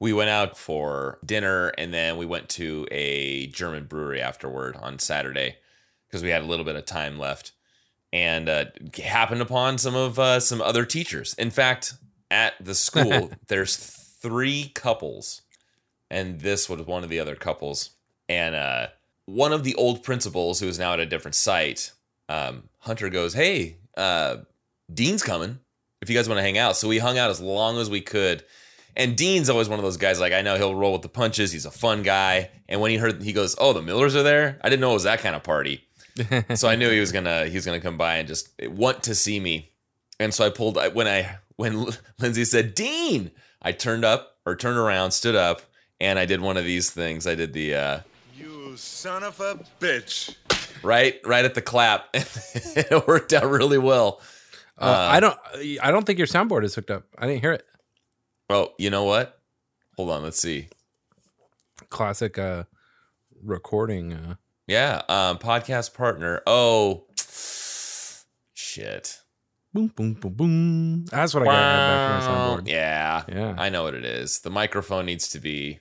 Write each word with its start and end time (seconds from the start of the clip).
we 0.00 0.12
went 0.12 0.30
out 0.30 0.56
for 0.56 1.18
dinner 1.24 1.68
and 1.78 1.92
then 1.92 2.16
we 2.16 2.26
went 2.26 2.48
to 2.50 2.86
a 2.90 3.46
German 3.48 3.84
brewery 3.84 4.20
afterward 4.20 4.76
on 4.76 4.98
Saturday 4.98 5.56
because 6.06 6.22
we 6.22 6.30
had 6.30 6.42
a 6.42 6.46
little 6.46 6.64
bit 6.64 6.76
of 6.76 6.84
time 6.84 7.18
left 7.18 7.52
and 8.12 8.48
uh, 8.48 8.66
happened 9.02 9.42
upon 9.42 9.78
some 9.78 9.94
of 9.94 10.18
uh, 10.18 10.40
some 10.40 10.62
other 10.62 10.84
teachers. 10.84 11.34
In 11.34 11.50
fact, 11.50 11.94
at 12.30 12.54
the 12.60 12.74
school, 12.74 13.30
there's 13.48 13.76
three 13.76 14.70
couples, 14.74 15.42
and 16.10 16.40
this 16.40 16.68
was 16.68 16.80
one 16.82 17.04
of 17.04 17.10
the 17.10 17.20
other 17.20 17.34
couples. 17.36 17.90
And 18.28 18.54
uh, 18.54 18.88
one 19.26 19.52
of 19.52 19.64
the 19.64 19.74
old 19.74 20.02
principals, 20.02 20.60
who 20.60 20.68
is 20.68 20.78
now 20.78 20.94
at 20.94 21.00
a 21.00 21.06
different 21.06 21.34
site, 21.34 21.92
um, 22.28 22.64
Hunter 22.80 23.08
goes, 23.08 23.34
"Hey, 23.34 23.76
uh, 23.96 24.38
Dean's 24.92 25.22
coming. 25.22 25.58
If 26.00 26.08
you 26.08 26.16
guys 26.16 26.28
want 26.28 26.38
to 26.38 26.42
hang 26.42 26.58
out." 26.58 26.76
So 26.76 26.88
we 26.88 26.98
hung 26.98 27.18
out 27.18 27.30
as 27.30 27.40
long 27.40 27.78
as 27.78 27.90
we 27.90 28.00
could. 28.00 28.44
And 28.96 29.16
Dean's 29.16 29.48
always 29.48 29.68
one 29.68 29.78
of 29.78 29.84
those 29.84 29.96
guys 29.96 30.20
like 30.20 30.32
I 30.32 30.42
know 30.42 30.56
he'll 30.56 30.74
roll 30.74 30.92
with 30.92 31.02
the 31.02 31.08
punches. 31.08 31.52
He's 31.52 31.66
a 31.66 31.70
fun 31.70 32.02
guy. 32.02 32.50
And 32.68 32.80
when 32.80 32.90
he 32.90 32.96
heard 32.96 33.22
he 33.22 33.32
goes, 33.32 33.54
"Oh, 33.58 33.72
the 33.72 33.82
Millers 33.82 34.16
are 34.16 34.22
there," 34.22 34.58
I 34.62 34.68
didn't 34.68 34.80
know 34.80 34.90
it 34.90 34.94
was 34.94 35.04
that 35.04 35.20
kind 35.20 35.36
of 35.36 35.42
party 35.42 35.88
so 36.54 36.68
I 36.68 36.76
knew 36.76 36.90
he 36.90 37.00
was 37.00 37.12
gonna 37.12 37.46
he 37.46 37.54
was 37.54 37.64
gonna 37.64 37.80
come 37.80 37.96
by 37.96 38.16
and 38.16 38.28
just 38.28 38.50
want 38.62 39.02
to 39.04 39.14
see 39.14 39.38
me. 39.40 39.72
And 40.20 40.34
so 40.34 40.44
I 40.44 40.50
pulled 40.50 40.78
when 40.94 41.06
I 41.06 41.38
when 41.56 41.86
Lindsay 42.18 42.44
said 42.44 42.74
Dean, 42.74 43.30
I 43.62 43.72
turned 43.72 44.04
up 44.04 44.36
or 44.46 44.56
turned 44.56 44.78
around, 44.78 45.12
stood 45.12 45.36
up, 45.36 45.62
and 46.00 46.18
I 46.18 46.26
did 46.26 46.40
one 46.40 46.56
of 46.56 46.64
these 46.64 46.90
things. 46.90 47.26
I 47.26 47.34
did 47.34 47.52
the 47.52 47.74
uh, 47.74 48.00
you 48.36 48.76
son 48.76 49.22
of 49.22 49.40
a 49.40 49.58
bitch. 49.80 50.34
Right, 50.82 51.20
right 51.24 51.44
at 51.44 51.54
the 51.54 51.62
clap. 51.62 52.08
it 52.14 53.08
worked 53.08 53.32
out 53.32 53.50
really 53.50 53.78
well. 53.78 54.20
Uh, 54.80 54.84
uh, 54.84 55.08
I 55.10 55.20
don't 55.20 55.38
I 55.82 55.90
don't 55.90 56.04
think 56.04 56.18
your 56.18 56.28
soundboard 56.28 56.64
is 56.64 56.74
hooked 56.74 56.90
up. 56.90 57.04
I 57.16 57.26
didn't 57.26 57.40
hear 57.40 57.52
it. 57.52 57.66
Oh, 58.50 58.72
you 58.78 58.90
know 58.90 59.04
what? 59.04 59.40
Hold 59.96 60.10
on, 60.10 60.22
let's 60.22 60.40
see. 60.40 60.68
Classic 61.90 62.36
uh 62.38 62.64
recording 63.42 64.12
uh 64.12 64.34
yeah, 64.68 65.00
um, 65.08 65.38
podcast 65.38 65.94
partner. 65.94 66.42
Oh, 66.46 67.06
shit. 68.52 69.22
Boom, 69.72 69.86
boom, 69.96 70.12
boom, 70.12 70.32
boom. 70.34 71.04
That's 71.06 71.32
what 71.32 71.44
I 71.44 71.46
got 71.46 71.52
back 71.54 72.58
from. 72.58 72.66
Yeah, 72.66 73.24
yeah. 73.28 73.54
I 73.56 73.70
know 73.70 73.84
what 73.84 73.94
it 73.94 74.04
is. 74.04 74.40
The 74.40 74.50
microphone 74.50 75.06
needs 75.06 75.28
to 75.28 75.38
be. 75.38 75.78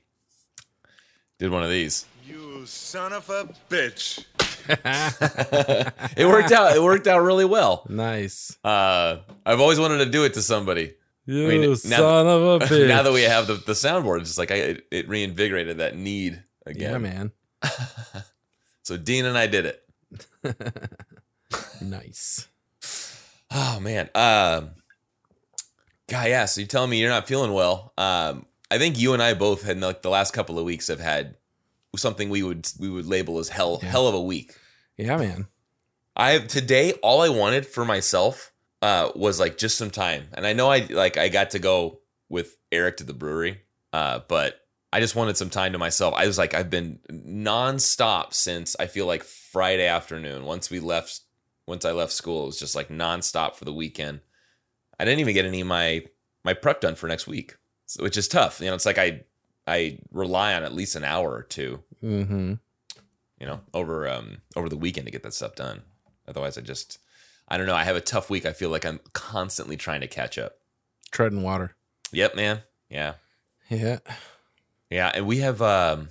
Did 1.38 1.52
one 1.52 1.64
of 1.64 1.70
these. 1.70 2.06
You 2.26 2.66
son 2.66 3.12
of 3.12 3.30
a 3.30 3.50
bitch. 3.70 4.24
it 6.18 6.26
worked 6.26 6.54
out. 6.54 6.74
It 6.74 6.82
worked 6.82 7.08
out 7.08 7.22
really 7.22 7.46
well. 7.46 7.86
Nice. 7.90 8.58
Uh, 8.64 9.18
I've 9.46 9.60
always 9.60 9.82
wanted 9.82 9.98
to 9.98 10.06
do 10.06 10.24
it 10.24 10.34
to 10.36 10.42
somebody. 10.42 10.94
You 11.28 11.46
I 11.46 11.58
mean, 11.58 11.76
son 11.76 12.26
now, 12.26 12.32
of 12.32 12.62
a 12.62 12.66
bitch. 12.66 12.88
Now 12.88 13.04
that 13.04 13.14
we 13.14 13.24
have 13.24 13.48
the, 13.48 13.56
the 13.56 13.74
soundboard, 13.74 14.22
it's 14.22 14.30
just 14.30 14.40
like 14.40 14.50
I, 14.50 14.56
it, 14.56 14.88
it 14.90 15.10
reinvigorated 15.10 15.78
that 15.80 15.96
need 15.96 16.42
again. 16.66 16.92
Yeah, 16.92 16.98
man. 16.98 17.32
So 18.84 18.96
Dean 18.96 19.26
and 19.26 19.38
I 19.38 19.48
did 19.48 19.66
it. 19.66 19.84
nice. 21.82 22.48
Oh 23.52 23.82
man. 23.82 24.10
Um 24.16 24.70
Guy, 26.08 26.28
yeah, 26.28 26.46
so 26.46 26.62
you're 26.62 26.70
telling 26.70 26.90
me 26.90 27.02
you're 27.02 27.10
not 27.10 27.28
feeling 27.28 27.52
well. 27.52 27.92
Um, 27.98 28.46
I 28.72 28.78
think 28.78 28.98
you 28.98 29.14
and 29.14 29.22
I 29.22 29.34
both 29.34 29.64
had 29.64 29.82
like 29.82 30.04
the 30.04 30.10
last 30.10 30.32
couple 30.32 30.58
of 30.58 30.64
weeks 30.64 30.88
have 30.88 31.02
had 31.02 31.36
something 31.98 32.30
we 32.30 32.44
would 32.44 32.72
we 32.80 32.90
would 32.90 33.06
label 33.06 33.40
as 33.40 33.50
hell 33.50 33.80
yeah. 33.84 33.90
hell 33.90 34.08
of 34.08 34.16
a 34.16 34.22
week. 34.22 34.56
Yeah, 34.96 35.18
man. 35.18 35.48
I 36.16 36.40
today 36.40 36.94
all 37.04 37.22
I 37.22 37.28
wanted 37.28 37.66
for 37.66 37.84
myself 37.84 38.54
uh 38.82 39.12
was 39.16 39.40
like 39.40 39.58
just 39.58 39.78
some 39.78 39.92
time. 39.92 40.28
And 40.34 40.46
I 40.46 40.54
know 40.54 40.70
I 40.70 40.80
like 40.90 41.18
I 41.18 41.30
got 41.30 41.52
to 41.52 41.60
go 41.60 42.00
with 42.30 42.58
Eric 42.72 42.98
to 42.98 43.04
the 43.04 43.14
brewery. 43.14 43.62
Uh, 43.94 44.20
but 44.28 44.62
I 44.92 45.00
just 45.00 45.16
wanted 45.16 45.38
some 45.38 45.50
time 45.50 45.74
to 45.74 45.78
myself. 45.78 46.14
I 46.16 46.28
was 46.28 46.38
like, 46.38 46.54
I've 46.54 46.70
been 46.70 47.00
nonstop 47.12 48.34
since 48.34 48.76
I 48.80 48.88
feel 48.88 49.06
like 49.06 49.24
Friday 49.24 49.88
afternoon. 49.88 50.46
Once 50.46 50.70
we 50.70 50.80
left, 50.80 51.22
once 51.66 51.86
I 51.86 51.92
left 51.92 52.14
school, 52.14 52.44
it 52.44 52.48
was 52.48 52.60
just 52.60 52.76
like 52.76 52.90
nonstop 52.90 53.56
for 53.56 53.66
the 53.66 53.74
weekend. 53.74 54.22
I 55.00 55.06
didn't 55.06 55.20
even 55.20 55.34
get 55.34 55.46
any 55.46 55.62
of 55.62 55.68
my 55.68 56.06
my 56.44 56.54
prep 56.54 56.82
done 56.82 56.96
for 56.96 57.08
next 57.08 57.28
week, 57.28 57.56
which 58.00 58.18
is 58.18 58.28
tough. 58.28 58.60
You 58.60 58.68
know, 58.68 58.76
it's 58.76 58.86
like 58.86 58.98
I 58.98 59.24
I 59.68 60.00
rely 60.12 60.54
on 60.54 60.64
at 60.64 60.74
least 60.74 60.96
an 60.96 61.04
hour 61.04 61.32
or 61.32 61.44
2 61.44 61.84
mm-hmm. 62.04 62.54
You 63.40 63.46
know, 63.46 63.60
over 63.74 64.08
um 64.08 64.38
over 64.56 64.70
the 64.70 64.78
weekend 64.78 65.06
to 65.08 65.12
get 65.12 65.24
that 65.24 65.34
stuff 65.34 65.56
done. 65.56 65.82
Otherwise, 66.28 66.58
I 66.58 66.62
just 66.62 67.00
I 67.48 67.58
don't 67.58 67.68
know. 67.68 67.76
I 67.76 67.84
have 67.84 67.96
a 67.96 68.02
tough 68.02 68.30
week. 68.30 68.46
I 68.46 68.52
feel 68.52 68.70
like 68.70 68.86
I'm 68.86 69.00
constantly 69.14 69.78
trying 69.78 70.02
to 70.02 70.08
catch 70.08 70.38
up. 70.38 70.58
Treading 71.12 71.44
water. 71.44 71.76
Yep, 72.12 72.36
man. 72.36 72.64
Yeah. 72.90 73.14
Yeah. 73.70 74.00
Yeah, 74.90 75.12
and 75.14 75.28
we 75.28 75.40
have 75.40 75.62
um 75.62 76.10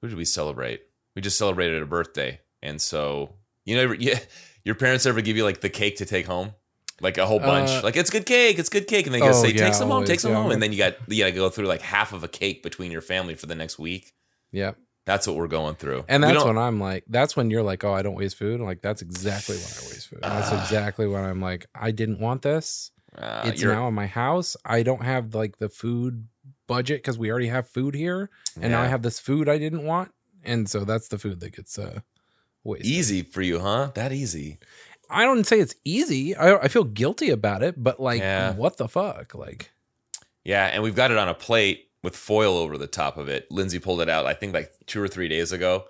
who 0.00 0.08
did 0.08 0.16
we 0.16 0.24
celebrate? 0.24 0.82
We 1.14 1.22
just 1.22 1.38
celebrated 1.38 1.82
a 1.82 1.86
birthday. 1.86 2.40
And 2.62 2.80
so, 2.80 3.34
you 3.64 3.76
know, 3.76 3.92
yeah, 3.98 4.18
your 4.64 4.74
parents 4.74 5.06
ever 5.06 5.20
give 5.20 5.36
you 5.36 5.44
like 5.44 5.60
the 5.60 5.68
cake 5.68 5.96
to 5.96 6.06
take 6.06 6.26
home? 6.26 6.52
Like 7.00 7.16
a 7.16 7.26
whole 7.26 7.38
bunch. 7.38 7.70
Uh, 7.70 7.80
like 7.84 7.96
it's 7.96 8.10
good 8.10 8.26
cake, 8.26 8.58
it's 8.58 8.68
good 8.68 8.88
cake. 8.88 9.06
And 9.06 9.14
they 9.14 9.20
go 9.20 9.28
oh, 9.28 9.32
say, 9.32 9.50
yeah, 9.50 9.66
take 9.66 9.74
some 9.74 9.90
always, 9.90 10.08
home, 10.08 10.12
take 10.12 10.20
some 10.20 10.32
yeah. 10.32 10.42
home. 10.42 10.50
And 10.50 10.60
then 10.60 10.72
you 10.72 10.78
got 10.78 10.96
you 11.06 11.22
gotta 11.22 11.32
go 11.32 11.48
through 11.48 11.66
like 11.66 11.82
half 11.82 12.12
of 12.12 12.24
a 12.24 12.28
cake 12.28 12.62
between 12.62 12.90
your 12.90 13.02
family 13.02 13.34
for 13.34 13.46
the 13.46 13.54
next 13.54 13.78
week. 13.78 14.14
Yep. 14.50 14.76
That's 15.08 15.26
what 15.26 15.36
we're 15.36 15.48
going 15.48 15.74
through. 15.76 16.04
And 16.06 16.22
that's 16.22 16.44
when 16.44 16.58
I'm 16.58 16.78
like, 16.78 17.02
that's 17.08 17.34
when 17.34 17.48
you're 17.48 17.62
like, 17.62 17.82
oh, 17.82 17.94
I 17.94 18.02
don't 18.02 18.14
waste 18.14 18.36
food. 18.36 18.60
Like, 18.60 18.82
that's 18.82 19.00
exactly 19.00 19.56
when 19.56 19.64
I 19.64 19.88
waste 19.88 20.08
food. 20.08 20.18
That's 20.20 20.52
uh, 20.52 20.60
exactly 20.62 21.06
when 21.06 21.24
I'm 21.24 21.40
like, 21.40 21.64
I 21.74 21.92
didn't 21.92 22.20
want 22.20 22.42
this. 22.42 22.90
Uh, 23.16 23.40
it's 23.46 23.62
now 23.62 23.88
in 23.88 23.94
my 23.94 24.06
house. 24.06 24.54
I 24.66 24.82
don't 24.82 25.02
have 25.02 25.34
like 25.34 25.56
the 25.56 25.70
food 25.70 26.28
budget 26.66 26.98
because 26.98 27.16
we 27.16 27.30
already 27.30 27.48
have 27.48 27.66
food 27.66 27.94
here, 27.94 28.28
and 28.56 28.64
yeah. 28.64 28.68
now 28.68 28.82
I 28.82 28.88
have 28.88 29.00
this 29.00 29.18
food 29.18 29.48
I 29.48 29.56
didn't 29.56 29.84
want, 29.84 30.12
and 30.44 30.68
so 30.68 30.84
that's 30.84 31.08
the 31.08 31.18
food 31.18 31.40
that 31.40 31.56
gets 31.56 31.78
uh 31.78 32.00
wasted. 32.62 32.86
Easy 32.86 33.22
for 33.22 33.40
you, 33.40 33.60
huh? 33.60 33.92
That 33.94 34.12
easy. 34.12 34.58
I 35.08 35.24
don't 35.24 35.46
say 35.46 35.58
it's 35.58 35.74
easy. 35.86 36.36
I, 36.36 36.54
I 36.58 36.68
feel 36.68 36.84
guilty 36.84 37.30
about 37.30 37.62
it, 37.62 37.82
but 37.82 37.98
like, 37.98 38.20
yeah. 38.20 38.52
what 38.52 38.76
the 38.76 38.88
fuck? 38.88 39.34
Like, 39.34 39.70
yeah, 40.44 40.66
and 40.66 40.82
we've 40.82 40.94
got 40.94 41.10
it 41.10 41.16
on 41.16 41.30
a 41.30 41.34
plate 41.34 41.87
with 42.02 42.16
foil 42.16 42.56
over 42.56 42.78
the 42.78 42.86
top 42.86 43.16
of 43.16 43.28
it. 43.28 43.50
Lindsay 43.50 43.78
pulled 43.78 44.00
it 44.00 44.08
out, 44.08 44.26
I 44.26 44.34
think, 44.34 44.54
like 44.54 44.72
two 44.86 45.02
or 45.02 45.08
three 45.08 45.28
days 45.28 45.52
ago, 45.52 45.84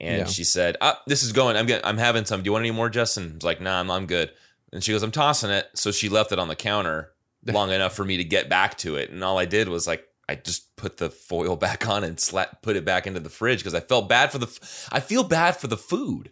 and 0.00 0.20
yeah. 0.20 0.24
she 0.26 0.44
said, 0.44 0.76
ah, 0.80 1.00
"This 1.06 1.22
is 1.22 1.32
going. 1.32 1.56
I'm 1.56 1.66
getting. 1.66 1.84
I'm 1.84 1.98
having 1.98 2.24
some. 2.24 2.42
Do 2.42 2.48
you 2.48 2.52
want 2.52 2.62
any 2.62 2.70
more, 2.70 2.88
Justin?" 2.88 3.30
I 3.32 3.34
was 3.34 3.44
like, 3.44 3.60
"Nah, 3.60 3.80
I'm, 3.80 3.90
I'm 3.90 4.06
good." 4.06 4.30
And 4.72 4.82
she 4.82 4.92
goes, 4.92 5.02
"I'm 5.02 5.10
tossing 5.10 5.50
it." 5.50 5.68
So 5.74 5.90
she 5.90 6.08
left 6.08 6.32
it 6.32 6.38
on 6.38 6.48
the 6.48 6.56
counter 6.56 7.12
long 7.46 7.70
enough 7.70 7.94
for 7.94 8.04
me 8.04 8.16
to 8.16 8.24
get 8.24 8.48
back 8.48 8.78
to 8.78 8.96
it, 8.96 9.10
and 9.10 9.22
all 9.22 9.38
I 9.38 9.44
did 9.44 9.68
was 9.68 9.86
like 9.86 10.06
I 10.30 10.36
just 10.36 10.76
put 10.76 10.98
the 10.98 11.10
foil 11.10 11.56
back 11.66 11.88
on 11.88 12.04
and 12.04 12.18
slap, 12.18 12.62
put 12.62 12.76
it 12.76 12.84
back 12.84 13.06
into 13.06 13.20
the 13.20 13.28
fridge 13.28 13.58
because 13.60 13.74
I 13.74 13.80
felt 13.80 14.08
bad 14.08 14.30
for 14.30 14.38
the. 14.38 14.86
I 14.92 15.00
feel 15.00 15.24
bad 15.24 15.56
for 15.56 15.66
the 15.66 15.76
food. 15.76 16.30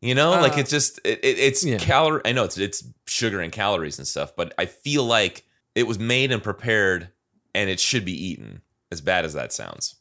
You 0.00 0.14
know, 0.14 0.34
uh, 0.34 0.40
like 0.42 0.58
it's 0.58 0.70
just 0.70 1.00
it, 1.02 1.20
it, 1.24 1.38
it's 1.38 1.64
yeah. 1.64 1.78
calorie. 1.78 2.20
I 2.24 2.32
know 2.32 2.44
it's 2.44 2.58
it's 2.58 2.84
sugar 3.06 3.40
and 3.40 3.50
calories 3.50 3.98
and 3.98 4.06
stuff, 4.06 4.36
but 4.36 4.54
I 4.58 4.66
feel 4.66 5.02
like 5.02 5.44
it 5.74 5.86
was 5.86 5.98
made 5.98 6.30
and 6.30 6.42
prepared, 6.42 7.08
and 7.54 7.70
it 7.70 7.80
should 7.80 8.04
be 8.04 8.12
eaten. 8.12 8.62
As 8.92 9.00
bad 9.00 9.24
as 9.24 9.32
that 9.34 9.52
sounds. 9.52 9.96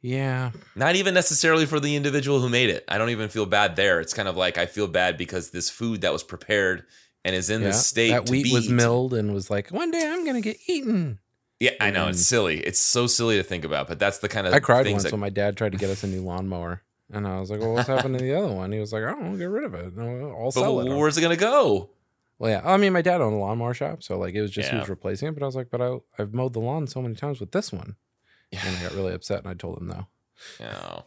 Yeah. 0.00 0.52
Not 0.76 0.94
even 0.94 1.14
necessarily 1.14 1.66
for 1.66 1.80
the 1.80 1.96
individual 1.96 2.38
who 2.38 2.48
made 2.48 2.70
it. 2.70 2.84
I 2.86 2.96
don't 2.96 3.10
even 3.10 3.28
feel 3.28 3.46
bad 3.46 3.74
there. 3.74 4.00
It's 4.00 4.14
kind 4.14 4.28
of 4.28 4.36
like 4.36 4.56
I 4.56 4.66
feel 4.66 4.86
bad 4.86 5.16
because 5.16 5.50
this 5.50 5.68
food 5.68 6.02
that 6.02 6.12
was 6.12 6.22
prepared 6.22 6.84
and 7.24 7.34
is 7.34 7.50
in 7.50 7.62
yeah, 7.62 7.68
the 7.68 7.72
state 7.72 8.10
that 8.10 8.30
wheat 8.30 8.52
was 8.52 8.68
milled 8.68 9.14
and 9.14 9.34
was 9.34 9.50
like, 9.50 9.70
one 9.70 9.90
day 9.90 10.06
I'm 10.06 10.24
gonna 10.24 10.40
get 10.40 10.58
eaten. 10.68 11.18
Yeah, 11.60 11.72
I 11.80 11.90
know 11.90 12.06
it's 12.06 12.24
silly. 12.24 12.60
It's 12.60 12.78
so 12.78 13.08
silly 13.08 13.36
to 13.36 13.42
think 13.42 13.64
about, 13.64 13.88
but 13.88 13.98
that's 13.98 14.18
the 14.18 14.28
kind 14.28 14.46
of 14.46 14.54
I 14.54 14.60
cried 14.60 14.86
once 14.88 15.02
that... 15.02 15.12
when 15.12 15.20
my 15.20 15.30
dad 15.30 15.56
tried 15.56 15.72
to 15.72 15.78
get 15.78 15.90
us 15.90 16.04
a 16.04 16.06
new 16.06 16.20
lawnmower, 16.20 16.82
and 17.10 17.26
I 17.26 17.40
was 17.40 17.50
like, 17.50 17.58
"Well, 17.58 17.74
what's 17.74 17.88
happened 17.88 18.16
to 18.16 18.24
the 18.24 18.34
other 18.34 18.52
one?" 18.52 18.70
He 18.70 18.78
was 18.78 18.92
like, 18.92 19.02
"I 19.02 19.10
don't 19.10 19.32
know, 19.32 19.36
get 19.36 19.46
rid 19.46 19.64
of 19.64 19.74
it. 19.74 19.92
I'll 19.98 20.52
sell 20.52 20.76
but 20.76 20.86
it." 20.86 20.94
Where's 20.94 21.18
it 21.18 21.20
gonna 21.20 21.36
go? 21.36 21.90
Well, 22.38 22.50
yeah, 22.50 22.60
I 22.64 22.76
mean, 22.76 22.92
my 22.92 23.02
dad 23.02 23.20
owned 23.20 23.34
a 23.34 23.38
lawnmower 23.38 23.74
shop, 23.74 24.02
so 24.02 24.16
like 24.16 24.34
it 24.34 24.42
was 24.42 24.50
just 24.50 24.68
yeah. 24.68 24.74
he 24.74 24.80
was 24.80 24.88
replacing 24.88 25.28
it. 25.28 25.32
But 25.32 25.42
I 25.42 25.46
was 25.46 25.56
like, 25.56 25.70
"But 25.70 25.82
I, 25.82 25.96
I've 26.18 26.32
mowed 26.32 26.52
the 26.52 26.60
lawn 26.60 26.86
so 26.86 27.02
many 27.02 27.14
times 27.14 27.40
with 27.40 27.50
this 27.50 27.72
one," 27.72 27.96
yeah. 28.52 28.60
and 28.64 28.76
I 28.76 28.82
got 28.82 28.94
really 28.94 29.12
upset, 29.12 29.40
and 29.40 29.48
I 29.48 29.54
told 29.54 29.78
him 29.78 29.88
no. 29.88 30.06
Oh, 30.60 31.04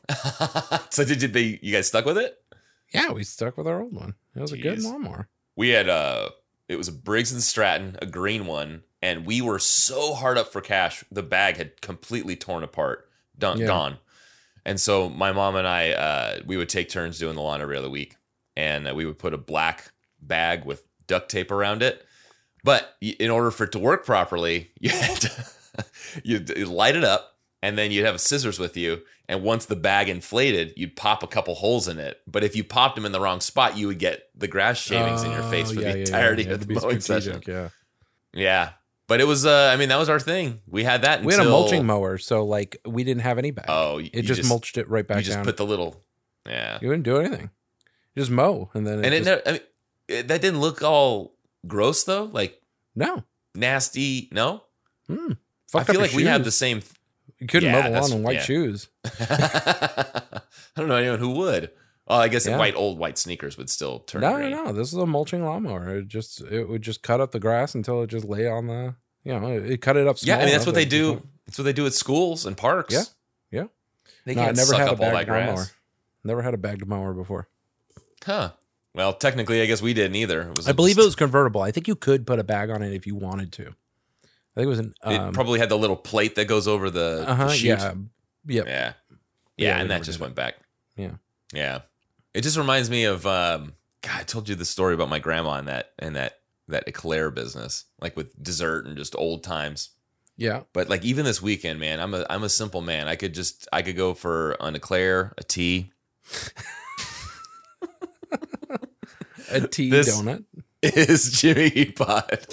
so 0.89 1.05
did, 1.05 1.19
did 1.19 1.33
they? 1.33 1.59
You 1.61 1.73
guys 1.73 1.87
stuck 1.87 2.05
with 2.05 2.17
it? 2.17 2.37
Yeah, 2.93 3.11
we 3.11 3.23
stuck 3.23 3.57
with 3.57 3.67
our 3.67 3.81
old 3.81 3.93
one. 3.93 4.15
It 4.35 4.41
was 4.41 4.51
a 4.51 4.57
good 4.57 4.83
lawnmower. 4.83 5.29
We 5.55 5.69
had 5.69 5.87
uh 5.87 6.29
it 6.67 6.77
was 6.77 6.87
a 6.87 6.93
Briggs 6.93 7.31
and 7.31 7.43
Stratton, 7.43 7.97
a 8.01 8.05
green 8.05 8.45
one, 8.45 8.83
and 9.01 9.25
we 9.25 9.41
were 9.41 9.59
so 9.59 10.13
hard 10.13 10.37
up 10.37 10.51
for 10.51 10.61
cash. 10.61 11.03
The 11.11 11.23
bag 11.23 11.57
had 11.57 11.81
completely 11.81 12.35
torn 12.35 12.63
apart, 12.63 13.09
done, 13.37 13.59
yeah. 13.59 13.67
gone. 13.67 13.97
And 14.65 14.79
so 14.79 15.09
my 15.09 15.31
mom 15.31 15.55
and 15.55 15.67
I, 15.67 15.91
uh, 15.91 16.39
we 16.45 16.55
would 16.55 16.69
take 16.69 16.87
turns 16.87 17.19
doing 17.19 17.35
the 17.35 17.41
lawn 17.41 17.61
every 17.61 17.75
other 17.75 17.89
week, 17.89 18.15
and 18.55 18.87
uh, 18.87 18.93
we 18.95 19.05
would 19.05 19.19
put 19.19 19.33
a 19.33 19.37
black 19.37 19.91
bag 20.21 20.63
with 20.65 20.87
duct 21.11 21.29
tape 21.29 21.51
around 21.51 21.83
it. 21.83 22.05
But 22.63 22.95
in 23.01 23.29
order 23.29 23.51
for 23.51 23.65
it 23.65 23.73
to 23.73 23.79
work 23.79 24.05
properly, 24.05 24.71
you 24.79 24.89
had 24.89 25.21
to 25.21 25.45
you 26.23 26.39
light 26.65 26.95
it 26.95 27.03
up, 27.03 27.37
and 27.61 27.77
then 27.77 27.91
you'd 27.91 28.05
have 28.05 28.19
scissors 28.21 28.57
with 28.57 28.77
you. 28.77 29.01
And 29.27 29.43
once 29.43 29.65
the 29.65 29.75
bag 29.75 30.09
inflated, 30.09 30.73
you'd 30.75 30.95
pop 30.95 31.23
a 31.23 31.27
couple 31.27 31.55
holes 31.55 31.87
in 31.87 31.99
it. 31.99 32.19
But 32.27 32.43
if 32.43 32.55
you 32.55 32.63
popped 32.63 32.95
them 32.95 33.05
in 33.05 33.11
the 33.11 33.19
wrong 33.19 33.39
spot, 33.39 33.77
you 33.77 33.87
would 33.87 33.99
get 33.99 34.23
the 34.35 34.47
grass 34.47 34.77
shavings 34.77 35.23
in 35.23 35.31
your 35.31 35.43
face 35.43 35.71
for 35.71 35.79
yeah, 35.79 35.93
the 35.93 35.99
entirety 35.99 36.43
yeah, 36.43 36.51
of 36.51 36.67
the 36.67 36.73
mowing 36.73 36.99
session. 36.99 37.41
Yeah, 37.45 37.69
yeah. 38.33 38.69
But 39.07 39.19
it 39.19 39.25
was, 39.25 39.45
uh, 39.45 39.71
I 39.73 39.77
mean, 39.77 39.89
that 39.89 39.97
was 39.97 40.07
our 40.07 40.19
thing. 40.19 40.61
We 40.67 40.83
had 40.83 41.01
that. 41.01 41.19
Until, 41.19 41.27
we 41.27 41.33
had 41.33 41.45
a 41.45 41.49
mulching 41.49 41.85
mower, 41.85 42.17
so 42.17 42.45
like 42.45 42.77
we 42.85 43.03
didn't 43.03 43.23
have 43.23 43.37
any 43.37 43.51
bag. 43.51 43.65
Oh, 43.67 43.99
it 43.99 44.21
just, 44.21 44.39
just, 44.39 44.49
mulched 44.49 44.77
it 44.77 44.89
right 44.89 45.05
back 45.05 45.17
you 45.17 45.23
just 45.23 45.37
down. 45.37 45.45
put 45.45 45.57
the 45.57 45.65
little, 45.65 46.01
yeah. 46.45 46.79
You 46.81 46.89
didn't 46.89 47.03
do 47.03 47.17
anything. 47.17 47.49
You 48.15 48.21
just 48.21 48.31
mow, 48.31 48.69
and 48.73 48.85
then 48.85 48.99
it 48.99 49.05
and 49.05 49.13
it, 49.13 49.23
just, 49.23 49.47
I 49.47 49.51
mean, 49.53 49.61
that 50.11 50.41
didn't 50.41 50.59
look 50.59 50.83
all 50.83 51.35
gross 51.67 52.03
though. 52.03 52.25
Like 52.25 52.61
no 52.95 53.23
nasty. 53.55 54.29
No. 54.31 54.63
Hmm. 55.07 55.33
I 55.73 55.83
feel 55.83 56.01
like 56.01 56.13
we 56.13 56.25
have 56.25 56.43
the 56.43 56.51
same. 56.51 56.81
You 57.39 57.47
couldn't 57.47 57.71
yeah, 57.71 57.89
the 57.89 57.99
lawn 57.99 58.11
in 58.11 58.23
white 58.23 58.35
yeah. 58.35 58.41
shoes. 58.41 58.89
I 59.05 60.41
don't 60.75 60.87
know 60.87 60.95
anyone 60.95 61.19
who 61.19 61.31
would. 61.31 61.71
Oh, 62.07 62.17
I 62.17 62.27
guess 62.27 62.45
yeah. 62.45 62.57
white 62.57 62.75
old 62.75 62.99
white 62.99 63.17
sneakers 63.17 63.57
would 63.57 63.69
still 63.69 63.99
turn. 63.99 64.21
No, 64.21 64.35
green. 64.35 64.51
no, 64.51 64.65
no. 64.65 64.73
This 64.73 64.89
is 64.89 64.99
a 64.99 65.05
mulching 65.05 65.45
lawnmower. 65.45 65.97
It 65.97 66.07
just 66.07 66.41
it 66.41 66.67
would 66.67 66.81
just 66.81 67.03
cut 67.03 67.21
up 67.21 67.31
the 67.31 67.39
grass 67.39 67.73
until 67.73 68.03
it 68.03 68.07
just 68.07 68.25
lay 68.25 68.47
on 68.47 68.67
the 68.67 68.95
you 69.23 69.39
know 69.39 69.47
it, 69.47 69.81
cut 69.81 69.97
it 69.97 70.07
up. 70.07 70.17
yeah, 70.21 70.37
I 70.37 70.39
mean 70.39 70.49
that's 70.49 70.65
what 70.65 70.75
they 70.75 70.85
do. 70.85 71.25
That's 71.45 71.57
what 71.57 71.63
they 71.63 71.73
do 71.73 71.85
at 71.85 71.93
schools 71.93 72.45
and 72.45 72.57
parks. 72.57 72.93
Yeah, 72.93 73.03
yeah. 73.61 73.67
They 74.25 74.35
no, 74.35 74.43
can't 74.43 74.57
never 74.57 74.67
suck 74.67 74.79
had 74.79 74.89
up 74.89 74.99
a 74.99 75.05
all 75.05 75.11
that 75.11 75.25
grass. 75.25 75.55
Mower. 75.55 75.67
Never 76.23 76.41
had 76.41 76.53
a 76.53 76.57
bagged 76.57 76.85
mower 76.85 77.13
before. 77.13 77.47
Huh. 78.23 78.51
Well, 78.93 79.13
technically, 79.13 79.61
I 79.61 79.65
guess 79.65 79.81
we 79.81 79.93
didn't 79.93 80.15
either. 80.15 80.41
It 80.41 80.55
was 80.55 80.67
I 80.67 80.73
believe 80.73 80.95
just, 80.95 81.05
it 81.05 81.07
was 81.07 81.15
convertible. 81.15 81.61
I 81.61 81.71
think 81.71 81.87
you 81.87 81.95
could 81.95 82.27
put 82.27 82.39
a 82.39 82.43
bag 82.43 82.69
on 82.69 82.81
it 82.81 82.93
if 82.93 83.07
you 83.07 83.15
wanted 83.15 83.53
to. 83.53 83.63
I 83.63 84.55
think 84.55 84.65
it 84.65 84.67
was 84.67 84.79
an. 84.79 84.93
Um, 85.03 85.29
it 85.29 85.33
probably 85.33 85.59
had 85.59 85.69
the 85.69 85.77
little 85.77 85.95
plate 85.95 86.35
that 86.35 86.45
goes 86.45 86.67
over 86.67 86.89
the, 86.89 87.23
uh-huh, 87.27 87.47
the 87.47 87.57
Yeah. 87.57 87.93
Yep. 88.47 88.65
Yeah. 88.65 88.65
Yeah. 88.67 88.93
Yeah. 89.57 89.79
And 89.79 89.91
that 89.91 90.03
just 90.03 90.19
went 90.19 90.35
back. 90.35 90.55
Yeah. 90.97 91.11
Yeah. 91.53 91.79
It 92.33 92.41
just 92.41 92.57
reminds 92.57 92.89
me 92.89 93.05
of 93.05 93.25
um, 93.25 93.73
God. 94.01 94.21
I 94.21 94.23
told 94.23 94.49
you 94.49 94.55
the 94.55 94.65
story 94.65 94.93
about 94.93 95.09
my 95.09 95.19
grandma 95.19 95.53
and 95.53 95.67
that 95.67 95.91
and 95.99 96.15
that 96.15 96.39
that 96.67 96.87
eclair 96.87 97.31
business, 97.31 97.85
like 98.01 98.17
with 98.17 98.41
dessert 98.41 98.85
and 98.85 98.97
just 98.97 99.15
old 99.15 99.43
times. 99.43 99.89
Yeah. 100.37 100.63
But 100.73 100.89
like 100.89 101.05
even 101.05 101.23
this 101.23 101.41
weekend, 101.41 101.79
man, 101.79 101.99
I'm 101.99 102.13
a 102.13 102.25
I'm 102.29 102.43
a 102.43 102.49
simple 102.49 102.81
man. 102.81 103.07
I 103.07 103.15
could 103.15 103.33
just 103.33 103.67
I 103.71 103.81
could 103.81 103.95
go 103.95 104.13
for 104.13 104.57
an 104.59 104.75
eclair, 104.75 105.33
a 105.37 105.43
tea. 105.43 105.91
a 109.51 109.67
tea 109.67 109.89
this 109.89 110.09
donut. 110.09 110.45
Is 110.81 111.39
Jimmy 111.39 111.85
Pod. 111.85 112.45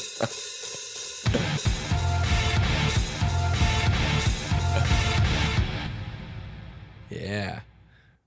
yeah. 7.11 7.61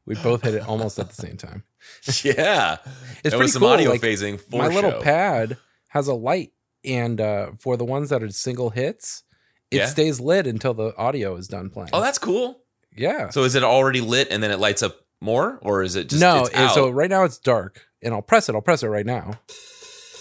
We 0.05 0.15
both 0.15 0.41
hit 0.41 0.55
it 0.55 0.67
almost 0.67 0.97
at 0.99 1.09
the 1.09 1.15
same 1.15 1.37
time. 1.37 1.63
yeah, 2.23 2.77
it's 3.23 3.35
pretty 3.35 3.47
some 3.47 3.61
cool. 3.61 3.69
audio 3.69 3.91
like, 3.91 4.01
phasing. 4.01 4.41
my 4.51 4.69
show. 4.69 4.75
little 4.75 5.01
pad 5.01 5.57
has 5.89 6.07
a 6.07 6.13
light, 6.13 6.51
and 6.83 7.21
uh, 7.21 7.51
for 7.57 7.77
the 7.77 7.85
ones 7.85 8.09
that 8.09 8.23
are 8.23 8.29
single 8.29 8.71
hits, 8.71 9.23
it 9.69 9.77
yeah. 9.77 9.85
stays 9.85 10.19
lit 10.19 10.47
until 10.47 10.73
the 10.73 10.95
audio 10.97 11.35
is 11.35 11.47
done 11.47 11.69
playing. 11.69 11.89
Oh, 11.93 12.01
that's 12.01 12.17
cool. 12.17 12.61
Yeah. 12.95 13.29
So 13.29 13.43
is 13.43 13.55
it 13.55 13.63
already 13.63 14.01
lit 14.01 14.27
and 14.31 14.43
then 14.43 14.51
it 14.51 14.59
lights 14.59 14.83
up 14.83 15.00
more, 15.21 15.59
or 15.61 15.83
is 15.83 15.95
it 15.95 16.09
just 16.09 16.21
no? 16.21 16.45
so 16.73 16.89
right 16.89 17.09
now 17.09 17.23
it's 17.23 17.37
dark, 17.37 17.87
and 18.01 18.13
I'll 18.13 18.21
press 18.21 18.49
it. 18.49 18.55
I'll 18.55 18.61
press 18.61 18.83
it 18.83 18.87
right 18.87 19.05
now, 19.05 19.39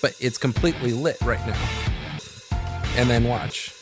but 0.02 0.14
it's 0.20 0.38
completely 0.38 0.92
lit 0.92 1.20
right 1.22 1.44
now. 1.46 1.68
And 2.96 3.08
then 3.08 3.24
watch. 3.24 3.72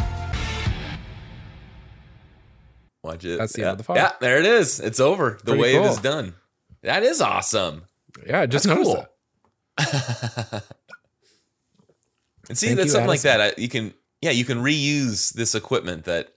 Watch 3.02 3.24
it. 3.24 3.38
That's 3.38 3.52
the 3.54 3.62
yeah. 3.62 3.66
end 3.68 3.72
of 3.72 3.78
the 3.78 3.84
file. 3.84 3.96
Yeah, 3.96 4.12
there 4.20 4.38
it 4.38 4.46
is. 4.46 4.80
It's 4.80 5.00
over. 5.00 5.38
The 5.44 5.52
Pretty 5.52 5.62
wave 5.62 5.82
cool. 5.82 5.90
is 5.90 5.98
done. 5.98 6.34
That 6.82 7.02
is 7.02 7.20
awesome. 7.20 7.84
Yeah, 8.26 8.46
just 8.46 8.66
That's 8.66 8.82
cool. 8.82 9.06
and 12.48 12.58
see, 12.58 12.66
Thank 12.68 12.78
that's 12.78 12.92
something 12.92 13.08
like 13.08 13.22
that. 13.22 13.58
You 13.58 13.68
can, 13.68 13.94
yeah, 14.20 14.30
you 14.30 14.44
can 14.44 14.58
reuse 14.58 15.32
this 15.32 15.54
equipment 15.54 16.04
that. 16.04 16.32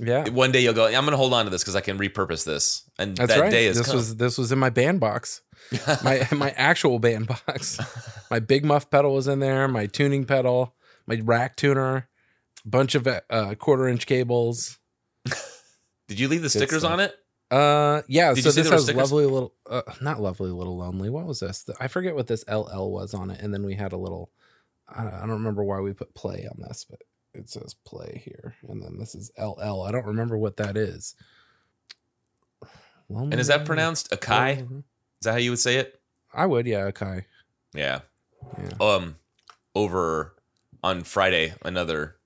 Yeah. 0.00 0.28
One 0.28 0.52
day 0.52 0.60
you'll 0.60 0.74
go. 0.74 0.86
I'm 0.86 0.92
going 0.92 1.12
to 1.12 1.16
hold 1.16 1.32
on 1.32 1.44
to 1.44 1.50
this 1.50 1.62
because 1.62 1.76
I 1.76 1.80
can 1.80 1.98
repurpose 1.98 2.44
this, 2.44 2.88
and 2.98 3.16
that's 3.16 3.34
that 3.34 3.40
right. 3.40 3.50
day 3.50 3.66
is 3.66 3.78
this 3.78 3.86
come. 3.86 3.96
was 3.96 4.16
this 4.16 4.36
was 4.36 4.52
in 4.52 4.58
my 4.58 4.70
band 4.70 5.00
box, 5.00 5.42
my 6.04 6.26
my 6.32 6.50
actual 6.50 6.98
band 6.98 7.28
box. 7.28 7.80
My 8.28 8.40
big 8.40 8.64
muff 8.64 8.90
pedal 8.90 9.14
was 9.14 9.28
in 9.28 9.38
there. 9.38 9.68
My 9.68 9.86
tuning 9.86 10.24
pedal, 10.24 10.74
my 11.06 11.20
rack 11.22 11.54
tuner, 11.54 12.08
bunch 12.64 12.96
of 12.96 13.06
uh, 13.06 13.54
quarter 13.54 13.86
inch 13.86 14.04
cables. 14.04 14.78
Did 16.08 16.18
you 16.18 16.26
leave 16.26 16.42
the 16.42 16.50
stickers 16.50 16.82
on 16.82 16.98
it? 16.98 17.14
Uh, 17.52 18.02
yeah. 18.08 18.34
Did 18.34 18.42
so 18.42 18.50
this 18.50 18.68
has 18.68 18.82
stickers? 18.82 19.00
lovely 19.00 19.26
little, 19.26 19.54
uh, 19.70 19.82
not 20.00 20.20
lovely 20.20 20.50
little 20.50 20.76
lonely. 20.76 21.08
What 21.08 21.24
was 21.24 21.38
this? 21.38 21.70
I 21.78 21.86
forget 21.86 22.16
what 22.16 22.26
this 22.26 22.44
LL 22.48 22.90
was 22.90 23.14
on 23.14 23.30
it, 23.30 23.40
and 23.40 23.54
then 23.54 23.64
we 23.64 23.74
had 23.76 23.92
a 23.92 23.96
little. 23.96 24.32
I 24.88 25.04
don't 25.04 25.30
remember 25.30 25.62
why 25.62 25.78
we 25.78 25.92
put 25.92 26.12
play 26.14 26.48
on 26.50 26.60
this, 26.68 26.84
but 26.88 27.00
it 27.36 27.50
says 27.50 27.74
play 27.74 28.22
here, 28.24 28.54
and 28.68 28.82
then 28.82 28.98
this 28.98 29.14
is 29.14 29.30
LL. 29.38 29.82
I 29.82 29.92
don't 29.92 30.06
remember 30.06 30.36
what 30.38 30.56
that 30.56 30.76
is. 30.76 31.14
Lonely 33.08 33.32
and 33.32 33.40
is 33.40 33.46
that 33.46 33.64
pronounced 33.64 34.10
Akai? 34.10 34.62
Is 34.62 34.84
that 35.22 35.32
how 35.32 35.38
you 35.38 35.50
would 35.50 35.58
say 35.58 35.76
it? 35.76 36.00
I 36.34 36.46
would, 36.46 36.66
yeah, 36.66 36.90
Akai. 36.90 37.24
Yeah. 37.74 38.00
yeah. 38.58 38.70
Um, 38.80 39.16
over 39.74 40.34
on 40.82 41.04
Friday, 41.04 41.54
another 41.64 42.16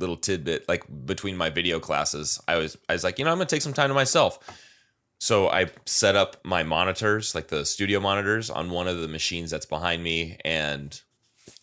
little 0.00 0.16
tidbit 0.16 0.66
like 0.68 0.84
between 1.04 1.36
my 1.36 1.50
video 1.50 1.78
classes 1.78 2.40
i 2.48 2.56
was 2.56 2.76
i 2.88 2.94
was 2.94 3.04
like 3.04 3.18
you 3.18 3.24
know 3.24 3.30
i'm 3.30 3.36
gonna 3.36 3.46
take 3.46 3.62
some 3.62 3.74
time 3.74 3.88
to 3.88 3.94
myself 3.94 4.38
so 5.18 5.48
i 5.50 5.66
set 5.84 6.16
up 6.16 6.38
my 6.42 6.62
monitors 6.62 7.34
like 7.34 7.48
the 7.48 7.64
studio 7.64 8.00
monitors 8.00 8.48
on 8.50 8.70
one 8.70 8.88
of 8.88 9.00
the 9.00 9.08
machines 9.08 9.50
that's 9.50 9.66
behind 9.66 10.02
me 10.02 10.38
and 10.44 11.02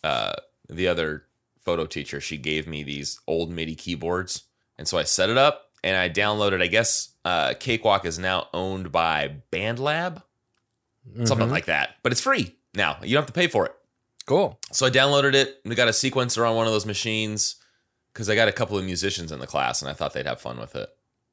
uh, 0.03 0.33
the 0.69 0.87
other 0.87 1.23
photo 1.67 1.85
teacher. 1.85 2.21
She 2.21 2.37
gave 2.37 2.65
me 2.65 2.81
these 2.81 3.19
old 3.27 3.51
midi 3.51 3.75
keyboards. 3.75 4.43
And 4.77 4.87
so 4.87 4.97
i 4.97 5.03
set 5.03 5.29
it 5.29 5.37
up 5.37 5.71
and 5.83 5.97
i 5.97 6.07
downloaded 6.07 6.61
i 6.61 6.67
guess 6.67 7.09
uh, 7.25 7.55
cakewalk 7.59 8.05
is 8.05 8.17
now 8.17 8.47
owned 8.53 8.89
by 8.91 9.35
bandlab? 9.51 10.23
Mm-hmm. 11.09 11.25
something 11.25 11.49
like 11.49 11.65
that. 11.65 11.95
But 12.03 12.11
it's 12.13 12.21
free 12.21 12.55
now. 12.73 12.97
You 13.01 13.13
don't 13.13 13.23
have 13.23 13.33
to 13.33 13.33
pay 13.33 13.47
for 13.47 13.65
it. 13.65 13.73
Cool. 14.25 14.57
So 14.71 14.85
i 14.85 14.89
downloaded 14.89 15.33
it 15.33 15.59
we 15.65 15.75
got 15.75 15.89
a 15.89 15.91
sequencer 15.91 16.49
on 16.49 16.55
one 16.55 16.67
of 16.67 16.73
those 16.73 16.85
machines 16.85 17.57
because 18.13 18.29
I 18.29 18.35
got 18.35 18.47
a 18.47 18.53
couple 18.53 18.77
of 18.77 18.85
musicians 18.85 19.31
in 19.31 19.39
the 19.39 19.47
class 19.47 19.81
and 19.81 19.91
I 19.91 19.93
thought 19.93 20.13
they'd 20.13 20.25
have 20.25 20.41
fun 20.41 20.57
with 20.59 20.75
it. 20.75 20.89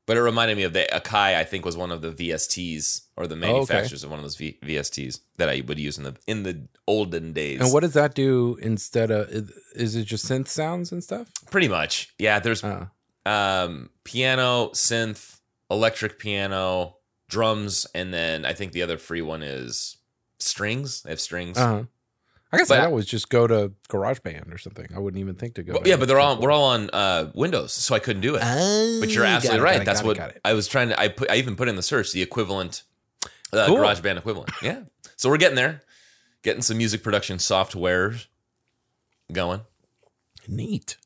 But 0.07 0.17
it 0.19 0.21
reminded 0.21 0.57
me 0.57 0.65
of 0.65 0.75
the 0.75 0.87
Akai. 0.93 1.35
I 1.35 1.45
think 1.45 1.65
was 1.65 1.77
one 1.77 1.91
of 1.91 2.03
the 2.03 2.11
VSTs 2.11 3.07
or 3.17 3.27
the 3.27 3.37
manufacturers 3.37 4.05
oh, 4.05 4.07
okay. 4.07 4.07
of 4.07 4.11
one 4.11 4.19
of 4.19 4.25
those 4.25 4.37
v- 4.37 4.59
VSTs 4.63 5.21
that 5.37 5.49
I 5.49 5.63
would 5.67 5.79
use 5.79 5.97
in 5.97 6.05
the 6.05 6.17
in 6.27 6.43
the 6.43 6.69
olden 6.87 7.33
days. 7.33 7.61
And 7.61 7.73
what 7.73 7.81
does 7.81 7.95
that 7.95 8.15
do 8.15 8.59
instead 8.61 9.11
of? 9.11 9.29
Is 9.75 9.97
it 9.97 10.05
just 10.05 10.27
synth 10.27 10.49
sounds 10.49 10.93
and 10.93 11.03
stuff? 11.03 11.33
Pretty 11.51 11.69
much, 11.69 12.15
yeah. 12.19 12.39
There's 12.39 12.63
uh. 12.63 12.87
um, 13.25 13.91
piano, 14.05 14.69
synth, 14.75 15.41
electric 15.71 16.19
piano, 16.19 16.97
drums, 17.29 17.87
and 17.95 18.13
then 18.13 18.45
I 18.45 18.53
think 18.53 18.73
the 18.73 18.83
other 18.83 18.99
free 18.99 19.23
one 19.23 19.43
is 19.43 19.97
strings. 20.39 21.03
They 21.03 21.11
have 21.11 21.21
strings. 21.21 21.57
Uh-huh. 21.57 21.85
I 22.55 22.59
guess 22.59 22.69
but, 22.69 22.81
I 22.81 22.85
always 22.87 23.07
just 23.07 23.29
go 23.29 23.47
to 23.47 23.73
GarageBand 23.89 24.53
or 24.53 24.59
something. 24.59 24.87
I 24.95 24.99
wouldn't 24.99 25.21
even 25.21 25.35
think 25.35 25.55
to 25.57 25.63
go. 25.63 25.75
Well, 25.75 25.83
yeah, 25.85 25.97
but 25.97 26.09
they're 26.09 26.21
all 26.21 26.41
we're 26.41 26.51
all 26.51 26.65
on 26.65 26.91
uh, 26.93 27.31
Windows, 27.35 27.73
so 27.73 27.95
I 27.95 27.99
couldn't 27.99 28.23
do 28.23 28.37
it. 28.37 28.43
Oh, 28.45 28.99
but 29.01 29.11
you're 29.11 29.25
absolutely 29.25 29.61
it, 29.61 29.65
right. 29.65 29.85
That's 29.85 30.01
it, 30.01 30.07
what 30.07 30.19
it, 30.19 30.41
I 30.45 30.55
was 30.55 30.69
trying 30.69 30.89
to. 30.89 31.01
I 31.01 31.09
put. 31.09 31.31
I 31.31 31.37
even 31.37 31.57
put 31.57 31.69
in 31.69 31.77
the 31.77 31.83
search 31.83 32.13
the 32.13 32.23
equivalent, 32.23 32.83
uh, 33.53 33.67
cool. 33.67 33.79
GarageBand 33.79 34.19
equivalent. 34.19 34.51
Yeah. 34.63 34.83
So 35.17 35.29
we're 35.29 35.37
getting 35.37 35.57
there, 35.57 35.83
getting 36.43 36.63
some 36.63 36.79
music 36.79 37.03
production 37.03 37.39
software 37.39 38.15
going. 39.33 39.61
Neat. 40.49 40.97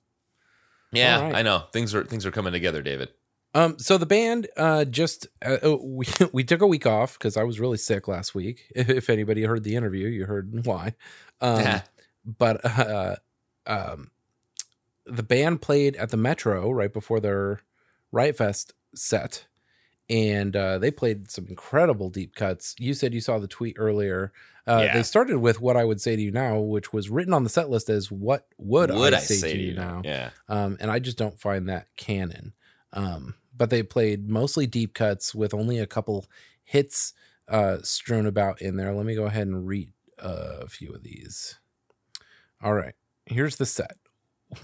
Yeah, 0.92 1.20
right. 1.20 1.34
I 1.36 1.42
know 1.42 1.64
things 1.72 1.94
are 1.94 2.04
things 2.04 2.24
are 2.24 2.30
coming 2.30 2.52
together, 2.52 2.82
David. 2.82 3.10
Um, 3.58 3.76
so 3.78 3.98
the 3.98 4.06
band 4.06 4.46
uh, 4.56 4.84
just 4.84 5.26
uh, 5.44 5.56
oh, 5.64 5.80
we 5.82 6.06
we 6.32 6.44
took 6.44 6.62
a 6.62 6.66
week 6.66 6.86
off 6.86 7.18
because 7.18 7.36
I 7.36 7.42
was 7.42 7.58
really 7.58 7.76
sick 7.76 8.06
last 8.06 8.34
week. 8.34 8.70
If 8.76 9.10
anybody 9.10 9.42
heard 9.42 9.64
the 9.64 9.74
interview, 9.74 10.06
you 10.06 10.26
heard 10.26 10.64
why. 10.64 10.94
Um, 11.40 11.80
but 12.24 12.64
uh, 12.64 13.16
um, 13.66 14.10
the 15.06 15.24
band 15.24 15.60
played 15.60 15.96
at 15.96 16.10
the 16.10 16.16
Metro 16.16 16.70
right 16.70 16.92
before 16.92 17.18
their 17.18 17.60
Riot 18.12 18.36
Fest 18.36 18.74
set, 18.94 19.46
and 20.08 20.54
uh, 20.54 20.78
they 20.78 20.92
played 20.92 21.30
some 21.30 21.46
incredible 21.48 22.10
deep 22.10 22.36
cuts. 22.36 22.76
You 22.78 22.94
said 22.94 23.12
you 23.12 23.20
saw 23.20 23.38
the 23.38 23.48
tweet 23.48 23.76
earlier. 23.78 24.32
Uh, 24.68 24.82
yeah. 24.84 24.94
They 24.94 25.02
started 25.02 25.38
with 25.38 25.60
what 25.60 25.76
I 25.76 25.84
would 25.84 26.00
say 26.00 26.14
to 26.14 26.22
you 26.22 26.30
now, 26.30 26.60
which 26.60 26.92
was 26.92 27.10
written 27.10 27.32
on 27.32 27.42
the 27.42 27.50
set 27.50 27.70
list 27.70 27.90
as 27.90 28.08
"What 28.08 28.46
would, 28.56 28.92
would 28.92 29.14
I, 29.14 29.18
say, 29.18 29.34
I 29.34 29.38
say 29.38 29.52
to 29.54 29.58
you 29.58 29.74
now?" 29.74 30.02
Yeah, 30.04 30.30
um, 30.48 30.76
and 30.78 30.92
I 30.92 31.00
just 31.00 31.18
don't 31.18 31.40
find 31.40 31.68
that 31.68 31.88
canon. 31.96 32.52
Um, 32.92 33.34
but 33.58 33.70
they 33.70 33.82
played 33.82 34.28
mostly 34.28 34.66
deep 34.66 34.94
cuts 34.94 35.34
with 35.34 35.52
only 35.52 35.78
a 35.78 35.86
couple 35.86 36.26
hits 36.64 37.12
uh, 37.48 37.78
strewn 37.82 38.26
about 38.26 38.62
in 38.62 38.76
there. 38.76 38.94
Let 38.94 39.06
me 39.06 39.14
go 39.14 39.24
ahead 39.24 39.46
and 39.46 39.66
read 39.66 39.90
a 40.18 40.68
few 40.68 40.92
of 40.92 41.02
these. 41.02 41.58
All 42.62 42.74
right, 42.74 42.94
here's 43.26 43.56
the 43.56 43.66
set. 43.66 43.96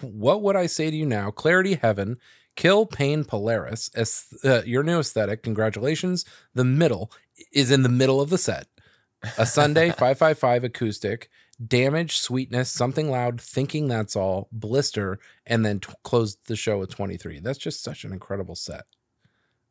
What 0.00 0.42
would 0.42 0.56
I 0.56 0.66
say 0.66 0.90
to 0.90 0.96
you 0.96 1.06
now? 1.06 1.30
Clarity 1.30 1.74
Heaven, 1.74 2.16
Kill 2.56 2.86
Pain 2.86 3.24
Polaris, 3.24 3.90
uh, 4.44 4.62
your 4.64 4.82
new 4.82 5.00
aesthetic. 5.00 5.42
Congratulations. 5.42 6.24
The 6.54 6.64
middle 6.64 7.10
is 7.52 7.70
in 7.70 7.82
the 7.82 7.88
middle 7.88 8.20
of 8.20 8.30
the 8.30 8.38
set. 8.38 8.66
A 9.38 9.46
Sunday 9.46 9.88
555 9.98 10.64
acoustic, 10.64 11.30
Damage, 11.54 12.18
Sweetness, 12.18 12.70
Something 12.70 13.10
Loud, 13.10 13.40
Thinking 13.40 13.88
That's 13.88 14.16
All, 14.16 14.48
Blister, 14.52 15.18
and 15.46 15.64
then 15.64 15.80
t- 15.80 15.92
closed 16.02 16.46
the 16.46 16.56
show 16.56 16.78
with 16.78 16.90
23. 16.94 17.40
That's 17.40 17.58
just 17.58 17.82
such 17.82 18.04
an 18.04 18.12
incredible 18.12 18.54
set. 18.54 18.84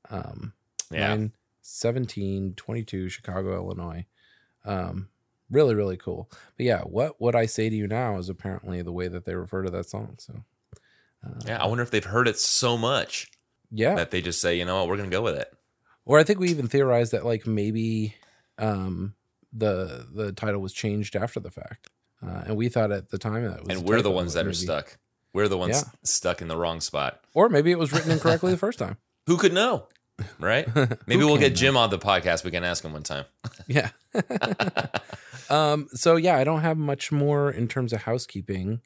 Um, 0.10 0.54
yeah. 0.92 1.10
9, 1.10 1.32
17, 1.62 2.54
22, 2.56 3.10
Chicago, 3.10 3.56
Illinois. 3.56 4.06
Um, 4.66 5.10
really, 5.50 5.76
really 5.76 5.98
cool. 5.98 6.30
But 6.58 6.66
yeah, 6.66 6.82
what 6.82 7.20
would 7.22 7.36
I 7.36 7.46
say 7.46 7.70
to 7.70 7.76
you 7.76 7.88
now 7.88 8.18
is 8.18 8.30
apparently 8.30 8.82
the 8.82 8.92
way 8.92 9.08
that 9.08 9.26
they 9.26 9.36
refer 9.36 9.64
to 9.64 9.72
that 9.72 9.90
song. 9.90 10.16
So, 10.20 10.44
uh, 11.26 11.42
yeah, 11.46 11.62
I 11.62 11.68
wonder 11.68 11.84
if 11.84 11.92
they've 11.92 12.04
heard 12.04 12.28
it 12.28 12.40
so 12.40 12.78
much. 12.78 13.32
Yeah. 13.72 13.96
That 13.96 14.12
they 14.12 14.22
just 14.22 14.40
say, 14.40 14.58
you 14.58 14.66
know 14.66 14.80
what, 14.80 14.88
we're 14.88 14.98
going 14.98 15.10
to 15.10 15.16
go 15.16 15.22
with 15.22 15.36
it. 15.36 15.52
Or 16.06 16.20
I 16.20 16.24
think 16.24 16.40
we 16.40 16.50
even 16.50 16.68
theorized 16.68 17.14
that 17.14 17.26
like 17.26 17.48
maybe 17.48 18.16
um, 18.58 19.16
the 19.54 20.08
the 20.12 20.32
title 20.32 20.62
was 20.62 20.74
changed 20.74 21.16
after 21.16 21.40
the 21.40 21.52
fact, 21.52 21.90
uh, 22.26 22.44
and 22.48 22.56
we 22.56 22.70
thought 22.70 22.92
at 22.92 23.10
the 23.10 23.18
time 23.18 23.44
that 23.44 23.66
was. 23.66 23.78
And 23.78 23.88
we're 23.88 24.02
the 24.02 24.12
ones 24.12 24.34
that 24.34 24.46
maybe. 24.46 24.52
are 24.52 24.56
stuck. 24.56 24.98
We're 25.34 25.48
the 25.48 25.58
ones 25.58 25.84
yeah. 25.84 25.92
stuck 26.04 26.42
in 26.42 26.48
the 26.48 26.58
wrong 26.58 26.80
spot. 26.80 27.22
Or 27.34 27.50
maybe 27.50 27.72
it 27.72 27.80
was 27.80 27.92
written 27.92 28.12
incorrectly 28.12 28.52
the 28.52 28.58
first 28.58 28.80
time. 28.80 28.98
Who 29.28 29.38
could 29.38 29.54
know? 29.54 29.88
Right? 30.40 30.68
Maybe 31.08 31.24
we'll 31.24 31.38
get 31.38 31.56
Jim 31.56 31.74
know? 31.74 31.80
on 31.80 31.90
the 31.90 31.98
podcast. 31.98 32.44
We 32.44 32.52
can 32.52 32.64
ask 32.64 32.86
him 32.86 32.94
one 32.94 33.02
time. 33.02 33.26
yeah. 33.68 33.90
um, 35.50 35.88
so 35.92 36.18
yeah, 36.18 36.38
I 36.38 36.44
don't 36.44 36.62
have 36.62 36.78
much 36.78 37.12
more 37.12 37.50
in 37.50 37.68
terms 37.68 37.94
of 37.94 38.04
housekeeping. 38.04 38.82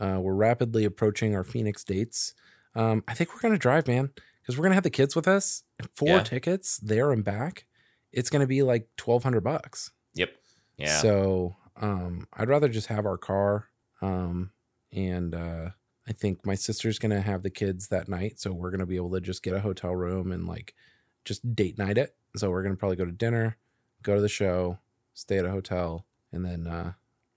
Uh, 0.00 0.18
we're 0.20 0.34
rapidly 0.34 0.84
approaching 0.84 1.36
our 1.36 1.44
Phoenix 1.44 1.84
dates. 1.84 2.34
Um, 2.74 3.04
I 3.06 3.14
think 3.14 3.32
we're 3.32 3.40
gonna 3.40 3.58
drive, 3.58 3.86
man, 3.86 4.10
because 4.40 4.58
we're 4.58 4.64
gonna 4.64 4.74
have 4.74 4.82
the 4.82 4.90
kids 4.90 5.14
with 5.14 5.28
us. 5.28 5.62
Four 5.94 6.08
yeah. 6.08 6.22
tickets 6.24 6.78
there 6.78 7.12
and 7.12 7.22
back. 7.22 7.66
It's 8.10 8.28
gonna 8.28 8.48
be 8.48 8.62
like 8.62 8.88
twelve 8.96 9.22
hundred 9.22 9.44
bucks. 9.44 9.92
Yeah. 10.82 10.98
So 10.98 11.56
um, 11.80 12.26
I'd 12.34 12.48
rather 12.48 12.68
just 12.68 12.88
have 12.88 13.06
our 13.06 13.18
car. 13.18 13.68
Um, 14.00 14.50
and 14.92 15.34
uh, 15.34 15.70
I 16.08 16.12
think 16.12 16.44
my 16.44 16.54
sister's 16.54 16.98
gonna 16.98 17.20
have 17.20 17.42
the 17.42 17.50
kids 17.50 17.88
that 17.88 18.08
night, 18.08 18.40
so 18.40 18.52
we're 18.52 18.70
gonna 18.70 18.86
be 18.86 18.96
able 18.96 19.12
to 19.12 19.20
just 19.20 19.42
get 19.42 19.54
a 19.54 19.60
hotel 19.60 19.94
room 19.94 20.32
and 20.32 20.46
like 20.46 20.74
just 21.24 21.54
date 21.54 21.78
night 21.78 21.98
it. 21.98 22.14
So 22.36 22.50
we're 22.50 22.62
gonna 22.62 22.76
probably 22.76 22.96
go 22.96 23.04
to 23.04 23.12
dinner, 23.12 23.56
go 24.02 24.14
to 24.16 24.20
the 24.20 24.28
show, 24.28 24.78
stay 25.14 25.38
at 25.38 25.44
a 25.44 25.50
hotel, 25.50 26.06
and 26.32 26.44
then 26.44 26.66
uh, 26.66 26.92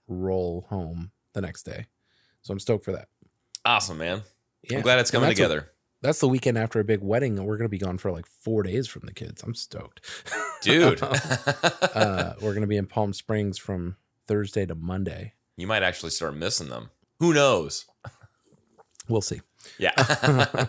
roll 0.07 0.65
home 0.69 1.11
the 1.33 1.41
next 1.41 1.63
day. 1.63 1.87
So 2.41 2.51
I'm 2.51 2.59
stoked 2.59 2.85
for 2.85 2.91
that. 2.93 3.09
Awesome, 3.63 3.97
man. 3.97 4.21
Yeah. 4.63 4.77
I'm 4.77 4.83
glad 4.83 4.99
it's 4.99 5.11
coming 5.11 5.29
together. 5.29 5.59
A, 5.59 5.74
that's 6.05 6.19
the 6.19 6.27
weekend 6.27 6.57
after 6.57 6.79
a 6.79 6.83
big 6.83 7.01
wedding, 7.01 7.37
and 7.37 7.47
we're 7.47 7.57
gonna 7.57 7.69
be 7.69 7.77
gone 7.77 7.97
for 7.97 8.11
like 8.11 8.27
four 8.27 8.63
days 8.63 8.87
from 8.87 9.03
the 9.05 9.13
kids. 9.13 9.41
I'm 9.43 9.55
stoked, 9.55 10.01
dude. 10.61 11.01
uh, 11.03 12.33
we're 12.41 12.53
gonna 12.53 12.67
be 12.67 12.77
in 12.77 12.85
Palm 12.85 13.13
Springs 13.13 13.57
from 13.57 13.97
Thursday 14.27 14.65
to 14.65 14.75
Monday. 14.75 15.33
You 15.57 15.67
might 15.67 15.83
actually 15.83 16.11
start 16.11 16.35
missing 16.35 16.69
them. 16.69 16.91
Who 17.19 17.33
knows? 17.33 17.85
We'll 19.07 19.21
see. 19.21 19.41
Yeah. 19.77 19.91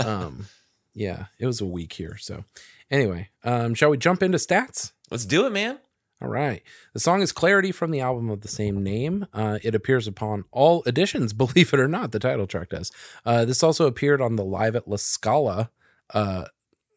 um, 0.00 0.46
yeah, 0.94 1.26
it 1.38 1.46
was 1.46 1.60
a 1.60 1.64
week 1.64 1.92
here. 1.92 2.16
So, 2.16 2.42
anyway, 2.90 3.28
um, 3.44 3.74
shall 3.74 3.90
we 3.90 3.98
jump 3.98 4.20
into 4.20 4.38
stats? 4.38 4.90
Let's 5.12 5.24
do 5.24 5.46
it, 5.46 5.52
man. 5.52 5.78
All 6.26 6.32
right. 6.32 6.60
The 6.92 6.98
song 6.98 7.22
is 7.22 7.30
Clarity 7.30 7.70
from 7.70 7.92
the 7.92 8.00
album 8.00 8.30
of 8.30 8.40
the 8.40 8.48
same 8.48 8.82
name. 8.82 9.28
Uh, 9.32 9.60
it 9.62 9.76
appears 9.76 10.08
upon 10.08 10.44
all 10.50 10.82
editions, 10.84 11.32
believe 11.32 11.72
it 11.72 11.78
or 11.78 11.86
not, 11.86 12.10
the 12.10 12.18
title 12.18 12.48
track 12.48 12.70
does. 12.70 12.90
Uh, 13.24 13.44
this 13.44 13.62
also 13.62 13.86
appeared 13.86 14.20
on 14.20 14.34
the 14.34 14.44
Live 14.44 14.74
at 14.74 14.88
La 14.88 14.96
Scala 14.96 15.70
uh, 16.12 16.46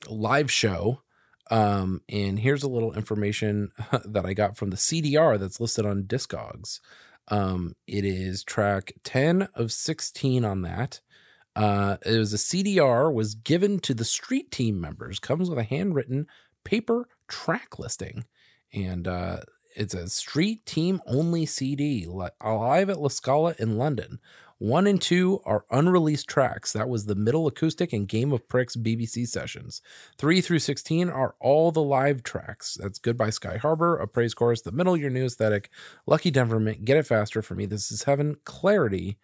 live 0.10 0.52
show. 0.52 1.04
Um, 1.52 2.02
and 2.10 2.40
here's 2.40 2.64
a 2.64 2.68
little 2.68 2.92
information 2.94 3.70
that 4.04 4.26
I 4.26 4.34
got 4.34 4.58
from 4.58 4.72
the 4.72 4.78
CDR 4.78 5.40
that's 5.40 5.60
listed 5.60 5.86
on 5.86 6.06
Discogs. 6.06 6.80
Um, 7.28 7.76
it 7.86 8.04
is 8.04 8.44
track 8.44 8.94
10 9.04 9.48
of 9.54 9.72
16 9.72 10.44
on 10.44 10.64
that. 10.64 11.02
Uh, 11.56 11.98
it 12.04 12.18
was 12.18 12.34
a 12.34 12.38
CDR 12.38 13.14
was 13.14 13.36
given 13.36 13.78
to 13.82 13.94
the 13.94 14.06
street 14.06 14.50
team 14.50 14.82
members, 14.82 15.20
comes 15.20 15.52
with 15.52 15.60
a 15.60 15.64
handwritten 15.64 16.26
paper 16.64 17.08
track 17.28 17.78
listing 17.78 18.26
and 18.74 19.08
uh, 19.08 19.38
it's 19.76 19.94
a 19.94 20.10
street 20.10 20.66
team 20.66 21.02
only 21.06 21.46
CD 21.46 22.06
live 22.06 22.90
at 22.90 23.00
La 23.00 23.08
Scala 23.08 23.56
in 23.60 23.78
London. 23.78 24.20
One 24.58 24.88
and 24.88 25.02
two 25.02 25.40
are 25.46 25.64
unreleased 25.72 26.28
tracks. 26.28 26.74
That 26.74 26.90
was 26.90 27.06
the 27.06 27.16
Middle 27.16 27.48
Acoustic 27.48 27.94
and 27.94 28.06
Game 28.06 28.34
of 28.34 28.50
Pricks 28.50 28.76
BBC 28.76 29.26
sessions. 29.26 29.82
Three 30.18 30.42
through 30.42 30.60
16 30.60 31.10
are 31.10 31.36
all 31.40 31.72
the 31.72 31.82
live 31.82 32.24
tracks. 32.24 32.78
That's 32.78 33.00
Goodbye 33.00 33.30
Sky 33.30 33.56
Harbor, 33.56 33.96
A 33.98 34.06
Praise 34.06 34.34
Chorus, 34.34 34.62
The 34.62 34.74
Middle, 34.74 34.98
Your 34.98 35.12
New 35.12 35.28
Aesthetic, 35.28 35.70
Lucky 36.06 36.30
Denver 36.30 36.60
Mint, 36.60 36.84
Get 36.84 36.98
It 36.98 37.08
Faster 37.08 37.42
for 37.42 37.56
Me, 37.56 37.66
This 37.66 37.90
Is 37.90 38.04
Heaven, 38.04 38.36
Clarity, 38.44 39.18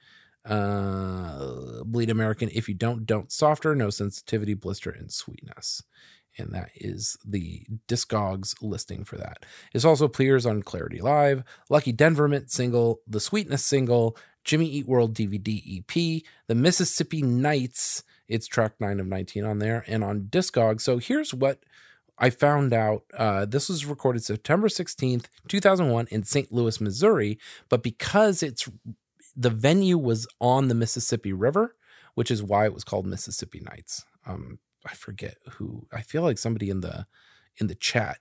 uh, 0.45 1.83
Bleed 1.83 2.09
American, 2.09 2.49
If 2.53 2.69
You 2.69 2.75
Don't, 2.75 3.05
Don't 3.05 3.29
Softer, 3.29 3.75
No 3.75 3.89
Sensitivity, 3.89 4.53
Blister, 4.53 4.89
and 4.89 5.11
Sweetness 5.11 5.83
and 6.37 6.51
that 6.53 6.69
is 6.75 7.17
the 7.25 7.65
Discogs 7.87 8.55
listing 8.61 9.03
for 9.03 9.17
that. 9.17 9.45
It 9.73 9.85
also 9.85 10.05
appears 10.05 10.45
on 10.45 10.63
Clarity 10.63 11.01
Live, 11.01 11.43
Lucky 11.69 11.91
Denver 11.91 12.27
Mint 12.27 12.51
single, 12.51 12.99
The 13.07 13.19
Sweetness 13.19 13.63
single, 13.63 14.17
Jimmy 14.43 14.67
Eat 14.67 14.87
World 14.87 15.13
DVD 15.13 15.79
EP, 15.79 16.23
The 16.47 16.55
Mississippi 16.55 17.21
Nights, 17.21 18.03
it's 18.27 18.47
track 18.47 18.73
9 18.79 18.99
of 18.99 19.07
19 19.07 19.45
on 19.45 19.59
there, 19.59 19.83
and 19.87 20.03
on 20.03 20.27
Discogs. 20.29 20.81
So 20.81 20.97
here's 20.97 21.33
what 21.33 21.59
I 22.17 22.29
found 22.29 22.73
out. 22.73 23.03
Uh, 23.17 23.45
this 23.45 23.69
was 23.69 23.85
recorded 23.85 24.23
September 24.23 24.67
16th, 24.67 25.25
2001 25.47 26.07
in 26.11 26.23
St. 26.23 26.51
Louis, 26.51 26.79
Missouri, 26.79 27.37
but 27.69 27.83
because 27.83 28.41
it's 28.41 28.69
the 29.35 29.49
venue 29.49 29.97
was 29.97 30.27
on 30.39 30.69
the 30.69 30.75
Mississippi 30.75 31.33
River, 31.33 31.75
which 32.13 32.31
is 32.31 32.41
why 32.41 32.65
it 32.65 32.73
was 32.73 32.83
called 32.83 33.05
Mississippi 33.05 33.59
Nights. 33.59 34.05
Um, 34.25 34.59
I 34.85 34.93
forget 34.93 35.37
who. 35.53 35.87
I 35.91 36.01
feel 36.01 36.21
like 36.21 36.37
somebody 36.37 36.69
in 36.69 36.81
the 36.81 37.07
in 37.57 37.67
the 37.67 37.75
chat 37.75 38.19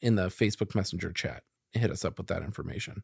in 0.00 0.16
the 0.16 0.28
Facebook 0.28 0.74
Messenger 0.74 1.12
chat 1.12 1.42
hit 1.72 1.90
us 1.90 2.04
up 2.04 2.18
with 2.18 2.28
that 2.28 2.42
information. 2.42 3.02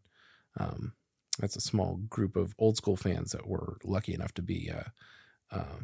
Um, 0.59 0.93
that's 1.39 1.57
a 1.57 1.61
small 1.61 2.01
group 2.09 2.37
of 2.37 2.55
old 2.59 2.77
school 2.77 2.97
fans 2.97 3.33
that 3.33 3.47
we're 3.47 3.77
lucky 3.85 4.15
enough 4.15 4.35
to 4.35 4.43
be 4.43 4.71
uh, 4.71 4.91
uh, 5.51 5.81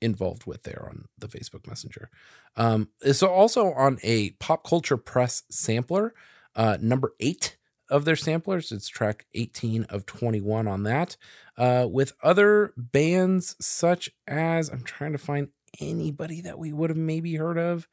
involved 0.00 0.46
with 0.46 0.62
there 0.62 0.86
on 0.88 1.06
the 1.18 1.28
Facebook 1.28 1.66
Messenger. 1.66 2.10
Um, 2.56 2.88
it's 3.00 3.22
also 3.22 3.72
on 3.72 3.98
a 4.02 4.30
pop 4.32 4.64
culture 4.64 4.96
press 4.96 5.42
sampler, 5.50 6.14
uh, 6.54 6.78
number 6.80 7.14
eight 7.20 7.56
of 7.88 8.04
their 8.04 8.16
samplers. 8.16 8.72
It's 8.72 8.88
track 8.88 9.26
18 9.34 9.84
of 9.84 10.06
21 10.06 10.66
on 10.66 10.82
that. 10.84 11.16
Uh, 11.56 11.86
with 11.90 12.12
other 12.22 12.72
bands 12.76 13.56
such 13.60 14.10
as, 14.26 14.68
I'm 14.68 14.82
trying 14.82 15.12
to 15.12 15.18
find 15.18 15.48
anybody 15.80 16.40
that 16.42 16.58
we 16.58 16.72
would 16.72 16.90
have 16.90 16.96
maybe 16.96 17.34
heard 17.36 17.58
of. 17.58 17.88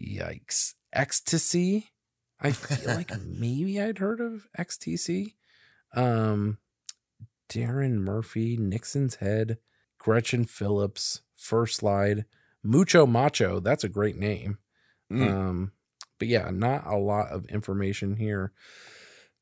Yikes. 0.00 0.74
Ecstasy. 0.92 1.90
I 2.40 2.52
feel 2.52 2.94
like 2.94 3.10
maybe 3.26 3.80
I'd 3.80 3.98
heard 3.98 4.20
of 4.20 4.48
XTC. 4.58 5.34
Um, 5.94 6.58
Darren 7.48 7.94
Murphy, 7.94 8.56
Nixon's 8.56 9.16
Head, 9.16 9.58
Gretchen 9.98 10.44
Phillips, 10.44 11.22
First 11.36 11.76
Slide, 11.76 12.24
Mucho 12.62 13.06
Macho. 13.06 13.60
That's 13.60 13.84
a 13.84 13.88
great 13.88 14.16
name. 14.16 14.58
Mm. 15.10 15.30
Um, 15.30 15.72
but 16.18 16.28
yeah, 16.28 16.50
not 16.50 16.86
a 16.86 16.96
lot 16.96 17.28
of 17.28 17.46
information 17.46 18.16
here 18.16 18.52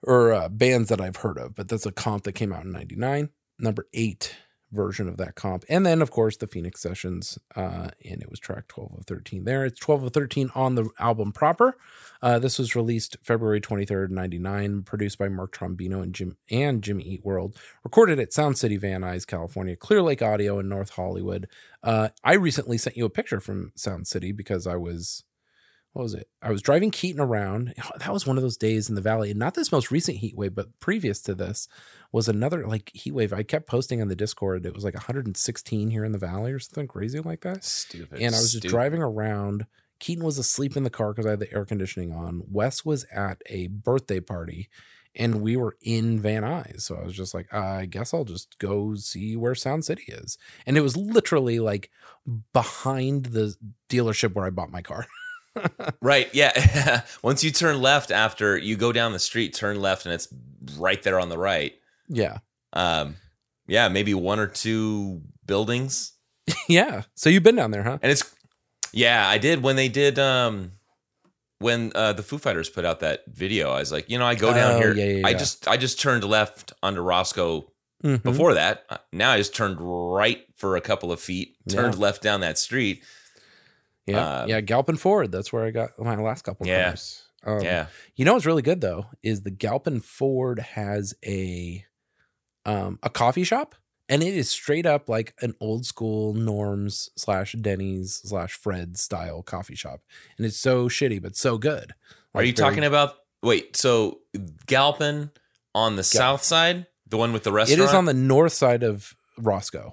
or 0.02 0.32
uh, 0.32 0.48
bands 0.48 0.88
that 0.90 1.00
I've 1.00 1.16
heard 1.16 1.38
of, 1.38 1.54
but 1.54 1.68
that's 1.68 1.86
a 1.86 1.92
comp 1.92 2.24
that 2.24 2.32
came 2.32 2.52
out 2.52 2.64
in 2.64 2.72
99. 2.72 3.30
Number 3.58 3.86
eight, 3.94 4.34
version 4.74 5.08
of 5.08 5.16
that 5.16 5.34
comp. 5.34 5.64
And 5.68 5.86
then, 5.86 6.02
of 6.02 6.10
course, 6.10 6.36
the 6.36 6.46
Phoenix 6.46 6.80
Sessions, 6.80 7.38
uh, 7.56 7.88
and 8.04 8.22
it 8.22 8.30
was 8.30 8.38
track 8.38 8.68
12 8.68 8.94
of 8.98 9.06
13 9.06 9.44
there. 9.44 9.64
It's 9.64 9.78
12 9.78 10.04
of 10.04 10.12
13 10.12 10.50
on 10.54 10.74
the 10.74 10.88
album 10.98 11.32
proper. 11.32 11.76
Uh, 12.20 12.38
this 12.38 12.58
was 12.58 12.74
released 12.74 13.16
February 13.22 13.60
23rd, 13.60 14.10
99, 14.10 14.82
produced 14.82 15.18
by 15.18 15.28
Mark 15.28 15.54
Trombino 15.54 16.02
and 16.02 16.14
Jim 16.14 16.36
and 16.50 16.82
Jimmy 16.82 17.04
Eat 17.04 17.24
World, 17.24 17.56
recorded 17.82 18.18
at 18.18 18.32
Sound 18.32 18.58
City, 18.58 18.76
Van 18.76 19.02
Nuys, 19.02 19.26
California, 19.26 19.76
Clear 19.76 20.02
Lake 20.02 20.22
Audio 20.22 20.58
in 20.58 20.68
North 20.68 20.90
Hollywood. 20.90 21.48
Uh, 21.82 22.08
I 22.22 22.34
recently 22.34 22.78
sent 22.78 22.96
you 22.96 23.04
a 23.04 23.10
picture 23.10 23.40
from 23.40 23.72
Sound 23.76 24.06
City 24.06 24.32
because 24.32 24.66
I 24.66 24.76
was 24.76 25.24
what 25.94 26.02
was 26.02 26.14
it? 26.14 26.28
I 26.42 26.50
was 26.50 26.60
driving 26.60 26.90
Keaton 26.90 27.20
around. 27.20 27.72
That 27.98 28.12
was 28.12 28.26
one 28.26 28.36
of 28.36 28.42
those 28.42 28.56
days 28.58 28.88
in 28.88 28.96
the 28.96 29.00
valley, 29.00 29.30
and 29.30 29.38
not 29.38 29.54
this 29.54 29.72
most 29.72 29.90
recent 29.90 30.18
heat 30.18 30.36
wave, 30.36 30.54
but 30.54 30.78
previous 30.80 31.20
to 31.22 31.34
this 31.34 31.68
was 32.12 32.28
another 32.28 32.66
like 32.66 32.90
heat 32.92 33.12
wave. 33.12 33.32
I 33.32 33.44
kept 33.44 33.66
posting 33.66 34.02
on 34.02 34.08
the 34.08 34.16
Discord. 34.16 34.66
It 34.66 34.74
was 34.74 34.84
like 34.84 34.94
116 34.94 35.90
here 35.90 36.04
in 36.04 36.12
the 36.12 36.18
valley 36.18 36.52
or 36.52 36.58
something 36.58 36.88
crazy 36.88 37.20
like 37.20 37.40
that. 37.42 37.64
Stupid. 37.64 38.20
And 38.20 38.34
I 38.34 38.38
was 38.38 38.52
just 38.52 38.62
Stupid. 38.62 38.70
driving 38.70 39.02
around. 39.02 39.66
Keaton 40.00 40.24
was 40.24 40.38
asleep 40.38 40.76
in 40.76 40.82
the 40.82 40.90
car 40.90 41.12
because 41.12 41.26
I 41.26 41.30
had 41.30 41.40
the 41.40 41.52
air 41.54 41.64
conditioning 41.64 42.12
on. 42.12 42.42
Wes 42.50 42.84
was 42.84 43.06
at 43.14 43.40
a 43.46 43.68
birthday 43.68 44.18
party, 44.20 44.68
and 45.14 45.40
we 45.40 45.56
were 45.56 45.76
in 45.80 46.18
Van 46.18 46.42
Nuys. 46.42 46.82
So 46.82 46.96
I 46.96 47.04
was 47.04 47.14
just 47.14 47.32
like, 47.34 47.54
I 47.54 47.86
guess 47.86 48.12
I'll 48.12 48.24
just 48.24 48.58
go 48.58 48.96
see 48.96 49.36
where 49.36 49.54
Sound 49.54 49.84
City 49.84 50.04
is. 50.08 50.36
And 50.66 50.76
it 50.76 50.80
was 50.80 50.96
literally 50.96 51.60
like 51.60 51.90
behind 52.52 53.26
the 53.26 53.54
dealership 53.88 54.34
where 54.34 54.44
I 54.44 54.50
bought 54.50 54.72
my 54.72 54.82
car. 54.82 55.06
right. 56.00 56.28
Yeah. 56.34 57.02
Once 57.22 57.44
you 57.44 57.50
turn 57.50 57.80
left 57.80 58.10
after 58.10 58.56
you 58.56 58.76
go 58.76 58.92
down 58.92 59.12
the 59.12 59.18
street, 59.18 59.54
turn 59.54 59.80
left, 59.80 60.04
and 60.06 60.14
it's 60.14 60.28
right 60.78 61.02
there 61.02 61.18
on 61.20 61.28
the 61.28 61.38
right. 61.38 61.74
Yeah. 62.08 62.38
Um, 62.72 63.16
yeah, 63.66 63.88
maybe 63.88 64.14
one 64.14 64.38
or 64.38 64.46
two 64.46 65.22
buildings. 65.46 66.12
yeah. 66.68 67.02
So 67.14 67.30
you've 67.30 67.42
been 67.42 67.56
down 67.56 67.70
there, 67.70 67.82
huh? 67.82 67.98
And 68.02 68.10
it's 68.12 68.22
yeah, 68.92 69.28
I 69.28 69.38
did 69.38 69.62
when 69.62 69.76
they 69.76 69.88
did 69.88 70.18
um 70.18 70.72
when 71.58 71.92
uh 71.94 72.12
the 72.12 72.22
Foo 72.22 72.38
Fighters 72.38 72.68
put 72.68 72.84
out 72.84 73.00
that 73.00 73.24
video. 73.28 73.70
I 73.70 73.78
was 73.78 73.92
like, 73.92 74.10
you 74.10 74.18
know, 74.18 74.26
I 74.26 74.34
go 74.34 74.52
down 74.52 74.74
Oh, 74.74 74.78
here. 74.78 74.94
yeah, 74.94 75.04
yeah, 75.18 75.26
I 75.26 75.30
yeah. 75.30 75.38
just 75.38 75.66
I 75.68 75.76
just 75.76 76.00
turned 76.00 76.24
left 76.24 76.72
onto 76.82 77.00
Roscoe 77.00 77.70
Mhm. 78.02 78.22
before 78.22 78.52
that. 78.54 78.84
Uh, 78.90 78.98
Now 79.12 79.30
I 79.30 79.38
just 79.38 79.54
turned 79.54 79.78
right 79.80 80.44
for 80.56 80.76
a 80.76 80.80
couple 80.82 81.10
of 81.10 81.20
feet, 81.20 81.56
turned 81.68 81.96
left 81.98 82.22
down 82.22 82.40
that 82.40 82.58
street. 82.58 83.02
Yeah. 84.06 84.40
um, 84.42 84.48
yeah. 84.48 84.60
Galpin 84.60 84.96
Ford. 84.96 85.32
That's 85.32 85.52
where 85.52 85.64
I 85.64 85.70
got 85.70 85.98
my 85.98 86.16
last 86.16 86.42
couple 86.42 86.66
Yeah. 86.66 86.84
cars. 86.88 87.22
Um, 87.46 87.60
yeah. 87.62 87.86
You 88.16 88.24
know 88.24 88.34
what's 88.34 88.46
really 88.46 88.62
good 88.62 88.80
though 88.80 89.06
is 89.22 89.42
the 89.42 89.50
Galpin 89.50 90.00
Ford 90.00 90.58
has 90.58 91.14
a 91.24 91.84
um 92.66 92.98
a 93.02 93.10
coffee 93.10 93.44
shop 93.44 93.74
and 94.08 94.22
it 94.22 94.34
is 94.34 94.50
straight 94.50 94.86
up 94.86 95.08
like 95.08 95.34
an 95.40 95.54
old 95.60 95.84
school 95.86 96.32
Norms 96.34 97.10
slash 97.16 97.52
Denny's 97.52 98.20
slash 98.24 98.54
Fred 98.54 98.98
style 98.98 99.42
coffee 99.42 99.74
shop, 99.74 100.00
and 100.36 100.46
it's 100.46 100.58
so 100.58 100.88
shitty 100.90 101.22
but 101.22 101.36
so 101.36 101.56
good. 101.56 101.94
Are 102.34 102.42
you 102.44 102.52
talking 102.52 102.84
about 102.84 103.14
wait, 103.42 103.76
so 103.76 104.20
Galpin 104.66 105.30
on 105.74 105.96
the 105.96 106.02
south 106.04 106.42
side? 106.42 106.86
The 107.08 107.16
one 107.16 107.32
with 107.32 107.44
the 107.44 107.52
restaurant. 107.52 107.80
It 107.80 107.84
is 107.84 107.94
on 107.94 108.04
the 108.06 108.12
north 108.14 108.52
side 108.52 108.82
of 108.82 109.14
Roscoe. 109.38 109.92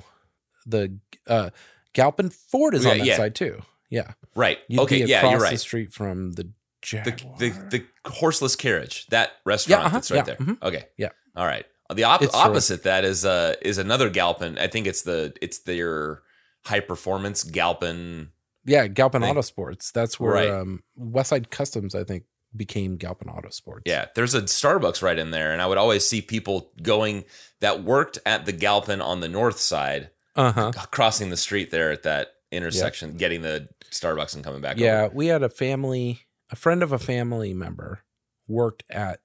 The 0.65 0.98
uh 1.27 1.51
Galpin 1.94 2.30
Ford 2.32 2.74
is 2.75 2.84
Yeah, 2.86 2.91
on 2.91 2.98
that 3.00 3.08
yeah. 3.08 3.18
side 3.18 3.36
too. 3.36 3.62
Yeah. 3.91 4.13
right. 4.36 4.57
You'd 4.67 4.79
okay, 4.81 5.05
yeah, 5.05 5.29
you're 5.29 5.39
right. 5.39 5.51
the 5.51 5.57
street 5.60 5.93
from 5.93 6.31
the 6.31 6.43
The, 6.43 6.51
Jaguar. 6.81 7.36
the 7.38 7.50
the 7.69 7.86
horseless 8.10 8.55
carriage, 8.55 9.05
that 9.07 9.33
restaurant 9.45 9.86
uh-huh, 9.86 9.98
that's 9.98 10.10
right 10.12 10.17
yeah, 10.17 10.24
there. 10.24 10.36
mhm. 10.38 10.57
Okay. 10.63 10.86
Yeah. 10.98 11.10
All 11.36 11.45
right. 11.45 11.65
The 11.93 12.05
op- 12.05 12.24
opposite 12.33 12.83
that 12.83 13.03
is 13.05 13.24
uh 13.25 13.55
is 13.62 13.77
another 13.77 14.10
Galpin. 14.10 14.57
I 14.57 14.67
think 14.67 14.88
it's 14.88 15.01
the 15.03 15.33
it's 15.41 15.60
their 15.60 16.21
high 16.65 16.79
performance 16.79 17.43
Galpin. 17.43 18.29
Yeah, 18.65 18.88
Galpin 18.88 19.21
thing. 19.21 19.36
Autosports. 19.36 19.91
That's 19.91 20.19
where 20.19 20.33
Right. 20.33 20.50
um, 20.50 20.83
Westside 20.98 21.50
Customs, 21.50 21.93
I 21.95 22.03
think, 22.03 22.24
became 22.55 22.95
Galpin 22.98 23.27
Autosports. 23.27 23.81
Yeah, 23.86 24.05
there's 24.15 24.33
a 24.36 24.41
Starbucks 24.43 25.01
right 25.01 25.17
in 25.19 25.31
there, 25.31 25.51
and 25.51 25.62
I 25.62 25.65
would 25.67 25.77
always 25.79 26.07
see 26.07 26.21
people 26.21 26.71
going 26.81 27.25
that 27.60 27.83
worked 27.83 28.19
at 28.25 28.45
the 28.45 28.51
Galpin 28.53 29.01
on 29.01 29.19
the 29.19 29.27
north 29.29 29.60
side, 29.60 30.12
Uh 30.36 30.51
huh. 30.51 30.71
crossing 30.91 31.29
the 31.31 31.38
street 31.38 31.71
there 31.71 31.91
at 31.91 32.03
that 32.03 32.36
intersection, 32.51 33.17
getting 33.17 33.41
the 33.41 33.70
Starbucks 33.91 34.36
and 34.36 34.43
coming 34.43 34.62
back. 34.62 34.77
Yeah, 34.77 35.03
over. 35.03 35.15
we 35.15 35.27
had 35.27 35.43
a 35.43 35.50
family, 35.50 36.22
a 36.50 36.55
friend 36.55 36.84
of 36.84 36.91
a 36.91 37.00
family 37.00 37.53
member 37.53 38.03
worked 38.48 38.84
at 38.89 39.20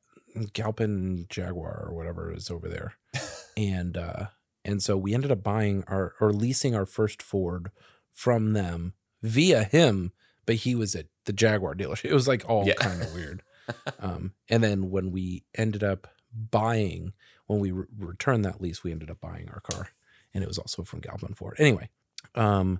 Galpin 0.52 1.26
Jaguar 1.28 1.86
or 1.88 1.94
whatever 1.94 2.32
is 2.32 2.50
over 2.50 2.68
there, 2.68 2.94
and 3.56 3.96
uh, 3.96 4.26
and 4.64 4.82
so 4.82 4.96
we 4.96 5.14
ended 5.14 5.30
up 5.30 5.42
buying 5.42 5.84
our 5.88 6.14
or 6.20 6.32
leasing 6.32 6.74
our 6.74 6.86
first 6.86 7.22
Ford 7.22 7.70
from 8.12 8.52
them 8.52 8.94
via 9.22 9.64
him, 9.64 10.12
but 10.46 10.56
he 10.56 10.74
was 10.74 10.94
at 10.94 11.06
the 11.24 11.32
Jaguar 11.32 11.74
dealership. 11.74 12.04
It 12.10 12.14
was 12.14 12.28
like 12.28 12.44
all 12.48 12.66
Yeah. 12.66 12.74
kind 12.74 13.02
of 13.02 13.12
weird. 13.14 13.42
Um, 13.98 14.32
and 14.48 14.62
then 14.62 14.90
when 14.90 15.10
we 15.10 15.42
ended 15.56 15.82
up 15.82 16.06
buying, 16.32 17.14
when 17.46 17.58
we 17.58 17.72
re- 17.72 17.86
returned 17.98 18.44
that 18.44 18.60
lease, 18.60 18.84
we 18.84 18.92
ended 18.92 19.10
up 19.10 19.20
buying 19.20 19.48
our 19.48 19.58
car, 19.58 19.88
and 20.32 20.44
it 20.44 20.46
was 20.46 20.56
also 20.56 20.84
from 20.84 21.00
Galpin 21.00 21.34
Ford. 21.34 21.56
Anyway, 21.58 21.88
um, 22.36 22.78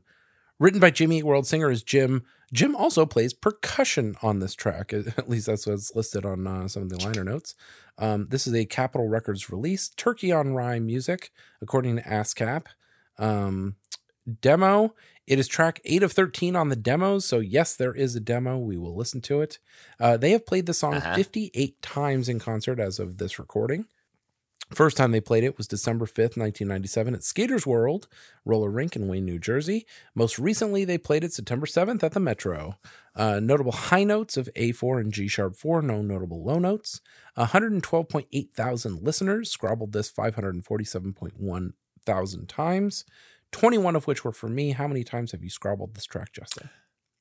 written 0.58 0.80
by 0.80 0.90
Jimmy 0.90 1.18
Eat 1.18 1.24
World, 1.24 1.46
singer 1.46 1.70
is 1.70 1.82
Jim. 1.82 2.24
Jim 2.52 2.76
also 2.76 3.04
plays 3.06 3.32
percussion 3.34 4.16
on 4.22 4.38
this 4.38 4.54
track. 4.54 4.92
At 4.92 5.28
least 5.28 5.46
that's 5.46 5.66
what's 5.66 5.94
listed 5.94 6.24
on 6.24 6.46
uh, 6.46 6.68
some 6.68 6.84
of 6.84 6.88
the 6.88 7.04
liner 7.04 7.24
notes. 7.24 7.54
Um, 7.98 8.26
this 8.30 8.46
is 8.46 8.54
a 8.54 8.64
Capitol 8.66 9.08
Records 9.08 9.50
release, 9.50 9.88
Turkey 9.90 10.30
on 10.32 10.54
Rye 10.54 10.78
music, 10.78 11.30
according 11.60 11.96
to 11.96 12.02
ASCAP. 12.02 12.66
Um, 13.18 13.76
demo. 14.40 14.94
It 15.26 15.38
is 15.40 15.48
track 15.48 15.80
8 15.84 16.04
of 16.04 16.12
13 16.12 16.54
on 16.54 16.68
the 16.68 16.76
demos. 16.76 17.24
So, 17.24 17.40
yes, 17.40 17.74
there 17.74 17.94
is 17.94 18.14
a 18.14 18.20
demo. 18.20 18.58
We 18.58 18.76
will 18.76 18.94
listen 18.94 19.20
to 19.22 19.40
it. 19.40 19.58
Uh, 19.98 20.16
they 20.16 20.30
have 20.30 20.46
played 20.46 20.66
the 20.66 20.74
song 20.74 20.94
Uh-huh. 20.94 21.14
58 21.16 21.82
times 21.82 22.28
in 22.28 22.38
concert 22.38 22.78
as 22.78 22.98
of 23.00 23.18
this 23.18 23.38
recording. 23.38 23.86
First 24.74 24.96
time 24.96 25.12
they 25.12 25.20
played 25.20 25.44
it 25.44 25.56
was 25.56 25.68
December 25.68 26.06
5th, 26.06 26.36
1997 26.36 27.14
at 27.14 27.22
Skaters 27.22 27.66
World, 27.66 28.08
roller 28.44 28.68
rink 28.70 28.96
in 28.96 29.06
Wayne, 29.06 29.24
New 29.24 29.38
Jersey. 29.38 29.86
Most 30.14 30.38
recently, 30.40 30.84
they 30.84 30.98
played 30.98 31.22
it 31.22 31.32
September 31.32 31.66
7th 31.66 32.02
at 32.02 32.12
the 32.12 32.20
Metro. 32.20 32.76
Uh, 33.14 33.38
notable 33.40 33.70
high 33.72 34.02
notes 34.02 34.36
of 34.36 34.48
A4 34.56 35.00
and 35.00 35.12
G 35.12 35.28
sharp 35.28 35.54
4, 35.56 35.82
no 35.82 36.02
notable 36.02 36.42
low 36.44 36.58
notes. 36.58 37.00
112.8 37.38 38.50
thousand 38.54 39.02
listeners, 39.02 39.50
scrobbled 39.50 39.92
this 39.92 40.10
547.1 40.10 41.72
thousand 42.04 42.48
times, 42.48 43.04
21 43.52 43.94
of 43.96 44.06
which 44.06 44.24
were 44.24 44.32
for 44.32 44.48
me. 44.48 44.72
How 44.72 44.88
many 44.88 45.04
times 45.04 45.32
have 45.32 45.42
you 45.44 45.50
scrobbled 45.50 45.94
this 45.94 46.04
track, 46.06 46.32
Justin? 46.32 46.70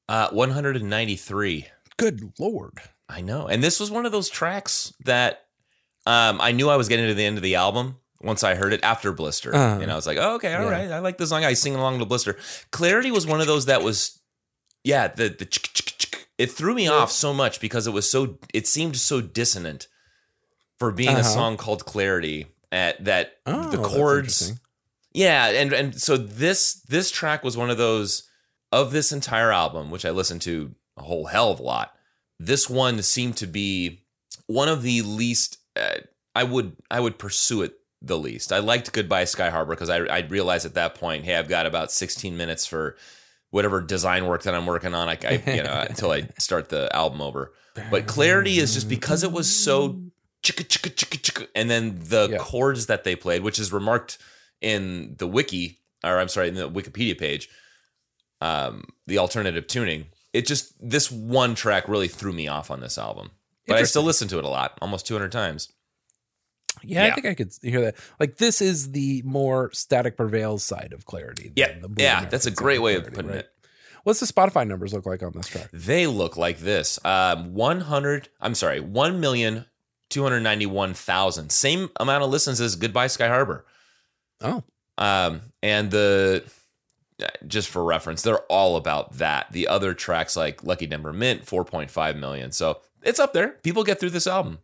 uh, 0.10 0.30
193. 0.30 1.68
Good 1.98 2.34
Lord. 2.40 2.80
I 3.08 3.22
know. 3.22 3.48
And 3.48 3.64
this 3.64 3.80
was 3.80 3.90
one 3.92 4.06
of 4.06 4.12
those 4.12 4.30
tracks 4.30 4.94
that 5.06 5.45
um, 6.06 6.40
I 6.42 6.52
knew 6.52 6.70
I 6.70 6.76
was 6.76 6.88
getting 6.88 7.08
to 7.08 7.14
the 7.14 7.26
end 7.26 7.38
of 7.38 7.44
the 7.44 7.56
album 7.56 7.98
once 8.22 8.44
I 8.44 8.56
heard 8.56 8.74
it 8.74 8.84
after 8.84 9.12
Blister. 9.12 9.54
Uh, 9.56 9.80
and 9.80 9.92
I 9.92 9.96
was 9.96 10.08
like, 10.08 10.18
oh, 10.20 10.36
okay, 10.36 10.54
all 10.54 10.66
yeah. 10.66 10.70
right. 10.70 10.92
I 10.92 11.00
like 11.00 11.18
this 11.18 11.30
song. 11.30 11.44
I 11.44 11.54
sing 11.54 11.76
along 11.76 12.00
to 12.00 12.06
Blister. 12.06 12.38
Clarity 12.72 13.12
was 13.12 13.26
one 13.28 13.42
of 13.42 13.48
those 13.48 13.66
that 13.66 13.84
was, 13.84 14.20
yeah, 14.84 15.08
the, 15.08 15.30
the, 15.30 16.20
it 16.38 16.52
threw 16.52 16.74
me 16.74 16.88
off 16.88 17.12
so 17.12 17.34
much 17.34 17.60
because 17.60 17.88
it 17.88 17.92
was 17.92 18.10
so, 18.10 18.38
it 18.54 18.68
seemed 18.68 18.98
so 18.98 19.22
dissonant 19.22 19.88
for 20.80 20.92
being 20.92 21.10
Uh-huh. 21.10 21.20
a 21.20 21.24
song 21.24 21.58
called 21.58 21.86
Clarity 21.86 22.48
at 22.72 23.04
that 23.06 23.38
Oh, 23.46 23.70
the 23.70 23.78
chords. 23.82 24.54
Yeah, 25.14 25.48
and 25.48 25.72
and 25.72 26.02
so 26.02 26.18
this 26.18 26.74
this 26.90 27.10
track 27.10 27.42
was 27.42 27.56
one 27.56 27.70
of 27.70 27.78
those 27.78 28.24
of 28.74 28.92
this 28.92 29.14
entire 29.14 29.50
album, 29.54 29.90
which 29.90 30.04
I 30.04 30.10
listened 30.10 30.42
to 30.42 30.76
a 30.98 31.04
whole 31.04 31.28
hell 31.28 31.52
of 31.52 31.62
a 31.62 31.64
lot. 31.64 31.94
This 32.38 32.70
one 32.70 33.02
seemed 33.02 33.38
to 33.38 33.48
be 33.48 34.02
one 34.48 34.68
of 34.68 34.82
the 34.82 35.02
least. 35.04 35.60
I 36.36 36.44
would 36.44 36.76
I 36.92 37.00
would 37.00 37.18
pursue 37.18 37.62
it 37.62 37.80
the 38.02 38.18
least. 38.18 38.52
I 38.52 38.60
liked 38.60 38.92
Goodbye 38.94 39.26
Sky 39.26 39.50
Harbor 39.50 39.74
because 39.76 39.90
I 39.90 40.00
I 40.06 40.20
realized 40.20 40.66
at 40.66 40.74
that 40.76 40.96
point, 40.96 41.26
hey, 41.26 41.36
I've 41.36 41.48
got 41.50 41.66
about 41.66 41.92
16 41.92 42.36
minutes 42.38 42.66
for 42.66 42.96
whatever 43.52 43.80
design 43.82 44.26
work 44.26 44.44
that 44.44 44.54
I'm 44.54 44.66
working 44.66 44.94
on. 44.94 45.08
I, 45.10 45.18
I 45.26 45.42
you 45.48 45.64
know 45.64 45.86
until 45.90 46.12
I 46.12 46.28
start 46.40 46.70
the 46.70 46.94
album 46.96 47.22
over. 47.22 47.54
But 47.92 48.08
Clarity 48.08 48.58
is 48.58 48.74
just 48.74 48.88
because 48.90 49.24
it 49.24 49.32
was 49.32 49.54
so 49.54 50.02
chicka 50.44 50.64
chicka 50.66 50.92
chicka 50.94 51.20
chicka, 51.20 51.48
and 51.56 51.70
then 51.70 52.00
the 52.00 52.28
Yeah. 52.32 52.38
chords 52.38 52.86
that 52.86 53.04
they 53.04 53.16
played, 53.16 53.42
which 53.44 53.60
is 53.60 53.74
remarked 53.74 54.18
in 54.62 55.16
the 55.18 55.28
wiki, 55.28 55.80
or 56.04 56.20
I'm 56.20 56.30
sorry, 56.30 56.48
in 56.50 56.56
the 56.56 56.70
Wikipedia 56.70 57.18
page, 57.18 57.50
um, 58.42 58.84
the 59.08 59.18
alternative 59.18 59.68
tuning. 59.68 60.08
It 60.34 60.46
just 60.46 60.74
this 60.80 61.10
one 61.12 61.56
track 61.56 61.88
really 61.88 62.08
threw 62.10 62.34
me 62.34 62.48
off 62.48 62.70
on 62.70 62.82
this 62.82 62.98
album, 62.98 63.32
but 63.68 63.78
I 63.78 63.84
still 63.84 64.04
listen 64.04 64.28
to 64.30 64.38
it 64.40 64.46
a 64.46 64.50
lot, 64.50 64.78
almost 64.82 65.08
200 65.08 65.32
times. 65.32 65.72
Yeah, 66.84 67.06
I 67.06 67.12
think 67.12 67.26
I 67.26 67.34
could 67.34 67.54
hear 67.62 67.82
that. 67.82 67.96
Like 68.20 68.38
this 68.38 68.62
is 68.62 68.92
the 68.92 69.22
more 69.26 69.72
static 69.74 70.18
prevails 70.18 70.64
side 70.64 70.92
of 70.94 71.06
clarity. 71.06 71.52
than 71.56 71.94
Yeah, 71.98 72.22
yeah, 72.22 72.26
that's 72.26 72.46
a 72.46 72.52
great 72.52 72.82
way 72.82 72.96
of 72.96 73.02
Clarity, 73.04 73.16
putting 73.16 73.32
right? 73.32 73.40
it. 73.40 73.50
What's 74.04 74.20
the 74.20 74.28
Spotify 74.28 74.68
numbers 74.68 74.94
look 74.94 75.06
like 75.06 75.24
on 75.24 75.32
this 75.34 75.48
track? 75.48 75.70
They 75.74 76.06
look 76.06 76.38
like 76.38 76.60
this: 76.60 77.00
um, 77.06 77.54
100. 77.56 78.30
I'm 78.40 78.54
sorry, 78.56 78.80
one 78.82 79.20
million 79.20 79.66
two 80.10 80.22
hundred 80.22 80.42
ninety-one 80.42 80.94
thousand. 80.94 81.50
Same 81.52 81.90
amount 82.00 82.24
of 82.24 82.30
listens 82.30 82.62
as 82.62 82.76
Goodbye 82.76 83.08
Sky 83.08 83.28
Harbor. 83.30 83.66
Oh, 84.42 84.64
Um, 84.98 85.42
and 85.64 85.90
the 85.90 86.44
just 87.48 87.70
for 87.70 87.84
reference, 87.84 88.22
they're 88.22 88.40
all 88.44 88.76
about 88.76 89.14
that. 89.18 89.52
The 89.52 89.68
other 89.68 89.94
tracks 89.94 90.36
like 90.36 90.64
Lucky 90.64 90.86
Denver 90.88 91.14
Mint, 91.14 91.46
4.5 91.46 92.18
million. 92.20 92.52
So 92.52 92.82
it's 93.02 93.20
up 93.20 93.34
there. 93.34 93.60
People 93.64 93.84
get 93.84 94.00
through 94.00 94.10
this 94.12 94.28
album. 94.28 94.60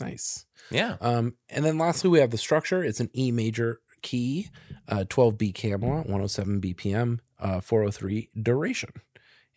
nice. 0.00 0.46
Yeah. 0.70 0.96
Um, 1.00 1.34
and 1.50 1.64
then 1.64 1.76
lastly, 1.76 2.08
we 2.08 2.20
have 2.20 2.30
the 2.30 2.38
structure. 2.38 2.82
It's 2.82 3.00
an 3.00 3.10
E 3.14 3.30
major 3.30 3.80
key, 4.00 4.48
uh, 4.88 5.04
12B 5.08 5.54
Camelot, 5.54 6.06
107 6.06 6.60
BPM, 6.60 7.18
uh, 7.38 7.60
403 7.60 8.30
duration. 8.40 8.90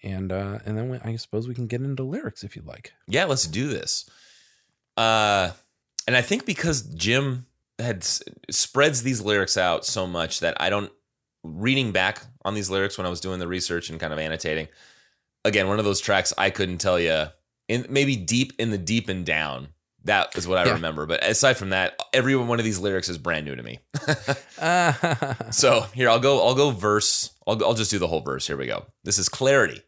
And 0.03 0.31
uh, 0.31 0.59
and 0.65 0.77
then 0.77 0.89
we, 0.89 0.97
I 0.99 1.15
suppose 1.15 1.47
we 1.47 1.55
can 1.55 1.67
get 1.67 1.81
into 1.81 2.03
lyrics 2.03 2.43
if 2.43 2.55
you'd 2.55 2.65
like. 2.67 2.93
Yeah, 3.07 3.25
let's 3.25 3.47
do 3.47 3.67
this. 3.69 4.07
Uh 4.97 5.51
and 6.07 6.15
I 6.15 6.21
think 6.21 6.45
because 6.45 6.81
Jim 6.83 7.45
had 7.79 8.03
spreads 8.03 9.03
these 9.03 9.21
lyrics 9.21 9.57
out 9.57 9.85
so 9.85 10.05
much 10.07 10.39
that 10.41 10.59
I 10.61 10.69
don't 10.69 10.91
reading 11.45 11.91
back 11.91 12.21
on 12.43 12.53
these 12.53 12.69
lyrics 12.69 12.97
when 12.97 13.05
I 13.05 13.09
was 13.09 13.19
doing 13.21 13.39
the 13.39 13.47
research 13.47 13.89
and 13.89 13.99
kind 13.99 14.11
of 14.13 14.19
annotating. 14.19 14.67
Again, 15.43 15.67
one 15.67 15.79
of 15.79 15.85
those 15.85 15.99
tracks 16.01 16.33
I 16.37 16.49
couldn't 16.49 16.79
tell 16.79 16.99
you 16.99 17.25
in 17.67 17.85
maybe 17.89 18.15
deep 18.15 18.53
in 18.59 18.71
the 18.71 18.77
deep 18.77 19.09
and 19.09 19.25
down. 19.25 19.69
That 20.03 20.37
is 20.37 20.47
what 20.47 20.57
I 20.59 20.65
Yeah. 20.65 20.73
remember. 20.73 21.05
But 21.07 21.23
aside 21.23 21.55
from 21.57 21.69
that, 21.69 21.99
every 22.13 22.35
one 22.35 22.59
of 22.59 22.65
these 22.65 22.79
lyrics 22.79 23.09
is 23.09 23.17
brand 23.17 23.45
new 23.45 23.55
to 23.55 23.63
me. 23.63 23.79
Uh, 24.59 25.33
So 25.51 25.81
here 25.93 26.09
I'll 26.09 26.19
go. 26.19 26.45
I'll 26.45 26.55
go 26.55 26.71
verse. 26.71 27.31
I'll 27.47 27.63
I'll 27.65 27.73
just 27.73 27.91
do 27.91 27.99
the 27.99 28.07
whole 28.07 28.21
verse. 28.21 28.45
Here 28.47 28.57
we 28.57 28.67
go. 28.67 28.85
This 29.03 29.17
is 29.17 29.29
clarity. 29.29 29.81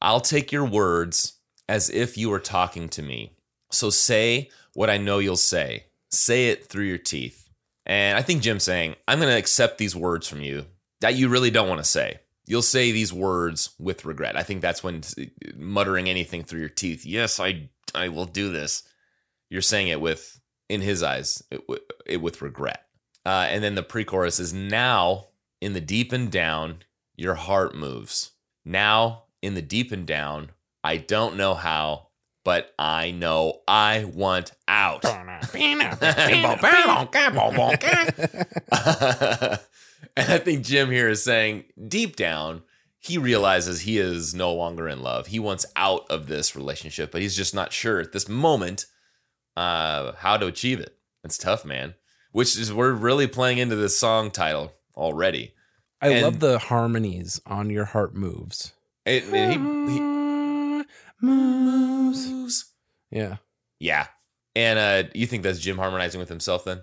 I'll 0.00 0.20
take 0.20 0.52
your 0.52 0.64
words 0.64 1.34
as 1.68 1.90
if 1.90 2.16
you 2.16 2.30
were 2.30 2.40
talking 2.40 2.88
to 2.90 3.02
me. 3.02 3.32
So 3.70 3.90
say 3.90 4.50
what 4.74 4.88
I 4.90 4.98
know 4.98 5.18
you'll 5.18 5.36
say. 5.36 5.86
Say 6.10 6.48
it 6.48 6.66
through 6.66 6.84
your 6.84 6.98
teeth. 6.98 7.45
And 7.86 8.18
I 8.18 8.22
think 8.22 8.42
Jim's 8.42 8.64
saying, 8.64 8.96
I'm 9.06 9.20
going 9.20 9.32
to 9.32 9.38
accept 9.38 9.78
these 9.78 9.94
words 9.94 10.28
from 10.28 10.42
you 10.42 10.66
that 11.00 11.14
you 11.14 11.28
really 11.28 11.50
don't 11.50 11.68
want 11.68 11.80
to 11.80 11.88
say. 11.88 12.20
You'll 12.46 12.62
say 12.62 12.92
these 12.92 13.12
words 13.12 13.74
with 13.78 14.04
regret. 14.04 14.36
I 14.36 14.42
think 14.42 14.60
that's 14.60 14.82
when 14.82 15.02
muttering 15.56 16.08
anything 16.08 16.42
through 16.42 16.60
your 16.60 16.68
teeth, 16.68 17.04
yes, 17.04 17.40
I 17.40 17.70
I 17.94 18.08
will 18.08 18.26
do 18.26 18.50
this. 18.50 18.82
You're 19.50 19.62
saying 19.62 19.88
it 19.88 20.00
with 20.00 20.40
in 20.68 20.80
his 20.80 21.02
eyes, 21.02 21.42
it, 21.50 21.62
it 22.04 22.20
with 22.20 22.42
regret. 22.42 22.82
Uh, 23.24 23.46
and 23.48 23.62
then 23.62 23.74
the 23.74 23.82
pre-chorus 23.82 24.38
is 24.38 24.52
now 24.52 25.26
in 25.60 25.72
the 25.72 25.80
deep 25.80 26.12
and 26.12 26.30
down, 26.30 26.82
your 27.16 27.34
heart 27.34 27.74
moves. 27.74 28.32
Now 28.64 29.24
in 29.42 29.54
the 29.54 29.62
deep 29.62 29.92
and 29.92 30.06
down, 30.06 30.50
I 30.84 30.96
don't 30.96 31.36
know 31.36 31.54
how, 31.54 32.05
but 32.46 32.72
I 32.78 33.10
know 33.10 33.62
I 33.66 34.04
want 34.04 34.52
out. 34.68 35.04
and 38.70 39.58
I 40.16 40.38
think 40.38 40.64
Jim 40.64 40.92
here 40.92 41.08
is 41.08 41.24
saying 41.24 41.64
deep 41.88 42.14
down, 42.14 42.62
he 43.00 43.18
realizes 43.18 43.80
he 43.80 43.98
is 43.98 44.32
no 44.32 44.54
longer 44.54 44.86
in 44.86 45.02
love. 45.02 45.26
He 45.26 45.40
wants 45.40 45.66
out 45.74 46.06
of 46.08 46.28
this 46.28 46.54
relationship, 46.54 47.10
but 47.10 47.20
he's 47.20 47.34
just 47.34 47.52
not 47.52 47.72
sure 47.72 47.98
at 47.98 48.12
this 48.12 48.28
moment 48.28 48.86
uh, 49.56 50.12
how 50.12 50.36
to 50.36 50.46
achieve 50.46 50.78
it. 50.78 50.96
It's 51.24 51.38
tough, 51.38 51.64
man. 51.64 51.96
Which 52.30 52.56
is 52.56 52.72
we're 52.72 52.92
really 52.92 53.26
playing 53.26 53.58
into 53.58 53.74
this 53.74 53.98
song 53.98 54.30
title 54.30 54.72
already. 54.96 55.52
I 56.00 56.10
and 56.10 56.22
love 56.22 56.38
the 56.38 56.60
harmonies 56.60 57.40
on 57.44 57.70
your 57.70 57.86
heart 57.86 58.14
moves. 58.14 58.72
It, 59.04 59.24
he, 59.24 59.54
he, 59.94 60.25
moves. 61.20 62.72
Yeah. 63.10 63.36
Yeah. 63.78 64.06
And 64.54 64.78
uh, 64.78 65.08
you 65.14 65.26
think 65.26 65.42
that's 65.42 65.58
Jim 65.58 65.78
harmonizing 65.78 66.18
with 66.18 66.28
himself 66.28 66.64
then? 66.64 66.82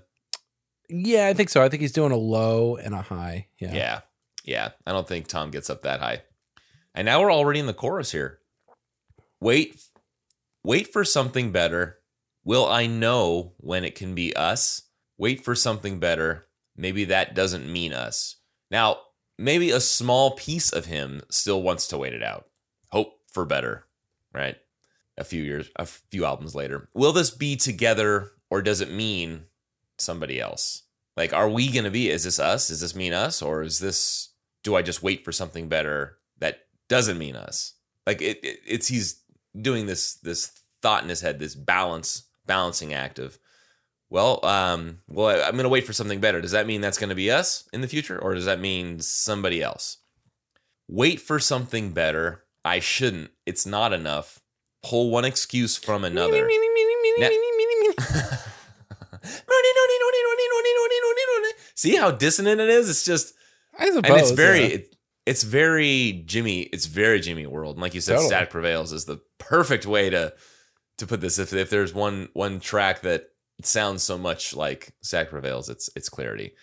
Yeah, 0.90 1.28
I 1.28 1.34
think 1.34 1.50
so. 1.50 1.64
I 1.64 1.70
think 1.70 1.82
he's 1.82 1.92
doing 1.92 2.12
a 2.12 2.18
low 2.18 2.76
and 2.76 2.94
a 2.94 3.02
high. 3.02 3.48
Yeah. 3.60 3.74
Yeah. 3.74 4.02
Yeah. 4.44 4.70
I 4.86 4.92
don't 4.92 5.08
think 5.08 5.28
Tom 5.28 5.52
gets 5.52 5.70
up 5.70 5.82
that 5.82 6.00
high. 6.00 6.24
And 6.94 7.06
now 7.06 7.22
we're 7.22 7.34
already 7.34 7.60
in 7.60 7.66
the 7.66 7.74
chorus 7.74 8.12
here. 8.12 8.40
Wait, 9.40 9.82
wait 10.64 10.92
for 10.94 11.04
something 11.04 11.52
better. 11.52 12.00
Will 12.46 12.66
I 12.66 12.86
know 12.86 13.54
when 13.58 13.84
it 13.84 13.96
can 13.96 14.14
be 14.14 14.36
us? 14.36 14.84
Wait 15.18 15.44
for 15.44 15.56
something 15.56 16.00
better. 16.00 16.48
Maybe 16.76 17.06
that 17.06 17.34
doesn't 17.34 17.72
mean 17.72 17.94
us. 17.94 18.36
Now, 18.70 18.98
maybe 19.38 19.72
a 19.72 19.80
small 19.80 20.32
piece 20.32 20.72
of 20.72 20.86
him 20.86 21.22
still 21.30 21.62
wants 21.62 21.88
to 21.88 21.98
wait 21.98 22.14
it 22.14 22.24
out. 22.24 22.48
Hope 22.92 23.14
for 23.32 23.46
better 23.46 23.86
right? 24.34 24.58
A 25.18 25.24
few 25.24 25.44
years, 25.44 25.70
a 25.76 25.86
few 25.86 26.26
albums 26.26 26.56
later. 26.56 26.90
Will 26.94 27.14
this 27.14 27.30
be 27.30 27.56
together 27.56 28.32
or 28.50 28.62
does 28.62 28.82
it 28.82 28.92
mean 28.92 29.46
somebody 29.98 30.40
else? 30.40 30.84
Like, 31.16 31.34
are 31.34 31.50
we 31.50 31.72
going 31.72 31.84
to 31.84 31.92
be, 31.92 32.10
is 32.10 32.24
this 32.24 32.40
us? 32.40 32.70
Does 32.70 32.82
this 32.82 32.96
mean 32.96 33.14
us? 33.14 33.42
Or 33.42 33.62
is 33.62 33.80
this, 33.80 34.34
do 34.64 34.76
I 34.76 34.82
just 34.82 35.04
wait 35.04 35.24
for 35.24 35.32
something 35.32 35.70
better 35.70 36.18
that 36.40 36.62
doesn't 36.90 37.20
mean 37.20 37.36
us? 37.36 37.74
Like, 38.08 38.22
it, 38.22 38.44
it 38.44 38.60
it's, 38.66 38.88
he's 38.88 39.22
doing 39.60 39.86
this, 39.86 40.16
this 40.16 40.52
thought 40.82 41.04
in 41.04 41.10
his 41.10 41.22
head, 41.22 41.38
this 41.38 41.54
balance, 41.54 42.24
balancing 42.48 42.94
act 42.94 43.20
of, 43.20 43.38
well, 44.10 44.44
um, 44.46 45.00
well, 45.08 45.30
I'm 45.44 45.54
going 45.54 45.64
to 45.64 45.70
wait 45.70 45.86
for 45.86 45.94
something 45.94 46.20
better. 46.20 46.42
Does 46.42 46.52
that 46.52 46.68
mean 46.68 46.82
that's 46.82 46.98
going 46.98 47.10
to 47.10 47.16
be 47.16 47.32
us 47.32 47.68
in 47.74 47.82
the 47.82 47.88
future, 47.88 48.20
or 48.20 48.34
does 48.36 48.46
that 48.46 48.60
mean 48.60 49.00
somebody 49.00 49.62
else? 49.62 49.98
Wait 50.88 51.20
for 51.20 51.40
something 51.40 51.94
better 51.94 52.44
I 52.66 52.80
shouldn't. 52.80 53.32
It's 53.46 53.66
not 53.66 53.94
enough. 53.94 54.40
Pull 54.84 55.10
one 55.12 55.26
excuse 55.26 55.78
from 55.78 56.04
another. 56.04 56.48
See 61.76 61.96
how 61.96 62.12
dissonant 62.12 62.60
it 62.60 62.70
is? 62.70 62.90
It's 62.90 63.06
just 63.06 63.34
I 63.78 63.88
suppose, 63.88 64.12
and 64.12 64.20
it's 64.20 64.32
very 64.32 64.60
yeah. 64.62 64.76
it, 64.76 64.96
it's 65.26 65.44
very 65.44 66.24
Jimmy, 66.26 66.62
it's 66.62 66.86
very 66.86 67.20
Jimmy 67.20 67.48
world. 67.48 67.76
And 67.76 67.82
like 67.82 67.94
you 67.94 68.02
said, 68.02 68.14
totally. 68.14 68.28
Static 68.28 68.50
Prevails 68.50 68.92
is 68.92 69.06
the 69.06 69.22
perfect 69.40 69.86
way 69.86 70.10
to 70.10 70.34
to 70.98 71.08
put 71.08 71.22
this. 71.22 71.40
If 71.40 71.54
if 71.54 71.70
there's 71.70 71.94
one 71.94 72.30
one 72.34 72.60
track 72.60 73.02
that 73.02 73.30
sounds 73.62 74.04
so 74.04 74.18
much 74.18 74.56
like 74.56 74.94
Static 75.02 75.30
Prevails, 75.30 75.70
it's 75.70 75.90
it's 75.96 76.10
clarity. 76.10 76.54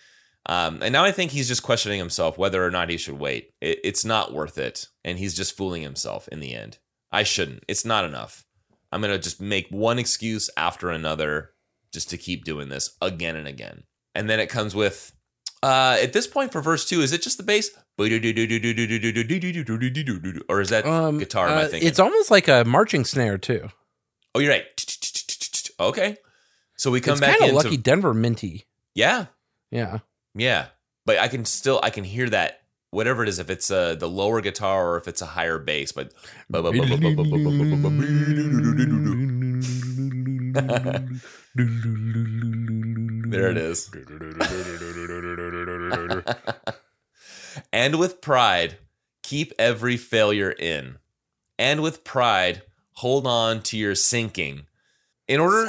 Um, 0.47 0.81
and 0.81 0.91
now 0.91 1.03
I 1.03 1.11
think 1.11 1.31
he's 1.31 1.47
just 1.47 1.63
questioning 1.63 1.99
himself 1.99 2.37
whether 2.37 2.65
or 2.65 2.71
not 2.71 2.89
he 2.89 2.97
should 2.97 3.19
wait. 3.19 3.51
It, 3.61 3.79
it's 3.83 4.03
not 4.03 4.33
worth 4.33 4.57
it. 4.57 4.87
And 5.03 5.19
he's 5.19 5.35
just 5.35 5.55
fooling 5.55 5.83
himself 5.83 6.27
in 6.29 6.39
the 6.39 6.53
end. 6.55 6.79
I 7.11 7.23
shouldn't. 7.23 7.63
It's 7.67 7.85
not 7.85 8.05
enough. 8.05 8.45
I'm 8.91 9.01
going 9.01 9.13
to 9.13 9.19
just 9.19 9.39
make 9.39 9.67
one 9.69 9.99
excuse 9.99 10.49
after 10.57 10.89
another 10.89 11.51
just 11.93 12.09
to 12.09 12.17
keep 12.17 12.43
doing 12.43 12.69
this 12.69 12.95
again 13.01 13.35
and 13.35 13.47
again. 13.47 13.83
And 14.15 14.29
then 14.29 14.39
it 14.39 14.47
comes 14.49 14.75
with, 14.75 15.13
uh, 15.63 15.97
at 16.01 16.13
this 16.13 16.27
point 16.27 16.51
for 16.51 16.61
verse 16.61 16.85
two, 16.87 17.01
is 17.01 17.13
it 17.13 17.21
just 17.21 17.37
the 17.37 17.43
bass? 17.43 17.69
Or 17.99 18.05
is 20.61 20.69
that 20.69 20.85
um, 20.85 21.19
guitar? 21.19 21.47
Am 21.47 21.57
I 21.57 21.67
thinking? 21.67 21.87
It's 21.87 21.99
almost 21.99 22.31
like 22.31 22.47
a 22.47 22.63
marching 22.65 23.05
snare, 23.05 23.37
too. 23.37 23.69
Oh, 24.33 24.39
you're 24.39 24.51
right. 24.51 24.65
Okay. 25.79 26.17
So 26.77 26.89
we 26.89 26.99
come 26.99 27.19
back. 27.19 27.29
it's 27.35 27.39
back 27.39 27.49
into 27.49 27.55
Lucky 27.63 27.77
Denver 27.77 28.13
Minty. 28.13 28.65
Yeah. 28.95 29.27
Yeah. 29.69 29.99
Yeah, 30.33 30.67
but 31.05 31.19
I 31.19 31.27
can 31.27 31.45
still 31.45 31.79
I 31.83 31.89
can 31.89 32.03
hear 32.03 32.29
that 32.29 32.61
whatever 32.91 33.23
it 33.23 33.29
is 33.29 33.39
if 33.39 33.49
it's 33.49 33.71
uh, 33.71 33.95
the 33.95 34.07
lower 34.07 34.41
guitar 34.41 34.89
or 34.89 34.97
if 34.97 35.07
it's 35.07 35.21
a 35.21 35.25
higher 35.25 35.57
bass 35.57 35.91
but 35.91 36.13
there 43.29 43.49
it 43.49 43.57
is 43.57 43.89
and 47.73 47.97
with 47.97 48.21
pride 48.21 48.77
keep 49.23 49.53
every 49.57 49.97
failure 49.97 50.51
in 50.51 50.97
and 51.57 51.81
with 51.81 52.03
pride 52.03 52.61
hold 52.95 53.25
on 53.25 53.61
to 53.61 53.77
your 53.77 53.95
sinking 53.95 54.67
in 55.27 55.39
order 55.39 55.65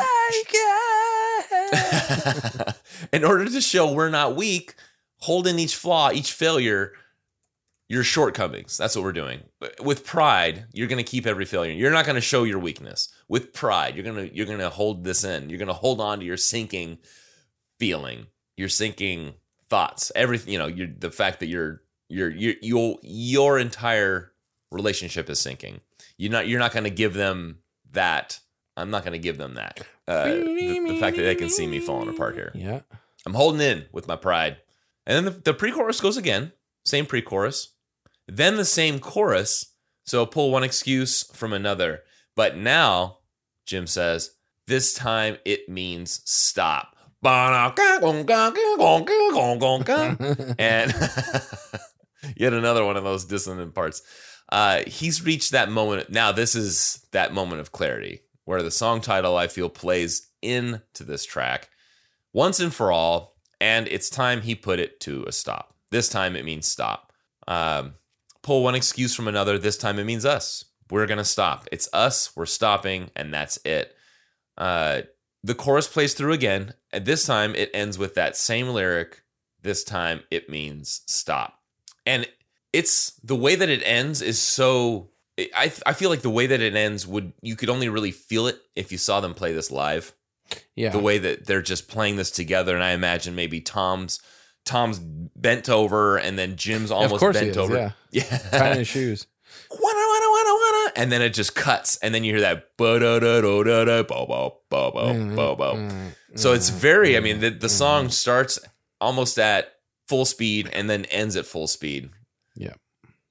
in 3.12 3.24
order 3.24 3.46
to 3.46 3.60
show 3.60 3.92
we're 3.92 4.10
not 4.10 4.36
weak, 4.36 4.74
hold 5.18 5.46
in 5.46 5.58
each 5.58 5.76
flaw, 5.76 6.10
each 6.12 6.32
failure, 6.32 6.92
your 7.88 8.02
shortcomings. 8.02 8.76
That's 8.78 8.96
what 8.96 9.04
we're 9.04 9.12
doing. 9.12 9.42
With 9.80 10.06
pride, 10.06 10.66
you're 10.72 10.88
going 10.88 11.04
to 11.04 11.10
keep 11.10 11.26
every 11.26 11.44
failure. 11.44 11.72
You're 11.72 11.90
not 11.90 12.06
going 12.06 12.14
to 12.14 12.22
show 12.22 12.44
your 12.44 12.58
weakness. 12.58 13.08
With 13.28 13.52
pride, 13.52 13.94
you're 13.94 14.04
going 14.04 14.28
to 14.28 14.34
you're 14.34 14.46
going 14.46 14.58
to 14.58 14.70
hold 14.70 15.04
this 15.04 15.24
in. 15.24 15.50
You're 15.50 15.58
going 15.58 15.68
to 15.68 15.74
hold 15.74 16.00
on 16.00 16.20
to 16.20 16.24
your 16.24 16.36
sinking 16.36 16.98
feeling, 17.78 18.28
your 18.56 18.68
sinking 18.68 19.34
thoughts, 19.68 20.12
everything, 20.14 20.52
you 20.52 20.58
know, 20.58 20.68
you 20.68 20.94
the 20.98 21.10
fact 21.10 21.40
that 21.40 21.48
you're 21.48 21.82
your 22.08 22.30
your 22.30 22.54
your 22.62 22.98
your 23.02 23.58
entire 23.58 24.32
relationship 24.70 25.28
is 25.28 25.40
sinking. 25.40 25.80
You're 26.16 26.32
not 26.32 26.48
you're 26.48 26.60
not 26.60 26.72
going 26.72 26.84
to 26.84 26.90
give 26.90 27.14
them 27.14 27.58
that 27.92 28.40
I'm 28.76 28.90
not 28.90 29.04
going 29.04 29.12
to 29.12 29.18
give 29.18 29.38
them 29.38 29.54
that. 29.54 29.80
Uh, 30.08 30.24
the, 30.24 30.84
the, 30.88 30.98
fact 30.98 31.16
that 31.16 31.22
they 31.22 31.34
can 31.34 31.50
see 31.50 31.66
me 31.66 31.78
falling 31.78 32.08
apart 32.08 32.34
here. 32.34 32.52
Yeah. 32.54 32.80
I'm 33.26 33.34
holding 33.34 33.60
in 33.60 33.86
with 33.92 34.08
my 34.08 34.16
pride. 34.16 34.58
And 35.06 35.16
then 35.16 35.34
the, 35.34 35.40
the 35.40 35.54
pre 35.54 35.72
chorus 35.72 36.00
goes 36.00 36.16
again. 36.16 36.52
Same 36.84 37.06
pre 37.06 37.22
chorus. 37.22 37.74
Then 38.26 38.56
the 38.56 38.64
same 38.64 38.98
chorus. 38.98 39.74
So 40.04 40.24
pull 40.26 40.50
one 40.50 40.64
excuse 40.64 41.24
from 41.34 41.52
another. 41.52 42.02
But 42.34 42.56
now, 42.56 43.18
Jim 43.66 43.86
says, 43.86 44.30
this 44.66 44.94
time 44.94 45.36
it 45.44 45.68
means 45.68 46.22
stop. 46.24 46.96
and 50.58 50.92
yet 52.36 52.52
another 52.52 52.84
one 52.84 52.96
of 52.96 53.04
those 53.04 53.24
dissonant 53.24 53.74
parts. 53.74 54.02
Uh, 54.50 54.82
he's 54.86 55.24
reached 55.24 55.52
that 55.52 55.70
moment. 55.70 56.10
Now, 56.10 56.32
this 56.32 56.54
is 56.54 57.06
that 57.12 57.32
moment 57.32 57.60
of 57.60 57.70
clarity 57.70 58.22
where 58.44 58.62
the 58.62 58.70
song 58.70 59.00
title 59.00 59.36
I 59.36 59.46
feel 59.46 59.68
plays 59.68 60.28
into 60.40 61.04
this 61.04 61.24
track 61.24 61.68
once 62.32 62.60
and 62.60 62.72
for 62.74 62.90
all, 62.90 63.36
and 63.60 63.86
it's 63.88 64.10
time 64.10 64.42
he 64.42 64.54
put 64.54 64.78
it 64.78 65.00
to 65.00 65.24
a 65.26 65.32
stop. 65.32 65.74
This 65.90 66.08
time 66.08 66.34
it 66.34 66.44
means 66.44 66.66
stop. 66.66 67.12
Um, 67.46 67.94
pull 68.42 68.62
one 68.62 68.74
excuse 68.74 69.14
from 69.14 69.28
another. 69.28 69.58
This 69.58 69.76
time 69.76 69.98
it 69.98 70.04
means 70.04 70.24
us. 70.24 70.64
We're 70.90 71.06
gonna 71.06 71.24
stop. 71.24 71.68
It's 71.70 71.88
us. 71.92 72.34
We're 72.34 72.46
stopping, 72.46 73.10
and 73.14 73.32
that's 73.32 73.58
it. 73.64 73.94
Uh, 74.58 75.02
the 75.44 75.54
chorus 75.54 75.88
plays 75.88 76.14
through 76.14 76.32
again, 76.32 76.74
and 76.92 77.04
this 77.04 77.26
time 77.26 77.54
it 77.54 77.70
ends 77.74 77.98
with 77.98 78.14
that 78.14 78.36
same 78.36 78.68
lyric. 78.68 79.22
This 79.60 79.84
time 79.84 80.22
it 80.30 80.48
means 80.48 81.02
stop, 81.06 81.60
and 82.04 82.26
it's 82.72 83.12
the 83.22 83.36
way 83.36 83.54
that 83.54 83.68
it 83.68 83.82
ends 83.84 84.22
is 84.22 84.40
so 84.40 85.11
I 85.38 85.72
I 85.86 85.92
feel 85.92 86.10
like 86.10 86.22
the 86.22 86.30
way 86.30 86.46
that 86.46 86.60
it 86.60 86.74
ends 86.74 87.06
would 87.06 87.32
you 87.42 87.56
could 87.56 87.70
only 87.70 87.88
really 87.88 88.10
feel 88.10 88.46
it 88.46 88.60
if 88.76 88.92
you 88.92 88.98
saw 88.98 89.20
them 89.20 89.34
play 89.34 89.52
this 89.52 89.70
live. 89.70 90.12
Yeah. 90.76 90.90
The 90.90 90.98
way 90.98 91.18
that 91.18 91.46
they're 91.46 91.62
just 91.62 91.88
playing 91.88 92.16
this 92.16 92.30
together 92.30 92.74
and 92.74 92.84
I 92.84 92.90
imagine 92.90 93.34
maybe 93.34 93.60
Tom's 93.60 94.20
Tom's 94.64 94.98
bent 94.98 95.68
over 95.68 96.18
and 96.18 96.38
then 96.38 96.56
Jim's 96.56 96.90
almost 96.90 97.20
bent 97.20 97.36
is, 97.48 97.56
over. 97.56 97.74
Yeah. 97.74 97.90
yeah. 98.10 98.38
Tying 98.50 98.78
his 98.78 98.88
shoes. 98.88 99.26
And 100.94 101.10
then 101.10 101.22
it 101.22 101.30
just 101.30 101.54
cuts, 101.54 101.96
and 101.96 102.14
then 102.14 102.24
you 102.24 102.32
hear 102.32 102.42
that 102.42 102.76
bo. 102.76 102.98
So 106.34 106.52
it's 106.52 106.68
very. 106.68 107.16
I 107.16 107.20
mean, 107.20 107.40
the 107.40 107.50
the 107.50 107.56
mm-hmm. 107.56 107.68
song 107.68 108.08
starts 108.10 108.58
almost 109.00 109.38
at 109.38 109.72
full 110.08 110.24
speed 110.24 110.68
and 110.72 110.90
then 110.90 111.06
ends 111.06 111.36
at 111.36 111.46
full 111.46 111.66
speed. 111.66 112.10
Yeah. 112.54 112.74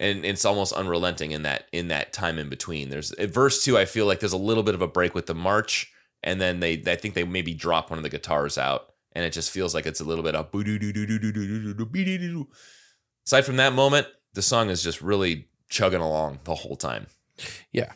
And 0.02 0.26
it's 0.26 0.46
almost 0.46 0.74
unrelenting 0.74 1.30
in 1.30 1.44
that 1.44 1.68
in 1.72 1.90
that 1.90 2.12
time 2.12 2.40
in 2.40 2.50
between. 2.50 2.90
There's 2.90 3.14
verse 3.20 3.64
two. 3.64 3.78
I 3.78 3.86
feel 3.86 4.08
like 4.08 4.20
there's 4.20 4.34
a 4.34 4.38
little 4.38 4.64
bit 4.64 4.74
of 4.74 4.82
a 4.82 4.88
break 4.88 5.14
with 5.14 5.28
the 5.28 5.36
march, 5.36 5.94
and 6.24 6.42
then 6.42 6.60
they 6.60 6.82
I 6.88 6.96
think 6.96 7.14
they 7.14 7.24
maybe 7.24 7.54
drop 7.54 7.92
one 7.92 8.00
of 8.00 8.04
the 8.04 8.10
guitars 8.10 8.58
out, 8.58 8.94
and 9.14 9.24
it 9.24 9.32
just 9.32 9.52
feels 9.52 9.76
like 9.76 9.86
it's 9.86 10.02
a 10.02 10.04
little 10.04 10.24
bit 10.24 10.34
of. 10.34 10.48
Aside 13.28 13.46
from 13.46 13.58
that 13.58 13.74
moment, 13.74 14.08
the 14.34 14.42
song 14.42 14.72
is 14.72 14.82
just 14.82 15.04
really 15.04 15.48
chugging 15.70 16.02
along 16.02 16.40
the 16.46 16.56
whole 16.56 16.76
time. 16.76 17.06
Yeah. 17.72 17.94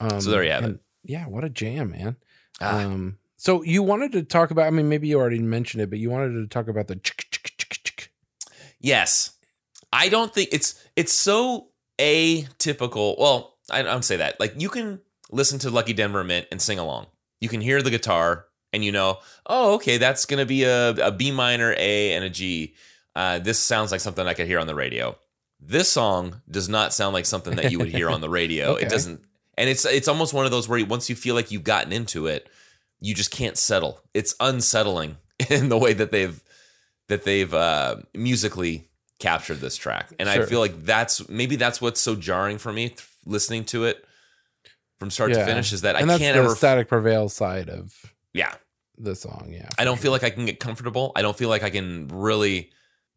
Um, 0.00 0.20
so 0.20 0.30
there 0.30 0.42
you 0.42 0.50
have 0.50 0.64
it. 0.64 0.80
Yeah, 1.04 1.26
what 1.26 1.44
a 1.44 1.50
jam, 1.50 1.92
man. 1.92 2.16
Ah. 2.60 2.82
Um, 2.82 3.18
so 3.36 3.62
you 3.62 3.82
wanted 3.84 4.12
to 4.12 4.22
talk 4.22 4.50
about? 4.50 4.66
I 4.66 4.70
mean, 4.70 4.88
maybe 4.88 5.06
you 5.06 5.20
already 5.20 5.38
mentioned 5.38 5.82
it, 5.82 5.90
but 5.90 6.00
you 6.00 6.10
wanted 6.10 6.32
to 6.32 6.46
talk 6.48 6.68
about 6.68 6.88
the. 6.88 7.00
Yes, 8.80 9.36
I 9.92 10.08
don't 10.08 10.32
think 10.32 10.50
it's 10.52 10.82
it's 10.96 11.12
so 11.12 11.68
atypical. 11.98 13.18
Well, 13.18 13.56
I 13.70 13.82
don't 13.82 14.04
say 14.04 14.16
that. 14.16 14.38
Like 14.40 14.54
you 14.56 14.68
can 14.68 15.00
listen 15.30 15.58
to 15.60 15.70
Lucky 15.70 15.92
Denver 15.92 16.24
Mint 16.24 16.46
and 16.50 16.60
sing 16.60 16.78
along. 16.78 17.06
You 17.40 17.48
can 17.48 17.60
hear 17.60 17.82
the 17.82 17.90
guitar 17.90 18.46
and 18.72 18.84
you 18.84 18.92
know, 18.92 19.18
oh, 19.46 19.74
okay, 19.74 19.98
that's 19.98 20.26
gonna 20.26 20.46
be 20.46 20.64
a, 20.64 20.90
a 20.90 21.12
B 21.12 21.30
minor, 21.30 21.74
A, 21.76 22.12
and 22.12 22.24
a 22.24 22.30
G. 22.30 22.74
Uh, 23.16 23.38
this 23.38 23.58
sounds 23.58 23.90
like 23.90 24.00
something 24.00 24.26
I 24.26 24.34
could 24.34 24.46
hear 24.46 24.58
on 24.58 24.66
the 24.66 24.74
radio. 24.74 25.16
This 25.60 25.90
song 25.90 26.40
does 26.50 26.68
not 26.68 26.94
sound 26.94 27.12
like 27.12 27.26
something 27.26 27.56
that 27.56 27.70
you 27.70 27.78
would 27.78 27.88
hear 27.88 28.08
on 28.08 28.20
the 28.20 28.30
radio. 28.30 28.72
Okay. 28.74 28.86
It 28.86 28.88
doesn't, 28.88 29.20
and 29.58 29.68
it's 29.68 29.84
it's 29.84 30.08
almost 30.08 30.32
one 30.32 30.44
of 30.44 30.52
those 30.52 30.68
where 30.68 30.84
once 30.86 31.10
you 31.10 31.16
feel 31.16 31.34
like 31.34 31.50
you've 31.50 31.64
gotten 31.64 31.92
into 31.92 32.26
it, 32.26 32.48
you 33.00 33.14
just 33.14 33.30
can't 33.30 33.58
settle. 33.58 34.00
It's 34.14 34.34
unsettling 34.38 35.16
in 35.50 35.68
the 35.68 35.78
way 35.78 35.92
that 35.92 36.12
they've 36.12 36.40
that 37.08 37.24
they've 37.24 37.52
uh, 37.52 37.96
musically 38.14 38.89
captured 39.20 39.60
this 39.60 39.76
track, 39.76 40.12
and 40.18 40.28
I 40.28 40.44
feel 40.46 40.58
like 40.60 40.84
that's 40.84 41.28
maybe 41.28 41.54
that's 41.56 41.80
what's 41.80 42.00
so 42.00 42.16
jarring 42.16 42.58
for 42.58 42.72
me 42.72 42.88
th- 42.88 43.06
listening 43.24 43.64
to 43.66 43.84
it 43.84 44.04
from 44.98 45.10
start 45.10 45.30
Yeah. 45.30 45.38
to 45.38 45.44
finish 45.46 45.72
is 45.72 45.82
that 45.82 45.94
I 45.96 46.00
and 46.00 46.10
that's 46.10 46.18
can't 46.20 46.36
the 46.36 46.42
ever. 46.44 46.54
static 46.56 46.88
prevail 46.88 47.28
side 47.28 47.68
of 47.70 47.94
yeah, 48.34 48.54
the 48.98 49.14
song. 49.14 49.50
Yeah, 49.52 49.68
I 49.78 49.84
don't 49.84 49.98
feel 50.00 50.10
like 50.12 50.24
I 50.24 50.30
can 50.30 50.44
get 50.46 50.58
comfortable. 50.60 51.12
I 51.14 51.22
don't 51.22 51.36
feel 51.38 51.48
like 51.48 51.62
I 51.62 51.70
can 51.70 52.08
really, 52.08 52.70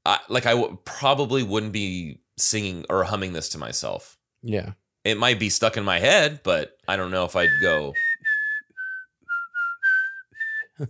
uh, 0.06 0.18
like 0.30 0.46
I 0.46 0.52
w- 0.52 0.78
probably 0.86 1.42
wouldn't 1.44 1.74
be 1.74 2.22
singing 2.38 2.86
or 2.90 3.04
humming 3.04 3.34
this 3.34 3.50
to 3.50 3.58
myself. 3.58 4.18
yeah, 4.42 4.72
It 5.04 5.18
might 5.18 5.40
be 5.40 5.50
stuck 5.50 5.78
in 5.78 5.84
my 5.84 6.00
head, 6.00 6.42
but 6.44 6.78
I 6.88 6.96
don't 6.96 7.12
know 7.12 7.26
if 7.26 7.36
I'd 7.36 7.50
go. 7.62 7.94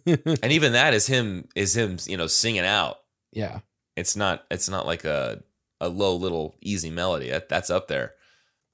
And 0.08 0.52
even 0.52 0.74
that 0.74 0.94
is 0.94 1.08
him 1.08 1.48
is 1.56 1.76
him, 1.76 1.98
you 2.08 2.16
know, 2.18 2.28
singing 2.28 2.64
out. 2.66 2.98
yeah. 3.34 3.60
It's 3.96 4.16
not 4.16 4.44
it's 4.50 4.70
not 4.70 4.86
like 4.86 5.06
a 5.06 5.44
a 5.82 5.90
low 5.90 6.16
little 6.16 6.56
easy 6.62 6.90
melody. 6.90 7.30
That, 7.30 7.50
that's 7.50 7.70
up 7.70 7.88
there. 7.88 8.14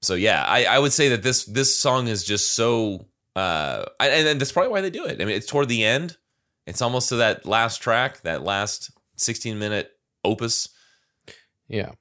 So 0.01 0.13
yeah, 0.13 0.43
I, 0.47 0.65
I 0.65 0.79
would 0.79 0.93
say 0.93 1.09
that 1.09 1.23
this 1.23 1.45
this 1.45 1.75
song 1.75 2.07
is 2.07 2.23
just 2.23 2.53
so 2.53 3.05
uh 3.35 3.85
and, 3.99 4.27
and 4.27 4.41
that's 4.41 4.51
probably 4.51 4.71
why 4.71 4.81
they 4.81 4.89
do 4.89 5.05
it. 5.05 5.21
I 5.21 5.25
mean, 5.25 5.35
it's 5.35 5.47
toward 5.47 5.67
the 5.69 5.83
end. 5.83 6.17
It's 6.67 6.81
almost 6.81 7.09
to 7.09 7.15
that 7.17 7.45
last 7.45 7.81
track, 7.81 8.21
that 8.21 8.43
last 8.43 8.91
16 9.17 9.57
minute 9.59 9.91
opus. 10.23 10.69
Yeah. 11.67 11.91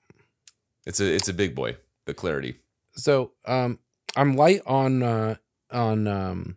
It's 0.87 1.01
a 1.01 1.13
it's 1.13 1.29
a 1.29 1.35
big 1.35 1.55
boy, 1.55 1.77
the 2.07 2.15
clarity. 2.15 2.57
So 2.93 3.33
um 3.47 3.79
I'm 4.17 4.37
light 4.37 4.63
on 4.67 5.03
uh 5.03 5.35
on 5.73 6.07
um 6.07 6.57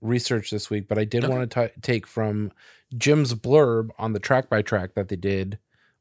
research 0.00 0.50
this 0.50 0.70
week, 0.70 0.88
but 0.88 0.98
I 0.98 1.04
did 1.04 1.24
Okay. 1.24 1.32
want 1.34 1.50
to 1.50 1.68
t- 1.68 1.80
take 1.82 2.06
from 2.06 2.52
Jim's 2.96 3.34
blurb 3.34 3.90
on 3.98 4.12
the 4.12 4.20
track 4.20 4.48
by 4.48 4.62
track 4.62 4.94
that 4.94 5.08
they 5.08 5.16
did 5.16 5.58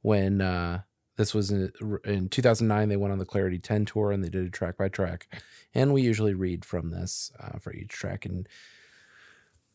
when 0.07 0.39
uh 0.39 0.79
this 1.17 1.33
was 1.33 1.51
in, 1.51 1.69
in 2.05 2.29
2009 2.29 2.87
they 2.87 2.95
went 2.95 3.11
on 3.11 3.19
the 3.19 3.25
Clarity 3.25 3.59
10 3.59 3.85
tour 3.85 4.11
and 4.11 4.23
they 4.23 4.29
did 4.29 4.45
a 4.45 4.49
track 4.49 4.77
by 4.77 4.87
track 4.87 5.27
and 5.73 5.93
we 5.93 6.01
usually 6.01 6.33
read 6.33 6.63
from 6.63 6.91
this 6.91 7.29
uh, 7.39 7.59
for 7.59 7.73
each 7.73 7.89
track 7.89 8.25
and 8.25 8.47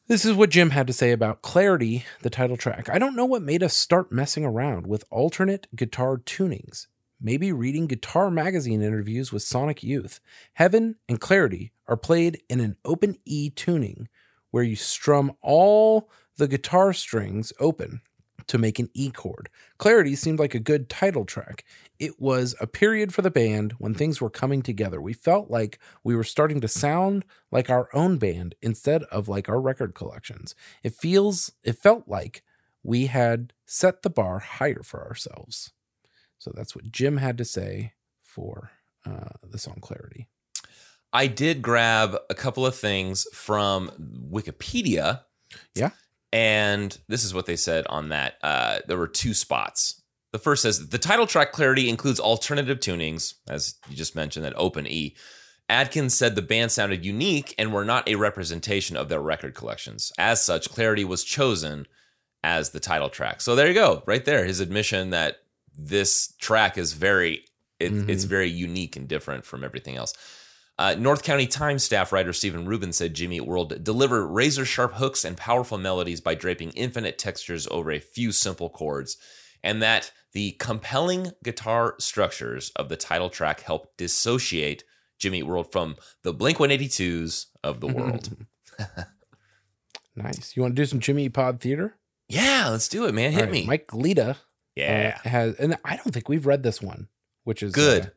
this 0.09 0.25
is 0.25 0.33
what 0.35 0.51
Jim 0.51 0.71
had 0.71 0.89
to 0.89 0.93
say 0.93 1.13
about 1.13 1.43
Clarity, 1.43 2.05
the 2.23 2.29
title 2.29 2.57
track. 2.57 2.91
I 2.91 2.99
don't 2.99 3.15
know 3.15 3.25
what 3.25 3.41
made 3.41 3.63
us 3.63 3.77
start 3.77 4.11
messing 4.11 4.45
around 4.45 4.87
with 4.87 5.05
alternate 5.11 5.69
guitar 5.77 6.17
tunings. 6.19 6.89
Maybe 7.21 7.53
reading 7.53 7.87
guitar 7.87 8.29
magazine 8.29 8.83
interviews 8.83 9.33
with 9.33 9.45
Sonic 9.45 9.83
Youth. 9.83 10.19
Heaven 10.55 10.97
and 11.09 11.21
Clarity 11.21 11.73
are 11.87 11.97
played 11.97 12.43
in 12.49 12.59
an 12.59 12.77
open 12.85 13.17
E 13.25 13.49
tuning 13.49 14.09
where 14.51 14.65
you 14.65 14.75
strum 14.75 15.33
all 15.41 16.11
the 16.37 16.49
guitar 16.49 16.93
strings 16.93 17.53
open 17.61 18.01
to 18.47 18.59
make 18.59 18.79
an 18.79 18.89
E 18.95 19.11
chord. 19.11 19.49
Clarity 19.79 20.15
seemed 20.15 20.39
like 20.39 20.55
a 20.55 20.61
good 20.61 20.89
title 20.89 21.25
track. 21.25 21.65
It 21.99 22.21
was 22.21 22.55
a 22.61 22.67
period 22.67 23.15
for 23.15 23.23
the 23.23 23.31
band 23.31 23.73
when 23.79 23.95
things 23.95 24.21
were 24.21 24.31
coming 24.31 24.63
together. 24.63 25.01
We 25.01 25.13
felt 25.13 25.51
like 25.51 25.79
we 26.03 26.17
were 26.17 26.25
starting 26.25 26.61
to 26.61 26.69
sound 26.69 27.25
like 27.51 27.71
our 27.71 27.89
own 27.93 28.19
band 28.19 28.55
instead 28.61 29.05
of 29.05 29.29
like 29.29 29.49
our 29.49 29.61
record 29.61 29.95
collections. 29.95 30.55
It 30.83 30.95
feels 30.95 31.53
it 31.63 31.79
felt 31.79 32.09
like 32.09 32.43
we 32.83 33.07
had 33.07 33.53
set 33.67 34.03
the 34.03 34.11
bar 34.11 34.41
higher 34.41 34.83
for 34.83 35.07
ourselves. 35.07 35.73
So 36.39 36.53
that's 36.55 36.75
what 36.75 36.91
Jim 36.91 37.19
had 37.19 37.39
to 37.39 37.45
say 37.45 37.93
for 38.21 38.73
uh, 39.07 39.29
the 39.49 39.59
song 39.59 39.79
Clarity. 39.81 40.29
I 41.13 41.27
did 41.27 41.63
grab 41.63 42.17
a 42.31 42.35
couple 42.35 42.65
of 42.65 42.75
things 42.75 43.27
from 43.33 43.91
Wikipedia. 44.31 45.21
Yeah. 45.75 45.91
And 46.33 46.97
this 47.09 47.25
is 47.25 47.35
what 47.35 47.47
they 47.47 47.57
said 47.57 47.87
on 47.89 48.09
that. 48.09 48.35
Uh, 48.43 48.79
there 48.89 48.97
were 48.97 49.09
two 49.09 49.35
spots. 49.35 50.01
The 50.33 50.39
first 50.39 50.63
says 50.63 50.89
the 50.89 50.99
title 50.99 51.27
track 51.27 51.53
Clarity 51.53 51.89
includes 51.91 52.19
alternative 52.19 52.79
tunings, 52.81 53.35
as 53.49 53.75
you 53.91 53.97
just 53.97 54.17
mentioned, 54.17 54.45
that 54.47 54.55
open 54.57 54.87
E. 54.87 55.15
Adkins 55.69 56.15
said 56.15 56.35
the 56.35 56.43
band 56.43 56.73
sounded 56.73 57.05
unique 57.05 57.55
and 57.59 57.73
were 57.73 57.85
not 57.85 58.09
a 58.09 58.15
representation 58.17 58.97
of 58.97 59.09
their 59.09 59.21
record 59.21 59.55
collections. 59.55 60.11
As 60.19 60.43
such, 60.43 60.71
Clarity 60.71 61.05
was 61.05 61.23
chosen 61.25 61.87
as 62.43 62.71
the 62.71 62.81
title 62.81 63.09
track. 63.11 63.41
So 63.41 63.55
there 63.55 63.69
you 63.69 63.75
go, 63.75 64.03
right 64.07 64.25
there. 64.25 64.45
His 64.45 64.61
admission 64.61 65.11
that 65.11 65.37
this 65.77 66.35
track 66.41 66.77
is 66.77 66.93
very, 66.95 67.45
it, 67.79 67.93
Mhm. 67.93 68.09
it's 68.09 68.25
very 68.25 68.49
unique 68.51 68.97
and 68.97 69.07
different 69.09 69.45
from 69.45 69.63
everything 69.65 69.97
else. 69.97 70.13
Uh, 70.83 70.97
North 70.99 71.23
County 71.23 71.47
Times 71.47 71.85
staff 71.85 72.11
writer 72.11 72.33
Stephen 72.33 72.67
Rubin 72.67 72.93
said 72.93 73.15
Jimmy 73.15 73.37
Eat 73.37 73.47
World 73.47 73.85
deliver 73.85 74.27
razor 74.27 74.65
sharp 74.65 74.95
hooks 74.95 75.25
and 75.25 75.37
powerful 75.37 75.79
melodies 75.79 76.21
by 76.21 76.35
draping 76.35 76.71
infinite 76.71 77.19
textures 77.19 77.69
over 77.71 77.93
a 77.93 78.01
few 78.01 78.33
simple 78.33 78.69
chords, 78.69 79.17
and 79.63 79.81
that 79.81 80.11
the 80.33 80.57
compelling 80.59 81.31
guitar 81.45 81.95
structures 82.01 82.73
of 82.75 82.89
the 82.89 82.97
title 82.97 83.31
track 83.31 83.61
help 83.61 83.97
dissociate 83.97 84.83
Jimmy 85.21 85.39
Eat 85.39 85.45
World 85.45 85.71
from 85.71 85.95
the 86.25 86.33
Blink 86.33 86.59
182s 86.59 87.47
of 87.63 87.79
the 87.79 87.87
world. 87.95 88.37
nice. 90.17 90.57
You 90.57 90.63
want 90.63 90.75
to 90.75 90.83
do 90.83 90.87
some 90.87 90.99
Jimmy 90.99 91.29
Pod 91.29 91.61
theater? 91.61 91.95
yeah, 92.29 92.71
let's 92.71 92.89
do 92.89 93.05
it, 93.05 93.15
man. 93.15 93.31
Hit 93.31 93.43
right, 93.43 93.53
me. 93.53 93.67
Mike 93.67 93.95
Lita 93.95 94.37
yeah. 94.75 95.17
uh, 95.25 95.29
has, 95.29 95.55
and 95.61 95.77
I 95.85 95.95
don't 95.95 96.11
think 96.11 96.29
we've 96.29 96.45
read 96.45 96.65
this 96.65 96.83
one, 96.83 97.07
which 97.45 97.63
is 97.63 97.71
Good. 97.71 98.07
uh, 98.07 98.11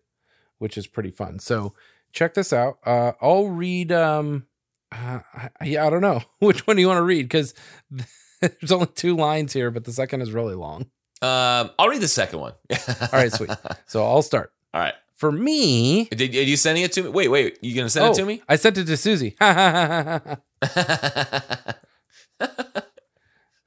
which 0.58 0.80
is 0.80 0.88
pretty 0.88 1.12
fun. 1.12 1.38
So 1.38 1.76
check 2.16 2.34
this 2.34 2.52
out. 2.52 2.80
Uh, 2.84 3.12
I'll 3.22 3.50
read. 3.50 3.92
Um, 3.92 4.48
uh, 4.92 5.20
I, 5.34 5.50
yeah, 5.66 5.86
I 5.86 5.92
don't 5.92 6.02
know 6.02 6.22
which 6.40 6.66
one 6.66 6.78
do 6.78 6.82
you 6.82 6.88
want 6.88 6.98
to 6.98 7.04
read 7.04 7.24
because 7.24 7.54
there's 8.42 8.72
only 8.72 8.88
two 8.88 9.16
lines 9.16 9.54
here, 9.54 9.70
but 9.70 9.84
the 9.84 9.92
second 9.92 10.22
is 10.22 10.32
really 10.32 10.56
long. 10.56 10.88
um, 11.22 11.70
I'll 11.78 11.90
read 11.90 12.02
the 12.02 12.08
second 12.08 12.40
one. 12.40 12.54
All 12.72 13.08
right, 13.14 13.32
sweet. 13.32 13.52
So 13.86 14.04
I'll 14.04 14.24
start. 14.24 14.52
All 14.74 14.82
right. 14.82 14.96
For 15.16 15.32
me, 15.32 16.06
Did, 16.06 16.32
did 16.32 16.50
you 16.50 16.58
sending 16.58 16.84
it 16.84 16.92
to 16.94 17.04
me? 17.04 17.10
Wait, 17.10 17.30
wait. 17.30 17.58
You 17.62 17.74
gonna 17.74 17.90
send 17.90 18.06
oh, 18.08 18.12
it 18.12 18.16
to 18.16 18.26
me? 18.26 18.42
I 18.50 18.58
sent 18.58 18.78
it 18.78 18.84
to 18.86 18.98
Susie. 18.98 19.38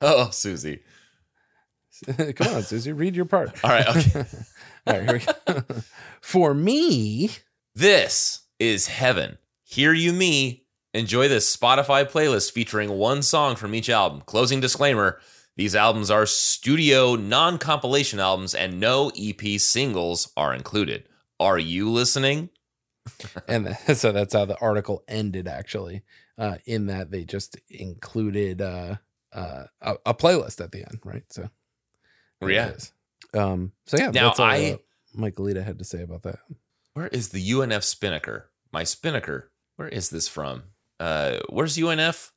oh, 0.02 0.28
Susie. 0.30 0.80
Come 2.06 2.54
on, 2.54 2.62
Susie, 2.64 2.92
read 2.92 3.16
your 3.16 3.24
part. 3.24 3.64
All 3.64 3.70
right. 3.70 3.88
Okay. 3.88 4.24
All 4.86 4.98
right, 4.98 5.08
here 5.08 5.22
we 5.46 5.54
go. 5.54 5.62
For 6.20 6.52
me, 6.52 7.30
This 7.78 8.40
is 8.58 8.88
heaven. 8.88 9.38
Hear 9.62 9.92
you 9.92 10.12
me. 10.12 10.64
Enjoy 10.94 11.28
this 11.28 11.56
Spotify 11.56 12.04
playlist 12.10 12.50
featuring 12.50 12.90
one 12.90 13.22
song 13.22 13.54
from 13.54 13.72
each 13.72 13.88
album. 13.88 14.22
Closing 14.26 14.58
disclaimer 14.58 15.20
these 15.54 15.76
albums 15.76 16.10
are 16.10 16.26
studio 16.26 17.14
non 17.14 17.56
compilation 17.56 18.18
albums 18.18 18.52
and 18.52 18.80
no 18.80 19.12
EP 19.16 19.60
singles 19.60 20.32
are 20.36 20.52
included. 20.52 21.08
Are 21.38 21.56
you 21.56 21.88
listening? 21.88 22.48
and 23.48 23.76
so 23.94 24.10
that's 24.10 24.34
how 24.34 24.44
the 24.44 24.58
article 24.58 25.04
ended 25.06 25.46
actually 25.46 26.02
uh 26.36 26.56
in 26.66 26.86
that 26.86 27.12
they 27.12 27.22
just 27.22 27.58
included 27.70 28.60
uh 28.60 28.96
uh 29.32 29.66
a, 29.82 29.94
a 30.06 30.14
playlist 30.14 30.60
at 30.60 30.72
the 30.72 30.80
end 30.80 30.98
right 31.04 31.22
so 31.32 31.48
Yeah. 32.44 32.72
um 33.34 33.70
so 33.86 33.96
yeah 33.98 34.10
Now, 34.10 34.26
that's 34.30 34.40
all 34.40 34.46
I- 34.46 34.78
mike 35.14 35.38
had 35.38 35.78
to 35.78 35.84
say 35.84 36.02
about 36.02 36.24
that 36.24 36.40
Where 36.98 37.06
is 37.06 37.28
the 37.28 37.48
UNF 37.48 37.84
Spinnaker? 37.84 38.50
my 38.72 38.82
Spinnaker. 38.82 39.52
Where 39.76 39.86
is 39.86 40.10
this 40.10 40.26
from? 40.26 40.64
Uh, 40.98 41.38
where's 41.48 41.76
UNF? 41.76 42.32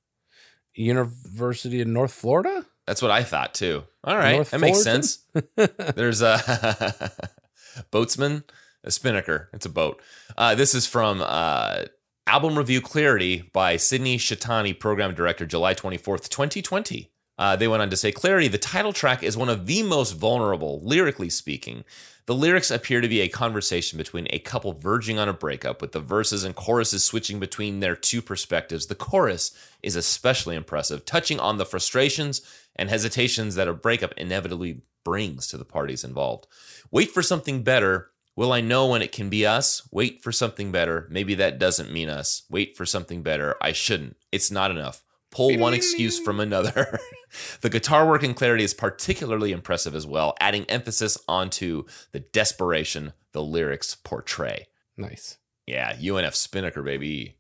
University 0.76 1.82
of 1.82 1.88
North 1.88 2.14
Florida. 2.14 2.68
That's 2.86 3.02
what 3.02 3.10
I 3.10 3.24
thought 3.24 3.56
too. 3.56 3.86
All 4.04 4.16
right, 4.16 4.36
North 4.36 4.52
that 4.52 4.60
makes 4.60 4.84
sense. 4.84 5.26
There's 5.96 6.22
a 6.22 6.38
boatsman, 7.92 8.44
a 8.84 8.92
spinnaker. 8.92 9.50
It's 9.52 9.66
a 9.66 9.70
boat. 9.70 10.00
Uh, 10.38 10.54
this 10.54 10.76
is 10.76 10.86
from 10.86 11.24
uh, 11.26 11.86
album 12.28 12.56
review 12.56 12.82
Clarity 12.82 13.50
by 13.54 13.78
Sydney 13.78 14.20
Shatani, 14.20 14.80
program 14.80 15.16
director, 15.16 15.48
July 15.48 15.74
24th, 15.74 16.30
2020. 16.30 17.10
Uh, 17.40 17.56
they 17.56 17.68
went 17.68 17.82
on 17.82 17.90
to 17.90 17.98
say 17.98 18.12
Clarity, 18.12 18.48
the 18.48 18.60
title 18.60 18.94
track 18.94 19.24
is 19.24 19.36
one 19.36 19.50
of 19.50 19.66
the 19.66 19.82
most 19.82 20.12
vulnerable, 20.12 20.80
lyrically 20.84 21.32
speaking. 21.32 21.84
The 22.28 22.36
lyrics 22.36 22.70
appear 22.70 23.02
to 23.02 23.08
be 23.08 23.22
a 23.22 23.28
conversation 23.28 23.98
between 23.98 24.28
a 24.30 24.40
couple 24.40 24.74
verging 24.74 25.18
on 25.18 25.28
a 25.28 25.34
breakup, 25.34 25.82
with 25.82 25.92
the 25.92 26.00
verses 26.00 26.44
and 26.44 26.56
choruses 26.56 27.04
switching 27.04 27.40
between 27.40 27.80
their 27.80 27.96
two 27.96 28.22
perspectives. 28.22 28.86
The 28.86 28.96
chorus 28.96 29.56
is 29.82 29.96
especially 29.96 30.56
impressive, 30.56 31.04
touching 31.04 31.40
on 31.40 31.58
the 31.58 31.66
frustrations 31.66 32.42
and 32.76 32.90
hesitations 32.90 33.56
that 33.56 33.68
a 33.68 33.74
breakup 33.74 34.14
inevitably 34.18 34.82
brings 35.04 35.48
to 35.48 35.58
the 35.58 35.66
parties 35.66 36.04
involved. 36.04 36.48
Wait 36.92 37.10
for 37.10 37.24
something 37.24 37.64
better. 37.64 38.12
Will 38.36 38.54
I 38.54 38.62
know 38.62 38.88
when 38.88 39.02
it 39.02 39.12
can 39.12 39.30
be 39.30 39.46
us? 39.46 39.88
Wait 39.92 40.22
for 40.24 40.32
something 40.32 40.72
better. 40.72 41.08
Maybe 41.10 41.36
that 41.36 41.60
doesn't 41.60 41.92
mean 41.92 42.10
us. 42.10 42.44
Wait 42.50 42.78
for 42.78 42.86
something 42.86 43.24
better. 43.24 43.56
I 43.62 43.72
shouldn't. 43.72 44.16
It's 44.32 44.52
not 44.52 44.72
enough. 44.72 45.04
Pull 45.32 45.58
one 45.58 45.74
excuse 45.74 46.20
from 46.20 46.40
another. 46.40 47.00
the 47.62 47.70
guitar 47.70 48.08
work 48.08 48.22
and 48.22 48.36
clarity 48.36 48.66
is 48.66 48.74
particularly 48.74 49.52
impressive 49.52 49.96
as 49.96 50.06
well, 50.06 50.36
adding 50.42 50.66
emphasis 50.66 51.18
onto 51.28 51.86
the 52.12 52.20
desperation 52.20 53.14
the 53.32 53.42
lyrics 53.42 53.96
portray. 53.96 54.68
Nice. 54.98 55.38
Yeah, 55.66 55.94
UNF 55.96 56.36
Spinnaker, 56.36 56.84
baby. 56.84 57.38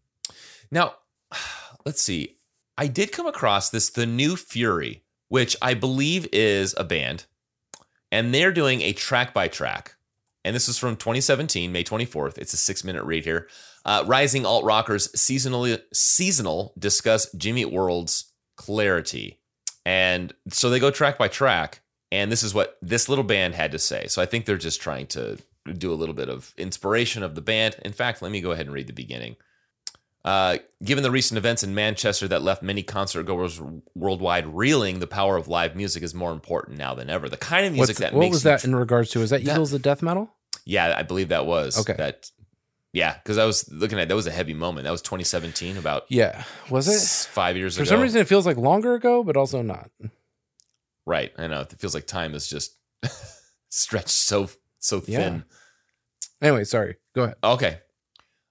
Now, 0.72 0.96
let's 1.86 2.02
see. 2.02 2.38
I 2.78 2.88
did 2.88 3.12
come 3.12 3.28
across 3.28 3.70
this, 3.70 3.90
The 3.90 4.06
New 4.06 4.38
Fury, 4.38 5.04
which 5.28 5.56
I 5.62 5.74
believe 5.74 6.28
is 6.32 6.74
a 6.78 6.84
band, 6.84 7.26
and 8.12 8.34
they're 8.34 8.54
doing 8.54 8.82
a 8.82 8.94
track 8.94 9.34
by 9.34 9.48
track. 9.50 9.96
And 10.44 10.56
this 10.56 10.68
is 10.68 10.78
from 10.78 10.96
2017, 10.96 11.72
May 11.72 11.84
24th. 11.84 12.38
It's 12.38 12.54
a 12.54 12.58
six 12.58 12.84
minute 12.84 13.04
read 13.04 13.26
here. 13.26 13.48
Uh, 13.86 14.04
Rising 14.06 14.46
alt 14.46 14.64
rockers 14.64 15.08
seasonally 15.10 15.82
seasonal 15.94 16.74
discuss 16.78 17.32
Jimmy 17.34 17.66
World's 17.66 18.32
clarity, 18.58 19.40
and 19.86 20.34
so 20.50 20.70
they 20.70 20.80
go 20.80 20.92
track 20.92 21.18
by 21.18 21.28
track. 21.28 21.82
And 22.14 22.30
this 22.30 22.44
is 22.44 22.54
what 22.54 22.78
this 22.82 23.08
little 23.08 23.24
band 23.24 23.56
had 23.56 23.72
to 23.72 23.80
say. 23.80 24.08
So 24.08 24.22
I 24.22 24.26
think 24.26 24.46
they're 24.46 24.58
just 24.58 24.82
trying 24.82 25.08
to 25.08 25.38
do 25.78 25.94
a 25.94 25.96
little 25.96 26.14
bit 26.14 26.28
of 26.28 26.54
inspiration 26.58 27.24
of 27.24 27.36
the 27.36 27.42
band. 27.42 27.78
In 27.86 27.94
fact, 27.94 28.22
let 28.22 28.32
me 28.32 28.42
go 28.42 28.52
ahead 28.52 28.66
and 28.66 28.76
read 28.76 28.88
the 28.88 28.94
beginning. 28.94 29.38
Uh, 30.24 30.58
given 30.84 31.04
the 31.04 31.10
recent 31.10 31.38
events 31.38 31.64
in 31.64 31.74
Manchester 31.74 32.28
that 32.28 32.44
left 32.44 32.62
many 32.62 32.84
concert 32.84 33.24
goers 33.24 33.60
worldwide 33.96 34.46
reeling, 34.48 35.00
the 35.00 35.08
power 35.08 35.36
of 35.36 35.48
live 35.48 35.76
music 35.76 36.04
is 36.04 36.14
more 36.14 36.32
important 36.32 36.78
now 36.78 36.94
than 36.94 37.10
ever. 37.10 37.28
The 37.28 37.38
kind 37.38 37.66
of 37.66 37.74
music 37.74 37.96
What's, 37.96 38.00
that 38.00 38.14
what 38.14 38.30
was 38.30 38.44
that 38.44 38.64
in 38.64 38.76
regards 38.76 39.10
to? 39.12 39.22
Is 39.22 39.32
that, 39.32 39.44
that 39.44 39.52
Eagles 39.54 39.74
of 39.74 39.82
Death 39.82 40.04
Metal? 40.04 40.30
Yeah, 40.64 40.94
I 40.96 41.02
believe 41.02 41.30
that 41.30 41.48
was 41.48 41.80
okay. 41.80 41.96
That 41.98 42.30
yeah, 42.94 43.16
because 43.16 43.38
I 43.38 43.46
was 43.46 43.72
looking 43.72 44.00
at 44.00 44.10
that 44.10 44.16
was 44.16 44.28
a 44.28 44.32
heavy 44.32 44.54
moment. 44.54 44.84
That 44.84 44.92
was 44.92 45.02
2017, 45.02 45.78
about 45.78 46.04
yeah, 46.10 46.44
was 46.70 46.88
it 46.88 47.32
five 47.32 47.58
years 47.58 47.76
For 47.76 47.82
ago? 47.82 47.90
For 47.90 47.96
some 47.96 48.02
reason, 48.02 48.22
it 48.22 48.28
feels 48.28 48.46
like 48.46 48.58
longer 48.58 48.94
ago, 48.94 49.24
but 49.24 49.36
also 49.36 49.62
not. 49.62 49.90
Right, 51.06 51.32
I 51.38 51.48
know. 51.48 51.62
It 51.62 51.80
feels 51.80 51.96
like 51.96 52.06
time 52.06 52.36
is 52.36 52.48
just 52.48 52.78
stretched 53.70 54.10
so 54.10 54.50
so 54.78 55.00
thin. 55.00 55.46
Yeah. 56.42 56.48
Anyway, 56.48 56.64
sorry. 56.64 56.98
Go 57.16 57.24
ahead. 57.24 57.38
Okay, 57.44 57.80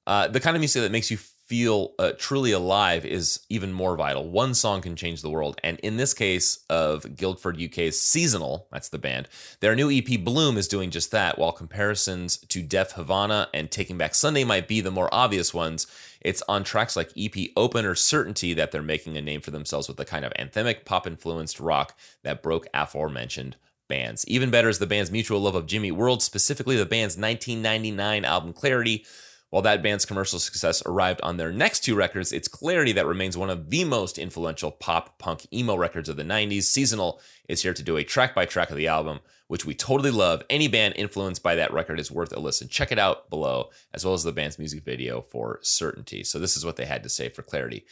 uh, 0.07 0.27
the 0.29 0.41
kind 0.41 0.57
of 0.57 0.61
music 0.61 0.83
that 0.83 0.91
makes 0.91 1.11
you 1.11 1.19
feel 1.51 1.95
uh, 1.99 2.13
truly 2.17 2.53
alive 2.53 3.05
is 3.05 3.41
even 3.49 3.73
more 3.73 3.97
vital. 3.97 4.31
One 4.31 4.55
song 4.55 4.83
can 4.83 4.95
change 4.95 5.21
the 5.21 5.29
world. 5.29 5.59
And 5.65 5.81
in 5.81 5.97
this 5.97 6.15
case 6.15 6.61
of 6.71 7.17
Guildford 7.17 7.61
UK's 7.61 8.01
Seasonal, 8.01 8.69
that's 8.71 8.89
the 8.89 8.99
band, 8.99 9.29
their 9.59 9.75
new 9.75 9.91
EP 9.91 10.21
Bloom 10.21 10.57
is 10.57 10.69
doing 10.69 10.91
just 10.91 11.11
that. 11.11 11.41
While 11.41 11.51
comparisons 11.51 12.37
to 12.37 12.63
Deaf 12.63 12.93
Havana 12.93 13.49
and 13.53 13.69
Taking 13.69 13.99
Back 13.99 14.15
Sunday 14.15 14.45
might 14.45 14.69
be 14.69 14.81
the 14.81 14.93
more 14.93 15.13
obvious 15.13 15.53
ones, 15.53 15.89
it's 16.21 16.41
on 16.49 16.63
tracks 16.63 16.95
like 16.95 17.11
EP 17.19 17.49
Open 17.57 17.85
or 17.85 17.97
Certainty 17.97 18.55
that 18.55 18.71
they're 18.71 18.81
making 18.81 19.17
a 19.17 19.21
name 19.21 19.41
for 19.41 19.51
themselves 19.51 19.89
with 19.89 19.97
the 19.97 20.05
kind 20.05 20.25
of 20.25 20.33
anthemic 20.35 20.85
pop 20.85 21.05
influenced 21.05 21.59
rock 21.59 21.99
that 22.23 22.45
broke 22.45 22.69
aforementioned 22.73 23.57
bands. 23.89 24.25
Even 24.29 24.53
better 24.53 24.69
is 24.69 24.79
the 24.79 24.87
band's 24.87 25.11
mutual 25.11 25.41
love 25.41 25.57
of 25.57 25.67
Jimmy 25.67 25.91
World, 25.91 26.23
specifically 26.23 26.77
the 26.77 26.87
band's 26.87 27.19
1999 27.19 28.25
album 28.25 28.53
Clarity 28.53 29.05
while 29.51 29.63
that 29.63 29.83
band's 29.83 30.05
commercial 30.05 30.39
success 30.39 30.83
arrived 30.87 31.21
on 31.23 31.37
their 31.37 31.53
next 31.53 31.81
two 31.81 31.97
records, 31.97 32.33
it's 32.33 32.47
Clarity 32.47 32.93
that 32.93 33.07
remains 33.07 33.37
one 33.37 33.51
of 33.51 33.69
the 33.69 33.85
most 33.85 34.17
influential 34.17 34.71
pop 34.71 35.19
punk 35.19 35.47
emo 35.53 35.77
records 35.77 36.09
of 36.09 36.17
the 36.17 36.23
90s. 36.23 36.63
Seasonal 36.63 37.21
is 37.49 37.63
here 37.63 37.75
to 37.75 37.83
do 37.83 37.97
a 37.97 38.05
track 38.05 38.33
by 38.33 38.47
track 38.47 38.71
of 38.71 38.77
the 38.77 38.87
album, 38.87 39.19
which 39.49 39.67
we 39.67 39.75
totally 39.75 40.13
love. 40.13 40.45
Any 40.49 40.69
band 40.69 40.95
influenced 40.97 41.43
by 41.43 41.57
that 41.57 41.73
record 41.73 41.99
is 41.99 42.13
worth 42.13 42.33
a 42.33 42.39
listen. 42.39 42.69
Check 42.69 42.93
it 42.93 42.99
out 42.99 43.29
below, 43.29 43.71
as 43.93 44.05
well 44.05 44.15
as 44.15 44.23
the 44.23 44.31
band's 44.31 44.59
music 44.59 44.85
video 44.85 45.21
for 45.21 45.59
Certainty. 45.63 46.23
So, 46.23 46.39
this 46.39 46.57
is 46.57 46.65
what 46.65 46.77
they 46.77 46.87
had 46.87 47.03
to 47.03 47.09
say 47.09 47.29
for 47.29 47.43
Clarity. 47.43 47.85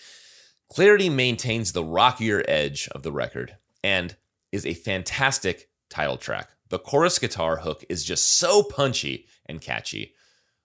Clarity 0.69 1.09
maintains 1.09 1.73
the 1.73 1.83
rockier 1.83 2.45
edge 2.47 2.89
of 2.93 3.03
the 3.03 3.11
record 3.11 3.57
and 3.83 4.15
is 4.53 4.65
a 4.65 4.75
fantastic 4.75 5.71
title 5.91 6.19
track. 6.19 6.51
The 6.69 6.79
chorus 6.79 7.19
guitar 7.19 7.59
hook 7.59 7.85
is 7.89 8.05
just 8.05 8.39
so 8.39 8.63
punchy 8.63 9.27
and 9.47 9.61
catchy. 9.61 10.15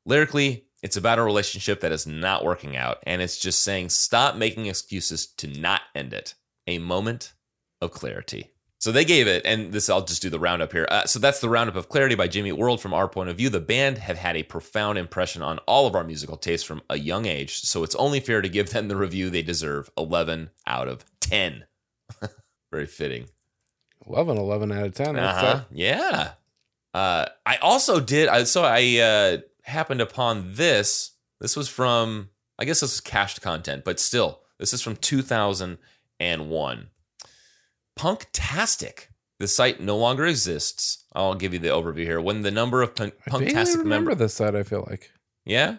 Lyrically, 0.06 0.66
it's 0.84 0.98
about 0.98 1.18
a 1.18 1.24
relationship 1.24 1.80
that 1.80 1.94
is 1.94 2.06
not 2.06 2.44
working 2.44 2.76
out, 2.76 2.98
and 3.08 3.22
it's 3.22 3.40
just 3.40 3.64
saying, 3.64 3.90
stop 3.90 4.36
making 4.36 4.66
excuses 4.66 5.26
to 5.26 5.48
not 5.48 5.82
end 5.96 6.14
it. 6.14 6.36
A 6.68 6.78
moment 6.78 7.34
of 7.82 7.92
clarity. 7.92 8.52
So 8.80 8.92
they 8.92 9.06
gave 9.06 9.26
it, 9.26 9.46
and 9.46 9.72
this 9.72 9.90
I'll 9.90 10.04
just 10.04 10.22
do 10.22 10.30
the 10.30 10.40
roundup 10.40 10.74
here. 10.74 10.86
Uh, 10.92 11.06
so 11.06 11.18
that's 11.18 11.40
the 11.40 11.48
roundup 11.48 11.78
of 11.78 11.88
clarity 11.88 12.16
by 12.16 12.28
Jimmy 12.28 12.52
World. 12.52 12.82
From 12.82 12.94
our 12.94 13.08
point 13.08 13.30
of 13.30 13.38
view, 13.38 13.50
the 13.50 13.62
band 13.62 13.98
have 14.00 14.18
had 14.18 14.36
a 14.36 14.44
profound 14.44 14.98
impression 14.98 15.42
on 15.42 15.60
all 15.60 15.88
of 15.88 15.96
our 15.96 16.04
musical 16.04 16.36
tastes 16.36 16.68
from 16.68 16.82
a 16.90 17.00
young 17.00 17.26
age. 17.26 17.62
So 17.62 17.84
it's 17.84 17.96
only 17.96 18.20
fair 18.20 18.42
to 18.42 18.50
give 18.50 18.72
them 18.72 18.90
the 18.90 18.98
review 18.98 19.30
they 19.30 19.42
deserve: 19.42 19.90
11 19.98 20.50
out 20.68 20.90
of 20.90 21.06
10. 21.22 21.64
Very 22.74 22.88
fitting. 22.88 23.28
11, 24.06 24.38
11 24.38 24.72
out 24.74 24.86
of 24.86 24.94
10. 24.94 25.16
Uh-huh. 25.16 25.62
Yeah. 25.72 26.32
Uh, 26.94 27.28
I 27.46 27.56
also 27.58 28.02
did. 28.02 28.28
I 28.28 28.44
so 28.44 28.66
I 28.66 28.98
uh, 29.00 29.38
happened 29.64 30.02
upon 30.02 30.54
this. 30.56 31.12
This 31.40 31.56
was 31.56 31.68
from, 31.68 32.30
I 32.58 32.66
guess 32.66 32.80
this 32.80 32.94
is 32.94 33.02
cached 33.02 33.42
content, 33.42 33.84
but 33.84 34.00
still, 34.00 34.42
this 34.60 34.74
is 34.74 34.82
from 34.82 34.96
2001. 34.96 36.88
Punktastic. 37.98 39.08
The 39.40 39.48
site 39.48 39.82
no 39.82 39.98
longer 39.98 40.26
exists. 40.26 41.04
I'll 41.14 41.36
give 41.36 41.54
you 41.54 41.60
the 41.60 41.68
overview 41.70 42.04
here. 42.04 42.22
When 42.22 42.44
the 42.44 42.52
number 42.52 42.82
of 42.82 42.96
punk- 42.96 43.16
Punktastic 43.28 43.54
members. 43.54 43.76
remember 43.78 44.16
this 44.16 44.36
site, 44.36 44.56
I 44.56 44.64
feel 44.64 44.86
like. 44.90 45.12
Yeah. 45.46 45.78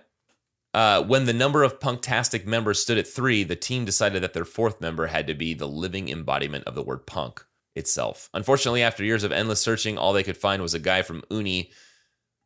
Uh, 0.75 1.03
when 1.03 1.25
the 1.25 1.33
number 1.33 1.63
of 1.63 1.79
Punktastic 1.79 2.47
members 2.47 2.81
stood 2.83 2.99
at 2.99 3.07
three, 3.07 3.45
the 3.45 3.57
team 3.57 3.85
decided 3.85 4.23
that 4.23 4.33
their 4.35 4.45
fourth 4.45 4.81
member 4.81 5.07
had 5.07 5.27
to 5.29 5.35
be 5.35 5.55
the 5.55 5.69
living 5.69 6.09
embodiment 6.09 6.65
of 6.65 6.75
the 6.75 6.83
word 6.83 7.07
punk 7.07 7.45
itself. 7.77 8.29
Unfortunately, 8.35 8.83
after 8.83 9.05
years 9.05 9.23
of 9.25 9.33
endless 9.33 9.63
searching, 9.63 9.97
all 9.97 10.13
they 10.13 10.23
could 10.25 10.37
find 10.37 10.61
was 10.61 10.75
a 10.75 10.81
guy 10.81 11.03
from 11.03 11.23
Uni 11.31 11.71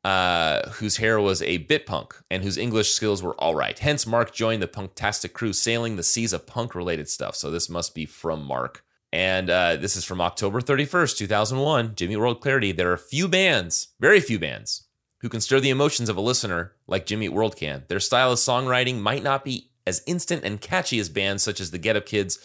uh, 0.05 0.69
whose 0.71 0.99
hair 0.99 1.21
was 1.21 1.43
a 1.43 1.59
bit 1.59 1.87
punk 1.87 2.15
and 2.31 2.43
whose 2.43 2.57
English 2.57 2.93
skills 2.93 3.23
were 3.23 3.35
all 3.35 3.55
right. 3.55 3.79
Hence, 3.79 4.07
Mark 4.07 4.33
joined 4.33 4.63
the 4.63 4.69
Punktastic 4.69 5.33
crew, 5.33 5.53
sailing 5.53 5.97
the 5.97 6.03
seas 6.03 6.33
of 6.33 6.47
punk 6.47 6.75
related 6.75 7.09
stuff. 7.09 7.35
So 7.35 7.51
this 7.51 7.69
must 7.69 7.95
be 7.95 8.07
from 8.07 8.45
Mark. 8.45 8.85
And 9.13 9.49
uh, 9.49 9.77
this 9.77 9.97
is 9.97 10.05
from 10.05 10.21
October 10.21 10.61
31st, 10.61 11.17
2001. 11.17 11.95
Jimmy 11.95 12.17
World 12.17 12.41
Clarity. 12.41 12.73
There 12.73 12.93
are 12.93 12.99
few 12.99 13.27
bands, 13.27 13.89
very 14.01 14.21
few 14.21 14.39
bands, 14.39 14.85
who 15.21 15.29
can 15.29 15.41
stir 15.41 15.61
the 15.61 15.71
emotions 15.71 16.09
of 16.09 16.17
a 16.17 16.23
listener 16.23 16.73
like 16.87 17.07
Jimmy 17.07 17.29
World 17.29 17.57
can. 17.57 17.85
Their 17.89 18.01
style 18.01 18.33
of 18.33 18.39
songwriting 18.39 19.01
might 19.01 19.23
not 19.23 19.45
be 19.45 19.71
as 19.87 20.03
instant 20.07 20.45
and 20.45 20.61
catchy 20.61 20.99
as 20.99 21.09
bands 21.09 21.43
such 21.43 21.61
as 21.61 21.71
the 21.71 21.79
Get 21.79 21.97
Up 21.97 22.05
Kids, 22.05 22.39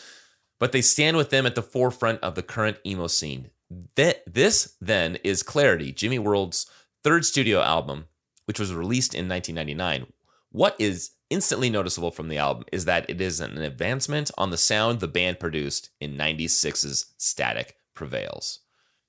but 0.60 0.72
they 0.72 0.82
stand 0.82 1.18
with 1.18 1.30
them 1.30 1.46
at 1.46 1.56
the 1.56 1.62
forefront 1.62 2.22
of 2.22 2.36
the 2.36 2.44
current 2.44 2.78
emo 2.86 3.08
scene. 3.08 3.50
This, 3.96 4.76
then, 4.80 5.18
is 5.24 5.44
Clarity, 5.44 5.92
Jimmy 5.92 6.20
World's 6.20 6.68
third 7.04 7.26
studio 7.26 7.62
album, 7.62 8.06
which 8.46 8.60
was 8.60 8.74
released 8.74 9.14
in 9.14 9.28
1999. 9.30 10.12
What 10.52 10.76
is 10.80 11.12
instantly 11.30 11.70
noticeable 11.70 12.12
from 12.12 12.28
the 12.28 12.38
album 12.38 12.66
is 12.72 12.86
that 12.86 13.10
it 13.10 13.20
is 13.20 13.40
an 13.40 13.58
advancement 13.58 14.30
on 14.38 14.52
the 14.52 14.58
sound 14.58 15.00
the 15.00 15.08
band 15.08 15.40
produced 15.40 15.90
in 16.00 16.16
96's 16.16 17.14
Static 17.18 17.78
Prevails. 17.96 18.60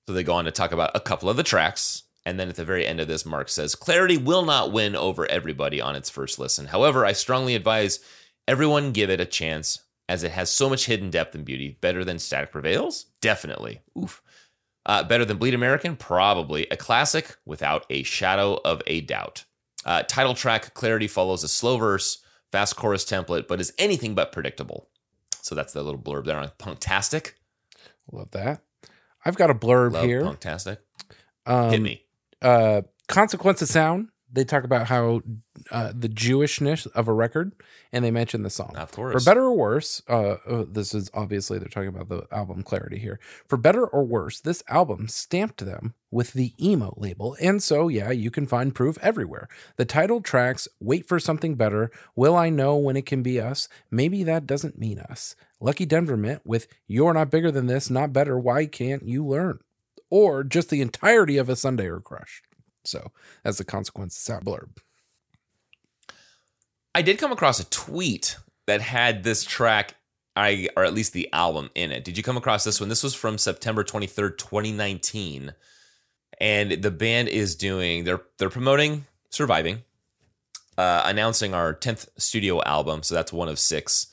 So 0.07 0.15
they 0.15 0.23
go 0.23 0.35
on 0.35 0.45
to 0.47 0.51
talk 0.51 0.73
about 0.73 0.91
a 0.95 1.01
couple 1.01 1.29
of 1.29 1.37
the 1.37 1.43
tracks. 1.43 2.03
And 2.27 2.41
then 2.41 2.49
at 2.49 2.57
the 2.57 2.65
very 2.65 2.87
end 2.87 3.01
of 3.01 3.09
this, 3.09 3.27
Mark 3.27 3.51
says, 3.51 3.75
Clarity 3.75 4.17
will 4.17 4.45
not 4.45 4.73
win 4.73 4.97
over 4.97 5.31
everybody 5.31 5.81
on 5.81 5.95
its 5.95 6.09
first 6.09 6.39
listen. 6.39 6.67
However, 6.67 7.05
I 7.05 7.13
strongly 7.13 7.55
advise 7.55 8.01
everyone 8.49 8.93
give 8.93 9.11
it 9.11 9.21
a 9.21 9.27
chance 9.27 9.81
as 10.09 10.23
it 10.23 10.33
has 10.33 10.51
so 10.51 10.71
much 10.71 10.87
hidden 10.87 11.11
depth 11.11 11.35
and 11.35 11.45
beauty. 11.45 11.77
Better 11.81 12.05
than 12.05 12.19
Static 12.19 12.53
Prevails? 12.53 13.07
Definitely. 13.21 13.83
Oof. 13.99 14.23
Uh, 14.87 15.03
better 15.03 15.24
than 15.24 15.39
Bleed 15.39 15.55
American? 15.55 15.97
Probably. 15.97 16.66
A 16.70 16.76
classic 16.76 17.37
without 17.45 17.87
a 17.89 18.03
shadow 18.03 18.61
of 18.64 18.82
a 18.87 19.01
doubt. 19.01 19.45
Uh, 19.85 20.03
title 20.03 20.35
track 20.35 20.74
Clarity 20.74 21.07
follows 21.07 21.43
a 21.43 21.49
slow 21.49 21.78
verse, 21.78 22.22
fast 22.53 22.76
chorus 22.76 23.05
template, 23.05 23.49
but 23.49 23.61
is 23.61 23.72
anything 23.78 24.14
but 24.14 24.32
predictable. 24.32 24.89
So 25.43 25.55
that's 25.55 25.72
the 25.72 25.82
little 25.82 26.01
blurb 26.01 26.24
there 26.24 26.39
on 26.39 26.49
Punktastic. 26.59 27.32
Love 28.12 28.30
that. 28.32 28.62
I've 29.24 29.37
got 29.37 29.51
a 29.51 29.55
blurb 29.55 29.93
Love 29.93 30.05
here. 30.05 30.22
Punktastic. 30.22 30.78
Um, 31.47 31.70
Hit 31.70 31.82
me. 31.82 32.05
Uh, 32.41 32.82
Consequence 33.09 33.62
of 33.62 33.68
Sound. 33.68 34.09
They 34.35 34.45
talk 34.45 34.64
about 34.64 34.89
how 34.89 35.22
uh, 35.70 35.93
the 35.95 36.09
Jewishness 36.09 36.89
of 36.89 37.07
a 37.07 37.12
record, 37.12 37.53
and 37.93 38.05
they 38.05 38.11
mention 38.11 38.43
the 38.43 38.51
song. 38.51 38.74
Of 38.76 38.91
course. 38.91 39.12
For 39.12 39.30
better 39.30 39.45
or 39.45 39.57
worse, 39.57 40.03
uh, 40.09 40.37
uh, 40.45 40.64
this 40.68 40.93
is 40.93 41.09
obviously 41.14 41.61
they're 41.61 41.68
talking 41.68 41.89
about 41.89 42.09
the 42.09 42.26
album 42.35 42.64
Clarity 42.64 42.99
here. 42.99 43.20
For 43.49 43.57
better 43.57 43.87
or 43.87 44.05
worse, 44.05 44.41
this 44.41 44.64
album 44.66 45.07
stamped 45.07 45.64
them 45.64 45.95
with 46.11 46.32
the 46.32 46.53
emo 46.61 46.95
label, 46.97 47.37
and 47.41 47.62
so 47.62 47.87
yeah, 47.87 48.11
you 48.11 48.32
can 48.32 48.47
find 48.47 48.74
proof 48.74 48.99
everywhere. 49.01 49.49
The 49.76 49.85
title 49.85 50.20
tracks 50.20 50.66
"Wait 50.80 51.07
for 51.07 51.20
Something 51.20 51.55
Better," 51.55 51.93
"Will 52.16 52.35
I 52.35 52.51
Know 52.51 52.76
When 52.76 52.97
It 52.97 53.07
Can 53.07 53.22
Be 53.22 53.41
Us," 53.41 53.68
"Maybe 53.89 54.24
That 54.24 54.49
Doesn't 54.49 54.78
Mean 54.78 54.99
Us," 54.99 55.37
Lucky 55.61 55.87
Denver 55.87 56.16
Mint 56.16 56.43
with 56.45 56.66
"You're 56.89 57.14
Not 57.14 57.30
Bigger 57.30 57.53
Than 57.53 57.68
This, 57.68 57.89
Not 57.89 58.12
Better, 58.12 58.37
Why 58.37 58.66
Can't 58.66 59.07
You 59.07 59.24
Learn," 59.24 59.61
or 60.11 60.43
just 60.43 60.70
the 60.70 60.80
entirety 60.80 61.37
of 61.37 61.49
a 61.49 61.55
Sunday 61.55 61.87
or 61.87 62.01
Crush. 62.01 62.43
So 62.85 63.12
as 63.45 63.61
a 63.61 63.64
consequence 63.64 64.16
of 64.16 64.22
sound 64.22 64.45
blurb. 64.45 64.78
I 66.95 67.03
did 67.03 67.18
come 67.18 67.32
across 67.32 67.59
a 67.59 67.68
tweet 67.70 68.37
that 68.66 68.80
had 68.80 69.24
this 69.24 69.45
track, 69.45 69.97
I 70.37 70.68
or 70.76 70.85
at 70.85 70.95
least 70.95 71.12
the 71.12 71.32
album 71.32 71.70
in 71.74 71.91
it. 71.91 72.05
Did 72.05 72.16
you 72.16 72.22
come 72.22 72.37
across 72.37 72.64
this 72.64 72.80
one? 72.80 72.89
This 72.89 73.03
was 73.03 73.14
from 73.14 73.39
September 73.39 73.82
23rd, 73.82 74.39
2019. 74.39 75.55
And 76.41 76.72
the 76.72 76.91
band 76.91 77.28
is 77.28 77.55
doing 77.55 78.05
they're 78.05 78.22
they're 78.39 78.51
promoting 78.51 79.07
Surviving, 79.35 79.82
uh, 80.78 81.03
announcing 81.07 81.55
our 81.55 81.74
10th 81.74 82.07
studio 82.16 82.62
album. 82.62 83.03
So 83.03 83.16
that's 83.16 83.32
one 83.32 83.49
of 83.49 83.59
six. 83.59 84.07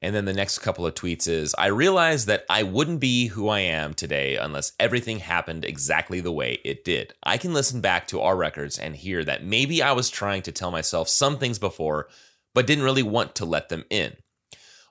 And 0.00 0.14
then 0.14 0.26
the 0.26 0.32
next 0.32 0.60
couple 0.60 0.86
of 0.86 0.94
tweets 0.94 1.26
is 1.26 1.54
I 1.58 1.66
realized 1.66 2.28
that 2.28 2.44
I 2.48 2.62
wouldn't 2.62 3.00
be 3.00 3.26
who 3.26 3.48
I 3.48 3.60
am 3.60 3.94
today 3.94 4.36
unless 4.36 4.72
everything 4.78 5.18
happened 5.18 5.64
exactly 5.64 6.20
the 6.20 6.30
way 6.30 6.60
it 6.64 6.84
did. 6.84 7.14
I 7.24 7.36
can 7.36 7.52
listen 7.52 7.80
back 7.80 8.06
to 8.08 8.20
our 8.20 8.36
records 8.36 8.78
and 8.78 8.94
hear 8.94 9.24
that 9.24 9.44
maybe 9.44 9.82
I 9.82 9.92
was 9.92 10.08
trying 10.08 10.42
to 10.42 10.52
tell 10.52 10.70
myself 10.70 11.08
some 11.08 11.36
things 11.36 11.58
before, 11.58 12.08
but 12.54 12.66
didn't 12.66 12.84
really 12.84 13.02
want 13.02 13.34
to 13.36 13.44
let 13.44 13.70
them 13.70 13.84
in. 13.90 14.16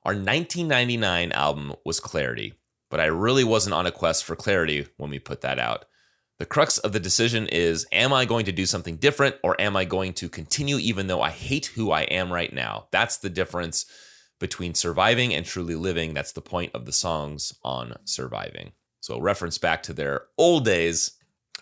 Our 0.04 0.14
1999 0.14 1.32
album 1.32 1.74
was 1.86 2.02
Clarity, 2.02 2.54
but 2.90 3.00
I 3.00 3.06
really 3.06 3.46
wasn't 3.46 3.76
on 3.76 3.86
a 3.86 3.92
quest 3.92 4.26
for 4.26 4.36
clarity 4.36 4.88
when 4.98 5.10
we 5.10 5.20
put 5.20 5.40
that 5.42 5.58
out. 5.60 5.86
The 6.40 6.46
crux 6.46 6.78
of 6.78 6.92
the 6.92 7.00
decision 7.00 7.48
is 7.48 7.88
Am 7.92 8.14
I 8.14 8.26
going 8.26 8.46
to 8.46 8.52
do 8.52 8.66
something 8.66 8.98
different 8.98 9.38
or 9.42 9.60
am 9.60 9.76
I 9.76 9.86
going 9.86 10.14
to 10.16 10.30
continue 10.30 10.78
even 10.78 11.08
though 11.08 11.22
I 11.22 11.32
hate 11.32 11.68
who 11.68 11.92
I 11.92 12.02
am 12.02 12.32
right 12.32 12.54
now? 12.54 12.88
That's 12.92 13.18
the 13.18 13.30
difference 13.30 13.86
between 14.40 14.74
surviving 14.74 15.34
and 15.34 15.46
truly 15.46 15.76
living. 15.76 16.14
That's 16.14 16.32
the 16.32 16.42
point 16.42 16.72
of 16.74 16.86
the 16.86 16.92
songs 16.92 17.54
on 17.64 17.96
surviving. 18.06 18.74
So, 19.02 19.20
reference 19.20 19.58
back 19.58 19.84
to 19.84 19.94
their 19.94 20.24
old 20.38 20.66
days. 20.66 21.12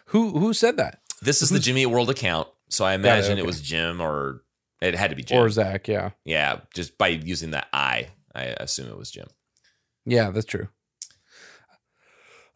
Who 0.07 0.39
who 0.39 0.53
said 0.53 0.77
that? 0.77 1.01
This 1.21 1.41
is 1.41 1.49
the 1.49 1.59
Jimmy 1.59 1.83
Eat 1.83 1.87
World 1.87 2.09
account. 2.09 2.47
So, 2.69 2.85
I 2.85 2.93
imagine 2.93 3.37
it 3.37 3.41
okay. 3.41 3.47
was 3.47 3.61
Jim 3.61 4.01
or 4.01 4.43
it 4.81 4.95
had 4.95 5.09
to 5.09 5.15
be 5.15 5.23
Jim. 5.23 5.41
Or 5.41 5.49
Zach? 5.49 5.87
Yeah, 5.87 6.11
yeah, 6.23 6.59
just 6.73 6.97
by 6.97 7.07
using 7.09 7.51
that 7.51 7.67
I, 7.73 8.09
I 8.33 8.55
assume 8.59 8.89
it 8.89 8.97
was 8.97 9.11
Jim. 9.11 9.27
yeah, 10.05 10.31
that's 10.31 10.45
true. 10.45 10.69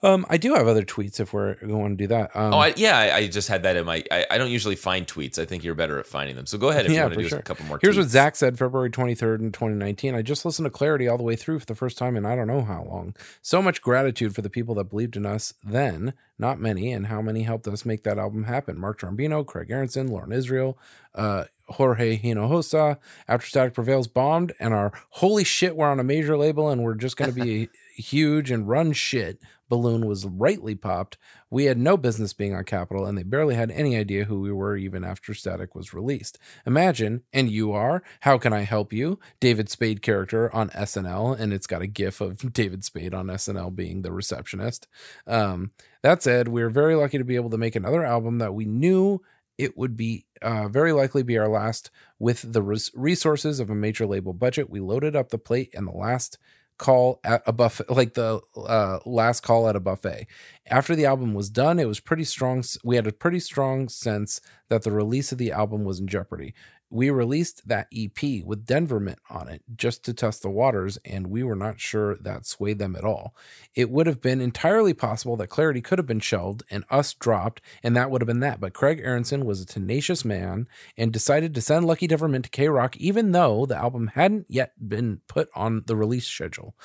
Um, 0.02 0.26
I 0.30 0.38
do 0.38 0.54
have 0.54 0.66
other 0.66 0.84
tweets 0.84 1.20
if 1.20 1.34
we're 1.34 1.56
going 1.56 1.97
to 1.97 2.04
do 2.04 2.08
that. 2.08 2.34
Um, 2.34 2.54
oh, 2.54 2.60
I, 2.60 2.74
yeah, 2.78 2.97
I, 2.97 3.16
I 3.18 3.28
just 3.28 3.50
had 3.50 3.64
that 3.64 3.76
in 3.76 3.86
my. 3.86 4.02
I, 4.10 4.26
I 4.32 4.38
don't 4.38 4.50
usually 4.50 4.78
find 4.78 5.06
tweets. 5.06 5.38
I 5.38 5.43
think 5.43 5.64
you're 5.64 5.76
better 5.76 6.00
at 6.00 6.08
finding 6.08 6.38
them. 6.38 6.45
So 6.45 6.58
go 6.58 6.70
ahead 6.70 6.86
if 6.86 6.91
you 6.91 6.97
Yeah, 6.97 7.04
want 7.04 7.16
to 7.16 7.22
do 7.22 7.28
sure. 7.28 7.39
a 7.39 7.43
couple 7.43 7.66
more. 7.66 7.80
Here's 7.82 7.97
what. 7.97 8.08
Zach 8.08 8.38
said 8.38 8.58
February 8.58 8.89
23rd 8.89 9.39
in 9.39 9.52
2019. 9.52 10.16
I 10.16 10.22
just 10.22 10.45
listened 10.45 10.66
to 10.68 10.70
Clarity 10.70 11.08
all 11.10 11.18
the 11.18 11.24
way 11.24 11.36
through 11.36 11.60
for 11.60 11.66
the 11.66 11.76
first 11.76 11.97
time 11.97 12.16
in 12.16 12.26
I 12.26 12.36
don't 12.36 12.47
know 12.47 12.62
how 12.62 12.84
long. 12.84 13.14
So 13.41 13.62
much 13.62 13.82
gratitude 13.82 14.34
for 14.34 14.41
the 14.41 14.50
people 14.50 14.74
that 14.76 14.86
believed 14.89 15.18
in 15.18 15.26
us 15.26 15.54
then, 15.64 16.14
not 16.38 16.62
many, 16.62 16.93
and 16.93 17.08
how 17.08 17.22
many 17.22 17.43
helped 17.43 17.68
us 17.68 17.84
make 17.84 18.04
that 18.04 18.18
album 18.18 18.45
happen. 18.45 18.80
Mark 18.80 19.02
Trombino, 19.02 19.45
Craig 19.45 19.70
Aronson, 19.70 20.08
Loren 20.08 20.32
Israel, 20.32 20.78
uh, 21.14 21.43
Jorge 21.68 22.18
Hinojosa, 22.18 22.97
After 23.28 23.47
Static 23.47 23.74
Prevails 23.74 24.08
bombed, 24.08 24.54
and 24.60 24.74
our 24.74 24.91
holy 25.10 25.43
shit, 25.43 25.76
we're 25.76 25.89
on 25.91 26.00
a 26.00 26.04
major 26.06 26.38
label 26.38 26.70
and 26.70 26.84
we're 26.84 26.95
just 26.95 27.18
going 27.18 27.32
to 27.34 27.43
be 27.43 27.68
huge 27.95 28.50
and 28.50 28.68
run 28.68 28.93
shit 28.93 29.39
balloon 29.70 30.07
was 30.07 30.26
rightly 30.26 30.76
popped. 30.76 31.17
We 31.49 31.65
had 31.65 31.78
no 31.78 31.95
business 31.95 32.34
being 32.34 32.53
on 32.53 32.63
Capitol, 32.65 33.05
and 33.05 33.17
they 33.17 33.24
barely 33.24 33.55
had 33.55 33.72
any 33.72 33.95
idea 33.95 34.26
who 34.26 34.41
we 34.41 34.51
were 34.51 34.76
even 34.76 35.03
after 35.03 35.34
Static 35.34 35.76
was 35.76 35.93
released. 35.93 36.38
Imagine, 36.65 37.24
and 37.32 37.49
you 37.49 37.72
are, 37.72 38.03
how 38.22 38.38
can 38.38 38.51
I 38.51 38.61
help 38.61 38.91
you? 38.91 39.20
David 39.39 39.70
Spade 39.70 40.01
character 40.01 40.53
on 40.53 40.70
SNL, 40.72 41.39
and 41.39 41.53
it's 41.53 41.67
got 41.67 41.82
a 41.82 41.88
gif 41.88 42.20
of 42.20 42.53
David 42.53 42.84
Spade 42.84 43.13
on 43.13 43.28
SNL 43.28 43.76
being 43.76 44.01
the 44.01 44.11
receptionist. 44.11 44.88
Um, 45.26 45.72
that 46.01 46.24
said, 46.24 46.47
we 46.47 46.61
are 46.61 46.70
very 46.70 46.95
lucky 46.95 47.17
to 47.17 47.24
be 47.24 47.36
able 47.36 47.49
to 47.51 47.57
make 47.57 47.76
another 47.76 48.03
album 48.03 48.39
that 48.39 48.53
we 48.53 48.65
knew 48.65 49.22
it 49.59 49.78
would 49.78 49.97
be 49.97 50.26
uh, 50.41 50.70
very 50.70 50.93
likely 50.93 51.22
be 51.22 51.38
our 51.38 51.49
last 51.49 51.91
with 52.17 52.53
the 52.53 52.61
res- 52.61 52.91
resources 52.95 53.59
of 53.59 53.70
a 53.70 53.76
major 53.76 54.07
label 54.07 54.32
budget. 54.32 54.70
We 54.70 54.80
loaded 54.80 55.17
up 55.17 55.30
the 55.30 55.38
plate 55.38 55.72
and 55.74 55.86
the 55.86 55.91
last 55.91 56.38
call 56.80 57.20
at 57.24 57.44
a 57.46 57.54
buffet 57.54 57.90
like 57.90 58.16
the 58.16 58.42
uh, 58.58 59.00
last 59.06 59.42
call 59.42 59.70
at 59.70 59.76
a 59.76 59.80
buffet. 59.80 60.26
After 60.68 60.96
the 60.96 61.06
album 61.06 61.36
was 61.36 61.50
done 61.50 61.80
it 61.80 61.88
was 61.88 62.00
pretty 62.00 62.24
strong 62.24 62.64
we 62.84 62.96
had 62.96 63.06
a 63.06 63.12
pretty 63.12 63.40
strong 63.40 63.88
sense 63.90 64.42
that 64.70 64.84
the 64.84 64.92
release 64.92 65.32
of 65.32 65.38
the 65.38 65.52
album 65.52 65.84
was 65.84 66.00
in 66.00 66.08
jeopardy 66.08 66.56
we 66.90 67.10
released 67.10 67.68
that 67.68 67.88
ep 67.96 68.20
with 68.44 68.66
denver 68.66 69.00
mint 69.00 69.20
on 69.30 69.48
it 69.48 69.62
just 69.76 70.04
to 70.04 70.14
test 70.14 70.42
the 70.42 70.50
waters 70.50 70.98
and 71.06 71.28
we 71.28 71.44
were 71.44 71.56
not 71.56 71.80
sure 71.80 72.16
that 72.18 72.46
swayed 72.46 72.80
them 72.80 72.96
at 72.96 73.04
all. 73.04 73.36
It 73.76 73.90
would 73.90 74.08
have 74.08 74.22
been 74.22 74.42
entirely 74.42 74.94
possible 74.94 75.38
that 75.38 75.48
clarity 75.48 75.82
could 75.82 76.00
have 76.00 76.08
been 76.08 76.20
shelved 76.20 76.64
and 76.70 76.84
us 76.90 77.14
dropped 77.14 77.62
and 77.84 77.96
that 77.96 78.10
would 78.10 78.22
have 78.22 78.28
been 78.28 78.40
that. 78.40 78.60
But 78.60 78.74
craig 78.74 79.02
aronson 79.04 79.46
was 79.46 79.62
a 79.62 79.66
tenacious 79.66 80.26
man 80.26 80.68
and 80.98 81.12
decided 81.12 81.54
to 81.56 81.62
send 81.62 81.86
lucky 81.86 82.08
denver 82.08 82.28
mint 82.28 82.46
to 82.46 82.52
k-rock 82.52 82.98
even 82.98 83.32
though 83.32 83.66
the 83.66 83.78
album 83.78 84.12
hadn't 84.16 84.48
yet 84.50 84.74
been 84.88 85.22
put 85.28 85.50
on 85.56 85.84
the 85.86 85.96
release 85.96 86.28
schedule. 86.28 86.76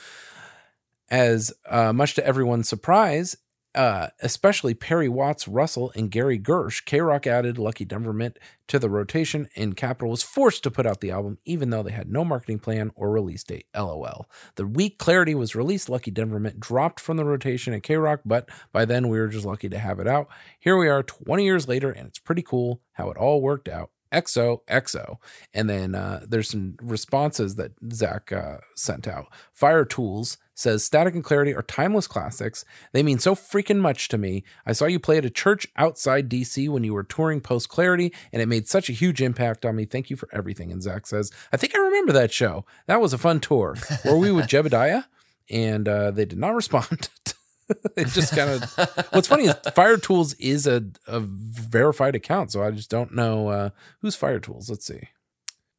As 1.10 1.52
uh, 1.68 1.92
much 1.92 2.14
to 2.14 2.26
everyone's 2.26 2.68
surprise, 2.68 3.36
uh, 3.74 4.08
especially 4.20 4.74
Perry 4.74 5.08
Watts, 5.08 5.48
Russell, 5.48 5.92
and 5.94 6.10
Gary 6.10 6.38
Gersh, 6.38 6.84
K 6.84 7.00
Rock 7.00 7.26
added 7.26 7.58
Lucky 7.58 7.84
Denver 7.84 8.12
Mint 8.12 8.38
to 8.68 8.78
the 8.78 8.88
rotation, 8.88 9.48
and 9.56 9.76
Capitol 9.76 10.10
was 10.10 10.22
forced 10.22 10.62
to 10.62 10.70
put 10.70 10.86
out 10.86 11.00
the 11.00 11.10
album, 11.10 11.38
even 11.44 11.70
though 11.70 11.82
they 11.82 11.92
had 11.92 12.10
no 12.10 12.24
marketing 12.24 12.58
plan 12.58 12.92
or 12.94 13.10
release 13.10 13.44
date. 13.44 13.66
LOL. 13.74 14.28
The 14.56 14.66
week 14.66 14.98
Clarity 14.98 15.34
was 15.34 15.54
released, 15.54 15.88
Lucky 15.88 16.10
Denver 16.10 16.38
Mint 16.38 16.60
dropped 16.60 17.00
from 17.00 17.16
the 17.16 17.24
rotation 17.24 17.74
at 17.74 17.82
K 17.82 17.96
Rock, 17.96 18.20
but 18.24 18.48
by 18.72 18.84
then 18.84 19.08
we 19.08 19.18
were 19.18 19.28
just 19.28 19.46
lucky 19.46 19.68
to 19.68 19.78
have 19.78 19.98
it 19.98 20.06
out. 20.06 20.28
Here 20.58 20.76
we 20.76 20.88
are 20.88 21.02
20 21.02 21.44
years 21.44 21.68
later, 21.68 21.90
and 21.90 22.06
it's 22.06 22.18
pretty 22.18 22.42
cool 22.42 22.80
how 22.92 23.10
it 23.10 23.16
all 23.16 23.42
worked 23.42 23.68
out. 23.68 23.90
XO, 24.14 24.60
XO. 24.66 25.18
And 25.52 25.68
then 25.68 25.94
uh, 25.94 26.24
there's 26.26 26.48
some 26.48 26.76
responses 26.80 27.56
that 27.56 27.72
Zach 27.92 28.32
uh, 28.32 28.58
sent 28.76 29.08
out. 29.08 29.26
Fire 29.52 29.84
Tools 29.84 30.38
says 30.54 30.84
Static 30.84 31.14
and 31.14 31.24
Clarity 31.24 31.54
are 31.54 31.62
timeless 31.62 32.06
classics. 32.06 32.64
They 32.92 33.02
mean 33.02 33.18
so 33.18 33.34
freaking 33.34 33.80
much 33.80 34.08
to 34.08 34.18
me. 34.18 34.44
I 34.64 34.72
saw 34.72 34.86
you 34.86 35.00
play 35.00 35.18
at 35.18 35.24
a 35.24 35.30
church 35.30 35.66
outside 35.76 36.28
DC 36.28 36.68
when 36.68 36.84
you 36.84 36.94
were 36.94 37.02
touring 37.02 37.40
post 37.40 37.68
Clarity, 37.68 38.12
and 38.32 38.40
it 38.40 38.46
made 38.46 38.68
such 38.68 38.88
a 38.88 38.92
huge 38.92 39.20
impact 39.20 39.66
on 39.66 39.76
me. 39.76 39.84
Thank 39.84 40.10
you 40.10 40.16
for 40.16 40.28
everything. 40.32 40.70
And 40.70 40.82
Zach 40.82 41.06
says, 41.06 41.32
I 41.52 41.56
think 41.56 41.74
I 41.74 41.78
remember 41.78 42.12
that 42.12 42.32
show. 42.32 42.64
That 42.86 43.00
was 43.00 43.12
a 43.12 43.18
fun 43.18 43.40
tour. 43.40 43.76
Were 44.04 44.18
we 44.18 44.30
with 44.30 44.46
Jebediah? 44.48 45.06
And 45.50 45.88
uh, 45.88 46.10
they 46.10 46.24
did 46.24 46.38
not 46.38 46.54
respond. 46.54 47.08
it 47.96 48.08
just 48.08 48.34
kind 48.34 48.50
of 48.50 49.08
what's 49.12 49.28
funny 49.28 49.44
is 49.44 49.54
fire 49.74 49.96
tools 49.96 50.34
is 50.34 50.66
a, 50.66 50.84
a 51.06 51.20
verified 51.20 52.14
account 52.14 52.52
so 52.52 52.62
i 52.62 52.70
just 52.70 52.90
don't 52.90 53.14
know 53.14 53.48
uh 53.48 53.70
who's 54.00 54.14
fire 54.16 54.38
tools? 54.40 54.68
Let's 54.68 54.86
see. 54.86 55.08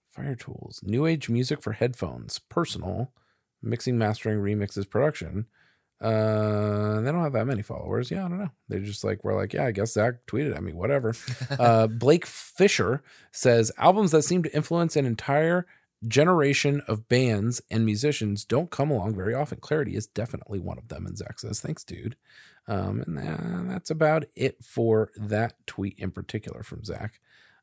Fire 0.10 0.36
tools 0.36 0.82
new 0.84 1.06
age 1.06 1.30
music 1.30 1.62
for 1.62 1.74
headphones 1.74 2.40
personal 2.40 3.12
mixing 3.62 3.98
mastering 3.98 4.40
remixes 4.40 4.90
production. 4.90 5.46
Uh 6.02 7.02
they 7.02 7.12
don't 7.12 7.24
have 7.24 7.34
that 7.34 7.46
many 7.48 7.62
followers. 7.62 8.10
Yeah 8.10 8.26
i 8.26 8.30
don't 8.30 8.40
know. 8.40 8.52
They're 8.68 8.80
just 8.80 9.04
like 9.04 9.24
we're 9.24 9.36
like 9.36 9.54
yeah 9.54 9.66
i 9.66 9.72
guess 9.72 9.94
zach 9.94 10.16
tweeted 10.28 10.56
at 10.56 10.64
me 10.64 10.74
whatever. 10.74 11.14
Uh 11.60 11.88
blake 11.88 12.26
fisher 12.26 13.04
says 13.32 13.72
albums 13.78 14.12
that 14.12 14.24
seem 14.24 14.42
to 14.44 14.56
influence 14.56 14.96
an 14.96 15.06
entire 15.06 15.66
generation 16.08 16.82
of 16.88 17.08
bands 17.08 17.62
and 17.70 17.86
musicians 17.86 18.46
don't 18.46 18.72
come 18.72 18.92
along 18.92 19.16
very 19.16 19.34
often. 19.34 19.60
Clarity 19.60 19.96
is 19.96 20.08
definitely 20.08 20.60
one 20.60 20.78
of 20.78 20.88
them. 20.88 21.06
And 21.06 21.18
Zach 21.18 21.40
says, 21.40 21.60
thanks, 21.60 21.84
dude. 21.84 22.16
Um, 22.68 23.04
and 23.06 23.70
that's 23.70 23.92
about 23.92 24.26
it 24.36 24.64
for 24.64 25.12
that 25.16 25.54
tweet 25.68 26.00
in 26.00 26.12
particular 26.12 26.64
from 26.64 26.84
Zach. 26.84 27.20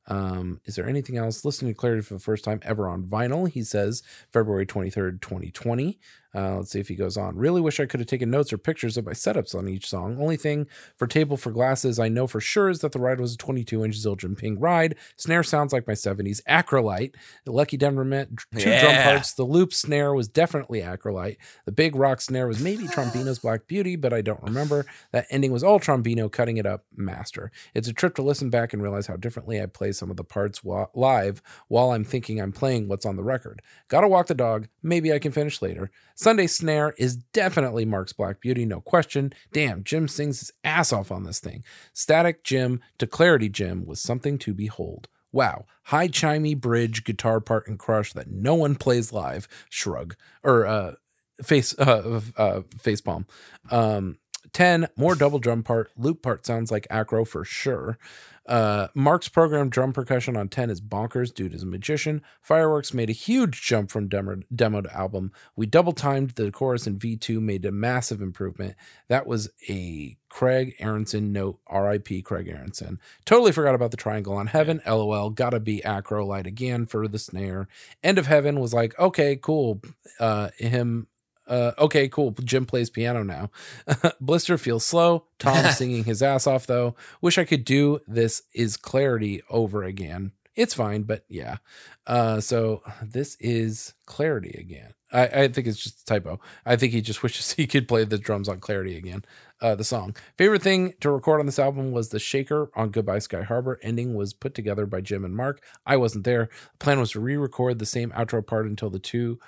Um, 0.07 0.61
is 0.65 0.75
there 0.75 0.89
anything 0.89 1.17
else? 1.17 1.45
Listening 1.45 1.73
to 1.73 1.79
Clarity 1.79 2.03
for 2.03 2.15
the 2.15 2.21
first 2.21 2.45
time 2.45 2.61
ever 2.63 2.89
on 2.89 3.05
vinyl, 3.05 3.49
he 3.49 3.63
says 3.63 4.03
February 4.33 4.67
23rd, 4.67 5.21
2020. 5.21 5.99
Uh, 6.35 6.57
let's 6.57 6.71
see 6.71 6.81
if 6.81 6.89
he 6.89 6.95
goes 6.95 7.17
on. 7.17 7.37
Really 7.37 7.61
wish 7.61 7.79
I 7.79 7.87
could 7.87 8.01
have 8.01 8.07
taken 8.07 8.31
notes 8.31 8.53
or 8.53 8.59
pictures 8.59 8.97
of 8.97 9.05
my 9.05 9.13
setups 9.13 9.55
on 9.55 9.69
each 9.69 9.87
song. 9.87 10.17
Only 10.21 10.37
thing 10.37 10.67
for 10.97 11.07
Table 11.07 11.37
for 11.37 11.51
Glasses 11.51 11.99
I 11.99 12.09
know 12.09 12.27
for 12.27 12.41
sure 12.41 12.71
is 12.71 12.81
that 12.81 12.93
the 12.93 12.99
ride 12.99 13.21
was 13.21 13.35
a 13.35 13.39
22 13.39 13.85
inch 13.85 13.97
Zildjian 13.97 14.37
Ping 14.37 14.59
ride. 14.59 14.97
Snare 15.17 15.43
sounds 15.43 15.73
like 15.73 15.87
my 15.87 15.93
70s 15.93 16.41
Acrolite. 16.49 17.15
The 17.45 17.53
Lucky 17.53 17.77
Denver 17.77 18.05
Mint, 18.05 18.41
two 18.57 18.71
yeah. 18.71 18.81
drum 18.81 19.03
parts. 19.03 19.35
The 19.35 19.45
loop 19.45 19.75
snare 19.75 20.15
was 20.15 20.29
definitely 20.29 20.81
Acrolite. 20.81 21.37
The 21.67 21.73
big 21.73 21.95
rock 21.95 22.21
snare 22.21 22.49
was 22.49 22.61
maybe 22.61 22.85
Trombino's 22.85 23.39
Black 23.43 23.67
Beauty, 23.67 23.97
but 23.97 24.13
I 24.13 24.23
don't 24.23 24.43
remember. 24.43 24.87
That 25.13 25.27
ending 25.31 25.53
was 25.53 25.63
all 25.63 25.81
Trombino 25.81 26.33
cutting 26.33 26.57
it 26.57 26.67
up 26.67 26.85
master. 26.97 27.51
It's 27.75 27.89
a 27.89 27.93
trip 27.93 28.15
to 28.15 28.23
listen 28.23 28.49
back 28.49 28.73
and 28.73 28.83
realize 28.83 29.07
how 29.07 29.17
differently 29.17 29.61
I 29.61 29.67
play 29.67 29.93
some 29.93 30.11
of 30.11 30.17
the 30.17 30.25
parts 30.25 30.65
wa- 30.65 30.89
live 30.95 31.43
while 31.69 31.91
I'm 31.91 32.05
thinking 32.05 32.41
I'm 32.41 32.53
playing 32.53 32.89
what's 32.89 33.05
on 33.05 33.17
the 33.17 33.23
record. 33.23 33.61
Gotta 33.89 34.09
walk 34.09 34.29
the 34.29 34.35
dog. 34.35 34.69
Maybe 34.83 35.13
I 35.13 35.19
can 35.19 35.33
finish 35.33 35.61
later. 35.61 35.91
Sunday 36.15 36.47
Snare 36.47 36.95
is 36.99 37.17
definitely 37.17 37.85
Mark's 37.85 38.13
Black 38.13 38.41
Beauty, 38.41 38.65
no 38.65 38.81
question. 38.81 39.33
Damn, 39.53 39.85
Jim 39.85 40.09
sings 40.09 40.41
his 40.41 40.53
ass 40.65 40.93
off 40.93 41.11
on 41.11 41.25
this 41.25 41.41
thing. 41.41 41.65
Static 41.93 42.45
Jim 42.45 42.81
to 42.99 43.07
Clarity 43.07 43.49
Jim 43.49 43.87
was 43.87 44.01
something 44.01 44.39
to 44.39 44.55
behold. 44.55 45.09
Wow, 45.33 45.65
high 45.85 46.09
chimey 46.09 46.59
bridge 46.59 47.05
guitar 47.05 47.41
part 47.41 47.67
and 47.67 47.79
crush 47.79 48.13
that 48.13 48.31
no 48.31 48.55
one 48.55 48.75
plays 48.75 49.13
live. 49.13 49.49
Shrug 49.71 50.15
or 50.43 50.67
uh, 50.67 50.95
face 51.43 51.77
uh, 51.79 52.21
uh, 52.37 52.63
face 52.79 53.01
palm. 53.01 53.27
Um, 53.71 54.19
10 54.53 54.89
more 54.97 55.15
double 55.15 55.39
drum 55.39 55.63
part 55.63 55.91
loop 55.97 56.23
part 56.23 56.45
sounds 56.47 56.71
like 56.71 56.87
acro 56.91 57.25
for 57.25 57.45
sure 57.45 57.99
uh, 58.47 58.89
Mark's 58.95 59.29
program 59.29 59.69
drum 59.69 59.93
percussion 59.93 60.37
on 60.37 60.49
10 60.49 60.71
is 60.71 60.81
bonkers. 60.81 61.33
Dude 61.33 61.55
is 61.55 61.63
a 61.63 61.67
magician. 61.67 62.23
Fireworks 62.41 62.93
made 62.93 63.09
a 63.09 63.15
huge 63.15 63.63
jump 63.63 63.91
from 63.91 64.09
demo, 64.09 64.41
demo 64.55 64.81
to 64.81 64.97
album. 64.97 65.33
We 65.55 65.67
double 65.67 65.93
timed 65.93 66.31
the 66.31 66.51
chorus 66.51 66.87
in 66.87 66.99
V2, 66.99 67.41
made 67.41 67.65
a 67.65 67.71
massive 67.71 68.21
improvement. 68.21 68.75
That 69.09 69.27
was 69.27 69.51
a 69.69 70.17
Craig 70.29 70.75
Aronson 70.81 71.33
note. 71.33 71.61
RIP 71.73 72.25
Craig 72.25 72.49
Aronson. 72.49 72.99
Totally 73.25 73.53
forgot 73.53 73.77
about 73.77 73.93
the 73.93 73.97
triangle 73.97 74.35
on 74.35 74.49
heaven. 74.49 74.81
LOL. 74.87 75.31
Gotta 75.31 75.61
be 75.61 75.81
Acrolite 75.85 76.47
again 76.47 76.87
for 76.87 77.07
the 77.07 77.19
snare. 77.19 77.69
End 78.03 78.19
of 78.19 78.27
heaven 78.27 78.59
was 78.59 78.75
like, 78.75 78.99
okay, 78.99 79.37
cool. 79.37 79.83
Uh, 80.19 80.49
him 80.59 81.07
uh, 81.53 81.73
okay, 81.79 82.09
cool. 82.09 82.31
Jim 82.43 82.65
plays 82.65 82.89
piano 82.89 83.23
now. 83.23 83.51
Blister 84.23 84.57
feels 84.57 84.87
slow. 84.87 85.27
Tom 85.39 85.71
singing 85.73 86.05
his 86.05 86.23
ass 86.23 86.47
off 86.47 86.67
though. 86.67 86.97
Wish 87.21 87.37
I 87.37 87.45
could 87.45 87.67
do 87.67 88.01
this 88.07 88.43
is 88.55 88.79
clarity 88.79 89.43
over 89.51 89.85
again. 89.85 90.33
It's 90.55 90.73
fine, 90.73 91.03
but 91.03 91.27
yeah. 91.29 91.59
Uh, 92.07 92.41
so 92.41 92.83
this 93.03 93.37
is 93.37 93.93
clarity 94.07 94.57
again. 94.59 94.95
I, 95.13 95.27
I 95.27 95.49
think 95.49 95.67
it's 95.67 95.83
just 95.83 96.01
a 96.01 96.05
typo. 96.07 96.41
I 96.65 96.77
think 96.77 96.95
he 96.95 97.03
just 97.03 97.23
wishes 97.23 97.53
he 97.53 97.67
could 97.67 97.87
play 97.87 98.05
the 98.05 98.17
drums 98.17 98.49
on 98.49 98.59
clarity 98.59 98.97
again. 98.97 99.23
Uh, 99.61 99.75
the 99.75 99.85
song. 99.85 100.17
Favorite 100.39 100.63
thing 100.63 100.95
to 101.01 101.11
record 101.11 101.39
on 101.39 101.47
this 101.47 101.59
album 101.59 101.93
was 101.93 102.09
the 102.09 102.19
shaker 102.19 102.71
on 102.75 102.89
Goodbye 102.89 103.19
Sky 103.19 103.43
Harbor. 103.43 103.79
Ending 103.83 104.15
was 104.15 104.33
put 104.33 104.55
together 104.55 104.87
by 104.87 105.03
Jim 105.03 105.23
and 105.23 105.37
Mark. 105.37 105.63
I 105.85 105.99
wasn't 105.99 106.25
there. 106.25 106.49
The 106.73 106.85
plan 106.85 106.99
was 106.99 107.11
to 107.11 107.21
re-record 107.21 107.79
the 107.79 107.87
same 107.87 108.11
outro 108.13 108.45
part 108.45 108.67
until 108.67 108.89
the 108.89 108.99
two 108.99 109.39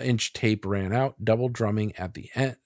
inch 0.00 0.32
tape 0.32 0.64
ran 0.64 0.92
out, 0.92 1.24
double 1.24 1.48
drumming 1.48 1.94
at 1.96 2.14
the 2.14 2.30
end. 2.34 2.56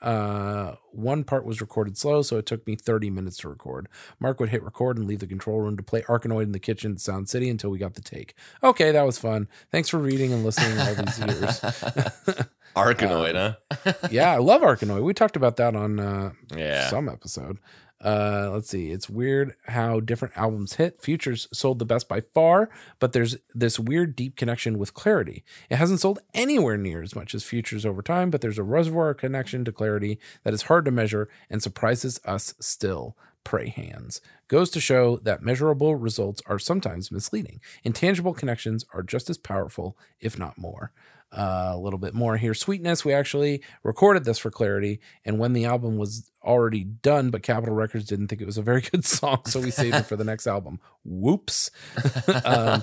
Uh, 0.00 0.76
one 0.92 1.24
part 1.24 1.44
was 1.44 1.60
recorded 1.60 1.98
slow, 1.98 2.22
so 2.22 2.36
it 2.36 2.46
took 2.46 2.64
me 2.66 2.76
30 2.76 3.10
minutes 3.10 3.38
to 3.38 3.48
record. 3.48 3.88
Mark 4.20 4.38
would 4.38 4.50
hit 4.50 4.62
record 4.62 4.96
and 4.96 5.08
leave 5.08 5.18
the 5.18 5.26
control 5.26 5.60
room 5.60 5.76
to 5.76 5.82
play 5.82 6.02
Arkanoid 6.02 6.44
in 6.44 6.52
the 6.52 6.60
kitchen 6.60 6.92
at 6.92 7.00
Sound 7.00 7.28
City 7.28 7.50
until 7.50 7.70
we 7.70 7.78
got 7.78 7.94
the 7.94 8.00
take. 8.00 8.34
Okay, 8.62 8.92
that 8.92 9.02
was 9.02 9.18
fun. 9.18 9.48
Thanks 9.72 9.88
for 9.88 9.98
reading 9.98 10.32
and 10.32 10.44
listening 10.44 10.78
all 10.78 10.94
these 10.94 11.18
years. 11.18 11.60
Arkanoid, 12.76 13.34
uh, 13.34 13.54
huh? 13.84 13.92
yeah, 14.10 14.32
I 14.32 14.38
love 14.38 14.62
Arkanoid. 14.62 15.02
We 15.02 15.14
talked 15.14 15.34
about 15.34 15.56
that 15.56 15.74
on 15.74 15.98
uh, 15.98 16.32
yeah. 16.56 16.88
some 16.88 17.08
episode. 17.08 17.58
Uh, 18.00 18.50
let's 18.52 18.68
see. 18.68 18.90
It's 18.90 19.10
weird 19.10 19.54
how 19.66 19.98
different 20.00 20.36
albums 20.36 20.74
hit. 20.74 21.02
Futures 21.02 21.48
sold 21.52 21.78
the 21.78 21.84
best 21.84 22.08
by 22.08 22.20
far, 22.20 22.70
but 23.00 23.12
there's 23.12 23.36
this 23.54 23.78
weird 23.78 24.14
deep 24.14 24.36
connection 24.36 24.78
with 24.78 24.94
Clarity. 24.94 25.44
It 25.68 25.76
hasn't 25.76 26.00
sold 26.00 26.20
anywhere 26.32 26.76
near 26.76 27.02
as 27.02 27.16
much 27.16 27.34
as 27.34 27.42
Futures 27.42 27.84
over 27.84 28.00
time, 28.00 28.30
but 28.30 28.40
there's 28.40 28.58
a 28.58 28.62
reservoir 28.62 29.14
connection 29.14 29.64
to 29.64 29.72
Clarity 29.72 30.20
that 30.44 30.54
is 30.54 30.62
hard 30.62 30.84
to 30.84 30.90
measure 30.92 31.28
and 31.50 31.62
surprises 31.62 32.20
us 32.24 32.54
still. 32.60 33.16
Pray 33.44 33.68
hands 33.68 34.20
goes 34.48 34.70
to 34.70 34.80
show 34.80 35.16
that 35.18 35.42
measurable 35.42 35.94
results 35.94 36.42
are 36.46 36.58
sometimes 36.58 37.12
misleading. 37.12 37.60
Intangible 37.84 38.34
connections 38.34 38.84
are 38.92 39.02
just 39.02 39.30
as 39.30 39.38
powerful, 39.38 39.96
if 40.20 40.38
not 40.38 40.58
more. 40.58 40.92
Uh, 41.30 41.72
a 41.74 41.78
little 41.78 41.98
bit 41.98 42.14
more 42.14 42.38
here. 42.38 42.54
Sweetness, 42.54 43.04
we 43.04 43.12
actually 43.12 43.62
recorded 43.82 44.24
this 44.24 44.38
for 44.38 44.50
clarity. 44.50 44.98
And 45.26 45.38
when 45.38 45.52
the 45.52 45.66
album 45.66 45.98
was 45.98 46.30
already 46.42 46.84
done, 46.84 47.28
but 47.28 47.42
Capitol 47.42 47.74
Records 47.74 48.06
didn't 48.06 48.28
think 48.28 48.40
it 48.40 48.46
was 48.46 48.56
a 48.56 48.62
very 48.62 48.80
good 48.80 49.04
song, 49.04 49.42
so 49.44 49.60
we 49.60 49.70
saved 49.70 49.94
it 49.94 50.06
for 50.06 50.16
the 50.16 50.24
next 50.24 50.46
album. 50.46 50.80
Whoops. 51.04 51.70
um, 52.44 52.82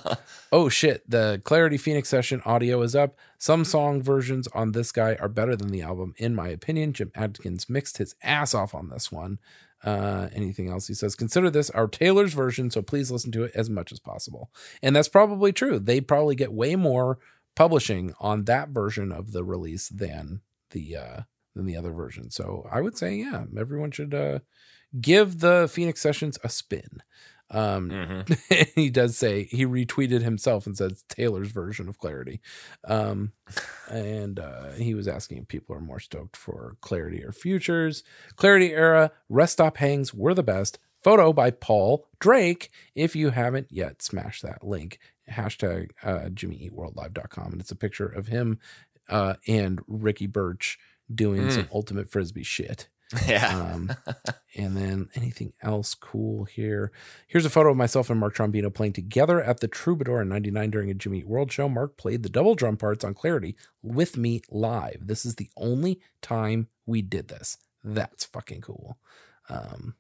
oh 0.52 0.70
shit, 0.70 1.10
the 1.10 1.42
Clarity 1.44 1.78
Phoenix 1.78 2.08
session 2.08 2.42
audio 2.46 2.84
is 2.84 2.96
up. 2.96 3.18
Some 3.40 3.66
song 3.66 4.02
versions 4.04 4.48
on 4.50 4.74
this 4.74 4.92
guy 4.92 5.18
are 5.20 5.28
better 5.28 5.56
than 5.56 5.70
the 5.70 5.82
album, 5.82 6.14
in 6.18 6.36
my 6.36 6.50
opinion. 6.50 6.94
Jim 6.94 7.12
Adkins 7.16 7.68
mixed 7.68 7.98
his 7.98 8.14
ass 8.22 8.54
off 8.54 8.76
on 8.76 8.90
this 8.90 9.12
one. 9.12 9.40
Uh, 9.84 10.30
anything 10.34 10.70
else? 10.70 10.88
He 10.88 10.94
says, 10.94 11.16
consider 11.16 11.50
this 11.50 11.70
our 11.72 11.88
Taylor's 11.88 12.34
version, 12.34 12.72
so 12.72 12.82
please 12.82 13.12
listen 13.12 13.32
to 13.34 13.44
it 13.44 13.52
as 13.54 13.70
much 13.70 13.92
as 13.92 14.00
possible. 14.00 14.50
And 14.82 14.96
that's 14.96 15.10
probably 15.10 15.54
true. 15.54 15.78
They 15.80 16.02
probably 16.02 16.36
get 16.36 16.54
way 16.54 16.76
more 16.76 17.20
publishing 17.56 18.14
on 18.20 18.46
that 18.46 18.70
version 18.70 19.12
of 19.12 19.32
the 19.32 19.44
release 19.44 19.90
than 19.90 20.42
the 20.72 20.96
uh 20.96 21.22
than 21.56 21.66
the 21.66 21.78
other 21.78 21.92
version. 21.92 22.30
So 22.30 22.68
I 22.72 22.82
would 22.82 22.98
say, 22.98 23.16
yeah, 23.16 23.46
everyone 23.58 23.92
should 23.92 24.14
uh 24.14 24.40
give 25.00 25.40
the 25.40 25.70
Phoenix 25.72 26.02
Sessions 26.02 26.38
a 26.44 26.50
spin. 26.50 27.02
Um, 27.52 27.90
mm-hmm. 27.90 28.64
he 28.76 28.90
does 28.90 29.18
say 29.18 29.44
he 29.44 29.66
retweeted 29.66 30.22
himself 30.22 30.66
and 30.66 30.76
says 30.76 31.04
Taylor's 31.10 31.52
version 31.52 31.88
of 31.88 32.00
Clarity. 32.00 32.42
Um, 32.88 33.34
and 33.90 34.40
uh, 34.40 34.72
he 34.72 34.94
was 34.96 35.08
asking 35.08 35.40
if 35.40 35.48
people 35.48 35.76
are 35.76 35.82
more 35.82 36.00
stoked 36.00 36.36
for 36.36 36.76
Clarity 36.82 37.24
or 37.24 37.32
Futures. 37.32 38.04
Clarity 38.36 38.74
era 38.74 39.12
rest 39.30 39.54
stop 39.54 39.78
hangs 39.78 40.14
were 40.14 40.34
the 40.34 40.44
best. 40.44 40.80
Photo 41.04 41.32
by 41.34 41.52
Paul 41.52 42.08
Drake. 42.20 42.72
If 42.96 43.16
you 43.16 43.30
haven't 43.30 43.68
yet, 43.70 44.02
smash 44.02 44.42
that 44.42 44.64
link 44.64 44.98
hashtag 45.30 45.92
uh, 46.04 46.30
jimmyeatworldlive.com. 46.30 47.52
And 47.52 47.62
it's 47.62 47.72
a 47.72 47.76
picture 47.76 48.08
of 48.08 48.28
him 48.28 48.60
uh, 49.10 49.36
and 49.48 49.82
Ricky 49.88 50.28
Burch 50.28 50.80
doing 51.14 51.44
mm. 51.44 51.52
some 51.52 51.68
ultimate 51.74 52.10
frisbee 52.10 52.44
shit. 52.44 52.90
Yeah. 53.28 53.56
um, 53.56 53.94
and 54.56 54.76
then 54.76 55.10
anything 55.14 55.54
else 55.62 55.94
cool 55.94 56.46
here? 56.46 56.92
Here's 57.28 57.46
a 57.46 57.52
photo 57.52 57.70
of 57.70 57.78
myself 57.78 58.10
and 58.10 58.20
Mark 58.20 58.36
Trombino 58.36 58.74
playing 58.74 58.94
together 58.94 59.44
at 59.44 59.60
the 59.60 59.68
Troubadour 59.68 60.24
in 60.24 60.30
99 60.30 60.72
during 60.72 60.90
a 60.90 60.96
Jimmy 60.96 61.20
Eat 61.20 61.28
World 61.28 61.52
show. 61.52 61.70
Mark 61.70 61.98
played 61.98 62.24
the 62.24 62.30
double 62.30 62.56
drum 62.56 62.78
parts 62.78 63.04
on 63.04 63.14
Clarity 63.14 63.56
with 63.84 64.18
me 64.18 64.42
live. 64.50 65.06
This 65.06 65.24
is 65.24 65.36
the 65.36 65.52
only 65.56 66.00
time 66.24 66.68
we 66.88 67.04
did 67.04 67.28
this. 67.28 67.58
That's 67.84 68.26
fucking 68.26 68.62
cool. 68.62 68.98
Um, 69.50 69.94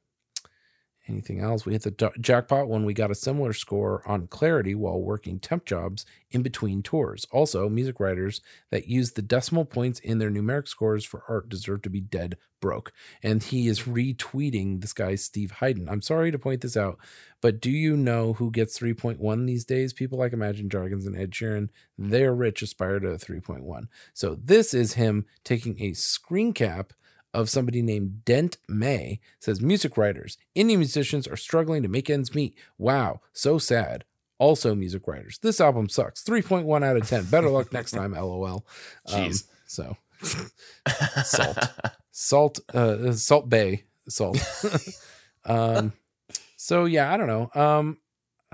Anything 1.07 1.39
else? 1.39 1.65
We 1.65 1.73
hit 1.73 1.83
the 1.83 2.11
jackpot 2.19 2.67
when 2.67 2.83
we 2.83 2.95
got 2.95 3.11
a 3.11 3.15
similar 3.15 3.53
score 3.53 4.01
on 4.07 4.25
Clarity 4.25 4.73
while 4.73 4.99
working 4.99 5.39
temp 5.39 5.65
jobs 5.65 6.03
in 6.31 6.41
between 6.41 6.81
tours. 6.81 7.27
Also, 7.31 7.69
music 7.69 7.99
writers 7.99 8.41
that 8.71 8.87
use 8.87 9.11
the 9.11 9.21
decimal 9.21 9.65
points 9.65 9.99
in 9.99 10.17
their 10.17 10.31
numeric 10.31 10.67
scores 10.67 11.05
for 11.05 11.23
art 11.29 11.47
deserve 11.47 11.83
to 11.83 11.91
be 11.91 12.01
dead 12.01 12.37
broke. 12.59 12.91
And 13.21 13.43
he 13.43 13.67
is 13.67 13.81
retweeting 13.81 14.81
this 14.81 14.93
guy, 14.93 15.13
Steve 15.13 15.51
Hayden. 15.59 15.87
I'm 15.87 16.01
sorry 16.01 16.31
to 16.31 16.39
point 16.39 16.61
this 16.61 16.75
out, 16.75 16.97
but 17.39 17.61
do 17.61 17.69
you 17.69 17.95
know 17.95 18.33
who 18.33 18.49
gets 18.49 18.79
3.1 18.79 19.45
these 19.45 19.65
days? 19.65 19.93
People 19.93 20.17
like 20.17 20.33
Imagine 20.33 20.67
Dragons 20.67 21.05
and 21.05 21.15
Ed 21.15 21.29
Sheeran, 21.31 21.69
they're 21.99 22.33
rich, 22.33 22.63
aspire 22.63 22.99
to 22.99 23.09
3.1. 23.09 23.87
So 24.15 24.39
this 24.43 24.73
is 24.73 24.93
him 24.93 25.25
taking 25.43 25.79
a 25.79 25.93
screen 25.93 26.51
cap 26.51 26.93
of 27.35 27.49
somebody 27.49 27.81
named 27.81 28.23
Dent 28.25 28.57
May 28.67 29.19
says 29.39 29.61
music 29.61 29.97
writers, 29.97 30.37
indie 30.55 30.77
musicians 30.77 31.27
are 31.27 31.35
struggling 31.35 31.83
to 31.83 31.89
make 31.89 32.09
ends 32.09 32.33
meet. 32.33 32.55
Wow, 32.77 33.21
so 33.33 33.57
sad. 33.57 34.05
Also, 34.37 34.73
music 34.75 35.07
writers. 35.07 35.37
This 35.41 35.61
album 35.61 35.87
sucks. 35.89 36.23
3.1 36.23 36.83
out 36.83 36.97
of 36.97 37.07
10. 37.07 37.25
Better 37.25 37.49
luck 37.49 37.71
next 37.71 37.91
time, 37.91 38.11
lol. 38.15 38.45
Um, 38.45 38.63
Jeez. 39.07 39.43
so, 39.65 39.97
salt. 41.23 41.57
Salt, 42.11 42.59
uh, 42.73 43.11
Salt 43.13 43.49
Bae. 43.49 43.83
Salt. 44.09 44.37
um, 45.45 45.93
so, 46.57 46.85
yeah, 46.85 47.13
I 47.13 47.17
don't 47.17 47.27
know. 47.27 47.49
Um, 47.53 47.97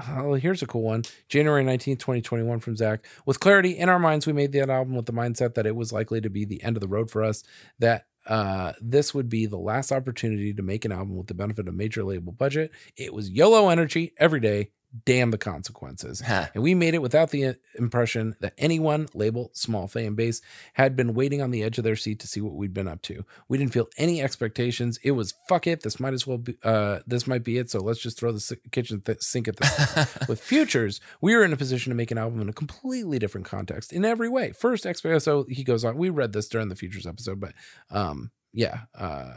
Oh, 0.10 0.34
here's 0.34 0.64
a 0.64 0.68
cool 0.68 0.82
one. 0.82 1.04
January 1.30 1.64
19th, 1.64 2.00
2021 2.00 2.60
from 2.60 2.76
Zach. 2.76 3.06
With 3.26 3.40
clarity 3.40 3.78
in 3.78 3.88
our 3.88 4.00
minds, 4.00 4.26
we 4.26 4.34
made 4.34 4.52
that 4.54 4.70
album 4.70 4.96
with 4.96 5.06
the 5.06 5.14
mindset 5.14 5.54
that 5.56 5.68
it 5.68 5.76
was 5.76 5.94
likely 5.94 6.22
to 6.22 6.30
be 6.30 6.44
the 6.44 6.64
end 6.64 6.76
of 6.76 6.82
the 6.82 6.88
road 6.88 7.12
for 7.12 7.24
us, 7.24 7.44
that 7.78 8.06
uh, 8.28 8.74
this 8.82 9.14
would 9.14 9.30
be 9.30 9.46
the 9.46 9.58
last 9.58 9.92
opportunity 9.92 10.54
to 10.54 10.62
make 10.62 10.86
an 10.86 10.92
album 10.92 11.16
with 11.16 11.28
the 11.28 11.34
benefit 11.34 11.68
of 11.68 11.74
major 11.76 12.04
label 12.04 12.32
budget. 12.32 12.72
It 12.96 13.14
was 13.14 13.30
YOLO 13.30 13.70
energy 13.70 14.14
every 14.18 14.40
day. 14.40 14.70
Damn 15.06 15.32
the 15.32 15.38
consequences. 15.38 16.22
and 16.54 16.64
we 16.64 16.76
made 16.76 16.94
it 16.94 17.02
without 17.02 17.32
the 17.32 17.46
uh, 17.46 17.54
impression 17.78 18.36
that 18.40 18.54
anyone, 18.58 19.08
label 19.14 19.52
small 19.54 19.88
fan 19.88 20.16
base, 20.16 20.42
had 20.74 20.96
been 20.96 21.14
waiting 21.14 21.42
on 21.42 21.52
the 21.52 21.64
edge 21.64 21.78
of 21.78 21.84
their 21.84 21.96
seat 21.96 22.20
to 22.20 22.28
see 22.28 22.42
what 22.42 22.54
we'd 22.54 22.74
been 22.74 22.88
up 22.88 23.02
to. 23.04 23.26
We 23.48 23.58
didn't 23.58 23.74
feel 23.74 23.88
any 23.98 24.22
expectations. 24.22 25.00
It 25.04 25.12
was 25.12 25.34
fuck 25.48 25.68
it. 25.68 25.84
This 25.84 26.00
might 26.00 26.14
as 26.14 26.28
well 26.28 26.38
be. 26.38 26.58
Uh, 26.64 27.00
this 27.08 27.28
might 27.28 27.44
be 27.44 27.58
it. 27.58 27.70
So 27.70 27.80
let's 27.80 28.00
just 28.00 28.20
throw 28.20 28.32
the 28.32 28.58
kitchen 28.72 29.02
th- 29.02 29.22
sink 29.22 29.48
at 29.48 29.58
this. 29.58 30.18
With 30.28 30.42
futures, 30.42 31.00
we 31.22 31.36
were 31.36 31.44
in 31.44 31.54
a 31.54 31.58
position 31.58 31.92
to 31.92 31.96
make 31.96 32.12
an 32.12 32.18
album 32.18 32.42
in 32.42 32.50
a 32.50 32.54
completely 32.54 33.20
different 33.20 33.48
context 33.48 33.94
in 33.94 34.06
every 34.06 34.30
way. 34.30 34.52
First, 34.52 34.86
so 35.20 35.46
he 35.50 35.64
goes 35.64 35.86
on. 35.86 35.98
We 35.98 36.10
read 36.10 36.34
this 36.34 36.48
during 36.48 36.70
the 36.70 36.76
futures 36.76 37.08
episode, 37.08 37.40
but 37.40 37.54
um, 37.90 38.32
yeah. 38.54 38.82
Uh, 38.94 39.36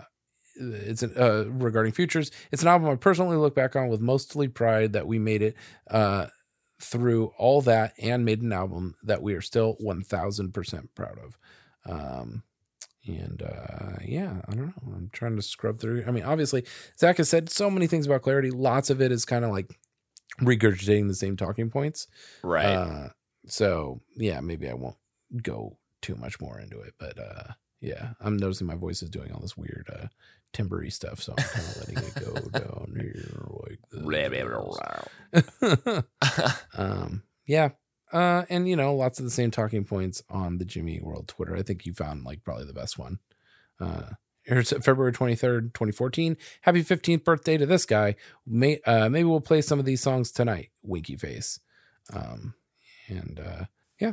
it's 0.54 1.02
an, 1.02 1.12
uh, 1.16 1.44
regarding 1.48 1.92
futures. 1.92 2.30
It's 2.52 2.62
an 2.62 2.68
album 2.68 2.88
I 2.88 2.96
personally 2.96 3.36
look 3.36 3.54
back 3.54 3.76
on 3.76 3.88
with 3.88 4.00
mostly 4.00 4.48
pride 4.48 4.92
that 4.92 5.06
we 5.06 5.18
made 5.18 5.42
it 5.42 5.56
uh, 5.90 6.26
through 6.80 7.32
all 7.38 7.60
that 7.62 7.94
and 7.98 8.24
made 8.24 8.42
an 8.42 8.52
album 8.52 8.96
that 9.02 9.22
we 9.22 9.34
are 9.34 9.40
still 9.40 9.76
one 9.80 10.02
thousand 10.02 10.52
percent 10.52 10.94
proud 10.94 11.18
of. 11.18 11.38
Um, 11.86 12.42
and 13.06 13.42
uh, 13.42 13.96
yeah, 14.04 14.40
I 14.48 14.54
don't 14.54 14.66
know. 14.66 14.94
I'm 14.94 15.10
trying 15.12 15.36
to 15.36 15.42
scrub 15.42 15.78
through. 15.78 16.04
I 16.06 16.10
mean, 16.10 16.24
obviously, 16.24 16.64
Zach 16.98 17.18
has 17.18 17.28
said 17.28 17.50
so 17.50 17.70
many 17.70 17.86
things 17.86 18.06
about 18.06 18.22
clarity. 18.22 18.50
Lots 18.50 18.90
of 18.90 19.02
it 19.02 19.12
is 19.12 19.24
kind 19.24 19.44
of 19.44 19.50
like 19.50 19.78
regurgitating 20.40 21.08
the 21.08 21.14
same 21.14 21.36
talking 21.36 21.70
points. 21.70 22.06
Right. 22.42 22.66
Uh, 22.66 23.08
so 23.46 24.00
yeah, 24.16 24.40
maybe 24.40 24.68
I 24.68 24.74
won't 24.74 24.96
go 25.42 25.78
too 26.00 26.16
much 26.16 26.40
more 26.40 26.58
into 26.58 26.80
it, 26.80 26.94
but 26.98 27.18
uh, 27.18 27.52
yeah, 27.80 28.10
I'm 28.20 28.36
noticing 28.36 28.66
my 28.66 28.74
voice 28.74 29.02
is 29.02 29.10
doing 29.10 29.32
all 29.32 29.40
this 29.40 29.56
weird 29.56 29.88
uh, 29.92 30.06
timbery 30.54 30.90
stuff, 30.90 31.20
so 31.22 31.34
I'm 31.36 31.44
kind 31.44 31.66
of 31.66 31.76
letting 31.76 31.98
it 31.98 32.14
go 32.14 32.58
down 32.58 32.94
here 32.98 33.46
like 33.68 33.80
this. 33.90 34.02
um, 36.78 37.22
yeah. 37.46 37.70
Uh, 38.12 38.44
and 38.48 38.68
you 38.68 38.76
know, 38.76 38.94
lots 38.94 39.18
of 39.18 39.24
the 39.24 39.30
same 39.30 39.50
talking 39.50 39.84
points 39.84 40.22
on 40.30 40.58
the 40.58 40.64
Jimmy 40.64 41.00
World 41.02 41.28
Twitter. 41.28 41.56
I 41.56 41.62
think 41.62 41.84
you 41.84 41.92
found 41.92 42.24
like 42.24 42.44
probably 42.44 42.64
the 42.64 42.72
best 42.72 42.96
one. 42.96 43.18
Uh, 43.80 44.10
here's 44.44 44.70
February 44.70 45.12
23rd, 45.12 45.74
2014. 45.74 46.36
Happy 46.62 46.84
15th 46.84 47.24
birthday 47.24 47.56
to 47.56 47.66
this 47.66 47.84
guy. 47.84 48.14
May, 48.46 48.78
uh, 48.86 49.08
maybe 49.08 49.24
we'll 49.24 49.40
play 49.40 49.60
some 49.60 49.78
of 49.78 49.84
these 49.84 50.00
songs 50.00 50.30
tonight. 50.30 50.70
Winky 50.82 51.16
face. 51.16 51.58
Um, 52.12 52.54
and, 53.08 53.40
uh, 53.40 53.64
yeah, 53.98 54.12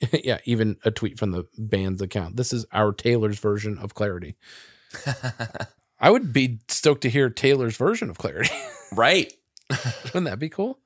yeah, 0.24 0.38
even 0.44 0.76
a 0.84 0.90
tweet 0.90 1.18
from 1.18 1.32
the 1.32 1.44
band's 1.58 2.02
account. 2.02 2.36
This 2.36 2.52
is 2.52 2.66
our 2.72 2.92
Taylor's 2.92 3.38
version 3.38 3.78
of 3.78 3.94
Clarity. 3.94 4.36
I 6.00 6.10
would 6.10 6.32
be 6.32 6.60
stoked 6.68 7.02
to 7.02 7.10
hear 7.10 7.28
Taylor's 7.28 7.76
version 7.76 8.10
of 8.10 8.18
Clarity. 8.18 8.54
right. 8.92 9.32
Wouldn't 10.06 10.24
that 10.24 10.38
be 10.38 10.48
cool? 10.48 10.78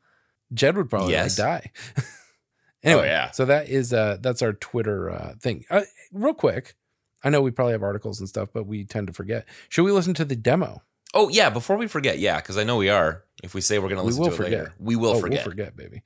Jed 0.53 0.77
would 0.77 0.91
probably 0.91 1.13
yes. 1.13 1.39
like 1.39 1.47
die. 1.47 1.71
anyway, 2.83 3.03
oh, 3.03 3.07
yeah. 3.07 3.31
So 3.31 3.45
that 3.45 3.69
is 3.69 3.93
uh 3.93 4.19
that's 4.21 4.43
our 4.43 4.53
Twitter 4.53 5.11
uh 5.11 5.35
thing. 5.41 5.65
Uh, 5.71 5.83
real 6.13 6.35
quick, 6.35 6.75
I 7.23 7.31
know 7.31 7.41
we 7.41 7.51
probably 7.51 7.73
have 7.73 7.83
articles 7.83 8.21
and 8.21 8.29
stuff, 8.29 8.51
but 8.53 8.67
we 8.67 8.85
tend 8.85 9.07
to 9.07 9.13
forget. 9.13 9.47
Should 9.69 9.85
we 9.85 9.93
listen 9.93 10.15
to 10.15 10.25
the 10.25 10.37
demo? 10.37 10.83
Oh 11.15 11.29
yeah, 11.29 11.49
before 11.49 11.77
we 11.77 11.87
forget, 11.87 12.19
yeah, 12.19 12.37
because 12.37 12.59
I 12.59 12.65
know 12.65 12.77
we 12.77 12.91
are. 12.91 13.25
If 13.43 13.55
we 13.55 13.61
say 13.61 13.79
we're 13.79 13.89
going 13.89 14.01
to 14.01 14.07
listen 14.07 14.25
to 14.25 14.31
it 14.31 14.35
forget. 14.35 14.51
later, 14.51 14.75
we 14.79 14.97
will 14.97 15.11
oh, 15.11 15.21
forget. 15.21 15.47
We'll 15.47 15.53
forget, 15.53 15.77
baby. 15.77 16.03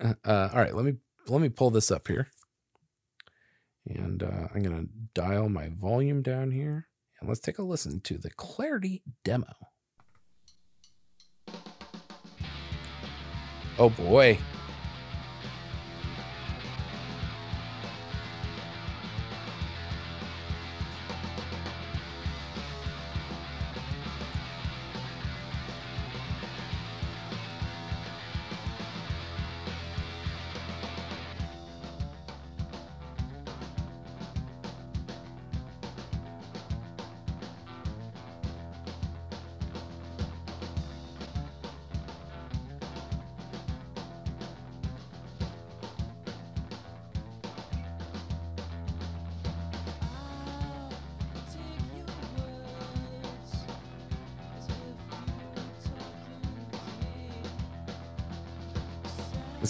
uh, 0.24 0.48
all 0.52 0.60
right, 0.60 0.74
let 0.74 0.84
me 0.84 0.94
let 1.28 1.40
me 1.40 1.48
pull 1.48 1.70
this 1.70 1.90
up 1.90 2.08
here, 2.08 2.28
and 3.88 4.22
uh, 4.22 4.48
I'm 4.54 4.62
going 4.62 4.86
to 4.86 4.88
dial 5.14 5.48
my 5.48 5.70
volume 5.70 6.22
down 6.22 6.50
here. 6.50 6.88
And 7.24 7.30
let's 7.30 7.40
take 7.40 7.56
a 7.56 7.62
listen 7.62 8.00
to 8.00 8.18
the 8.18 8.28
Clarity 8.28 9.02
demo. 9.24 9.46
Oh 13.78 13.88
boy. 13.88 14.36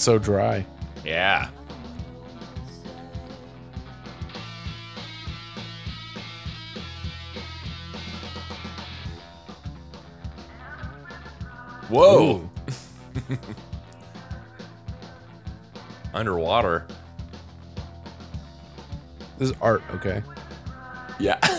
So 0.04 0.18
dry. 0.18 0.66
Yeah. 1.02 1.48
Whoa. 11.88 12.50
Underwater. 16.14 16.86
This 19.38 19.50
is 19.50 19.56
art, 19.62 19.82
okay? 19.94 20.22
Yeah. 21.18 21.38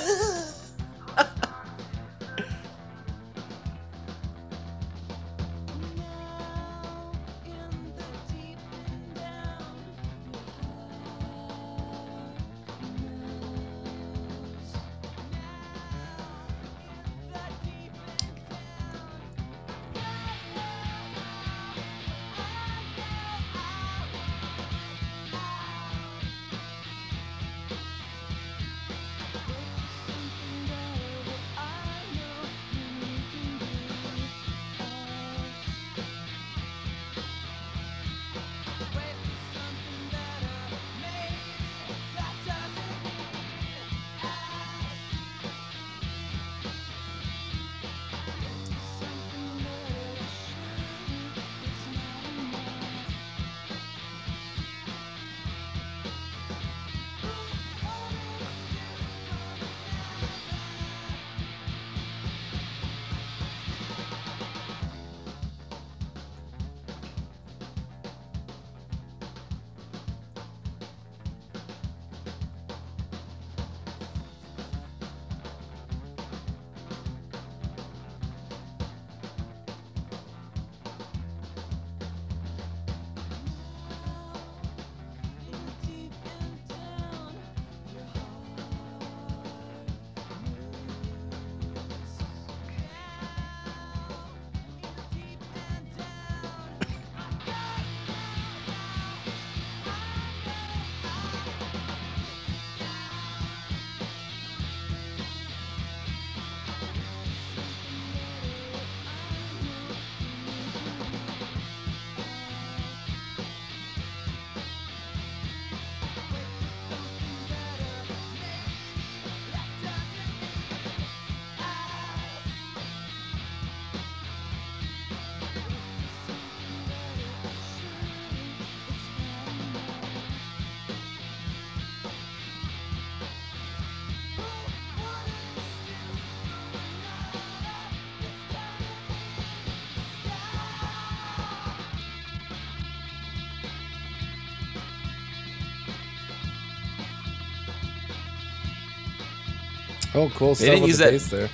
Oh, 150.16 150.32
cool. 150.36 150.56
They 150.56 150.66
didn't 150.70 150.88
use 150.88 150.98
the 151.00 151.12
that- 151.12 151.30
there. 151.30 151.50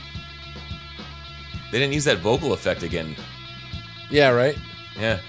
They 1.72 1.80
didn't 1.80 1.94
use 1.94 2.04
that 2.06 2.20
vocal 2.20 2.54
effect 2.54 2.84
again. 2.84 3.16
Yeah, 4.10 4.30
right. 4.30 4.58
Yeah. 5.00 5.20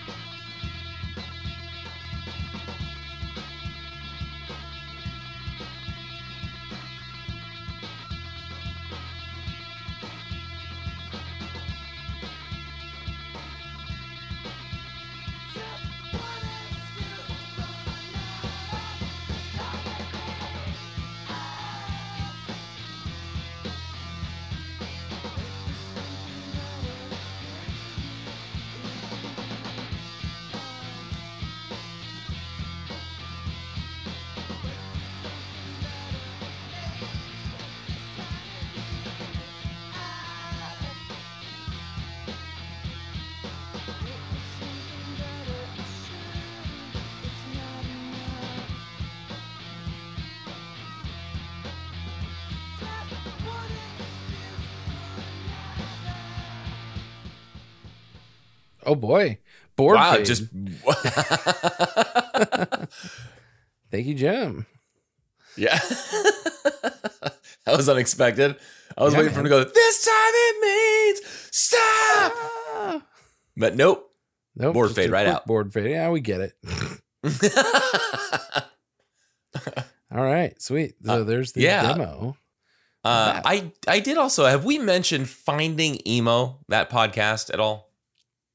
Oh 58.93 58.95
boy, 58.95 59.39
board 59.75 59.97
wow, 59.97 60.15
fade. 60.17 60.27
just 60.27 60.43
Thank 63.91 64.07
you, 64.07 64.15
Jim. 64.15 64.67
yeah. 65.57 65.79
that 67.65 67.77
was 67.77 67.89
unexpected. 67.89 68.57
I 68.97 69.05
was 69.05 69.13
Yeah, 69.15 69.21
waiting 69.21 69.33
for 69.35 69.41
him 69.41 69.45
to 69.45 69.51
go. 69.51 69.65
This 69.65 70.05
time 70.05 70.15
it 70.35 71.17
means 71.17 71.49
stop. 71.51 73.03
But 73.57 73.77
nope. 73.77 74.11
Nope, 74.55 74.75
Board 74.75 74.95
fade 74.95 75.11
right 75.11 75.27
out. 75.27 75.47
Board 75.47 75.73
fade. 75.73 75.91
Yeah, 75.91 76.11
we 76.11 76.21
get 76.21 76.41
it. 76.43 76.53
All 80.15 80.23
right, 80.23 80.61
sweet. 80.61 80.95
So 81.05 81.13
Uh, 81.23 81.25
there's 81.25 81.53
the 81.53 81.63
yeah. 81.63 81.83
demo. 81.93 82.37
Uh, 83.05 83.41
I 83.45 83.73
I 83.89 84.01
did 84.01 84.19
also. 84.19 84.45
Have 84.47 84.65
we 84.67 84.79
mentioned 84.79 85.29
Finding 85.29 85.99
Emo 86.07 86.61
that 86.69 86.91
podcast 86.91 87.53
at 87.53 87.61
all? 87.61 87.92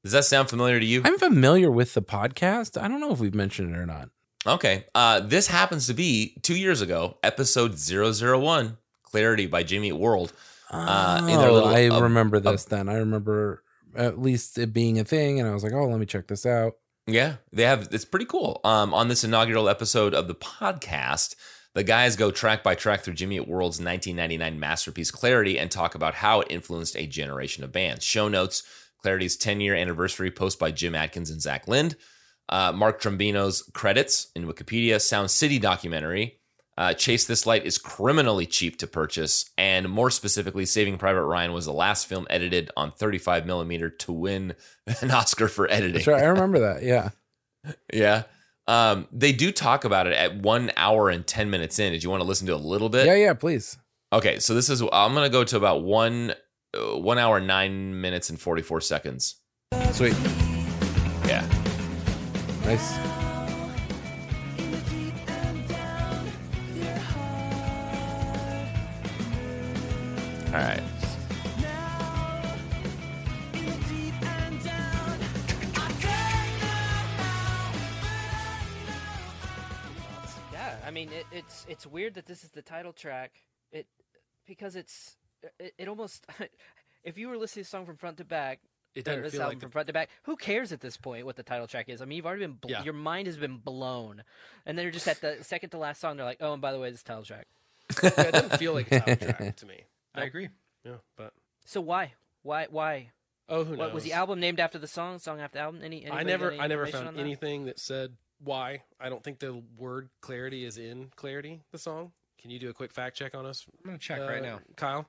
Does 0.08 0.14
that 0.14 0.24
sound 0.24 0.50
familiar 0.50 0.80
to 0.80 0.86
you? 0.86 1.02
I'm 1.04 1.18
familiar 1.18 1.70
with 1.70 1.94
the 1.94 2.02
podcast. 2.02 2.82
I 2.82 2.88
don't 2.88 3.02
know 3.02 3.12
if 3.12 3.20
we've 3.20 3.36
mentioned 3.36 3.76
it 3.76 3.78
or 3.78 3.86
not. 3.86 4.10
Okay. 4.46 4.86
Uh, 4.96 5.20
this 5.20 5.48
happens 5.48 5.86
to 5.88 5.94
be 5.94 6.38
two 6.44 6.58
years 6.58 6.80
ago, 6.80 7.18
episode 7.24 7.78
001, 7.78 8.78
Clarity 9.04 9.48
by 9.48 9.64
Jimmy 9.64 9.90
Eat 9.90 9.98
World. 9.98 10.32
Uh, 10.72 11.20
oh, 11.24 11.26
little- 11.26 11.66
I 11.68 11.88
uh, 11.88 12.00
remember 12.00 12.40
this. 12.40 12.64
then 12.64 12.88
I 12.88 12.94
remember 13.00 13.64
at 13.98 14.18
least 14.18 14.58
it 14.58 14.72
being 14.72 14.98
a 14.98 15.04
thing, 15.04 15.42
and 15.42 15.50
I 15.50 15.54
was 15.54 15.62
like, 15.62 15.74
"Oh, 15.74 15.86
let 15.86 16.00
me 16.00 16.06
check 16.06 16.28
this 16.28 16.46
out." 16.46 16.78
Yeah, 17.06 17.36
they 17.52 17.64
have. 17.64 17.90
It's 17.92 18.06
pretty 18.06 18.26
cool. 18.26 18.62
Um, 18.64 18.94
on 18.94 19.10
this 19.10 19.26
inaugural 19.26 19.68
episode 19.68 20.14
of 20.14 20.30
the 20.30 20.36
podcast, 20.36 21.36
the 21.74 21.84
guys 21.84 22.16
go 22.16 22.32
track 22.32 22.64
by 22.64 22.76
track 22.76 23.02
through 23.02 23.16
Jimmy 23.16 23.42
World's 23.42 23.82
1999 23.82 24.58
masterpiece 24.58 25.12
Clarity 25.12 25.60
and 25.60 25.70
talk 25.70 25.96
about 25.96 26.16
how 26.16 26.40
it 26.40 26.48
influenced 26.50 26.96
a 26.96 27.08
generation 27.08 27.66
of 27.66 27.74
bands. 27.74 28.06
Show 28.06 28.30
notes: 28.30 28.64
Clarity's 29.02 29.38
10 29.38 29.62
year 29.62 29.76
anniversary 29.76 30.32
post 30.32 30.60
by 30.60 30.72
Jim 30.72 30.96
Adkins 30.96 31.30
and 31.30 31.42
Zach 31.42 31.68
Lind. 31.68 31.96
Uh, 32.50 32.72
Mark 32.72 33.02
Trombino's 33.02 33.62
credits 33.74 34.28
in 34.36 34.48
Wikipedia. 34.48 35.02
Sound 35.02 35.30
City 35.32 35.60
documentary. 35.60 36.40
Uh, 36.78 36.94
Chase 36.94 37.26
This 37.26 37.48
Light 37.48 37.66
is 37.66 37.80
criminally 37.80 38.46
cheap 38.46 38.78
to 38.78 38.86
purchase, 38.86 39.50
and 39.58 39.90
more 39.90 40.12
specifically, 40.12 40.64
Saving 40.64 41.00
Private 41.00 41.24
Ryan 41.24 41.52
was 41.52 41.66
the 41.66 41.74
last 41.74 42.06
film 42.06 42.28
edited 42.30 42.70
on 42.78 42.92
35 42.92 43.48
millimeter 43.48 43.90
to 43.90 44.12
win 44.14 44.54
an 45.02 45.10
Oscar 45.10 45.48
for 45.48 45.68
editing. 45.72 45.94
That's 45.96 46.08
right. 46.08 46.22
I 46.22 46.28
remember 46.28 46.60
that. 46.60 46.84
Yeah. 46.84 47.10
Yeah. 47.92 48.24
Um, 48.68 49.08
they 49.12 49.32
do 49.34 49.52
talk 49.52 49.84
about 49.84 50.08
it 50.08 50.14
at 50.14 50.38
one 50.38 50.72
hour 50.78 51.10
and 51.10 51.26
10 51.26 51.50
minutes 51.50 51.80
in. 51.80 51.92
Did 51.92 52.04
you 52.04 52.10
want 52.10 52.22
to 52.22 52.28
listen 52.28 52.48
to 52.48 52.56
a 52.56 52.58
little 52.58 52.88
bit? 52.90 53.06
Yeah, 53.06 53.16
yeah. 53.16 53.34
Please. 53.34 53.78
Okay. 54.14 54.40
So 54.40 54.54
this 54.54 54.70
is, 54.70 54.82
I'm 54.82 55.14
going 55.14 55.26
to 55.26 55.30
go 55.30 55.44
to 55.44 55.58
about 55.58 55.84
one, 55.84 56.34
Uh, 56.78 56.98
one 56.98 57.18
hour, 57.18 57.40
nine 57.40 58.00
minutes 58.00 58.30
and 58.30 58.40
44 58.40 58.82
seconds. 58.82 59.36
Sweet. 59.92 60.16
Yeah. 61.26 61.46
Nice. 62.66 62.98
All 70.48 70.54
right. 70.54 70.82
Yeah, 80.54 80.76
I 80.86 80.92
mean 80.92 81.10
it, 81.12 81.26
it's 81.32 81.66
it's 81.68 81.86
weird 81.86 82.14
that 82.16 82.26
this 82.26 82.44
is 82.44 82.52
the 82.52 82.62
title 82.62 82.94
track. 82.94 83.32
It 83.72 83.88
because 84.46 84.76
it's 84.76 85.17
it, 85.60 85.74
it 85.78 85.88
almost 85.88 86.26
if 87.04 87.18
you 87.18 87.30
were 87.30 87.38
listening 87.38 87.64
to 87.64 87.70
the 87.70 87.70
song 87.70 87.86
from 87.86 87.96
front 87.96 88.18
to 88.18 88.26
back, 88.26 88.60
It 88.96 89.06
doesn't 89.06 89.24
this 89.24 89.34
feel 89.34 89.42
album 89.44 89.56
like 89.56 89.62
from 89.62 89.70
the, 89.70 89.74
front 89.74 89.88
to 89.88 89.94
back, 89.94 90.10
who 90.24 90.36
cares 90.36 90.72
at 90.72 90.82
this 90.82 90.98
point 90.98 91.26
what 91.26 91.36
the 91.36 91.44
title 91.44 91.68
track 91.68 91.90
is? 91.90 92.02
I 92.02 92.06
mean, 92.06 92.18
you've 92.18 92.26
already 92.26 92.42
been 92.46 92.54
bl- 92.54 92.70
Yeah. 92.72 92.84
your 92.84 92.94
mind 92.94 93.28
has 93.28 93.38
been 93.38 93.58
blown, 93.58 94.24
and 94.66 94.78
then 94.78 94.84
you're 94.84 94.92
just 94.92 95.08
at 95.08 95.22
the 95.22 95.38
second 95.42 95.70
to 95.72 95.78
last 95.78 96.02
song. 96.02 96.18
They're 96.18 96.26
like, 96.26 96.40
oh, 96.42 96.54
and 96.54 96.62
by 96.62 96.72
the 96.72 96.80
way, 96.80 96.90
this 96.92 97.04
title 97.04 97.24
track. 97.24 97.48
yeah, 98.04 98.10
it 98.18 98.32
doesn't 98.34 98.58
feel 98.58 98.74
like 98.74 98.92
a 98.92 99.00
title 99.00 99.28
track 99.30 99.56
to 99.58 99.66
me. 99.66 99.82
I 100.16 100.24
agree. 100.24 100.50
Yeah, 100.84 100.94
but 101.16 101.34
So 101.66 101.80
why 101.82 102.14
why 102.44 102.68
why? 102.70 103.12
oh, 103.50 103.64
who 103.64 103.72
knows? 103.72 103.80
What 103.80 103.94
was 103.94 104.04
the 104.04 104.14
album 104.14 104.40
named 104.40 104.60
after 104.60 104.78
the 104.78 104.88
song? 104.88 105.20
Song 105.20 105.40
after 105.40 105.60
album? 105.60 105.82
Any? 105.84 106.10
I 106.10 106.24
never, 106.24 106.52
any 106.52 106.60
I 106.60 106.68
never 106.68 106.88
found 106.88 107.16
that? 107.16 107.22
anything 107.22 107.66
that 107.66 107.80
said 107.80 108.14
why. 108.44 108.84
I 109.00 109.10
don't 109.10 109.24
think 109.24 109.40
the 109.40 109.62
word 109.78 110.10
clarity 110.22 110.66
is 110.66 110.78
in 110.78 111.12
clarity. 111.16 111.62
The 111.72 111.78
song. 111.78 112.12
Can 112.42 112.52
you 112.52 112.60
do 112.60 112.70
a 112.70 112.74
quick 112.74 112.92
fact 112.92 113.16
check 113.16 113.36
on 113.36 113.46
us? 113.46 113.66
I'm 113.84 113.92
gonna 113.92 113.98
check 114.00 114.20
right 114.22 114.42
uh, 114.42 114.46
now. 114.46 114.60
Kyle. 114.76 115.06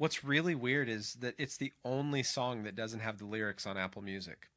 What's 0.00 0.24
really 0.24 0.54
weird 0.54 0.88
is 0.88 1.12
that 1.20 1.34
it's 1.36 1.58
the 1.58 1.74
only 1.84 2.22
song 2.22 2.62
that 2.62 2.74
doesn't 2.74 3.00
have 3.00 3.18
the 3.18 3.26
lyrics 3.26 3.66
on 3.66 3.76
Apple 3.76 4.00
Music. 4.00 4.48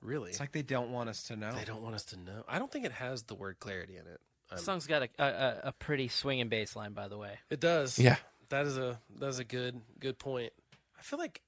Really? 0.00 0.30
It's 0.30 0.38
like 0.38 0.52
they 0.52 0.62
don't 0.62 0.92
want 0.92 1.08
us 1.08 1.24
to 1.24 1.36
know. 1.36 1.50
they 1.50 1.64
don't 1.64 1.82
want 1.82 1.96
us 1.96 2.04
to 2.06 2.16
know. 2.16 2.44
I 2.48 2.60
don't 2.60 2.70
think 2.70 2.84
it 2.86 2.92
has 2.92 3.24
the 3.24 3.34
word 3.34 3.58
clarity 3.58 3.96
in 3.96 4.06
it. 4.06 4.20
The 4.48 4.54
Um, 4.56 4.60
song's 4.62 4.86
got 4.86 5.02
a, 5.02 5.08
a 5.18 5.24
a- 5.26 5.60
a 5.68 5.72
pretty 5.72 6.06
swinging 6.06 6.48
bass 6.48 6.76
line, 6.76 6.92
by 6.92 7.08
the 7.08 7.18
way. 7.18 7.40
It 7.50 7.58
does. 7.58 7.98
Yeah. 7.98 8.18
That 8.50 8.66
is 8.66 8.78
a 8.78 9.00
that 9.18 9.26
is 9.26 9.40
a 9.40 9.44
good 9.44 9.80
good 9.98 10.18
point. 10.18 10.52
I 10.96 11.02
feel 11.02 11.18
like 11.18 11.42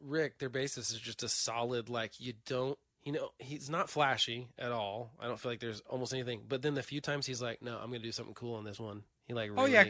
Rick, 0.00 0.38
their 0.38 0.48
bassist, 0.50 0.92
is 0.92 0.98
just 1.00 1.22
a 1.22 1.28
solid. 1.28 1.90
Like 1.90 2.20
you 2.20 2.32
don't, 2.46 2.78
you 3.04 3.12
know, 3.12 3.32
he's 3.38 3.68
not 3.68 3.90
flashy 3.90 4.48
at 4.58 4.72
all. 4.72 5.10
I 5.20 5.26
don't 5.26 5.38
feel 5.38 5.52
like 5.52 5.60
there's 5.60 5.80
almost 5.82 6.14
anything. 6.14 6.42
But 6.48 6.62
then 6.62 6.72
the 6.74 6.82
few 6.82 7.00
times 7.02 7.26
he's 7.26 7.42
like, 7.42 7.60
"No, 7.62 7.76
I'm 7.76 7.86
gonna 7.90 7.98
do 8.00 8.12
something 8.12 8.34
cool 8.34 8.54
on 8.56 8.64
this 8.64 8.80
one." 8.80 9.04
He 9.26 9.34
like, 9.34 9.50
Oh 9.52 9.62
really, 9.64 9.72
yeah, 9.72 9.84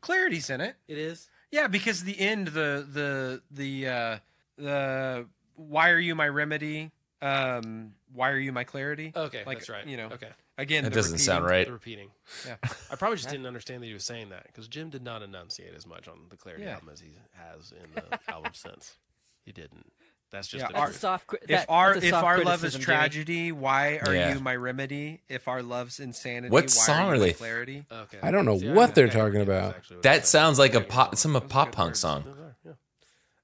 Clarity's 0.00 0.48
in 0.50 0.60
it. 0.60 0.76
it 0.86 0.96
is. 0.98 1.28
Yeah, 1.50 1.66
because 1.68 2.04
the 2.04 2.18
end, 2.18 2.48
the 2.48 2.86
the 2.92 3.42
the 3.50 3.88
uh, 3.88 4.18
the 4.56 5.26
why 5.56 5.90
are 5.90 5.98
you 5.98 6.14
my 6.14 6.28
remedy? 6.28 6.90
Um, 7.20 7.94
why 8.12 8.30
are 8.30 8.38
you 8.38 8.52
my 8.52 8.62
clarity? 8.64 9.12
Okay, 9.14 9.42
Like, 9.44 9.58
that's 9.58 9.68
right. 9.68 9.84
you 9.86 9.96
know, 9.96 10.06
okay, 10.12 10.28
Again, 10.56 10.84
That 10.84 10.90
the 10.90 10.94
doesn't 10.96 11.18
sound 11.18 11.44
right. 11.44 11.66
the 11.66 11.72
repeating. 11.72 12.10
Yeah. 12.46 12.56
I 12.92 12.96
probably 12.96 13.16
just 13.16 13.28
didn't 13.28 13.46
understand 13.46 13.82
that 13.82 13.86
he 13.88 13.92
was 13.92 14.04
saying 14.04 14.28
that 14.28 14.44
because 14.46 14.68
Jim 14.68 14.88
did 14.88 15.02
not 15.02 15.22
enunciate 15.22 15.74
as 15.74 15.84
much 15.84 16.06
on 16.06 16.18
the 16.30 16.36
Clarity 16.36 16.62
Yeah. 16.64 16.74
album 16.74 16.90
as 16.92 17.00
he 17.00 17.08
has 17.32 17.72
in 17.72 17.90
the 17.94 18.20
album 18.32 18.52
since. 18.54 18.96
He 19.44 19.50
didn't. 19.50 19.90
That's 20.30 20.46
just 20.48 20.62
Yeah, 20.62 20.68
the 20.72 20.78
our- 20.78 20.88
a 20.90 20.92
soft. 20.92 21.26
cri- 21.26 21.38
If 21.48 21.64
our 21.70 21.94
if 21.96 22.10
soft 22.10 22.24
our 22.24 22.36
love 22.44 22.56
is 22.56 22.74
criticism, 22.74 22.80
Jimmy. 22.82 22.84
tragedy, 22.84 23.52
why 23.52 23.98
are 24.04 24.14
Yeah. 24.14 24.34
you 24.34 24.40
my 24.40 24.54
remedy? 24.56 25.22
If 25.28 25.48
our 25.48 25.62
love's 25.62 26.00
insanity, 26.00 26.50
What 26.52 26.64
why 26.64 26.68
song 26.68 27.08
are, 27.08 27.14
are 27.14 27.18
they- 27.18 27.32
clarity? 27.32 27.86
Okay. 27.90 28.18
I 28.22 28.30
don't 28.30 28.44
know 28.44 28.58
See, 28.58 28.68
what 28.70 28.90
I- 28.90 28.92
they're 28.92 29.06
I 29.06 29.10
talking 29.10 29.40
about. 29.40 29.76
actually 29.76 30.00
That 30.02 30.26
sounds 30.26 30.58
like 30.58 30.74
a 30.74 30.82
pop, 30.82 31.16
some 31.16 31.34
a 31.34 31.40
pop 31.40 31.72
punk 31.72 31.96
song. 31.96 32.24
Those 32.24 32.36
are, 32.38 32.56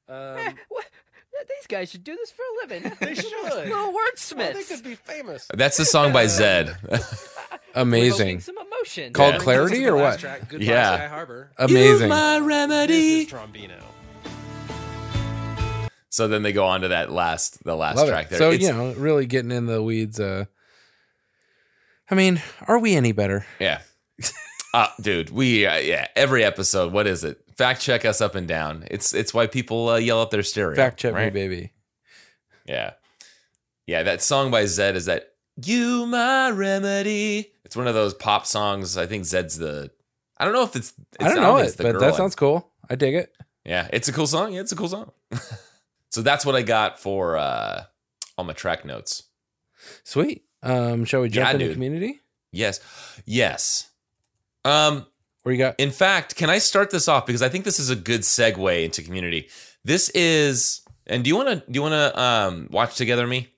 yeah. 0.09 0.14
Eh, 0.14 0.49
Um. 0.49 0.55
These 1.49 1.66
guys 1.68 1.91
should 1.91 2.05
do 2.05 2.14
this 2.16 2.30
for 2.30 2.43
a 2.43 2.66
living. 2.66 2.93
They 3.01 3.14
should. 3.14 3.24
Little 3.43 3.64
well, 3.70 3.93
wordsmiths. 3.95 4.53
they 4.55 4.62
could 4.64 4.85
be 4.85 4.95
famous. 4.95 5.47
That's 5.55 5.76
the 5.78 5.85
song 5.85 6.12
by 6.12 6.26
Zedd. 6.26 6.74
Amazing. 7.74 8.41
Some 8.41 8.57
emotion. 8.59 9.12
Called 9.12 9.35
Yeah. 9.35 9.41
Clarity 9.41 9.70
This 9.70 9.78
is 9.78 9.85
the 9.85 9.91
or 9.91 9.97
what? 9.97 10.20
Track, 10.20 10.49
Goodbye, 10.49 10.64
Yeah. 10.66 10.97
Sky 10.97 11.09
Harbor. 11.09 11.51
Amazing. 11.59 12.09
my 12.09 12.39
This 12.39 12.47
remedy. 12.47 13.20
is 13.22 13.28
Trombino. 13.28 13.80
So 16.14 16.28
then 16.28 16.44
they 16.44 16.52
go 16.52 16.64
on 16.66 16.82
to 16.82 16.88
that 16.88 17.10
last, 17.10 17.64
the 17.64 17.74
last 17.74 17.96
Love 17.96 18.06
track 18.08 18.26
it. 18.26 18.30
there. 18.30 18.38
So 18.38 18.52
It's- 18.52 18.62
you 18.68 18.72
know, 18.72 18.92
really 18.92 19.26
getting 19.26 19.50
in 19.50 19.66
the 19.66 19.82
weeds. 19.82 20.20
Uh, 20.20 20.44
I 22.08 22.14
mean, 22.14 22.40
are 22.68 22.78
we 22.78 22.94
any 22.94 23.10
better? 23.12 23.44
Yeah. 23.58 23.80
Uh, 24.74 24.88
dude, 25.00 25.30
we, 25.30 25.64
uh, 25.66 25.76
yeah, 25.76 26.08
every 26.16 26.42
episode, 26.42 26.92
what 26.92 27.06
is 27.06 27.22
it? 27.22 27.38
Fact 27.56 27.80
check 27.80 28.04
us 28.04 28.20
up 28.20 28.34
and 28.34 28.48
down. 28.48 28.82
It's 28.90 29.14
it's 29.14 29.32
why 29.32 29.46
people 29.46 29.88
uh, 29.88 29.98
yell 29.98 30.20
up 30.20 30.32
their 30.32 30.42
stereo. 30.42 30.74
Fact 30.74 30.98
check 30.98 31.14
right? 31.14 31.32
me, 31.32 31.40
baby. 31.40 31.72
Yeah, 32.66 32.94
yeah. 33.86 34.02
That 34.02 34.20
song 34.20 34.50
by 34.50 34.64
Zedd 34.64 34.96
is 34.96 35.04
that 35.04 35.28
"You 35.64 36.06
My 36.06 36.50
Remedy." 36.50 37.52
It's 37.64 37.76
one 37.76 37.86
of 37.86 37.94
those 37.94 38.14
pop 38.14 38.46
songs. 38.46 38.98
I 38.98 39.06
think 39.06 39.22
Zedd's 39.26 39.56
the. 39.58 39.92
I 40.38 40.44
don't 40.44 40.54
know 40.54 40.64
if 40.64 40.74
it's. 40.74 40.92
it's 41.12 41.24
I 41.24 41.28
don't 41.32 41.40
know 41.40 41.58
it, 41.58 41.76
the 41.76 41.84
but 41.84 42.00
that 42.00 42.08
in- 42.08 42.14
sounds 42.16 42.34
cool. 42.34 42.68
I 42.90 42.96
dig 42.96 43.14
it. 43.14 43.32
Yeah, 43.64 43.86
it's 43.92 44.08
a 44.08 44.12
cool 44.12 44.26
song. 44.26 44.54
Yeah, 44.54 44.62
it's 44.62 44.72
a 44.72 44.76
cool 44.76 44.88
song. 44.88 45.12
so 46.14 46.22
that's 46.22 46.46
what 46.46 46.54
I 46.54 46.62
got 46.62 46.98
for 47.00 47.36
uh 47.36 47.82
all 48.38 48.44
my 48.44 48.52
track 48.52 48.84
notes. 48.84 49.24
Sweet. 50.04 50.44
Um, 50.62 51.04
shall 51.04 51.20
we 51.20 51.28
jump 51.28 51.46
Yeah, 51.48 51.52
into 51.52 51.66
dude. 51.66 51.74
community? 51.74 52.20
Yes, 52.52 52.80
yes. 53.26 53.90
Um, 54.64 55.06
What 55.42 55.52
you 55.52 55.58
got? 55.58 55.74
In 55.78 55.90
fact, 55.90 56.36
can 56.36 56.48
I 56.48 56.58
start 56.58 56.90
this 56.90 57.06
off 57.08 57.26
because 57.26 57.42
I 57.42 57.48
think 57.48 57.64
this 57.64 57.78
is 57.78 57.90
a 57.90 57.96
good 57.96 58.22
segue 58.22 58.84
into 58.84 59.02
community. 59.02 59.48
This 59.84 60.08
is, 60.10 60.80
and 61.06 61.22
do 61.22 61.28
you 61.28 61.36
want 61.36 61.48
to 61.50 61.56
do 61.70 61.76
you 61.76 61.82
want 61.82 61.92
to 61.92 62.20
um, 62.20 62.68
watch 62.70 62.94
together 62.96 63.26
me? 63.26 63.48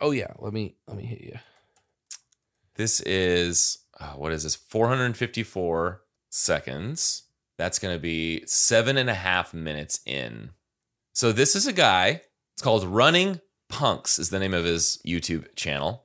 Oh 0.00 0.12
yeah, 0.12 0.32
let 0.38 0.52
me 0.52 0.76
let 0.88 0.96
me 0.96 1.04
hit 1.04 1.20
you. 1.20 1.38
This 2.76 3.00
is 3.00 3.78
uh, 4.00 4.12
what 4.14 4.32
is 4.32 4.42
this? 4.44 4.54
Four 4.54 4.88
hundred 4.88 5.16
fifty-four 5.16 6.02
seconds. 6.30 7.24
That's 7.58 7.78
going 7.78 7.94
to 7.94 8.00
be 8.00 8.42
seven 8.46 8.96
and 8.96 9.08
a 9.10 9.14
half 9.14 9.52
minutes 9.54 10.00
in. 10.06 10.50
So 11.14 11.32
this 11.32 11.54
is 11.56 11.66
a 11.66 11.72
guy. 11.72 12.20
It's 12.54 12.62
called 12.62 12.84
Running 12.84 13.40
Punks. 13.68 14.18
Is 14.18 14.30
the 14.30 14.38
name 14.38 14.52
of 14.54 14.64
his 14.64 15.00
YouTube 15.06 15.54
channel. 15.56 16.02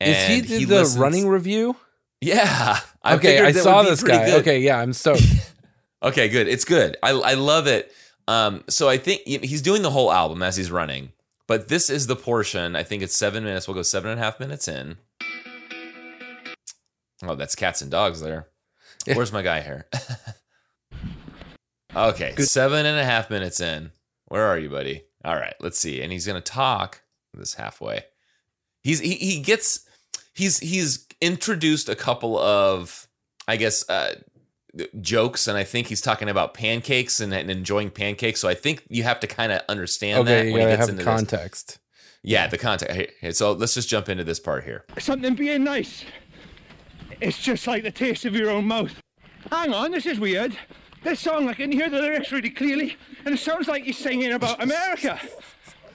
Is 0.00 0.16
he 0.26 0.38
And 0.40 0.46
did 0.48 0.68
the 0.68 0.74
listens- 0.80 0.98
running 0.98 1.28
review? 1.28 1.76
Yeah. 2.20 2.78
okay, 3.06 3.40
I 3.40 3.52
saw 3.52 3.82
this 3.82 4.02
guy. 4.02 4.26
good. 4.26 4.40
Okay, 4.40 4.60
yeah, 4.60 4.78
I'm 4.78 4.92
stoked. 4.92 5.22
Okay, 6.02 6.30
good. 6.30 6.48
It's 6.48 6.64
good. 6.64 6.96
I 7.02 7.10
I 7.10 7.34
love 7.34 7.66
it. 7.66 7.92
Um, 8.26 8.64
so 8.70 8.88
I 8.88 8.96
think 8.96 9.20
he's 9.26 9.60
doing 9.60 9.82
the 9.82 9.90
whole 9.90 10.10
album 10.10 10.42
as 10.42 10.56
he's 10.56 10.70
running, 10.70 11.12
but 11.46 11.68
this 11.68 11.90
is 11.90 12.06
the 12.06 12.16
portion. 12.16 12.74
I 12.74 12.82
think 12.84 13.02
it's 13.02 13.14
seven 13.14 13.44
minutes. 13.44 13.68
We'll 13.68 13.74
go 13.74 13.82
seven 13.82 14.10
and 14.10 14.18
a 14.18 14.22
half 14.24 14.40
minutes 14.40 14.66
in. 14.66 14.96
Oh, 17.22 17.34
that's 17.34 17.54
cats 17.54 17.82
and 17.82 17.90
dogs 17.90 18.22
there. 18.22 18.48
Where's 19.12 19.30
my 19.30 19.42
guy 19.42 19.60
here? 19.60 19.88
okay, 21.94 22.32
Good. 22.34 22.46
seven 22.48 22.86
and 22.86 22.98
a 22.98 23.04
half 23.04 23.28
minutes 23.28 23.60
in. 23.60 23.92
Where 24.30 24.46
are 24.46 24.58
you, 24.58 24.70
buddy? 24.70 25.02
All 25.24 25.34
right, 25.36 25.54
let's 25.60 25.78
see. 25.78 26.00
And 26.00 26.10
he's 26.10 26.26
gonna 26.26 26.40
talk 26.40 27.02
this 27.34 27.54
halfway. 27.54 28.04
He's 28.82 29.00
he, 29.00 29.14
he 29.16 29.40
gets 29.40 29.86
he's 30.32 30.58
he's 30.60 31.06
introduced 31.20 31.88
a 31.90 31.94
couple 31.94 32.38
of 32.38 33.06
I 33.46 33.56
guess 33.56 33.88
uh 33.90 34.14
jokes 35.00 35.48
and 35.48 35.58
I 35.58 35.64
think 35.64 35.88
he's 35.88 36.00
talking 36.00 36.28
about 36.28 36.54
pancakes 36.54 37.18
and, 37.20 37.34
and 37.34 37.50
enjoying 37.50 37.90
pancakes. 37.90 38.40
So 38.40 38.48
I 38.48 38.54
think 38.54 38.84
you 38.88 39.02
have 39.02 39.18
to 39.20 39.26
kind 39.26 39.50
of 39.52 39.60
understand 39.68 40.26
that 40.28 40.38
okay, 40.38 40.46
you 40.48 40.52
when 40.54 40.62
he 40.62 40.66
gotta 40.66 40.76
gets 40.76 40.80
have 40.88 40.88
into 40.90 41.04
this. 41.04 41.12
context. 41.12 41.78
Yeah, 42.22 42.46
the 42.46 42.56
context. 42.58 42.94
Here- 42.96 43.08
here, 43.20 43.32
So 43.32 43.52
let's 43.52 43.74
just 43.74 43.88
jump 43.88 44.08
into 44.08 44.22
this 44.24 44.38
part 44.38 44.62
here. 44.64 44.84
something 44.98 45.34
being 45.34 45.64
nice. 45.64 46.04
It's 47.20 47.38
just 47.38 47.66
like 47.66 47.82
the 47.82 47.90
taste 47.90 48.24
of 48.24 48.34
your 48.34 48.48
own 48.50 48.66
mouth. 48.66 48.94
Hang 49.50 49.74
on, 49.74 49.90
this 49.90 50.06
is 50.06 50.20
weird. 50.20 50.56
This 51.02 51.18
song, 51.20 51.48
I 51.48 51.54
can 51.54 51.72
hear 51.72 51.88
the 51.90 51.98
lyrics 51.98 52.30
really 52.30 52.50
clearly, 52.50 52.96
and 53.24 53.34
it 53.34 53.38
sounds 53.38 53.68
like 53.68 53.84
he's 53.84 53.98
singing 53.98 54.32
about 54.32 54.62
America. 54.62 55.20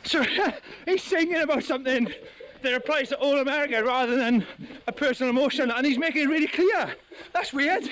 So 0.04 0.24
he's 0.86 1.04
singing 1.04 1.42
about 1.42 1.64
something 1.64 2.12
that 2.62 2.74
applies 2.74 3.10
to 3.10 3.18
all 3.18 3.40
America 3.40 3.84
rather 3.84 4.16
than 4.16 4.46
a 4.88 4.92
personal 4.92 5.30
emotion, 5.30 5.72
and 5.72 5.86
he's 5.86 5.98
making 5.98 6.24
it 6.24 6.30
really 6.30 6.48
clear. 6.48 6.96
That's 7.34 7.54
weird. 7.54 7.90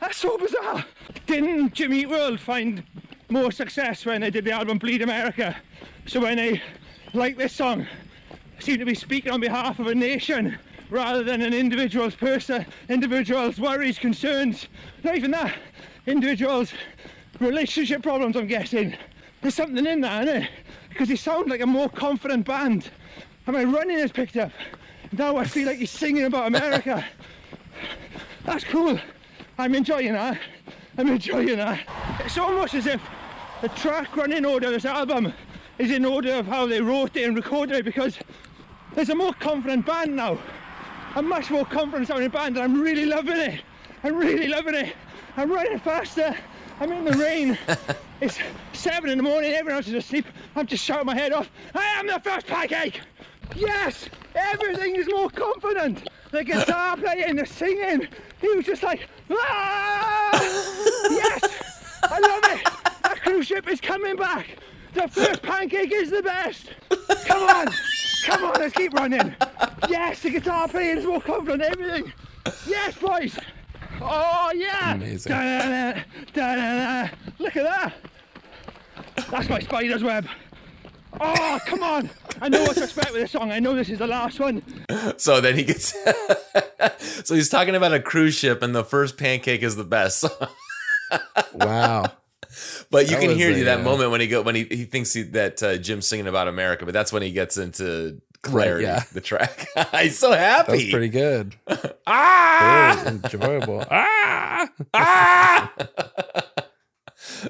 That's 0.00 0.16
so 0.16 0.36
bizarre. 0.36 0.84
Didn't 1.26 1.74
Jimmy 1.74 2.00
Eat 2.00 2.08
World 2.08 2.40
find 2.40 2.82
more 3.28 3.52
success 3.52 4.04
when 4.04 4.20
they 4.20 4.30
did 4.30 4.44
the 4.44 4.52
album 4.52 4.78
Bleed 4.78 5.02
America? 5.02 5.56
So 6.06 6.20
when 6.20 6.36
they 6.36 6.62
like 7.14 7.36
this 7.36 7.52
song, 7.52 7.86
seem 8.58 8.78
to 8.78 8.84
be 8.84 8.94
speaking 8.94 9.32
on 9.32 9.40
behalf 9.40 9.78
of 9.78 9.86
a 9.86 9.94
nation 9.94 10.58
rather 10.90 11.22
than 11.22 11.42
an 11.42 11.52
individual's 11.52 12.14
person, 12.14 12.64
individual's 12.88 13.58
worries, 13.58 13.98
concerns. 13.98 14.68
Not 15.02 15.16
even 15.16 15.30
that. 15.32 15.54
Individuals' 16.06 16.72
relationship 17.40 18.02
problems. 18.02 18.36
I'm 18.36 18.46
guessing 18.46 18.94
there's 19.42 19.54
something 19.54 19.86
in 19.86 20.00
that, 20.00 20.26
isn't 20.26 20.42
it? 20.42 20.50
Because 20.88 21.08
he 21.08 21.16
sounds 21.16 21.48
like 21.48 21.60
a 21.60 21.66
more 21.66 21.88
confident 21.88 22.46
band. 22.46 22.90
And 23.46 23.56
my 23.56 23.64
running 23.64 23.98
is 23.98 24.10
picked 24.10 24.36
up. 24.36 24.50
Now 25.12 25.36
I 25.36 25.44
feel 25.44 25.66
like 25.66 25.78
he's 25.78 25.90
singing 25.90 26.24
about 26.24 26.48
America. 26.48 27.04
That's 28.44 28.64
cool. 28.64 28.98
I'm 29.58 29.74
enjoying 29.74 30.12
that. 30.12 30.38
I'm 30.98 31.08
enjoying 31.08 31.56
that. 31.56 31.80
It's 32.24 32.38
almost 32.38 32.74
as 32.74 32.86
if 32.86 33.00
the 33.60 33.68
track 33.70 34.16
running 34.16 34.44
order 34.44 34.66
of 34.66 34.72
this 34.72 34.84
album 34.84 35.32
is 35.78 35.90
in 35.90 36.04
order 36.04 36.34
of 36.34 36.46
how 36.46 36.66
they 36.66 36.80
wrote 36.80 37.16
it 37.16 37.24
and 37.24 37.36
recorded 37.36 37.76
it 37.76 37.84
because 37.84 38.18
there's 38.94 39.10
a 39.10 39.14
more 39.14 39.32
confident 39.34 39.84
band 39.84 40.16
now. 40.16 40.38
A 41.16 41.22
much 41.22 41.50
more 41.50 41.64
confident 41.64 42.08
sounding 42.08 42.30
band 42.30 42.56
and 42.56 42.64
I'm 42.64 42.80
really 42.80 43.06
loving 43.06 43.36
it. 43.36 43.62
I'm 44.02 44.16
really 44.16 44.48
loving 44.48 44.74
it. 44.74 44.94
I'm 45.36 45.50
running 45.50 45.78
faster. 45.78 46.36
I'm 46.78 46.92
in 46.92 47.04
the 47.04 47.12
rain. 47.12 47.58
it's 48.20 48.38
seven 48.72 49.10
in 49.10 49.16
the 49.16 49.24
morning, 49.24 49.52
everyone 49.52 49.78
else 49.78 49.88
is 49.88 49.94
asleep. 49.94 50.26
I'm 50.54 50.66
just 50.66 50.84
shouting 50.84 51.06
my 51.06 51.14
head 51.14 51.32
off. 51.32 51.50
I 51.74 51.84
am 51.98 52.06
the 52.06 52.20
first 52.20 52.46
pancake! 52.46 53.00
Yes! 53.54 54.08
Everything 54.34 54.96
is 54.96 55.06
more 55.08 55.30
confident. 55.30 56.08
The 56.32 56.44
guitar 56.44 56.96
playing, 56.98 57.36
the 57.36 57.46
singing. 57.46 58.06
He 58.40 58.48
was 58.48 58.66
just 58.66 58.82
like, 58.82 59.08
ah! 59.30 60.30
Yes! 61.10 62.00
I 62.02 62.20
love 62.20 62.58
it! 62.58 62.64
That 63.02 63.20
cruise 63.22 63.46
ship 63.46 63.68
is 63.68 63.80
coming 63.80 64.16
back! 64.16 64.46
The 64.92 65.08
first 65.08 65.42
pancake 65.42 65.92
is 65.92 66.10
the 66.10 66.22
best! 66.22 66.70
Come 67.24 67.42
on! 67.48 67.68
Come 68.24 68.44
on, 68.44 68.54
let's 68.54 68.74
keep 68.74 68.92
running! 68.92 69.34
Yes, 69.88 70.20
the 70.20 70.30
guitar 70.30 70.68
playing 70.68 70.98
is 70.98 71.06
more 71.06 71.22
confident, 71.22 71.62
everything! 71.62 72.12
Yes, 72.66 72.96
boys! 72.98 73.38
Oh, 74.00 74.52
yeah! 74.54 74.94
Amazing. 74.94 75.32
Da-da-da, 75.32 76.02
da-da-da. 76.34 77.14
Look 77.38 77.56
at 77.56 77.64
that! 77.64 77.94
That's 79.30 79.48
my 79.48 79.60
spider's 79.60 80.02
web! 80.02 80.26
Oh, 81.20 81.58
come 81.66 81.82
on! 81.82 82.10
I 82.42 82.48
know 82.48 82.62
what 82.62 82.76
to 82.76 82.82
expect 82.84 83.12
with 83.12 83.22
this 83.22 83.30
song. 83.32 83.50
I 83.50 83.58
know 83.58 83.74
this 83.74 83.88
is 83.88 83.98
the 83.98 84.06
last 84.06 84.38
one. 84.38 84.62
So 85.16 85.40
then 85.40 85.56
he 85.56 85.64
gets. 85.64 85.94
so 87.24 87.34
he's 87.34 87.48
talking 87.48 87.74
about 87.74 87.94
a 87.94 88.00
cruise 88.00 88.34
ship, 88.34 88.62
and 88.62 88.74
the 88.74 88.84
first 88.84 89.16
pancake 89.16 89.62
is 89.62 89.76
the 89.76 89.84
best. 89.84 90.24
Wow. 91.54 92.04
but 92.90 93.04
you 93.08 93.12
That 93.12 93.20
can 93.20 93.30
hear 93.36 93.50
a, 93.50 93.62
that 93.62 93.78
uh, 93.80 93.82
moment 93.82 94.10
when 94.10 94.20
he 94.20 94.26
go 94.26 94.42
when 94.42 94.56
he, 94.56 94.64
he 94.64 94.84
thinks 94.84 95.12
he, 95.12 95.22
that 95.22 95.62
uh, 95.62 95.76
Jim's 95.76 96.06
singing 96.06 96.26
about 96.26 96.48
America, 96.48 96.84
but 96.84 96.92
that's 96.92 97.12
when 97.12 97.22
he 97.22 97.30
gets 97.30 97.56
into 97.56 98.20
clarity. 98.50 98.84
yeah. 98.84 99.02
The 99.12 99.20
track. 99.20 99.66
I'm 99.92 100.10
so 100.10 100.32
happy. 100.32 100.72
That 100.72 100.76
was 100.76 100.90
pretty 100.90 101.08
good. 101.08 101.54
ah! 102.06 103.00
Very 103.04 103.16
enjoyable. 103.16 103.84
Ah! 103.90 104.68
ah! 104.94 105.72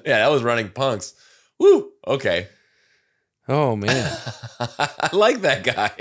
yeah, 0.05 0.19
that 0.19 0.31
was 0.31 0.43
running 0.43 0.71
punks. 0.71 1.15
Woo. 1.59 1.93
Okay. 2.07 2.49
Oh 3.49 3.77
man. 3.77 4.19
I 4.59 5.11
like 5.13 5.43
that 5.43 5.63
guy. 5.63 5.95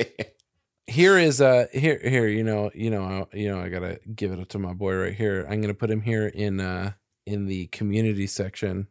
Here 0.87 1.17
is 1.17 1.41
uh 1.41 1.67
here 1.71 1.99
here 2.03 2.27
you 2.27 2.43
know 2.43 2.71
you 2.73 2.89
know 2.89 3.27
you 3.31 3.49
know 3.49 3.59
I 3.59 3.69
gotta 3.69 3.99
give 4.13 4.31
it 4.31 4.39
up 4.39 4.49
to 4.49 4.59
my 4.59 4.73
boy 4.73 4.95
right 4.95 5.13
here. 5.13 5.45
I'm 5.49 5.61
gonna 5.61 5.73
put 5.73 5.91
him 5.91 6.01
here 6.01 6.27
in 6.27 6.59
uh 6.59 6.93
in 7.25 7.45
the 7.45 7.67
community 7.67 8.27
section. 8.27 8.87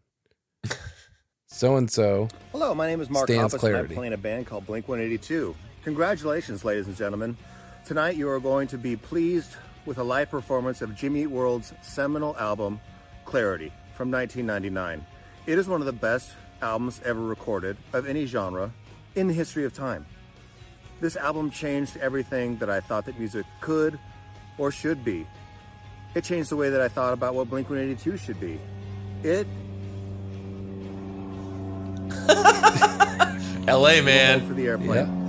So 1.55 1.77
and 1.77 1.89
so. 1.89 2.27
Hello, 2.51 2.75
my 2.75 2.89
name 2.89 3.01
is 3.01 3.09
Mark 3.09 3.29
Stands 3.29 3.55
Hoppus, 3.55 3.63
and 3.69 3.77
I'm 3.77 3.89
playing 3.89 4.13
a 4.13 4.17
band 4.17 4.45
called 4.45 4.67
Blink 4.67 4.89
182. 4.89 5.55
Congratulations, 5.85 6.65
ladies 6.65 6.87
and 6.87 6.97
gentlemen. 6.97 7.37
Tonight 7.85 8.17
you 8.17 8.27
are 8.31 8.41
going 8.41 8.67
to 8.69 8.79
be 8.79 8.97
pleased 8.97 9.55
with 9.85 9.99
a 9.99 10.03
live 10.03 10.31
performance 10.31 10.81
of 10.81 10.97
Jimmy 10.97 11.23
Eat 11.23 11.27
World's 11.27 11.75
seminal 11.83 12.35
album, 12.39 12.81
Clarity, 13.27 13.71
from 13.93 14.11
1999. 14.11 15.05
It 15.45 15.59
is 15.59 15.69
one 15.69 15.83
of 15.83 15.87
the 15.87 15.93
best 15.93 16.31
albums 16.63 17.03
ever 17.05 17.21
recorded 17.21 17.77
of 17.93 18.09
any 18.09 18.25
genre 18.25 18.73
in 19.15 19.29
the 19.29 19.35
history 19.35 19.67
of 19.67 19.75
time. 19.75 20.07
This 21.03 21.17
album 21.17 21.51
changed 21.51 21.99
everything 21.99 22.57
that 22.59 22.71
I 22.71 22.81
thought 22.81 23.05
that 23.05 23.19
music 23.19 23.45
could 23.61 23.99
or 24.57 24.71
should 24.71 25.05
be. 25.05 25.27
It 26.15 26.25
changed 26.25 26.49
the 26.49 26.57
way 26.57 26.71
that 26.71 26.81
I 26.81 26.89
thought 26.89 27.13
about 27.13 27.35
what 27.35 27.51
Blink 27.51 27.69
182 27.69 28.17
should 28.17 28.41
be. 28.41 28.59
It 29.23 29.47
LA 33.67 34.01
man. 34.01 34.41
for 34.41 34.47
man. 34.47 34.57
the 34.57 34.67
airplane. 34.67 35.07
Yeah. 35.07 35.24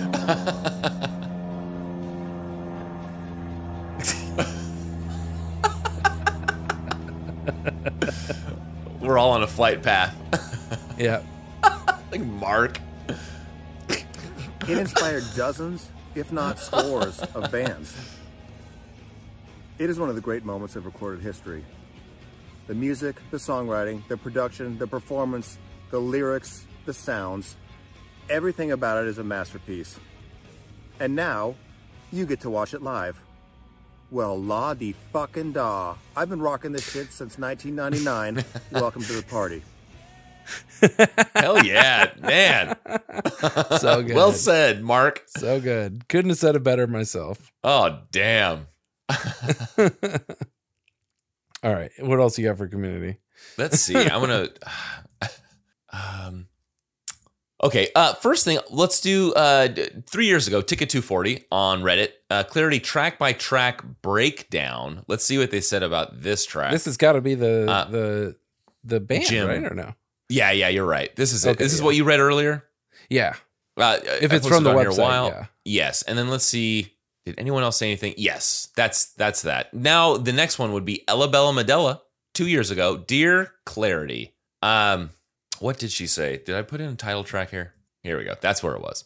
We're 8.99 9.17
all 9.19 9.31
on 9.31 9.43
a 9.43 9.47
flight 9.47 9.83
path. 9.83 10.15
Yeah. 10.97 11.21
like 12.11 12.21
Mark. 12.21 12.79
It 14.67 14.77
inspired 14.77 15.23
dozens, 15.35 15.89
if 16.15 16.31
not 16.31 16.57
scores, 16.57 17.19
of 17.19 17.51
bands. 17.51 17.95
It 19.77 19.89
is 19.89 19.99
one 19.99 20.09
of 20.09 20.15
the 20.15 20.21
great 20.21 20.43
moments 20.43 20.75
of 20.75 20.85
recorded 20.85 21.21
history. 21.21 21.63
The 22.67 22.73
music, 22.73 23.17
the 23.29 23.37
songwriting, 23.37 24.07
the 24.07 24.17
production, 24.17 24.79
the 24.79 24.87
performance, 24.87 25.59
the 25.91 25.99
lyrics, 25.99 26.65
the 26.85 26.93
sounds, 26.93 27.57
everything 28.29 28.71
about 28.71 29.03
it 29.03 29.07
is 29.07 29.17
a 29.17 29.23
masterpiece. 29.23 29.99
And 30.99 31.15
now, 31.15 31.55
you 32.11 32.25
get 32.25 32.41
to 32.41 32.49
watch 32.49 32.73
it 32.73 32.81
live. 32.81 33.21
Well, 34.11 34.41
la 34.41 34.73
di 34.73 34.93
fucking 35.11 35.53
da. 35.53 35.95
I've 36.15 36.29
been 36.29 36.41
rocking 36.41 36.71
this 36.71 36.89
shit 36.89 37.11
since 37.11 37.37
1999. 37.37 38.45
Welcome 38.71 39.03
to 39.03 39.13
the 39.13 39.23
party. 39.23 39.61
Hell 41.35 41.63
yeah, 41.65 42.11
man. 42.19 42.75
So 43.79 44.03
good. 44.03 44.15
well 44.15 44.31
said, 44.31 44.83
Mark. 44.83 45.23
So 45.27 45.59
good. 45.59 46.07
Couldn't 46.07 46.29
have 46.29 46.37
said 46.37 46.55
it 46.55 46.63
better 46.63 46.87
myself. 46.87 47.51
Oh, 47.63 47.99
damn. 48.11 48.67
All 51.63 51.73
right. 51.73 51.91
What 51.99 52.19
else 52.19 52.37
you 52.37 52.45
got 52.47 52.57
for 52.57 52.67
community? 52.67 53.17
Let's 53.57 53.79
see. 53.79 53.97
I'm 53.97 54.21
gonna. 54.21 54.49
Um. 55.91 56.47
Okay. 57.65 57.89
Uh. 57.95 58.13
First 58.15 58.45
thing, 58.45 58.59
let's 58.69 59.01
do. 59.01 59.33
Uh. 59.33 59.67
Three 60.07 60.27
years 60.27 60.47
ago, 60.47 60.61
Ticket 60.61 60.89
240 60.89 61.45
on 61.51 61.81
Reddit. 61.81 62.09
Uh. 62.29 62.43
Clarity 62.43 62.79
track 62.79 63.17
by 63.19 63.33
track 63.33 63.81
breakdown. 64.01 65.03
Let's 65.07 65.25
see 65.25 65.37
what 65.37 65.51
they 65.51 65.61
said 65.61 65.83
about 65.83 66.21
this 66.21 66.45
track. 66.45 66.71
This 66.71 66.85
has 66.85 66.97
got 66.97 67.13
to 67.13 67.21
be 67.21 67.35
the 67.35 67.69
Uh, 67.69 67.85
the 67.85 68.35
the 68.83 68.99
band, 68.99 69.25
Jim. 69.25 69.47
right? 69.47 69.63
Or 69.71 69.75
no? 69.75 69.93
yeah. 70.29 70.51
Yeah. 70.51 70.69
You're 70.69 70.85
right. 70.85 71.15
This 71.15 71.33
is 71.33 71.45
it. 71.45 71.51
Okay, 71.51 71.63
This 71.63 71.73
is 71.73 71.81
what 71.81 71.95
you 71.95 72.03
read 72.03 72.19
earlier. 72.19 72.63
Yeah. 73.09 73.33
Uh, 73.77 73.97
If 74.21 74.31
it's 74.31 74.47
from 74.47 74.63
the 74.63 74.71
website, 74.73 74.97
while. 74.99 75.27
yeah. 75.27 75.45
Yes. 75.65 76.01
And 76.03 76.17
then 76.17 76.29
let's 76.29 76.45
see. 76.45 76.93
Did 77.25 77.35
anyone 77.39 77.63
else 77.63 77.77
say 77.77 77.87
anything? 77.87 78.13
Yes. 78.17 78.69
That's 78.75 79.07
that's 79.13 79.41
that. 79.43 79.73
Now 79.73 80.17
the 80.17 80.31
next 80.33 80.59
one 80.59 80.71
would 80.73 80.85
be 80.85 81.03
Ella 81.07 81.27
Bella 81.27 81.51
Medella. 81.53 82.01
Two 82.33 82.47
years 82.47 82.69
ago, 82.69 82.97
Dear 82.97 83.53
Clarity. 83.65 84.33
Um, 84.61 85.11
what 85.59 85.77
did 85.77 85.91
she 85.91 86.07
say? 86.07 86.41
Did 86.45 86.55
I 86.55 86.61
put 86.61 86.81
in 86.81 86.89
a 86.89 86.95
title 86.95 87.23
track 87.23 87.51
here? 87.51 87.73
Here 88.03 88.17
we 88.17 88.23
go. 88.23 88.35
That's 88.39 88.61
where 88.61 88.75
it 88.75 88.81
was. 88.81 89.05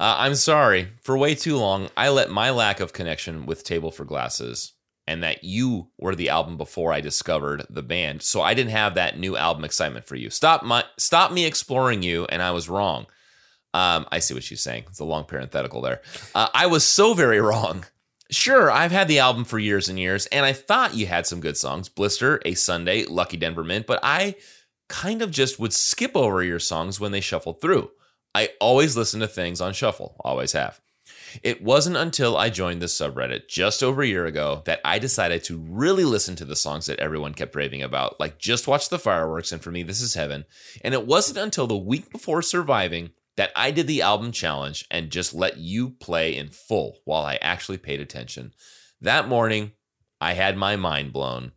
Uh, 0.00 0.16
I'm 0.18 0.34
sorry. 0.34 0.88
For 1.02 1.16
way 1.16 1.34
too 1.34 1.56
long, 1.56 1.88
I 1.96 2.08
let 2.08 2.30
my 2.30 2.50
lack 2.50 2.80
of 2.80 2.92
connection 2.92 3.46
with 3.46 3.64
Table 3.64 3.90
for 3.90 4.04
Glasses 4.04 4.72
and 5.06 5.22
that 5.22 5.44
you 5.44 5.88
were 5.98 6.14
the 6.14 6.28
album 6.28 6.56
before 6.56 6.92
I 6.92 7.00
discovered 7.00 7.66
the 7.68 7.82
band. 7.82 8.22
So 8.22 8.40
I 8.40 8.54
didn't 8.54 8.72
have 8.72 8.94
that 8.94 9.18
new 9.18 9.36
album 9.36 9.64
excitement 9.64 10.06
for 10.06 10.16
you. 10.16 10.30
Stop 10.30 10.62
my 10.62 10.84
stop 10.96 11.32
me 11.32 11.44
exploring 11.44 12.02
you, 12.02 12.26
and 12.26 12.40
I 12.40 12.52
was 12.52 12.68
wrong. 12.68 13.06
Um, 13.74 14.06
I 14.12 14.18
see 14.18 14.34
what 14.34 14.44
she's 14.44 14.60
saying. 14.60 14.84
It's 14.88 15.00
a 15.00 15.04
long 15.04 15.24
parenthetical 15.24 15.80
there. 15.80 16.02
Uh, 16.34 16.48
I 16.54 16.66
was 16.66 16.84
so 16.86 17.14
very 17.14 17.40
wrong. 17.42 17.84
Sure, 18.30 18.70
I've 18.70 18.92
had 18.92 19.08
the 19.08 19.18
album 19.18 19.44
for 19.44 19.58
years 19.58 19.88
and 19.88 19.98
years, 19.98 20.26
and 20.26 20.46
I 20.46 20.52
thought 20.52 20.94
you 20.94 21.06
had 21.06 21.26
some 21.26 21.40
good 21.40 21.56
songs 21.56 21.88
Blister, 21.88 22.40
A 22.44 22.54
Sunday, 22.54 23.04
Lucky 23.04 23.36
Denver 23.36 23.64
Mint, 23.64 23.86
but 23.86 24.00
I 24.02 24.36
kind 24.92 25.22
of 25.22 25.30
just 25.30 25.58
would 25.58 25.72
skip 25.72 26.14
over 26.14 26.44
your 26.44 26.58
songs 26.58 27.00
when 27.00 27.12
they 27.12 27.20
shuffled 27.20 27.60
through. 27.60 27.90
I 28.34 28.50
always 28.60 28.96
listen 28.96 29.20
to 29.20 29.26
things 29.26 29.60
on 29.60 29.72
shuffle, 29.72 30.16
always 30.20 30.52
have. 30.52 30.80
It 31.42 31.62
wasn't 31.62 31.96
until 31.96 32.36
I 32.36 32.50
joined 32.50 32.82
this 32.82 32.96
subreddit 32.96 33.48
just 33.48 33.82
over 33.82 34.02
a 34.02 34.06
year 34.06 34.26
ago 34.26 34.62
that 34.66 34.80
I 34.84 34.98
decided 34.98 35.44
to 35.44 35.58
really 35.58 36.04
listen 36.04 36.36
to 36.36 36.44
the 36.44 36.54
songs 36.54 36.86
that 36.86 37.00
everyone 37.00 37.32
kept 37.32 37.56
raving 37.56 37.82
about, 37.82 38.20
like 38.20 38.38
Just 38.38 38.68
Watch 38.68 38.90
the 38.90 38.98
Fireworks 38.98 39.50
and 39.50 39.62
For 39.62 39.70
Me 39.70 39.82
This 39.82 40.02
Is 40.02 40.12
Heaven. 40.12 40.44
And 40.84 40.92
it 40.92 41.06
wasn't 41.06 41.38
until 41.38 41.66
the 41.66 41.76
week 41.76 42.12
before 42.12 42.42
surviving 42.42 43.12
that 43.38 43.50
I 43.56 43.70
did 43.70 43.86
the 43.86 44.02
album 44.02 44.30
challenge 44.30 44.86
and 44.90 45.10
just 45.10 45.32
let 45.32 45.56
you 45.56 45.90
play 45.90 46.36
in 46.36 46.50
full 46.50 46.98
while 47.06 47.24
I 47.24 47.38
actually 47.40 47.78
paid 47.78 48.00
attention. 48.00 48.52
That 49.00 49.26
morning, 49.26 49.72
I 50.20 50.34
had 50.34 50.56
my 50.58 50.76
mind 50.76 51.14
blown. 51.14 51.52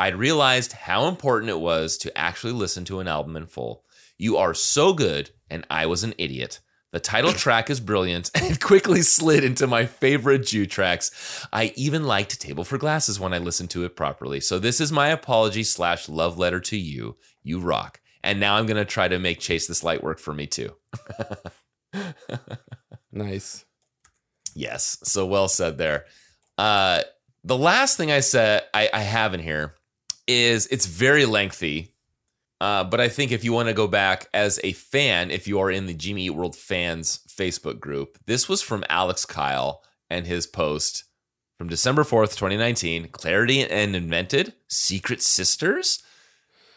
I'd 0.00 0.16
realized 0.16 0.72
how 0.72 1.08
important 1.08 1.50
it 1.50 1.60
was 1.60 1.98
to 1.98 2.16
actually 2.16 2.54
listen 2.54 2.86
to 2.86 3.00
an 3.00 3.06
album 3.06 3.36
in 3.36 3.44
full. 3.44 3.84
You 4.16 4.38
are 4.38 4.54
so 4.54 4.94
good, 4.94 5.30
and 5.50 5.66
I 5.68 5.84
was 5.84 6.02
an 6.02 6.14
idiot. 6.16 6.60
The 6.90 7.00
title 7.00 7.32
track 7.34 7.68
is 7.68 7.80
brilliant 7.80 8.30
and 8.34 8.44
it 8.46 8.60
quickly 8.60 9.02
slid 9.02 9.44
into 9.44 9.66
my 9.66 9.84
favorite 9.84 10.46
Jew 10.46 10.64
tracks. 10.64 11.46
I 11.52 11.74
even 11.76 12.04
liked 12.04 12.40
Table 12.40 12.64
for 12.64 12.78
Glasses 12.78 13.20
when 13.20 13.34
I 13.34 13.38
listened 13.38 13.68
to 13.70 13.84
it 13.84 13.94
properly. 13.94 14.40
So 14.40 14.58
this 14.58 14.80
is 14.80 14.90
my 14.90 15.08
apology 15.08 15.62
slash 15.62 16.08
love 16.08 16.38
letter 16.38 16.60
to 16.60 16.78
you. 16.78 17.16
You 17.42 17.60
rock. 17.60 18.00
And 18.24 18.40
now 18.40 18.56
I'm 18.56 18.66
gonna 18.66 18.86
try 18.86 19.06
to 19.06 19.18
make 19.18 19.38
Chase 19.38 19.66
this 19.66 19.84
light 19.84 20.02
work 20.02 20.18
for 20.18 20.32
me 20.32 20.46
too. 20.46 20.74
Nice. 23.12 23.64
Yes. 24.54 24.98
So 25.02 25.26
well 25.26 25.48
said 25.48 25.78
there. 25.78 26.06
Uh, 26.56 27.02
the 27.42 27.58
last 27.58 27.96
thing 27.96 28.10
I 28.10 28.20
said 28.20 28.62
I, 28.72 28.88
I 28.92 29.00
have 29.00 29.34
in 29.34 29.40
here 29.40 29.74
is 30.30 30.66
it's 30.68 30.86
very 30.86 31.26
lengthy. 31.26 31.94
Uh, 32.60 32.84
but 32.84 33.00
I 33.00 33.08
think 33.08 33.32
if 33.32 33.42
you 33.42 33.52
want 33.52 33.68
to 33.68 33.74
go 33.74 33.86
back 33.86 34.28
as 34.34 34.60
a 34.62 34.72
fan, 34.72 35.30
if 35.30 35.48
you 35.48 35.58
are 35.60 35.70
in 35.70 35.86
the 35.86 35.94
Jimmy 35.94 36.26
Eat 36.26 36.30
World 36.30 36.54
fans 36.54 37.20
Facebook 37.28 37.80
group, 37.80 38.18
this 38.26 38.48
was 38.48 38.60
from 38.60 38.84
Alex 38.88 39.24
Kyle 39.24 39.82
and 40.10 40.26
his 40.26 40.46
post 40.46 41.04
from 41.56 41.68
December 41.68 42.04
4th, 42.04 42.36
2019 42.36 43.08
Clarity 43.08 43.62
and 43.62 43.96
Invented 43.96 44.52
Secret 44.68 45.22
Sisters. 45.22 46.02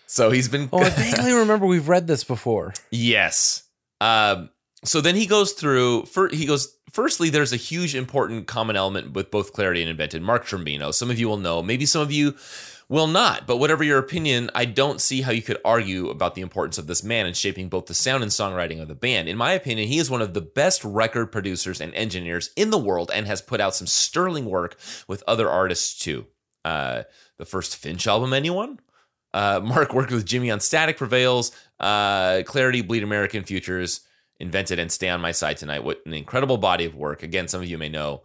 So 0.08 0.32
he's 0.32 0.48
been. 0.48 0.70
Oh, 0.72 0.80
I 0.80 0.90
vaguely 0.90 1.34
remember 1.34 1.66
we've 1.66 1.90
read 1.90 2.08
this 2.08 2.24
before. 2.24 2.74
Yes. 2.92 3.64
Um, 4.00 4.50
so 4.84 5.02
then 5.02 5.16
he 5.16 5.26
goes 5.26 5.54
through. 5.54 6.06
For, 6.06 6.30
he 6.30 6.46
goes. 6.46 6.78
Firstly, 6.92 7.30
there's 7.30 7.52
a 7.52 7.58
huge 7.58 7.96
important 7.96 8.46
common 8.46 8.76
element 8.76 9.14
with 9.14 9.32
both 9.32 9.54
Clarity 9.54 9.82
and 9.82 9.90
Invented. 9.90 10.22
Mark 10.22 10.46
Trombino. 10.46 10.94
Some 10.94 11.10
of 11.10 11.20
you 11.20 11.28
will 11.28 11.38
know. 11.38 11.64
Maybe 11.64 11.86
some 11.86 12.02
of 12.02 12.12
you 12.12 12.36
will 12.90 13.08
not. 13.08 13.48
But 13.48 13.58
whatever 13.58 13.84
your 13.84 13.98
opinion, 13.98 14.50
I 14.54 14.66
don't 14.66 15.02
see 15.02 15.22
how 15.22 15.32
you 15.32 15.42
could 15.42 15.60
argue 15.64 16.10
about 16.10 16.36
the 16.36 16.42
importance 16.42 16.78
of 16.78 16.88
this 16.88 17.04
man 17.04 17.26
in 17.26 17.34
shaping 17.34 17.70
both 17.70 17.86
the 17.88 17.94
sound 17.94 18.24
and 18.24 18.32
songwriting 18.32 18.82
of 18.82 18.88
the 18.88 18.96
band. 18.96 19.28
In 19.28 19.38
my 19.38 19.54
opinion, 19.54 19.88
he 19.88 20.00
is 20.00 20.10
one 20.10 20.22
of 20.22 20.34
the 20.34 20.42
best 20.42 20.84
record 20.84 21.32
producers 21.32 21.82
and 21.82 21.94
engineers 21.96 22.52
in 22.56 22.70
the 22.70 22.78
world, 22.78 23.12
and 23.14 23.28
has 23.28 23.42
put 23.42 23.62
out 23.62 23.76
some 23.76 23.88
sterling 23.88 24.46
work 24.46 24.78
with 25.08 25.24
other 25.28 25.50
artists 25.50 25.98
too. 25.98 26.28
Uh, 26.66 27.04
the 27.38 27.46
first 27.46 27.76
Finch 27.76 28.08
album, 28.08 28.34
anyone? 28.34 28.80
Uh, 29.34 29.60
Mark 29.64 29.94
worked 29.94 30.12
with 30.12 30.26
Jimmy 30.26 30.52
on 30.52 30.60
Static 30.60 30.98
Prevails, 30.98 31.52
uh, 31.80 32.44
Clarity, 32.46 32.82
Bleed 32.82 33.04
American 33.04 33.44
Futures, 33.44 34.02
Invented, 34.40 34.80
and 34.80 34.92
Stay 34.92 35.10
on 35.10 35.22
My 35.22 35.32
Side 35.32 35.58
Tonight. 35.58 35.84
What 35.84 36.02
an 36.06 36.14
incredible 36.14 36.58
body 36.58 36.86
of 36.86 36.96
work. 36.96 37.24
Again, 37.24 37.48
some 37.48 37.62
of 37.62 37.68
you 37.68 37.78
may 37.78 37.90
know 37.90 38.24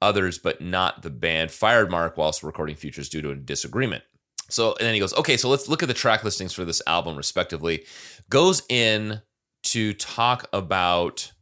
others, 0.00 0.38
but 0.38 0.60
not 0.60 1.02
the 1.02 1.10
band, 1.10 1.50
fired 1.50 1.90
Mark 1.90 2.16
whilst 2.16 2.42
recording 2.42 2.76
Futures 2.76 3.08
due 3.08 3.22
to 3.22 3.30
a 3.30 3.36
disagreement. 3.36 4.04
So, 4.48 4.74
and 4.74 4.86
then 4.86 4.94
he 4.94 5.00
goes, 5.00 5.14
okay, 5.14 5.36
so 5.36 5.48
let's 5.48 5.68
look 5.68 5.82
at 5.82 5.88
the 5.88 5.94
track 5.94 6.22
listings 6.22 6.52
for 6.52 6.64
this 6.64 6.82
album, 6.86 7.16
respectively. 7.16 7.84
Goes 8.30 8.62
in 8.68 9.22
to 9.64 9.92
talk 9.94 10.48
about, 10.52 11.32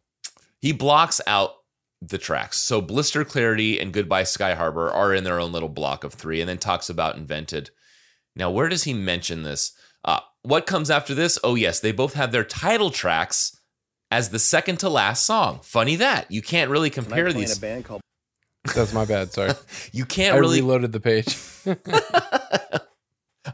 he 0.61 0.73
blocks 0.73 1.21
out 1.27 1.53
the 2.01 2.19
tracks. 2.19 2.59
So, 2.59 2.81
Blister 2.81 3.25
Clarity 3.25 3.79
and 3.79 3.93
Goodbye 3.93 4.25
Sky 4.25 4.55
Harbor 4.55 4.91
are 4.91 5.13
in 5.13 5.25
their 5.25 5.39
own 5.39 5.53
little 5.53 5.69
block 5.69 6.05
of 6.05 6.15
three, 6.15 6.41
and 6.41 6.49
then 6.49 6.59
talks 6.59 6.89
about 6.89 7.17
Invented. 7.17 7.71
Now, 8.37 8.51
where 8.51 8.69
does 8.69 8.85
he 8.85 8.95
mention 8.95 9.43
this? 9.43 9.73
Uh, 10.05 10.21
what 10.43 10.67
comes 10.67 10.91
after 10.91 11.15
this? 11.15 11.39
Oh, 11.45 11.55
yes, 11.55 11.81
they 11.81 11.93
both 11.93 12.15
have 12.15 12.33
their 12.33 12.45
title 12.45 12.91
tracks 12.91 13.57
as 14.11 14.31
the 14.31 14.39
second 14.39 14.79
to 14.79 14.89
last 14.89 15.25
song. 15.25 15.61
Funny 15.63 15.97
that. 15.97 16.31
You 16.31 16.43
can't 16.43 16.71
really 16.71 16.91
compare 16.91 17.33
these. 17.33 17.57
a 17.57 17.61
band 17.61 17.85
called 17.85 18.01
That's 18.75 18.93
my 18.93 19.05
bad. 19.05 19.33
Sorry. 19.33 19.53
You 19.93 20.05
can't 20.05 20.35
I 20.35 20.39
really. 20.39 20.61
reloaded 20.61 20.93
the 20.93 21.01
page. 21.01 21.37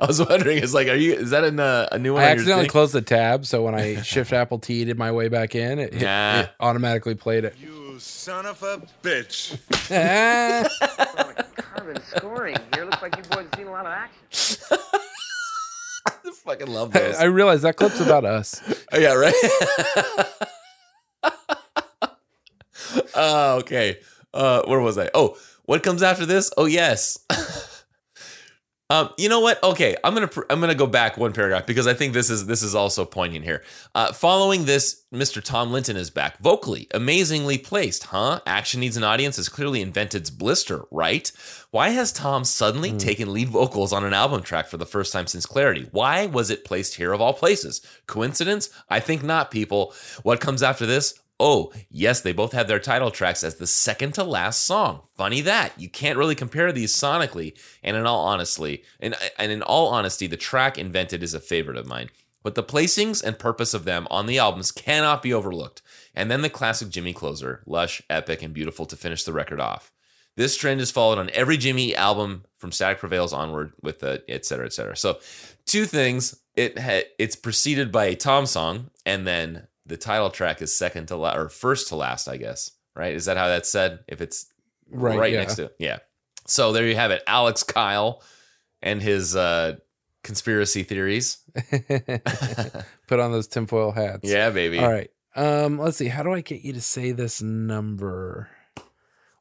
I 0.01 0.07
was 0.07 0.25
wondering, 0.25 0.59
is 0.59 0.73
like, 0.73 0.87
are 0.89 0.95
you? 0.95 1.15
Is 1.15 1.31
that 1.31 1.43
in 1.45 1.59
a, 1.59 1.63
uh, 1.63 1.89
a 1.93 1.99
new 1.99 2.15
one? 2.15 2.23
I 2.23 2.27
accidentally 2.27 2.69
closed 2.69 2.93
the 2.95 3.03
tab, 3.03 3.45
so 3.45 3.63
when 3.63 3.75
I 3.75 4.01
shift 4.03 4.33
Apple 4.33 4.59
T'd 4.61 4.97
my 4.97 5.11
way 5.13 5.29
back 5.29 5.55
in, 5.55 5.79
it, 5.81 5.93
hit- 5.93 6.03
Nah. 6.03 6.41
it 6.41 6.51
automatically 6.61 7.15
played 7.17 7.45
it. 7.45 7.57
You 7.59 7.99
son 7.99 8.47
of 8.47 8.63
a 8.63 8.81
bitch. 9.03 9.59
Carbon 11.57 12.03
scoring 12.17 12.57
here. 12.75 12.85
Looks 12.85 13.03
like 13.03 13.17
you 13.17 13.23
boys 13.25 13.47
have 13.51 13.55
seen 13.57 13.67
a 13.67 13.71
lot 13.73 13.85
of 13.87 13.93
action. 13.93 14.79
I 16.07 16.13
fucking 16.45 16.69
love 16.69 16.93
those. 16.93 17.17
I 17.17 17.25
realized 17.25 17.63
that 17.65 17.77
clip's 17.77 18.01
about 18.01 18.25
us. 18.25 18.63
Oh, 18.93 18.99
yeah, 18.99 19.13
right. 19.15 19.35
oh, 23.15 23.57
okay. 23.59 23.99
Uh, 24.33 24.63
where 24.65 24.81
was 24.81 24.99
I? 24.99 25.11
Oh, 25.15 25.37
what 25.65 25.83
comes 25.83 26.03
after 26.03 26.27
this? 26.27 26.51
Oh, 26.57 26.67
yes. 26.67 27.19
um, 28.91 29.11
you 29.17 29.29
know 29.29 29.41
what? 29.41 29.63
Okay, 29.63 29.97
I'm 30.03 30.15
gonna 30.15 30.29
pr- 30.29 30.47
I'm 30.51 30.61
gonna 30.61 30.75
go 30.75 30.87
back 30.87 31.17
one 31.17 31.33
paragraph 31.33 31.67
because 31.67 31.87
I 31.87 31.95
think 31.95 32.13
this 32.13 32.29
is 32.29 32.47
this 32.47 32.63
is 32.63 32.75
also 32.75 33.05
poignant 33.05 33.45
here. 33.45 33.63
Uh, 33.95 34.13
following 34.13 34.65
this, 34.65 35.05
Mr. 35.13 35.43
Tom 35.43 35.73
Linton 35.73 35.97
is 35.97 36.11
back 36.11 36.39
vocally, 36.39 36.89
amazingly 36.93 37.57
placed, 37.59 38.05
huh? 38.05 38.41
Action 38.47 38.81
needs 38.81 38.97
an 38.97 39.05
audience 39.05 39.39
is 39.39 39.49
clearly 39.49 39.81
Invented's 39.81 40.31
Blister, 40.31 40.85
right? 40.91 41.31
Why 41.71 41.91
has 41.91 42.13
Tom 42.13 42.45
suddenly 42.45 42.93
taken 42.97 43.33
lead 43.33 43.49
vocals 43.49 43.93
on 43.93 44.05
an 44.05 44.13
album 44.13 44.43
track 44.43 44.67
for 44.67 44.77
the 44.77 44.87
first 44.87 45.13
time 45.13 45.29
since 45.29 45.47
Clarity? 45.47 45.89
Why 45.93 46.27
was 46.27 46.51
it 46.51 46.65
placed 46.65 46.97
here 46.97 47.13
of 47.13 47.21
all 47.21 47.33
places? 47.33 47.81
Coincidence? 48.07 48.71
I 48.89 48.99
think 48.99 49.23
not, 49.23 49.53
people. 49.53 49.95
What 50.25 50.41
comes 50.41 50.63
after 50.63 50.85
this? 50.85 51.15
Oh, 51.43 51.73
yes, 51.89 52.21
they 52.21 52.33
both 52.33 52.53
have 52.53 52.69
their 52.69 52.79
title 52.79 53.11
tracks 53.11 53.43
as 53.43 53.55
the 53.55 53.67
second 53.67 54.13
to 54.15 54.25
last 54.25 54.63
song. 54.63 55.01
Funny 55.17 55.41
that. 55.41 55.73
You 55.81 55.89
can't 55.89 56.19
really 56.19 56.35
compare 56.35 56.71
these 56.71 56.95
sonically. 56.95 57.59
And 57.83 57.97
in 57.97 58.07
all 58.07 58.27
honesty, 58.27 58.85
and, 59.01 59.17
and 59.39 59.51
in 59.51 59.63
all 59.63 59.89
honesty, 59.89 60.27
the 60.27 60.37
track 60.37 60.77
invented 60.77 61.23
is 61.23 61.33
a 61.33 61.41
favorite 61.41 61.79
of 61.79 61.87
mine. 61.87 62.11
But 62.43 62.57
the 62.57 62.63
placings 62.63 63.25
and 63.25 63.39
purpose 63.39 63.73
of 63.73 63.85
them 63.85 64.07
on 64.11 64.27
the 64.27 64.39
albums 64.39 64.71
cannot 64.71 65.23
be 65.23 65.33
overlooked. 65.33 65.81
And 66.15 66.31
then 66.31 66.43
the 66.43 66.51
classic 66.51 66.91
Jimmy 66.91 67.15
closer, 67.15 67.63
lush, 67.67 68.03
epic, 68.11 68.43
and 68.43 68.53
beautiful 68.53 68.85
to 68.85 68.97
finish 68.97 69.25
the 69.25 69.33
record 69.33 69.61
off. 69.61 69.93
This 70.37 70.57
trend 70.57 70.81
is 70.81 70.91
followed 70.91 71.19
on 71.19 71.31
every 71.31 71.57
Jimmy 71.57 71.97
album 71.97 72.45
from 72.57 72.71
Static 72.71 72.99
Prevails 72.99 73.33
onward 73.33 73.73
with 73.83 74.01
the 74.01 74.23
et 74.29 74.45
cetera, 74.45 74.67
et 74.67 74.73
cetera. 74.73 74.97
So, 74.97 75.19
two 75.65 75.87
things. 75.87 76.39
It 76.55 76.79
ha- 76.79 77.09
it's 77.19 77.37
preceded 77.37 77.91
by 77.91 78.07
a 78.07 78.17
Tom 78.17 78.45
song, 78.45 78.91
and 79.07 79.27
then 79.27 79.69
the 79.91 79.97
title 79.97 80.31
track 80.31 80.63
is 80.63 80.75
second 80.75 81.07
to 81.09 81.17
last 81.17 81.37
or 81.37 81.49
first 81.49 81.89
to 81.89 81.97
last, 81.97 82.29
I 82.29 82.37
guess. 82.39 82.71
Right? 82.97 83.15
Is 83.15 83.27
that 83.27 83.37
how 83.37 83.49
that's 83.49 83.71
said? 83.71 84.01
If 84.09 84.21
it's 84.21 84.47
right, 84.91 85.19
right 85.19 85.33
yeah. 85.33 85.41
next 85.41 85.57
to 85.57 85.65
it. 85.65 85.77
Yeah. 85.79 85.99
So 86.47 86.73
there 86.73 86.87
you 86.87 86.97
have 86.97 87.11
it. 87.11 87.23
Alex 87.27 87.63
Kyle 87.63 88.23
and 88.83 89.03
his 89.03 89.37
uh 89.37 89.77
conspiracy 90.23 90.83
theories. 90.83 91.39
Put 93.07 93.21
on 93.21 93.33
those 93.33 93.49
tinfoil 93.49 93.93
hats. 93.93 94.29
Yeah, 94.29 94.51
baby. 94.51 94.79
All 94.79 94.91
right. 94.91 95.11
Um, 95.37 95.79
let's 95.79 95.97
see. 95.97 96.09
How 96.09 96.23
do 96.23 96.33
I 96.33 96.41
get 96.41 96.63
you 96.63 96.73
to 96.73 96.81
say 96.81 97.13
this 97.13 97.41
number? 97.41 98.49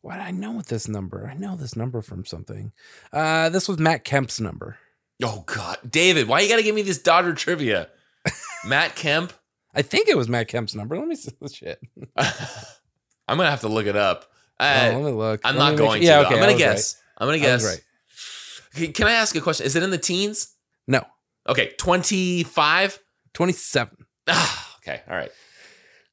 What 0.01 0.19
I 0.19 0.31
know 0.31 0.61
this 0.61 0.87
number. 0.87 1.27
I 1.27 1.33
know 1.33 1.55
this 1.55 1.75
number 1.75 2.01
from 2.01 2.25
something. 2.25 2.71
Uh, 3.11 3.49
this 3.49 3.67
was 3.67 3.79
Matt 3.79 4.03
Kemp's 4.03 4.39
number. 4.39 4.77
Oh 5.21 5.43
God, 5.45 5.77
David, 5.89 6.27
why 6.27 6.39
you 6.39 6.49
got 6.49 6.55
to 6.57 6.63
give 6.63 6.75
me 6.75 6.83
this 6.83 6.99
Dodger 6.99 7.33
trivia? 7.33 7.89
Matt 8.65 8.95
Kemp. 8.95 9.33
I 9.73 9.81
think 9.81 10.07
it 10.07 10.17
was 10.17 10.27
Matt 10.27 10.47
Kemp's 10.47 10.75
number. 10.75 10.97
Let 10.97 11.07
me 11.07 11.15
see 11.15 11.31
this 11.39 11.53
shit. 11.53 11.79
I'm 12.17 13.37
gonna 13.37 13.49
have 13.49 13.61
to 13.61 13.67
look 13.67 13.85
it 13.85 13.95
up. 13.95 14.25
Uh, 14.59 14.91
oh, 14.91 14.97
let 14.97 15.05
me 15.05 15.11
look. 15.11 15.41
I'm 15.43 15.55
let 15.55 15.69
not 15.69 15.77
going 15.77 15.91
sure. 15.91 15.99
to. 15.99 16.05
Yeah, 16.05 16.19
okay, 16.21 16.35
I'm 16.35 16.41
gonna 16.41 16.57
guess. 16.57 16.95
Right. 16.95 17.21
I'm 17.21 17.27
gonna 17.27 17.39
guess. 17.39 17.65
right. 17.65 18.93
Can 18.93 19.07
I 19.07 19.13
ask 19.13 19.35
a 19.35 19.41
question? 19.41 19.65
Is 19.65 19.75
it 19.75 19.83
in 19.83 19.89
the 19.89 19.97
teens? 19.97 20.55
No. 20.87 21.03
Okay, 21.47 21.73
25? 21.77 22.99
27. 23.33 23.97
Ah, 24.27 24.77
okay, 24.77 25.01
all 25.09 25.15
right. 25.15 25.31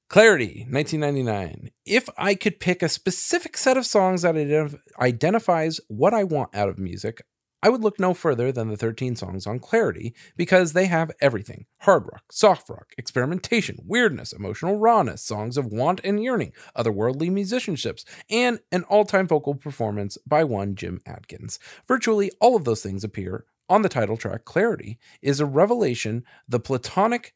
Clarity, 0.09 0.67
1999. 0.71 1.71
If 1.85 2.09
I 2.17 2.35
could 2.35 2.61
pick 2.61 2.83
a 2.83 2.89
specific 2.89 3.57
set 3.57 3.77
of 3.77 3.85
songs 3.85 4.23
that 4.23 4.37
identif- 4.37 4.79
identifies 5.01 5.81
what 5.89 6.15
I 6.15 6.25
want 6.25 6.55
out 6.55 6.69
of 6.69 6.79
music, 6.79 7.23
I 7.67 7.69
would 7.69 7.83
look 7.83 7.99
no 7.99 8.15
further 8.15 8.53
than 8.53 8.69
the 8.69 8.77
13 8.77 9.17
songs 9.17 9.45
on 9.45 9.59
Clarity 9.59 10.15
because 10.37 10.73
they 10.73 10.87
have 10.87 11.11
everything 11.21 11.67
hard 11.81 12.05
rock, 12.05 12.23
soft 12.31 12.69
rock, 12.69 12.93
experimentation, 12.97 13.79
weirdness, 13.85 14.33
emotional 14.33 14.77
rawness, 14.77 15.21
songs 15.21 15.57
of 15.57 15.67
want 15.67 16.01
and 16.05 16.23
yearning, 16.23 16.53
otherworldly 16.79 17.29
musicianships, 17.29 18.05
and 18.31 18.61
an 18.71 18.85
all 18.85 19.05
time 19.05 19.27
vocal 19.27 19.57
performance 19.57 20.17
by 20.25 20.45
one 20.45 20.77
Jim 20.77 21.01
Adkins. 21.07 21.59
Virtually 21.89 22.31
all 22.41 22.55
of 22.55 22.63
those 22.63 22.85
things 22.85 23.03
appear 23.03 23.47
on 23.69 23.83
the 23.83 23.89
title 23.89 24.17
track. 24.17 24.45
Clarity 24.45 25.01
is 25.21 25.41
a 25.41 25.45
revelation, 25.45 26.23
the 26.49 26.61
platonic 26.61 27.35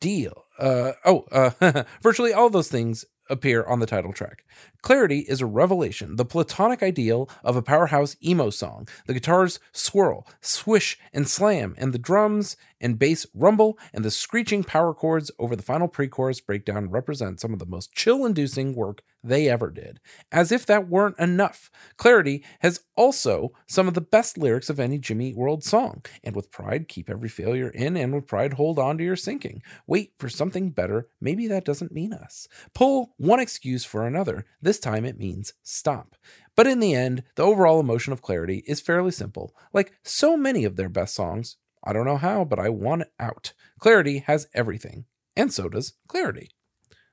deal. 0.00 0.44
Uh, 0.60 0.92
oh, 1.04 1.24
uh, 1.32 1.82
virtually 2.02 2.32
all 2.32 2.50
those 2.50 2.68
things 2.68 3.04
appear 3.28 3.64
on 3.64 3.80
the 3.80 3.86
title 3.86 4.12
track. 4.12 4.44
Clarity 4.82 5.20
is 5.20 5.40
a 5.40 5.46
revelation, 5.46 6.16
the 6.16 6.24
platonic 6.24 6.82
ideal 6.82 7.28
of 7.42 7.56
a 7.56 7.62
powerhouse 7.62 8.16
emo 8.24 8.50
song. 8.50 8.88
The 9.06 9.14
guitars 9.14 9.58
swirl, 9.72 10.26
swish, 10.40 10.98
and 11.12 11.28
slam, 11.28 11.74
and 11.78 11.92
the 11.92 11.98
drums 11.98 12.56
and 12.80 12.98
bass 12.98 13.26
rumble, 13.34 13.78
and 13.92 14.04
the 14.04 14.10
screeching 14.10 14.64
power 14.64 14.94
chords 14.94 15.30
over 15.38 15.56
the 15.56 15.62
final 15.62 15.88
pre 15.88 16.08
chorus 16.08 16.40
breakdown 16.40 16.90
represent 16.90 17.40
some 17.40 17.52
of 17.52 17.58
the 17.58 17.66
most 17.66 17.92
chill 17.92 18.24
inducing 18.24 18.74
work 18.74 19.02
they 19.22 19.48
ever 19.48 19.70
did. 19.70 20.00
As 20.30 20.52
if 20.52 20.66
that 20.66 20.88
weren't 20.88 21.18
enough, 21.18 21.70
Clarity 21.96 22.44
has 22.60 22.80
also 22.96 23.52
some 23.66 23.88
of 23.88 23.94
the 23.94 24.00
best 24.00 24.38
lyrics 24.38 24.70
of 24.70 24.78
any 24.78 24.98
Jimmy 24.98 25.34
World 25.34 25.64
song. 25.64 26.02
And 26.22 26.34
with 26.36 26.50
pride, 26.50 26.88
keep 26.88 27.10
every 27.10 27.28
failure 27.28 27.68
in, 27.70 27.96
and 27.96 28.14
with 28.14 28.26
pride, 28.26 28.54
hold 28.54 28.78
on 28.78 28.98
to 28.98 29.04
your 29.04 29.16
sinking. 29.16 29.62
Wait 29.86 30.12
for 30.16 30.28
something 30.28 30.70
better. 30.70 31.08
Maybe 31.20 31.46
that 31.48 31.64
doesn't 31.64 31.92
mean 31.92 32.12
us. 32.12 32.46
Pull 32.74 33.14
one 33.16 33.40
excuse 33.40 33.84
for 33.84 34.06
another. 34.06 34.44
This 34.62 34.78
time 34.78 35.04
it 35.04 35.18
means 35.18 35.54
stop. 35.62 36.14
But 36.54 36.66
in 36.66 36.80
the 36.80 36.94
end, 36.94 37.22
the 37.34 37.42
overall 37.42 37.80
emotion 37.80 38.12
of 38.12 38.22
Clarity 38.22 38.64
is 38.66 38.80
fairly 38.80 39.10
simple. 39.10 39.54
Like 39.72 39.92
so 40.02 40.36
many 40.36 40.64
of 40.64 40.76
their 40.76 40.88
best 40.88 41.14
songs, 41.14 41.56
I 41.86 41.92
don't 41.92 42.04
know 42.04 42.16
how, 42.16 42.44
but 42.44 42.58
I 42.58 42.68
want 42.68 43.02
it 43.02 43.12
out. 43.20 43.52
Clarity 43.78 44.18
has 44.26 44.48
everything, 44.52 45.04
and 45.36 45.52
so 45.52 45.68
does 45.68 45.92
Clarity. 46.08 46.50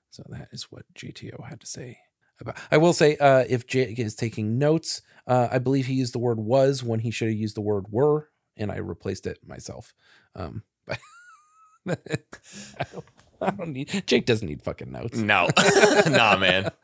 So 0.10 0.24
that 0.30 0.50
is 0.52 0.64
what 0.72 0.86
GTO 0.96 1.48
had 1.48 1.62
to 1.62 1.68
say 1.68 2.00
about. 2.42 2.58
I 2.72 2.78
will 2.78 2.94
say, 2.94 3.16
uh, 3.18 3.46
if 3.48 3.68
Jake 3.68 4.00
is 4.00 4.16
taking 4.16 4.58
notes, 4.58 5.04
uh, 5.28 5.48
I 5.52 5.60
believe 5.60 5.86
he 5.86 5.94
used 5.94 6.14
the 6.14 6.20
word 6.20 6.40
"was" 6.40 6.84
when 6.84 7.00
he 7.00 7.12
should 7.12 7.30
have 7.30 7.38
used 7.38 7.56
the 7.56 7.62
word 7.62 7.86
"were," 7.92 8.30
and 8.58 8.72
I 8.72 8.78
replaced 8.78 9.28
it 9.28 9.40
myself. 9.46 9.94
Um, 10.36 10.64
but 10.86 11.00
I, 11.88 12.86
don't, 12.94 13.06
I 13.42 13.50
don't 13.52 13.70
need 13.70 14.04
Jake 14.08 14.26
doesn't 14.26 14.48
need 14.48 14.64
fucking 14.64 14.92
notes. 14.92 15.18
No, 15.18 15.50
nah, 16.08 16.38
man. 16.38 16.72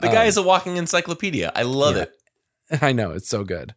The 0.00 0.06
guy 0.06 0.22
um, 0.22 0.28
is 0.28 0.36
a 0.36 0.42
walking 0.44 0.76
encyclopedia. 0.76 1.50
I 1.56 1.62
love 1.62 1.96
yeah, 1.96 2.02
it. 2.70 2.82
I 2.84 2.92
know 2.92 3.10
it's 3.10 3.28
so 3.28 3.42
good. 3.42 3.74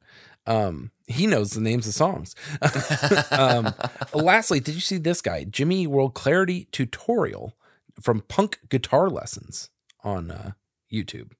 Um, 0.47 0.91
he 1.07 1.27
knows 1.27 1.51
the 1.51 1.61
names 1.61 1.87
of 1.87 1.93
songs. 1.93 2.35
um, 3.31 3.73
lastly, 4.13 4.59
did 4.59 4.75
you 4.75 4.81
see 4.81 4.97
this 4.97 5.21
guy, 5.21 5.43
Jimmy 5.43 5.85
World 5.87 6.13
Clarity 6.13 6.67
tutorial 6.71 7.55
from 8.01 8.21
Punk 8.21 8.59
Guitar 8.69 9.09
Lessons 9.09 9.69
on 10.03 10.31
uh, 10.31 10.51
YouTube? 10.91 11.31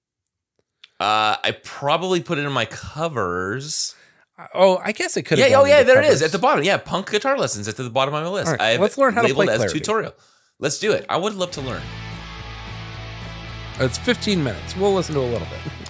Uh, 0.99 1.35
I 1.43 1.57
probably 1.63 2.21
put 2.21 2.37
it 2.37 2.45
in 2.45 2.51
my 2.51 2.65
covers. 2.65 3.95
Oh, 4.53 4.79
I 4.83 4.91
guess 4.91 5.17
it 5.17 5.23
could. 5.23 5.39
Yeah. 5.39 5.59
Oh, 5.59 5.65
yeah. 5.65 5.79
The 5.79 5.85
there 5.85 5.95
covers. 5.95 6.09
it 6.09 6.13
is 6.13 6.21
at 6.21 6.31
the 6.31 6.39
bottom. 6.39 6.63
Yeah, 6.63 6.77
punk 6.77 7.09
guitar 7.09 7.37
lessons 7.37 7.67
at 7.67 7.75
the 7.75 7.89
bottom 7.89 8.13
of 8.13 8.23
my 8.23 8.29
list. 8.29 8.55
Right, 8.59 8.79
let's 8.79 8.97
learn 8.97 9.13
how 9.13 9.21
to 9.21 9.33
play 9.33 9.47
as 9.47 9.71
tutorial. 9.71 10.13
Let's 10.59 10.77
do 10.77 10.91
it. 10.91 11.05
I 11.09 11.17
would 11.17 11.33
love 11.33 11.51
to 11.51 11.61
learn. 11.61 11.81
It's 13.79 13.97
15 13.97 14.43
minutes. 14.43 14.75
We'll 14.75 14.93
listen 14.93 15.15
to 15.15 15.21
a 15.21 15.23
little 15.23 15.47
bit. 15.47 15.80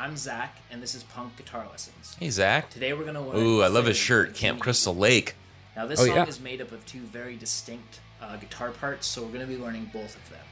Hi, 0.00 0.06
I'm 0.06 0.16
Zach, 0.16 0.56
and 0.70 0.82
this 0.82 0.94
is 0.94 1.02
Punk 1.02 1.36
Guitar 1.36 1.66
Lessons. 1.70 2.16
Hey, 2.18 2.30
Zach. 2.30 2.70
Today 2.70 2.94
we're 2.94 3.04
gonna 3.04 3.26
learn. 3.26 3.36
Ooh, 3.36 3.62
I 3.62 3.68
love 3.68 3.84
his 3.84 3.98
shirt, 3.98 4.34
Camp 4.34 4.58
Crystal 4.58 4.96
Lake. 4.96 5.34
Now 5.76 5.86
this 5.86 6.00
oh, 6.00 6.06
song 6.06 6.16
yeah. 6.16 6.26
is 6.26 6.40
made 6.40 6.62
up 6.62 6.72
of 6.72 6.84
two 6.86 7.00
very 7.00 7.36
distinct 7.36 8.00
uh, 8.20 8.36
guitar 8.36 8.70
parts, 8.70 9.06
so 9.06 9.22
we're 9.22 9.32
gonna 9.32 9.46
be 9.46 9.58
learning 9.58 9.90
both 9.92 10.16
of 10.16 10.30
them. 10.30 10.44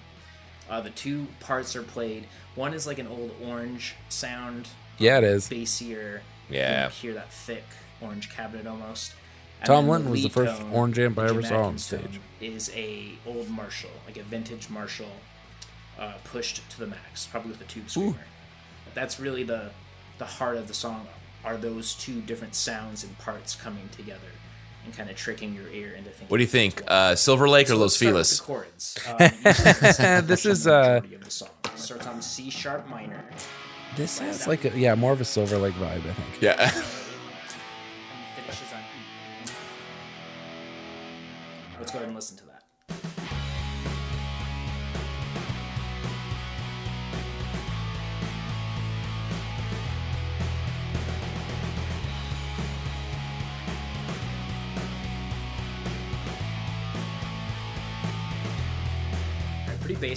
Uh, 0.68 0.82
the 0.82 0.90
two 0.90 1.26
parts 1.40 1.74
are 1.76 1.82
played. 1.82 2.26
One 2.56 2.74
is 2.74 2.86
like 2.86 2.98
an 2.98 3.06
old 3.06 3.34
orange 3.42 3.94
sound. 4.10 4.68
Yeah, 4.98 5.18
it 5.18 5.24
is. 5.24 5.48
Bassier. 5.48 6.20
Yeah. 6.50 6.86
You 6.86 6.90
hear 6.90 7.14
that 7.14 7.32
thick 7.32 7.64
orange 8.02 8.30
cabinet 8.30 8.66
almost. 8.66 9.14
And 9.60 9.66
Tom 9.66 9.88
Linton 9.88 10.10
was 10.10 10.22
the 10.24 10.28
first 10.28 10.60
tone, 10.60 10.72
orange 10.72 10.98
amp 10.98 11.18
I 11.18 11.26
ever 11.28 11.42
saw 11.42 11.62
on 11.62 11.78
stage. 11.78 12.20
Is 12.40 12.70
a 12.74 13.12
old 13.26 13.48
Marshall, 13.48 13.90
like 14.06 14.18
a 14.18 14.22
vintage 14.24 14.68
Marshall, 14.68 15.16
uh, 15.98 16.14
pushed 16.24 16.68
to 16.70 16.78
the 16.78 16.86
max, 16.86 17.26
probably 17.26 17.52
with 17.52 17.62
a 17.62 17.64
tube 17.64 17.88
screamer. 17.88 18.10
Ooh. 18.10 18.14
That's 18.94 19.20
really 19.20 19.42
the 19.42 19.70
the 20.18 20.24
heart 20.24 20.56
of 20.56 20.68
the 20.68 20.74
song. 20.74 21.06
Are 21.44 21.56
those 21.56 21.94
two 21.94 22.20
different 22.22 22.54
sounds 22.54 23.04
and 23.04 23.16
parts 23.18 23.54
coming 23.54 23.88
together? 23.90 24.20
and 24.84 24.96
kind 24.96 25.10
of 25.10 25.16
tricking 25.16 25.54
your 25.54 25.68
ear 25.68 25.92
into 25.92 26.10
thinking. 26.10 26.28
What 26.28 26.38
do 26.38 26.42
you 26.42 26.48
think, 26.48 26.82
uh, 26.88 27.14
Silver 27.14 27.48
Lake 27.48 27.68
so 27.68 27.74
or 27.74 27.78
Los 27.78 27.96
Feliz? 27.96 28.40
chords. 28.40 28.98
Um, 29.08 29.16
this 30.26 30.46
is 30.46 30.66
uh, 30.66 31.00
of 31.04 31.24
the 31.24 31.30
song. 31.30 31.48
It 31.64 31.78
starts 31.78 32.06
on 32.06 32.22
C 32.22 32.50
sharp 32.50 32.88
minor. 32.88 33.22
This 33.96 34.18
has 34.18 34.46
like 34.46 34.64
a, 34.64 34.78
yeah, 34.78 34.94
more 34.94 35.12
of 35.12 35.20
a 35.20 35.24
Silver 35.24 35.58
Lake 35.58 35.74
vibe, 35.74 36.08
I 36.08 36.12
think. 36.12 36.40
Yeah. 36.40 36.68
finishes 38.36 38.72
on 38.72 38.80
E. 38.80 39.50
Let's 41.78 41.92
go 41.92 41.98
ahead 41.98 42.08
and 42.08 42.16
listen 42.16 42.36
to 42.38 42.44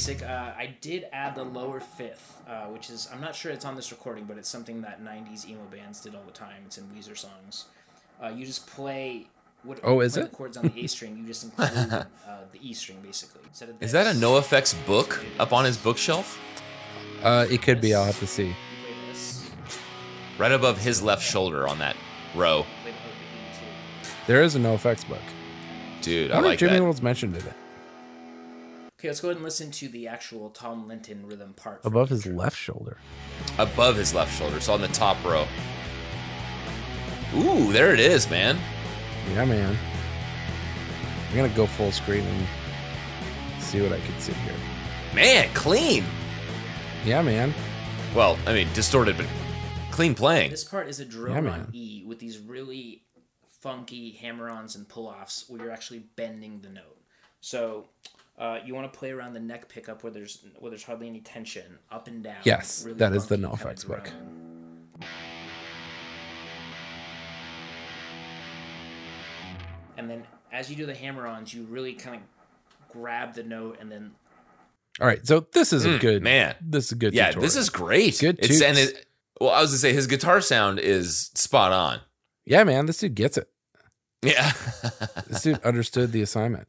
basic. 0.08 0.28
Uh, 0.28 0.52
I 0.58 0.76
did 0.82 1.08
add 1.12 1.36
the 1.36 1.44
lower 1.44 1.80
fifth, 1.80 2.42
uh, 2.48 2.66
which 2.66 2.90
is 2.90 3.10
I'm 3.14 3.22
not 3.22 3.36
sure 3.36 3.52
it's 3.52 3.66
on 3.66 3.76
this 3.76 3.92
recording, 3.92 4.26
but 4.26 4.38
it's 4.38 4.50
something 4.50 4.82
that 4.82 5.04
'90s 5.04 5.48
emo 5.48 5.64
bands 5.72 6.02
did 6.02 6.16
all 6.16 6.24
the 6.26 6.32
time. 6.32 6.64
It's 6.66 6.78
in 6.78 6.86
Weezer 6.86 7.18
songs. 7.18 7.66
Uh, 8.22 8.30
you 8.30 8.46
just 8.46 8.68
play. 8.68 9.28
What, 9.64 9.80
oh, 9.84 10.00
is 10.00 10.18
it? 10.18 10.32
The 10.32 10.36
chords 10.36 10.58
on 10.58 10.70
the 10.70 10.84
A 10.84 10.88
string. 10.88 11.18
You 11.18 11.28
just 11.28 11.44
include 11.44 11.70
uh, 11.94 12.06
the 12.52 12.60
E 12.62 12.74
string 12.74 13.00
basically. 13.02 13.42
Is 13.80 13.92
that 13.92 14.08
a 14.08 14.18
NOFX 14.18 14.76
book 14.88 15.24
up 15.40 15.54
on 15.54 15.66
his 15.66 15.78
bookshelf? 15.78 16.40
Uh, 17.22 17.46
it 17.50 17.62
could 17.62 17.80
be. 17.80 17.94
I'll 17.94 18.06
have 18.06 18.20
to 18.20 18.28
see. 18.28 18.56
Right 20.40 20.52
above 20.52 20.80
his 20.80 21.04
left 21.04 21.24
shoulder 21.24 21.68
on 21.68 21.78
that 21.80 21.96
row. 22.34 22.66
There 24.26 24.42
is 24.42 24.56
a 24.56 24.60
NOFX 24.60 25.08
book. 25.08 25.20
Dude, 26.02 26.32
I, 26.32 26.38
I 26.38 26.40
like 26.40 26.58
Jimmy 26.58 26.78
that. 26.78 26.82
World's 26.82 27.04
mentioned 27.04 27.36
it. 27.38 27.44
Okay, 29.02 29.08
let's 29.08 29.20
go 29.20 29.30
ahead 29.30 29.38
and 29.38 29.44
listen 29.44 29.72
to 29.72 29.90
the 29.90 30.08
actual 30.08 30.52
Tom 30.52 30.88
Linton 30.88 31.26
rhythm 31.26 31.54
part. 31.54 31.82
Above 31.84 32.10
his 32.10 32.28
left 32.28 32.56
shoulder. 32.56 32.98
Above 33.58 33.96
his 33.96 34.14
left 34.14 34.38
shoulder, 34.38 34.60
so 34.60 34.76
on 34.76 34.82
the 34.82 34.90
top 34.90 35.18
row. 35.26 35.48
Ooh, 37.36 37.74
there 37.74 37.96
it 37.96 38.00
is, 38.00 38.30
man. 38.30 38.60
Yeah, 39.34 39.46
man. 39.46 39.76
I'm 41.28 41.36
gonna 41.36 41.50
go 41.50 41.66
full 41.66 41.92
screen 41.92 42.24
and 42.24 42.48
see 43.60 43.82
what 43.82 43.92
I 43.92 44.00
can 44.02 44.20
see 44.20 44.34
here. 44.34 44.54
Man, 45.16 45.50
clean. 45.56 46.06
Yeah, 47.04 47.24
man. 47.24 47.56
Well, 48.14 48.38
I 48.46 48.54
mean, 48.54 48.68
distorted, 48.76 49.18
but 49.18 49.26
clean 49.90 50.14
playing. 50.14 50.52
This 50.52 50.64
part 50.64 50.88
is 50.88 51.00
a 51.00 51.06
drone 51.06 51.46
Yeah, 51.46 51.52
on. 51.54 51.70
E 51.74 52.04
with 52.06 52.20
these 52.20 52.38
really 52.38 53.02
funky 53.62 54.12
hammer-ons 54.12 54.76
and 54.76 54.88
pull-offs 54.88 55.50
where 55.50 55.60
you're 55.60 55.72
actually 55.72 56.04
bending 56.16 56.62
the 56.62 56.70
note. 56.70 57.02
So 57.40 57.88
uh, 58.42 58.60
you 58.66 58.74
want 58.76 58.92
to 58.92 58.98
play 59.00 59.12
around 59.12 59.34
the 59.34 59.40
neck 59.40 59.70
pickup 59.70 60.04
where 60.04 60.12
there's 60.12 60.44
where 60.60 60.70
there's 60.72 60.84
hardly 60.84 61.08
any 61.08 61.22
tension, 61.22 61.78
up 61.92 62.08
and 62.08 62.24
down. 62.24 62.36
Yes, 62.44 62.84
really 62.86 62.98
that 62.98 63.14
is 63.14 63.28
the 63.28 63.38
funky 63.38 63.48
kinda 63.58 63.64
NoFX 63.76 63.88
book. 63.88 64.12
And 69.98 70.10
then 70.10 70.24
as 70.52 70.70
you 70.70 70.76
do 70.76 70.86
the 70.86 70.94
hammer-ons, 70.96 71.54
you 71.54 71.64
really 71.64 71.94
kind 71.94 72.16
of 72.18 72.22
grab 72.90 73.34
the 73.36 73.44
note 73.44 73.78
and 73.80 73.92
then 73.92 74.12
All 75.00 75.08
right, 75.08 75.26
so 75.26 75.42
this 75.54 75.72
is 75.74 75.86
a 75.86 75.90
Mm, 75.90 76.00
good 76.02 76.24
man. 76.24 76.56
This 76.62 76.86
is 76.88 76.92
a 76.92 76.96
good. 76.96 77.14
yeah, 77.14 77.28
tutorial. 77.28 77.42
this 77.44 77.56
is 77.56 77.70
great. 77.70 78.20
Good 78.20 78.40
It's 78.40 78.62
and 78.62 78.78
it. 78.78 79.06
Well, 79.40 79.52
I 79.52 79.62
was 79.62 79.72
gonna 79.72 79.80
say 79.80 79.94
his 79.94 80.06
guitar 80.08 80.42
sound 80.42 80.80
is 80.80 81.32
spot 81.34 81.72
on. 81.72 82.02
Yeah, 82.46 82.64
man. 82.64 82.86
This 82.88 82.98
dude 83.00 83.16
gets 83.16 83.38
it. 83.38 83.50
Yeah. 84.24 84.52
This 85.28 85.42
dude 85.44 85.62
understood 85.64 86.12
the 86.12 86.22
assignment. 86.22 86.68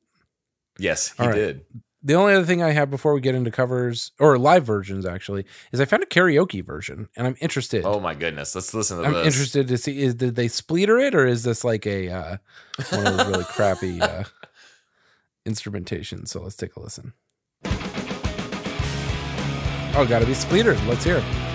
Yes, 0.78 1.14
he 1.16 1.24
right. 1.24 1.34
did. 1.34 1.64
The 2.04 2.14
only 2.14 2.34
other 2.34 2.44
thing 2.44 2.62
I 2.62 2.72
have 2.72 2.90
before 2.90 3.14
we 3.14 3.20
get 3.20 3.36
into 3.36 3.52
covers 3.52 4.10
or 4.18 4.36
live 4.36 4.64
versions 4.64 5.06
actually 5.06 5.44
is 5.70 5.80
I 5.80 5.84
found 5.84 6.02
a 6.02 6.06
karaoke 6.06 6.64
version 6.64 7.08
and 7.16 7.28
I'm 7.28 7.36
interested. 7.40 7.84
Oh 7.84 8.00
my 8.00 8.14
goodness, 8.14 8.56
let's 8.56 8.74
listen 8.74 8.96
to 8.96 9.02
this. 9.02 9.08
I'm 9.08 9.14
this. 9.24 9.34
interested 9.34 9.68
to 9.68 9.78
see 9.78 10.02
is 10.02 10.16
did 10.16 10.34
they 10.34 10.48
spleeter 10.48 10.98
it 10.98 11.14
or 11.14 11.26
is 11.26 11.44
this 11.44 11.62
like 11.62 11.86
a 11.86 12.08
uh, 12.08 12.36
one 12.90 13.06
of 13.06 13.16
those 13.16 13.28
really 13.28 13.44
crappy 13.44 14.00
uh, 14.02 14.24
instrumentation? 15.46 16.26
So 16.26 16.42
let's 16.42 16.56
take 16.56 16.74
a 16.74 16.80
listen. 16.80 17.12
Oh, 19.94 20.06
got 20.08 20.20
to 20.20 20.26
be 20.26 20.34
spleetered. 20.34 20.82
Let's 20.86 21.04
hear. 21.04 21.18
it. 21.18 21.51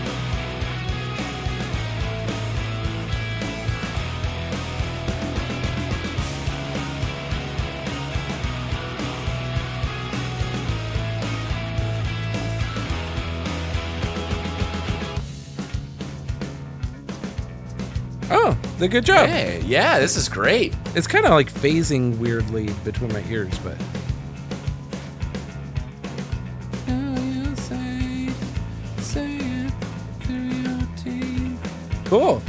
The 18.77 18.87
good 18.87 19.05
job. 19.05 19.27
Hey, 19.27 19.61
yeah, 19.65 19.99
this 19.99 20.15
is 20.15 20.29
great. 20.29 20.75
It's 20.95 21.07
kind 21.07 21.25
of 21.25 21.31
like 21.31 21.51
phasing 21.51 22.17
weirdly 22.19 22.67
between 22.83 23.11
my 23.11 23.23
ears, 23.29 23.57
but. 23.59 23.75
Cool. 32.05 32.41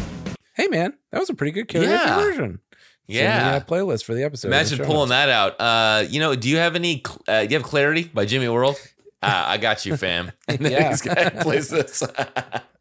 Hey, 0.55 0.69
man, 0.69 0.95
that 1.11 1.19
was 1.19 1.31
a 1.31 1.35
pretty 1.35 1.51
good 1.53 1.69
karaoke 1.69 1.89
Yeah. 1.89 2.17
version. 2.21 2.61
Yeah. 3.07 3.53
Me 3.53 3.57
a 3.57 3.61
playlist 3.61 4.05
for 4.05 4.15
the 4.15 4.23
episode. 4.23 4.49
Imagine 4.49 4.85
pulling 4.85 5.09
that 5.09 5.29
out. 5.29 5.61
Uh, 5.61 6.05
you 6.09 6.21
know, 6.21 6.35
do 6.37 6.49
you 6.49 6.59
have 6.59 6.77
any? 6.77 7.03
Uh, 7.27 7.43
do 7.45 7.49
you 7.49 7.57
have 7.59 7.63
Clarity 7.63 8.05
by 8.05 8.25
Jimmy 8.27 8.49
World? 8.49 8.77
Uh, 9.23 9.45
I 9.47 9.57
got 9.59 9.85
you, 9.87 9.97
fam. 9.97 10.33
And 10.47 10.59
then 10.61 10.73
Yeah. 10.79 10.89
this 10.91 11.03
guy 11.03 11.29
plays 11.31 11.69
this. 11.71 12.03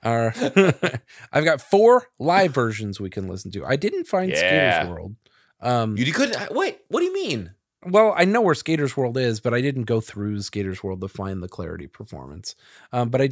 Our, 0.04 0.34
I've 1.34 1.44
got 1.46 1.62
four 1.62 2.08
live 2.20 2.54
versions 2.54 3.00
we 3.00 3.10
can 3.10 3.28
listen 3.28 3.52
to. 3.52 3.66
I 3.66 3.76
didn't 3.76 4.06
find 4.06 4.32
Yeah. 4.32 4.38
Skaters 4.82 4.90
World. 4.90 5.16
Um, 5.60 5.98
you 5.98 6.12
couldn't. 6.14 6.52
Wait, 6.54 6.80
what 6.90 7.00
do 7.00 7.06
you 7.06 7.14
mean? 7.14 7.52
Well, 7.86 8.14
I 8.18 8.26
know 8.26 8.42
where 8.42 8.56
Skaters 8.56 8.98
World 8.98 9.18
is, 9.18 9.40
but 9.40 9.54
I 9.54 9.62
didn't 9.62 9.84
go 9.84 10.02
through 10.02 10.42
Skaters 10.42 10.84
World 10.84 11.00
to 11.02 11.08
find 11.08 11.42
the 11.42 11.48
clarity 11.48 11.88
performance. 11.88 12.56
Um, 12.92 13.10
but 13.10 13.22
I, 13.22 13.30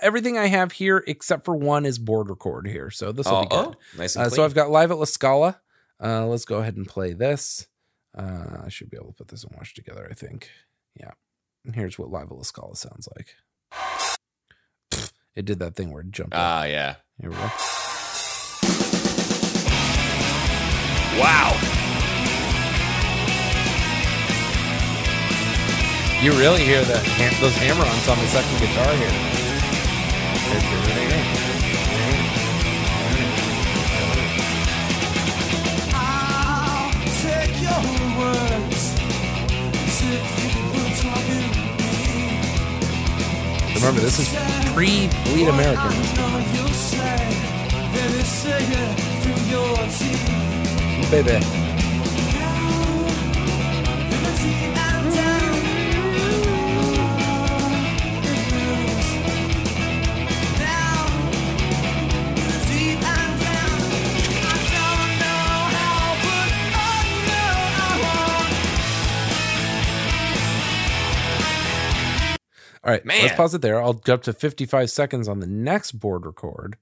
everything 0.00 0.36
I 0.38 0.46
have 0.46 0.72
here, 0.72 1.04
except 1.06 1.44
for 1.44 1.54
one, 1.54 1.86
is 1.86 1.98
board 1.98 2.28
record 2.28 2.66
here, 2.66 2.90
so 2.90 3.12
this 3.12 3.26
will 3.26 3.36
Oh, 3.36 3.42
be 3.42 3.48
good. 3.48 3.66
oh, 3.68 3.74
nice 3.98 4.16
and 4.16 4.26
Uh, 4.26 4.30
so. 4.30 4.44
I've 4.44 4.54
got 4.54 4.70
live 4.70 4.90
at 4.90 4.98
La 4.98 5.04
Scala. 5.04 5.60
Uh, 6.02 6.26
let's 6.26 6.44
go 6.44 6.58
ahead 6.58 6.76
and 6.76 6.86
play 6.88 7.12
this. 7.12 7.68
Uh, 8.16 8.62
I 8.64 8.68
should 8.70 8.90
be 8.90 8.96
able 8.96 9.08
to 9.08 9.14
put 9.14 9.28
this 9.28 9.44
and 9.44 9.54
watch 9.56 9.72
together. 9.74 10.06
I 10.10 10.14
think. 10.14 10.50
Yeah. 10.98 11.12
And 11.64 11.74
here's 11.74 11.98
what 11.98 12.10
live 12.10 12.30
Scala 12.42 12.74
sounds 12.76 13.08
like. 13.16 13.36
It 15.34 15.44
did 15.44 15.60
that 15.60 15.74
thing 15.76 15.90
where 15.92 16.02
it 16.02 16.10
jumped. 16.10 16.34
Ah, 16.34 16.64
yeah. 16.64 16.96
Here 17.20 17.30
we 17.30 17.36
go. 17.36 17.50
Wow. 21.18 21.52
You 26.22 26.32
really 26.32 26.62
hear 26.62 26.84
the 26.84 26.98
ham- 26.98 27.40
those 27.40 27.54
hammer-ons 27.56 28.08
on 28.08 28.18
the 28.18 28.26
second 28.26 28.58
guitar 28.60 28.94
here. 28.96 29.32
Remember, 43.82 44.00
this 44.00 44.20
is 44.20 44.28
pre-Bleed 44.74 45.48
American. 45.48 45.90
Baby. 51.10 51.71
All 72.84 72.90
right, 72.92 73.04
Man. 73.04 73.22
let's 73.22 73.36
pause 73.36 73.54
it 73.54 73.62
there. 73.62 73.80
I'll 73.82 73.94
jump 73.94 74.22
to 74.24 74.32
55 74.32 74.90
seconds 74.90 75.28
on 75.28 75.38
the 75.40 75.46
next 75.46 75.92
board 75.92 76.26
record 76.26 76.76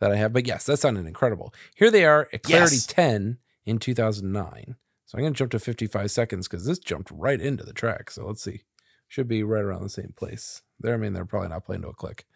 that 0.00 0.12
I 0.12 0.16
have. 0.16 0.32
But 0.32 0.46
yes, 0.46 0.66
that 0.66 0.78
sounded 0.78 1.06
incredible. 1.06 1.54
Here 1.74 1.90
they 1.90 2.04
are 2.04 2.28
at 2.32 2.42
Clarity 2.42 2.76
Yes. 2.76 2.86
10 2.86 3.38
in 3.64 3.78
2009. 3.78 4.76
So 5.06 5.16
I'm 5.16 5.22
going 5.22 5.32
to 5.32 5.38
jump 5.38 5.52
to 5.52 5.58
55 5.58 6.10
seconds 6.10 6.46
because 6.48 6.66
this 6.66 6.78
jumped 6.78 7.10
right 7.10 7.40
into 7.40 7.64
the 7.64 7.72
track. 7.72 8.10
So 8.10 8.26
let's 8.26 8.42
see. 8.42 8.62
Should 9.08 9.28
be 9.28 9.42
right 9.44 9.62
around 9.64 9.82
the 9.82 9.88
same 9.88 10.12
place. 10.16 10.62
There, 10.80 10.92
I 10.92 10.96
mean, 10.96 11.12
they're 11.12 11.24
probably 11.24 11.48
not 11.48 11.64
playing 11.64 11.82
to 11.82 11.88
a 11.88 11.94
click. 11.94 12.26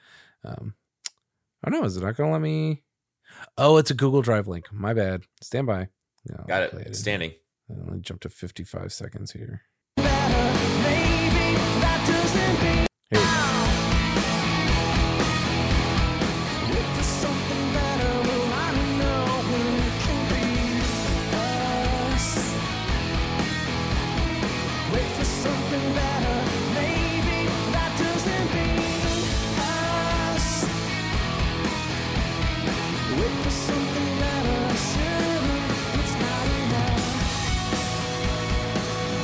Um, 0.45 0.75
oh 1.67 1.71
no, 1.71 1.83
is 1.85 1.97
it 1.97 2.03
not 2.03 2.17
going 2.17 2.29
to 2.29 2.33
let 2.33 2.41
me? 2.41 2.83
Oh, 3.59 3.77
it's 3.77 3.91
a 3.91 3.95
Google 3.95 4.23
Drive 4.23 4.47
link. 4.49 4.73
My 4.73 4.95
bad. 4.95 5.25
Stand 5.43 5.67
by. 5.67 5.89
No, 6.29 6.45
Got 6.49 6.73
I'll 6.73 6.79
it. 6.81 6.87
in- 6.87 6.95
Standing. 6.95 7.33
I'm 7.69 7.85
going 7.87 7.99
to 7.99 8.01
jump 8.01 8.21
to 8.23 8.29
55 8.29 8.93
seconds 8.93 9.33
here. 9.33 9.63
Here 13.13 13.19
we 13.19 13.25
go. 13.25 13.41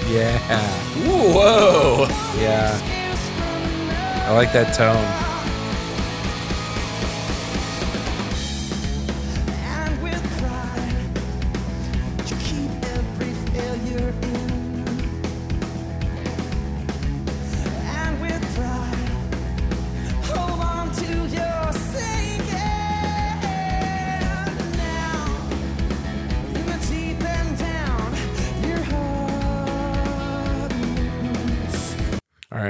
Yeah. 0.08 0.38
Whoa. 1.04 2.06
Yeah. 2.40 2.95
I 4.26 4.32
like 4.32 4.52
that 4.54 4.74
tone. 4.74 5.35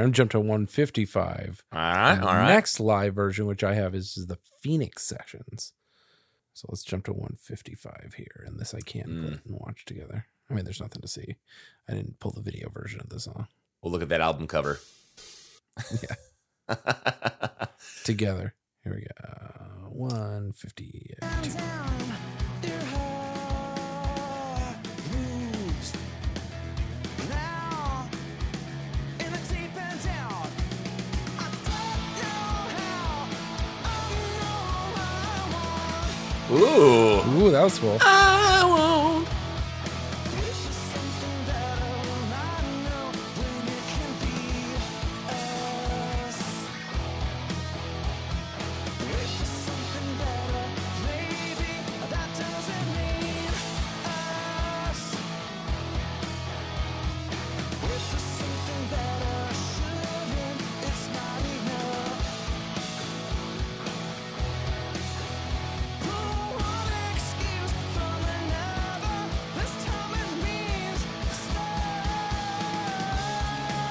I'm 0.02 0.12
jumped 0.12 0.32
to 0.32 0.40
155. 0.40 1.64
All 1.72 1.78
right, 1.80 2.12
And 2.12 2.22
the 2.22 2.26
all 2.28 2.34
right. 2.34 2.48
Next 2.48 2.80
live 2.80 3.14
version, 3.14 3.46
which 3.46 3.64
I 3.64 3.74
have, 3.74 3.94
is, 3.94 4.16
is 4.16 4.26
the 4.26 4.38
Phoenix 4.62 5.02
sessions. 5.04 5.72
So 6.54 6.66
let's 6.70 6.84
jump 6.84 7.04
to 7.06 7.12
155 7.12 8.14
here, 8.16 8.44
and 8.46 8.58
this 8.58 8.72
I 8.74 8.80
can 8.80 9.04
Mm. 9.08 9.30
put 9.32 9.44
and 9.46 9.56
watch 9.58 9.84
together. 9.84 10.26
I 10.50 10.54
mean, 10.54 10.64
there's 10.64 10.80
nothing 10.80 11.02
to 11.02 11.08
see. 11.08 11.36
I 11.88 11.92
didn't 11.94 12.18
pull 12.20 12.30
the 12.32 12.40
video 12.40 12.68
version 12.70 13.00
of 13.00 13.08
the 13.08 13.20
song 13.20 13.48
We'll 13.82 13.92
look 13.92 14.02
at 14.02 14.08
that 14.08 14.20
album 14.20 14.46
cover. 14.46 14.80
Yeah. 16.02 16.74
together. 18.04 18.54
Here 18.82 18.94
we 18.94 19.02
go. 19.02 19.88
150. 19.90 21.14
Ooh. 36.50 37.20
Ooh, 37.42 37.50
that 37.50 37.62
was 37.64 37.78
cool. 37.78 37.98
I 38.00 38.64
won't. 38.64 39.35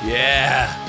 Yeah. 0.06 0.82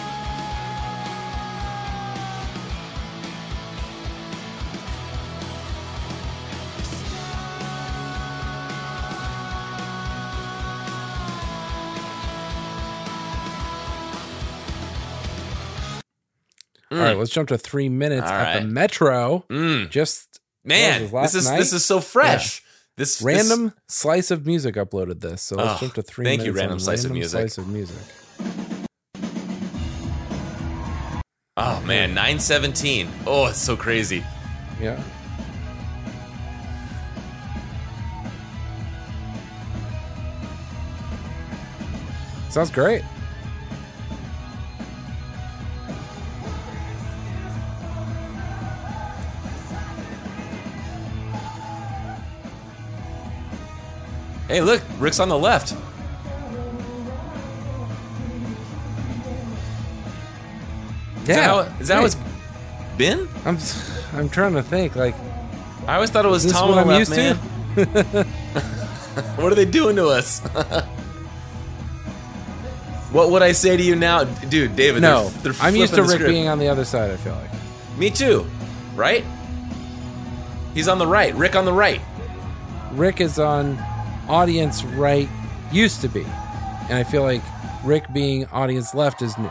All 16.93 16.99
right, 16.99 17.17
let's 17.19 17.31
jump 17.31 17.49
to 17.49 17.59
three 17.59 17.89
minutes 17.89 18.27
All 18.27 18.33
at 18.33 18.61
the. 18.61 18.67
Metro. 18.69 19.45
Mm. 19.51 19.91
Just 19.91 20.41
Man, 20.65 21.11
this 21.11 21.35
is 21.35 21.49
night? 21.49 21.59
this 21.59 21.73
is 21.73 21.85
so 21.85 22.01
fresh. 22.01 22.63
This 22.97 23.21
random 23.21 23.75
slice 23.89 24.31
of 24.31 24.47
music 24.47 24.77
uploaded 24.77 25.21
this. 25.21 25.43
So 25.43 25.57
let's 25.57 25.75
Oh, 25.75 25.79
jump 25.81 25.95
to 25.95 26.03
three 26.03 26.25
thank 26.25 26.45
you. 26.45 26.53
Random 26.53 26.79
Slice 26.79 27.05
of 27.05 27.11
Random 27.11 27.19
Music. 27.19 27.41
Slice 27.41 27.59
of 27.59 27.69
music. 27.69 28.76
Man, 31.87 32.15
nine 32.15 32.39
seventeen. 32.39 33.09
Oh, 33.27 33.47
it's 33.47 33.59
so 33.59 33.77
crazy. 33.77 34.25
Yeah. 34.81 35.01
Sounds 42.51 42.71
great. 42.71 43.03
Hey, 54.49 54.61
look, 54.61 54.81
Rick's 54.99 55.21
on 55.21 55.29
the 55.29 55.37
left. 55.37 55.75
Is 61.28 61.36
that 61.36 61.44
how, 61.44 61.61
is 61.81 61.89
that 61.89 61.97
how 61.97 62.05
it's 62.05 62.16
been? 62.97 63.28
I'm 63.44 63.59
I'm 64.12 64.28
trying 64.28 64.55
to 64.55 64.62
think. 64.62 64.94
Like, 64.94 65.15
I 65.86 65.97
always 65.97 66.11
thought 66.11 66.24
it 66.24 66.28
was 66.28 66.44
is 66.44 66.53
this 66.53 66.61
Tom 66.61 66.70
what 66.70 66.78
I'm 66.78 66.86
left, 66.86 66.98
used 67.01 67.11
man. 67.11 67.36
to? 67.74 68.24
what 69.36 69.51
are 69.53 69.57
they 69.57 69.65
doing 69.65 69.97
to 69.97 70.07
us? 70.09 70.40
what 73.12 73.31
would 73.31 73.43
I 73.43 73.53
say 73.53 73.77
to 73.77 73.82
you 73.82 73.97
now, 73.97 74.24
dude, 74.24 74.77
David? 74.77 75.03
no, 75.03 75.28
they're, 75.28 75.53
they're 75.53 75.62
I'm 75.62 75.74
used 75.77 75.94
to 75.94 76.03
flipping 76.05 76.07
the 76.07 76.12
Rick 76.12 76.20
script. 76.20 76.31
being 76.32 76.48
on 76.48 76.59
the 76.59 76.69
other 76.69 76.85
side. 76.85 77.11
I 77.11 77.16
feel 77.16 77.35
like 77.35 77.51
Me 77.98 78.11
too, 78.11 78.47
right? 78.94 79.24
He's 80.74 80.89
on 80.89 80.98
the 80.98 81.07
right. 81.07 81.35
Rick 81.35 81.57
on 81.57 81.65
the 81.65 81.73
right. 81.73 82.01
Rick 82.93 83.20
is 83.20 83.39
on 83.39 83.78
audience 84.28 84.85
right. 84.85 85.28
Used 85.73 86.01
to 86.03 86.09
be, 86.09 86.23
and 86.23 86.93
I 86.93 87.03
feel 87.05 87.23
like 87.23 87.43
Rick 87.85 88.12
being 88.12 88.47
audience 88.47 88.94
left 88.94 89.23
is 89.23 89.36
new. 89.39 89.51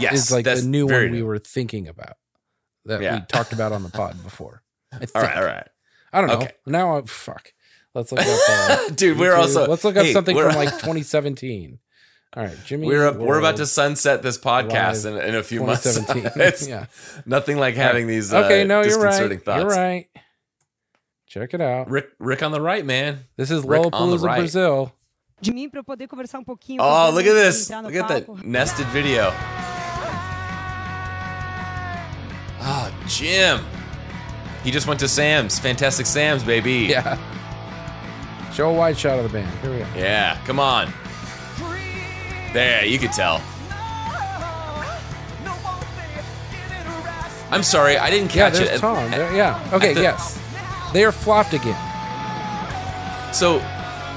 Yes, 0.00 0.14
is 0.14 0.32
like 0.32 0.44
the 0.44 0.62
new 0.62 0.86
one 0.86 1.10
we 1.10 1.18
new. 1.18 1.26
were 1.26 1.38
thinking 1.38 1.88
about 1.88 2.16
that 2.84 3.00
Yeah. 3.00 3.16
we 3.16 3.20
talked 3.26 3.52
about 3.52 3.72
on 3.72 3.82
the 3.82 3.90
pod 3.90 4.22
before. 4.24 4.62
I 4.92 4.98
think. 4.98 5.10
All 5.14 5.22
right, 5.22 5.36
all 5.36 5.44
right. 5.44 5.68
I 6.12 6.20
don't 6.20 6.28
know. 6.28 6.36
Okay. 6.36 6.52
Now, 6.66 6.96
I, 6.98 7.02
fuck. 7.02 7.52
Let's 7.94 8.12
look 8.12 8.20
up. 8.20 8.38
Uh, 8.48 8.88
Dude, 8.94 9.18
we're 9.18 9.34
also- 9.34 9.66
Let's 9.68 9.84
look 9.84 9.96
up 9.96 10.06
hey, 10.06 10.12
something 10.12 10.36
from 10.36 10.54
like 10.54 10.70
2017. 10.70 11.78
All 12.36 12.44
right, 12.44 12.56
Jimmy. 12.66 12.86
We're 12.86 13.06
up, 13.06 13.16
we're 13.16 13.38
about 13.38 13.56
to 13.56 13.66
sunset 13.66 14.22
this 14.22 14.38
podcast 14.38 15.06
in, 15.06 15.16
in 15.16 15.34
a 15.34 15.42
few 15.42 15.62
months. 15.62 15.86
it's 15.86 16.68
yeah. 16.68 16.86
nothing 17.24 17.56
like 17.56 17.74
having 17.74 18.06
these 18.06 18.32
uh, 18.32 18.44
okay, 18.44 18.64
no, 18.64 18.82
you're 18.82 19.00
right. 19.00 19.42
thoughts. 19.42 19.60
You're 19.60 19.70
right. 19.70 20.08
Check 21.26 21.54
it 21.54 21.60
out. 21.60 21.90
Rick, 21.90 22.10
Rick 22.18 22.42
on 22.42 22.52
the 22.52 22.60
right, 22.60 22.84
man. 22.84 23.24
This 23.36 23.50
is 23.50 23.64
Rick 23.64 23.80
on 23.92 24.10
the 24.10 24.16
Lollapalooza, 24.16 24.22
right. 24.26 24.38
Brazil. 24.40 24.92
de 25.40 25.52
mim 25.52 25.70
para 25.70 25.82
poder 25.82 26.06
conversar 26.06 26.38
um 26.38 26.44
pouquinho. 26.44 26.80
Oh, 26.80 27.10
look 27.14 27.26
at 27.26 27.32
this. 27.34 27.70
Look 27.70 27.94
at 27.94 28.08
that 28.08 28.44
nested 28.44 28.86
video. 28.88 29.32
Ah, 32.60 32.90
Jim. 33.06 33.64
He 34.64 34.70
just 34.70 34.86
went 34.86 35.00
to 35.00 35.08
Sam's. 35.08 35.58
Fantastic 35.58 36.06
Sam's, 36.06 36.42
baby. 36.42 36.72
Yeah. 36.90 37.18
Show 38.52 38.70
a 38.70 38.72
wide 38.72 38.98
shot 38.98 39.18
of 39.18 39.24
the 39.24 39.28
band. 39.30 39.48
Here 39.60 39.70
we 39.70 39.78
go. 39.78 39.86
Yeah, 39.96 40.36
come 40.44 40.58
on. 40.58 40.92
There, 42.52 42.84
you 42.84 42.98
could 42.98 43.12
tell. 43.12 43.40
I'm 47.50 47.62
sorry, 47.62 47.96
I 47.96 48.10
didn't 48.10 48.34
Yeah, 48.34 48.50
catch 48.50 48.58
there's 48.58 48.76
it. 48.76 48.80
Tom. 48.80 49.10
There- 49.10 49.32
yeah. 49.34 49.70
Okay. 49.72 49.94
the- 49.94 50.02
yes. 50.02 50.38
They 50.92 51.04
are 51.04 51.12
flopped 51.12 51.54
again. 51.54 51.76
So 53.32 53.62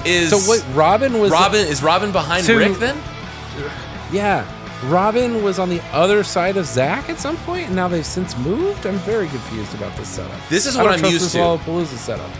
is 0.04 0.30
So 0.30 0.50
wait, 0.50 0.62
Robin 0.74 1.18
was 1.20 1.30
Robin 1.30 1.60
is 1.66 1.82
Robin 1.82 2.12
behind 2.12 2.44
to- 2.46 2.56
Rick 2.56 2.78
then? 2.78 2.96
Yeah. 4.10 4.44
Robin 4.86 5.44
was 5.44 5.58
on 5.60 5.68
the 5.68 5.80
other 5.92 6.24
side 6.24 6.56
of 6.56 6.66
Zach 6.66 7.08
at 7.08 7.18
some 7.18 7.36
point, 7.38 7.68
and 7.68 7.76
now 7.76 7.86
they've 7.86 8.04
since 8.04 8.36
moved. 8.38 8.84
I'm 8.84 8.98
very 9.00 9.28
confused 9.28 9.74
about 9.74 9.96
this 9.96 10.08
setup. 10.08 10.40
This 10.48 10.66
is 10.66 10.76
what 10.76 10.88
I'm 10.88 11.04
used 11.04 11.26
this 11.26 11.32
to. 11.32 11.38
Lollapalooza 11.38 11.96
setup. 11.96 12.30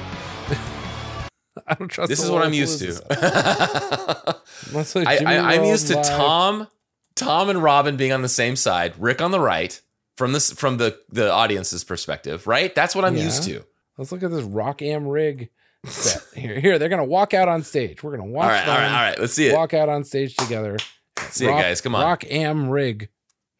I 1.69 1.75
don't 1.75 1.89
trust. 1.89 2.09
This 2.09 2.21
is 2.23 2.31
what 2.31 2.43
I'm 2.45 2.53
used 2.53 2.81
to. 2.81 2.93
setup. 2.95 4.45
Let's 4.73 4.95
look, 4.97 5.07
I, 5.07 5.19
Jimmy 5.19 5.31
I, 5.37 5.53
I'm 5.53 5.59
World 5.61 5.71
used 5.71 5.87
to 5.89 5.95
Live. 5.95 6.07
Tom, 6.09 6.69
Tom 7.15 7.49
and 7.49 7.63
Robin 7.63 7.97
being 7.97 8.13
on 8.13 8.23
the 8.23 8.29
same 8.29 8.57
side, 8.57 8.95
Rick 8.99 9.23
on 9.23 9.31
the 9.31 9.41
right, 9.41 9.81
from 10.17 10.33
this 10.33 10.53
from 10.53 10.79
the 10.79 10.99
the 11.11 11.31
audience's 11.31 11.85
perspective, 11.85 12.49
right? 12.49 12.75
That's 12.75 12.97
what 12.97 13.05
I'm 13.05 13.15
Yeah. 13.17 13.25
used 13.25 13.45
to. 13.45 13.65
Let's 13.97 14.11
look 14.11 14.25
at 14.25 14.33
this 14.33 14.43
Rock 14.43 14.83
Am 14.83 15.07
Ring 15.07 15.49
set 15.87 16.23
here. 16.35 16.59
Here, 16.59 16.79
they're 16.81 16.89
gonna 16.89 17.05
walk 17.05 17.35
out 17.35 17.49
on 17.49 17.63
stage. 17.63 18.03
We're 18.03 18.17
gonna 18.17 18.29
watch 18.29 18.45
All 18.47 18.51
right, 18.51 18.61
all 18.69 18.75
them 18.75 18.83
right, 18.83 18.99
all 18.99 19.11
right. 19.11 19.19
Let's 19.21 19.35
see 19.35 19.47
it. 19.47 19.55
walk 19.55 19.75
out 19.75 19.89
on 19.89 20.03
stage 20.03 20.35
together. 20.35 20.77
See 21.31 21.45
you 21.45 21.51
guys. 21.51 21.81
Come 21.81 21.95
on. 21.95 22.05
Rock 22.05 22.25
Am 22.31 22.69
Ring. 22.69 23.09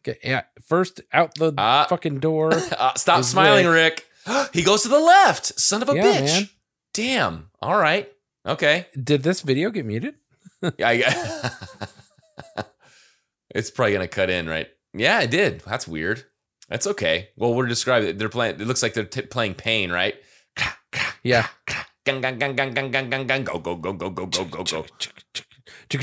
Get, 0.03 0.19
yeah, 0.23 0.41
first 0.67 1.01
out 1.13 1.35
the 1.35 1.53
Ah. 1.57 1.85
fucking 1.89 2.19
door. 2.19 2.51
Uh, 2.77 2.93
stop 2.95 3.23
smiling, 3.23 3.67
Rick. 3.67 4.05
he 4.53 4.61
goes 4.63 4.81
to 4.83 4.89
the 4.89 4.99
left. 4.99 5.59
Son 5.59 5.81
of 5.81 5.89
a 5.89 5.95
Yeah, 5.95 6.03
bitch. 6.03 6.25
man. 6.25 6.49
Damn. 6.93 7.49
All 7.61 7.77
right. 7.77 8.11
Okay. 8.45 8.87
Did 9.01 9.23
this 9.23 9.41
video 9.41 9.69
get 9.69 9.85
muted? 9.85 10.15
I, 10.83 11.03
it's 13.55 13.71
probably 13.71 13.93
gonna 13.93 14.07
cut 14.07 14.29
in, 14.29 14.47
right? 14.47 14.67
Yeah, 14.93 15.21
it 15.21 15.31
did. 15.31 15.61
That's 15.61 15.87
weird. 15.87 16.25
That's 16.69 16.87
okay. 16.87 17.29
Well, 17.37 17.53
we're 17.53 17.67
describing 17.67 18.09
it. 18.09 18.19
They're 18.19 18.29
playing. 18.29 18.59
It 18.61 18.67
looks 18.67 18.81
like 18.83 18.93
they're 18.93 19.03
t- 19.05 19.21
playing 19.23 19.55
Pain, 19.55 19.91
right? 19.91 20.15
Yeah. 21.23 21.47
Gang, 22.05 22.19
gang, 22.21 22.37
gang, 22.37 22.55
gang, 22.55 22.73
gang, 22.73 22.91
gang, 22.91 23.09
gang, 23.09 23.27
gang. 23.27 23.43
Go, 23.45 23.59
go, 23.59 23.75
go, 23.75 23.93
go, 23.93 24.09
go, 24.09 24.25
go, 24.25 24.43
go, 24.45 24.63
go. 24.63 24.85
Who 25.93 25.99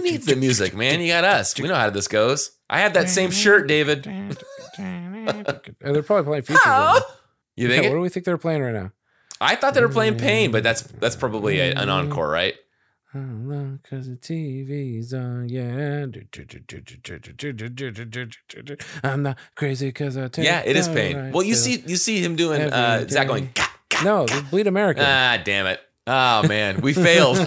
needs 0.00 0.26
the 0.26 0.36
music, 0.36 0.74
man? 0.74 1.00
You 1.00 1.08
got 1.08 1.24
us. 1.24 1.58
We 1.58 1.68
know 1.68 1.74
how 1.74 1.90
this 1.90 2.08
goes. 2.08 2.52
I 2.70 2.80
had 2.80 2.94
that 2.94 3.08
same 3.08 3.30
shirt, 3.30 3.66
David. 3.66 4.06
Uh, 4.06 4.34
they're 5.80 6.02
probably 6.02 6.24
playing 6.24 6.42
features. 6.42 6.66
right. 6.66 7.00
You 7.56 7.68
Yeah, 7.68 7.80
think 7.80 7.90
what 7.90 7.96
do 7.96 8.00
we 8.00 8.08
think 8.08 8.24
they're 8.24 8.38
playing 8.38 8.62
right 8.62 8.74
now? 8.74 8.92
I 9.40 9.56
thought 9.56 9.74
they 9.74 9.80
were 9.80 9.88
playing 9.88 10.16
Pain, 10.16 10.50
but 10.50 10.62
that's 10.62 10.82
that's 10.82 11.16
probably 11.16 11.60
a, 11.60 11.74
an 11.74 11.88
encore, 11.88 12.28
right? 12.28 12.54
Because 13.12 14.08
the 14.08 14.16
TV's 14.16 15.14
on, 15.14 15.48
yeah. 15.48 16.06
I'm 19.02 19.22
not 19.22 19.38
crazy 19.54 19.88
because 19.88 20.16
I 20.16 20.28
take 20.28 20.44
Yeah, 20.44 20.62
it 20.64 20.76
is 20.76 20.88
pain. 20.88 21.16
right 21.16 21.32
Well, 21.32 21.42
you 21.42 21.54
see, 21.54 21.82
you 21.86 21.96
see 21.96 22.22
him 22.22 22.36
doing 22.36 22.60
uh, 22.62 23.06
Zach 23.08 23.26
going. 23.26 23.50
"Gah." 23.54 23.64
No, 24.04 24.26
this 24.26 24.36
is 24.36 24.42
Bleed 24.42 24.66
American. 24.66 25.04
Ah, 25.06 25.38
damn 25.42 25.66
it! 25.66 25.80
Oh 26.08 26.48
man, 26.48 26.80
we 26.80 26.94
failed. 26.94 27.36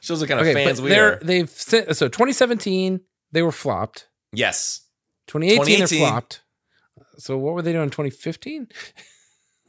Shows 0.00 0.20
what 0.20 0.28
kind 0.28 0.40
of 0.40 0.52
fans 0.52 0.82
we 0.82 0.90
they're, 0.90 1.20
they've 1.22 1.48
sent, 1.48 1.96
so 1.96 2.08
2017 2.08 3.00
they 3.30 3.42
were 3.42 3.52
flopped. 3.52 4.08
Yes, 4.32 4.88
2018, 5.28 5.78
2018. 5.78 5.98
they're 5.98 6.08
flopped. 6.10 6.42
So 7.18 7.38
what 7.38 7.54
were 7.54 7.62
they 7.62 7.72
doing 7.72 7.84
in 7.84 7.90
2015? 7.90 8.68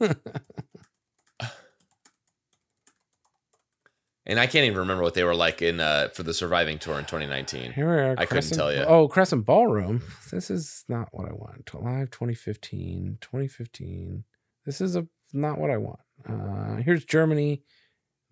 and 4.26 4.38
I 4.38 4.46
can't 4.46 4.66
even 4.66 4.78
remember 4.78 5.02
what 5.02 5.14
they 5.14 5.24
were 5.24 5.34
like 5.34 5.62
in 5.62 5.80
uh, 5.80 6.08
for 6.12 6.24
the 6.24 6.34
surviving 6.34 6.78
tour 6.78 6.98
in 6.98 7.04
2019. 7.04 7.72
Here 7.72 7.88
we 7.88 7.92
are. 8.02 8.14
I 8.18 8.26
couldn't 8.26 8.50
tell 8.50 8.72
you. 8.72 8.80
Oh, 8.80 9.08
Crescent 9.08 9.46
Ballroom. 9.46 10.02
This 10.30 10.50
is 10.50 10.84
not 10.88 11.08
what 11.12 11.28
I 11.28 11.32
want. 11.32 11.72
Live 11.74 12.10
2015, 12.10 13.18
2015. 13.20 14.24
This 14.66 14.80
is 14.80 14.96
a 14.96 15.06
not 15.32 15.58
what 15.58 15.70
I 15.70 15.76
want. 15.76 16.00
Uh, 16.28 16.76
here's 16.76 17.04
Germany, 17.04 17.62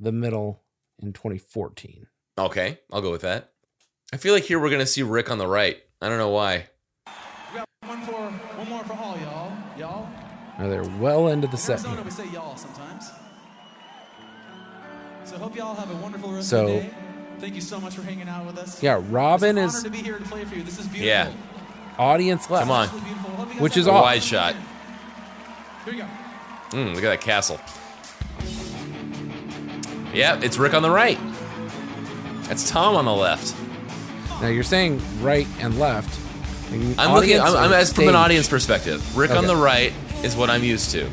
the 0.01 0.13
middle 0.13 0.63
in 1.01 1.13
2014. 1.13 2.07
Okay, 2.39 2.79
I'll 2.93 3.03
go 3.03 3.11
with 3.11 3.23
that. 3.23 3.53
I 4.13 4.17
feel 4.19 4.35
like 4.35 4.45
here 4.45 4.59
we're 4.59 4.71
gonna 4.71 4.87
see 4.87 5.03
Rick 5.03 5.31
on 5.31 5.39
the 5.39 5.47
right. 5.47 5.79
I 6.01 6.09
don't 6.09 6.19
know 6.19 6.31
why. 6.31 6.67
One 7.85 8.03
for 8.03 8.13
one 8.13 8.69
more 8.69 8.85
for 8.85 8.93
all 8.95 9.17
y'all. 9.19 9.53
Y'all. 9.79 10.09
Now 10.59 10.69
they're 10.69 10.85
well 10.99 11.29
into 11.29 11.47
the 11.49 11.57
set. 11.57 11.73
Arizona, 11.85 11.97
here. 11.97 12.05
we 12.05 12.11
say 12.11 12.29
y'all 12.31 12.57
sometimes. 12.57 13.11
So 15.25 15.39
hope 15.39 15.57
y'all 15.57 15.75
have 15.75 15.91
a 15.91 15.97
wonderful 15.97 16.33
rest 16.33 16.49
So- 16.51 16.63
of 16.63 16.69
the 16.69 16.81
day. 16.89 16.91
Thank 17.39 17.55
you 17.55 17.61
so 17.61 17.79
much 17.79 17.95
for 17.95 18.01
hanging 18.03 18.29
out 18.31 18.47
with 18.47 18.57
us. 18.57 18.83
Yeah, 18.83 18.99
Robin 19.11 19.59
it's 19.59 19.75
is 19.75 19.85
an 19.85 19.89
honor 19.91 19.97
to 19.97 20.03
be 20.03 20.09
here 20.11 20.19
to 20.19 20.25
play 20.25 20.45
for 20.47 20.55
you. 20.55 20.63
This 20.63 20.79
is 20.79 20.87
beautiful. 20.87 21.07
Yeah, 21.07 21.33
audience 21.99 22.49
left. 22.49 22.67
come 22.67 22.71
on, 22.71 22.89
Which 23.61 23.77
is 23.77 23.87
a 23.87 23.91
off. 23.91 24.05
wide 24.05 24.23
shot. 24.23 24.55
Here 25.85 25.93
you 25.95 26.01
go. 26.03 26.09
Mm, 26.71 26.95
look 26.95 27.05
at 27.05 27.09
that 27.09 27.21
castle. 27.21 27.61
Yeah, 30.13 30.41
it's 30.43 30.59
Rick 30.59 30.75
on 30.75 30.83
the 30.83 30.91
right. 30.91 31.19
That's 32.45 32.71
Tom 32.71 32.97
on 32.97 33.05
the 33.05 33.13
left. 33.15 33.55
Now 34.41 34.49
you're 34.49 34.63
saying 34.63 35.01
right 35.23 35.47
and 35.61 35.79
left. 35.79 36.21
I'm 36.99 37.15
looking. 37.15 37.41
I'm, 37.41 37.57
I'm 37.57 37.73
as 37.73 37.93
from 37.93 38.09
an 38.09 38.17
audience 38.17 38.49
perspective. 38.49 39.17
Rick 39.17 39.31
on 39.31 39.47
the 39.47 39.57
right 39.57 39.93
is 40.23 40.37
what 40.37 40.51
I'm 40.51 40.65
used 40.65 40.91
to. 40.93 41.09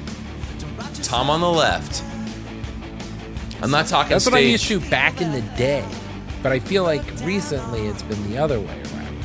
Tom 1.04 1.30
on 1.30 1.42
the 1.42 1.50
left. 1.50 2.04
I'm 3.62 3.72
not 3.72 3.88
talking. 3.88 4.10
That's 4.12 4.26
what 4.26 4.36
I'm 4.36 4.44
used 4.48 4.68
to 4.68 4.80
back 4.90 5.22
in 5.22 5.32
the 5.32 5.42
day. 5.58 5.88
But 6.42 6.52
I 6.52 6.60
feel 6.60 6.84
like 6.84 7.04
recently 7.22 7.88
it's 7.88 8.04
been 8.04 8.30
the 8.30 8.38
other 8.38 8.60
way 8.60 8.82
around. 8.82 9.18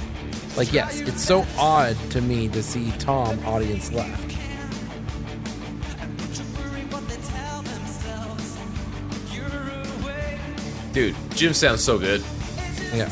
Like, 0.57 0.73
yes, 0.73 1.01
it's 1.01 1.23
so 1.23 1.45
odd 1.59 1.97
to 2.11 2.21
me 2.21 2.49
to 2.49 2.63
see 2.63 2.93
Tom 2.99 3.45
audience 3.45 3.93
left. 3.93 4.28
Dude, 10.99 11.15
Jim 11.31 11.55
sounds 11.55 11.85
so 11.85 11.97
good. 11.97 12.25
Yeah. 12.93 13.09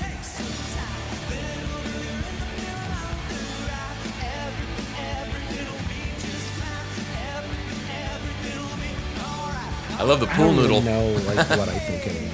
I 9.99 10.03
love 10.03 10.19
the 10.19 10.27
I 10.29 10.35
pool 10.35 10.47
don't 10.47 10.57
noodle. 10.57 10.83
know 10.83 11.11
like 11.29 11.49
what 11.51 11.69
I 11.69 11.79
think 11.79 12.09
anymore. 12.09 12.33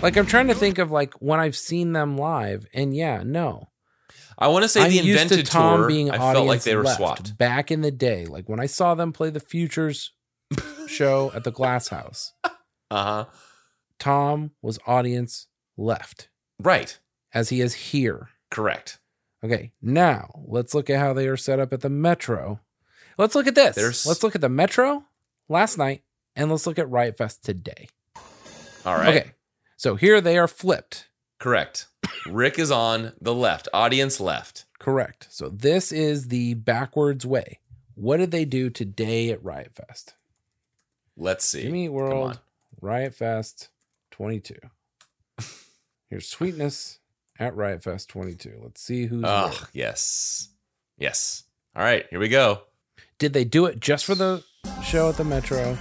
Like 0.00 0.16
I'm 0.16 0.26
trying 0.26 0.46
to 0.46 0.54
think 0.54 0.78
of 0.78 0.92
like 0.92 1.14
when 1.14 1.40
I've 1.40 1.56
seen 1.56 1.92
them 1.92 2.16
live, 2.16 2.68
and 2.72 2.94
yeah, 2.94 3.24
no. 3.26 3.66
I 4.38 4.46
want 4.46 4.62
to 4.62 4.68
say 4.68 4.82
I'm 4.82 4.90
the 4.90 4.98
used 4.98 5.06
to 5.06 5.22
invented 5.22 5.46
Tom 5.46 5.80
tour. 5.80 5.88
being 5.88 6.08
I 6.12 6.18
felt 6.18 6.46
like 6.46 6.62
they 6.62 6.76
were 6.76 6.84
left 6.84 6.98
swapped. 6.98 7.36
back 7.36 7.72
in 7.72 7.80
the 7.80 7.90
day. 7.90 8.26
Like 8.26 8.48
when 8.48 8.60
I 8.60 8.66
saw 8.66 8.94
them 8.94 9.12
play 9.12 9.30
the 9.30 9.40
Futures 9.40 10.12
show 10.86 11.30
at 11.34 11.44
the 11.44 11.50
Glass 11.52 11.88
House, 11.88 12.32
Uh 12.44 12.50
huh. 12.90 13.24
Tom 13.98 14.52
was 14.62 14.78
audience 14.86 15.46
left 15.76 16.28
Right. 16.58 16.98
as 17.32 17.50
he 17.50 17.60
is 17.60 17.74
here. 17.74 18.28
Correct. 18.50 18.98
Okay, 19.44 19.72
now 19.80 20.30
let's 20.46 20.74
look 20.74 20.90
at 20.90 20.98
how 20.98 21.12
they 21.12 21.26
are 21.28 21.36
set 21.36 21.60
up 21.60 21.72
at 21.72 21.80
the 21.80 21.88
Metro. 21.90 22.60
Let's 23.18 23.34
look 23.34 23.46
at 23.46 23.54
this. 23.54 23.76
There's- 23.76 24.04
Let's 24.06 24.22
look 24.22 24.34
at 24.34 24.40
the 24.40 24.48
Metro 24.48 25.04
last 25.48 25.78
night, 25.78 26.02
and 26.36 26.50
let's 26.50 26.66
look 26.66 26.78
at 26.78 26.90
Riot 26.90 27.16
Fest 27.16 27.44
today. 27.44 27.88
All 28.84 28.96
right. 28.96 29.08
Okay, 29.16 29.30
so 29.76 29.94
here 29.96 30.20
they 30.20 30.38
are 30.38 30.48
flipped. 30.48 31.08
Correct. 31.38 31.86
Rick 32.26 32.58
is 32.58 32.70
on 32.70 33.12
the 33.20 33.34
left. 33.34 33.68
Audience 33.72 34.20
left. 34.20 34.64
Correct. 34.78 35.26
So 35.30 35.48
this 35.48 35.92
is 35.92 36.28
the 36.28 36.54
backwards 36.54 37.24
way. 37.26 37.60
What 37.94 38.16
did 38.18 38.30
they 38.30 38.44
do 38.46 38.68
today 38.70 39.30
at 39.30 39.42
Riot 39.44 39.72
Fest? 39.74 40.14
Let's 41.22 41.44
see. 41.44 41.62
Jimmy 41.62 41.88
World. 41.90 42.40
Riot 42.80 43.14
Fest 43.14 43.68
22. 44.12 44.54
Here's 46.08 46.26
Sweetness 46.26 46.98
at 47.38 47.54
Riot 47.54 47.82
Fest 47.82 48.08
22. 48.08 48.58
Let's 48.62 48.80
see 48.80 49.04
who's 49.06 49.22
Oh, 49.26 49.48
where. 49.48 49.68
yes. 49.74 50.48
Yes. 50.96 51.44
All 51.76 51.82
right. 51.82 52.06
Here 52.08 52.18
we 52.18 52.28
go. 52.28 52.62
Did 53.18 53.34
they 53.34 53.44
do 53.44 53.66
it 53.66 53.80
just 53.80 54.06
for 54.06 54.14
the 54.14 54.42
show 54.82 55.10
at 55.10 55.18
the 55.18 55.24
Metro? 55.24 55.76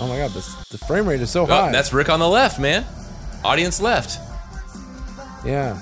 Oh 0.00 0.06
my 0.08 0.18
god, 0.18 0.32
this 0.32 0.52
the 0.70 0.78
frame 0.78 1.08
rate 1.08 1.20
is 1.20 1.30
so 1.30 1.42
Oh, 1.44 1.46
high. 1.46 1.70
that's 1.72 1.92
Rick 1.92 2.08
on 2.08 2.18
the 2.18 2.28
left, 2.28 2.58
man. 2.58 2.84
Audience 3.44 3.80
left. 3.80 4.18
Yeah. 5.44 5.80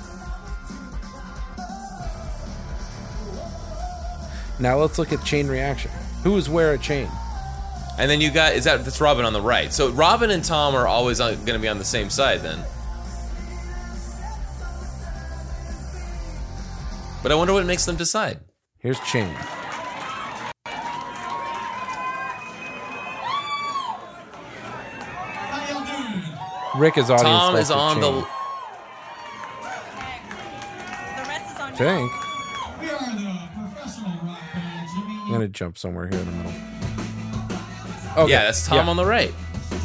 Now 4.59 4.78
let's 4.78 4.98
look 4.98 5.12
at 5.12 5.24
chain 5.24 5.48
reaction. 5.48 5.90
Who 6.23 6.32
was 6.32 6.48
where 6.48 6.73
at 6.74 6.81
chain? 6.82 7.09
And 7.98 8.10
then 8.10 8.20
you 8.20 8.31
got 8.31 8.55
is 8.55 8.64
that 8.64 8.85
that's 8.85 9.01
Robin 9.01 9.24
on 9.24 9.32
the 9.32 9.40
right. 9.40 9.73
So 9.73 9.90
Robin 9.90 10.31
and 10.31 10.44
Tom 10.44 10.74
are 10.74 10.86
always 10.86 11.18
going 11.18 11.44
to 11.44 11.59
be 11.59 11.68
on 11.68 11.78
the 11.78 11.85
same 11.85 12.10
side 12.10 12.40
then. 12.40 12.62
But 17.23 17.32
I 17.32 17.35
wonder 17.35 17.52
what 17.52 17.64
makes 17.66 17.85
them 17.86 17.97
decide. 17.97 18.39
Here's 18.78 19.01
chain. 19.01 19.35
Rick 26.77 26.98
is 26.98 27.10
audience. 27.10 27.23
Tom 27.23 27.56
is 27.56 27.70
on 27.70 28.01
the 28.01 28.27
I 31.59 31.70
think. 31.70 32.12
I'm 35.24 35.32
gonna 35.32 35.48
jump 35.48 35.77
somewhere 35.78 36.09
here 36.09 36.20
in 36.20 36.27
the 36.27 36.32
middle. 36.32 36.76
Okay. 38.17 38.31
Yeah, 38.33 38.45
that's 38.45 38.67
Tom 38.67 38.87
Yeah. 38.87 38.91
on 38.91 38.97
the 38.97 39.05
right. 39.05 39.33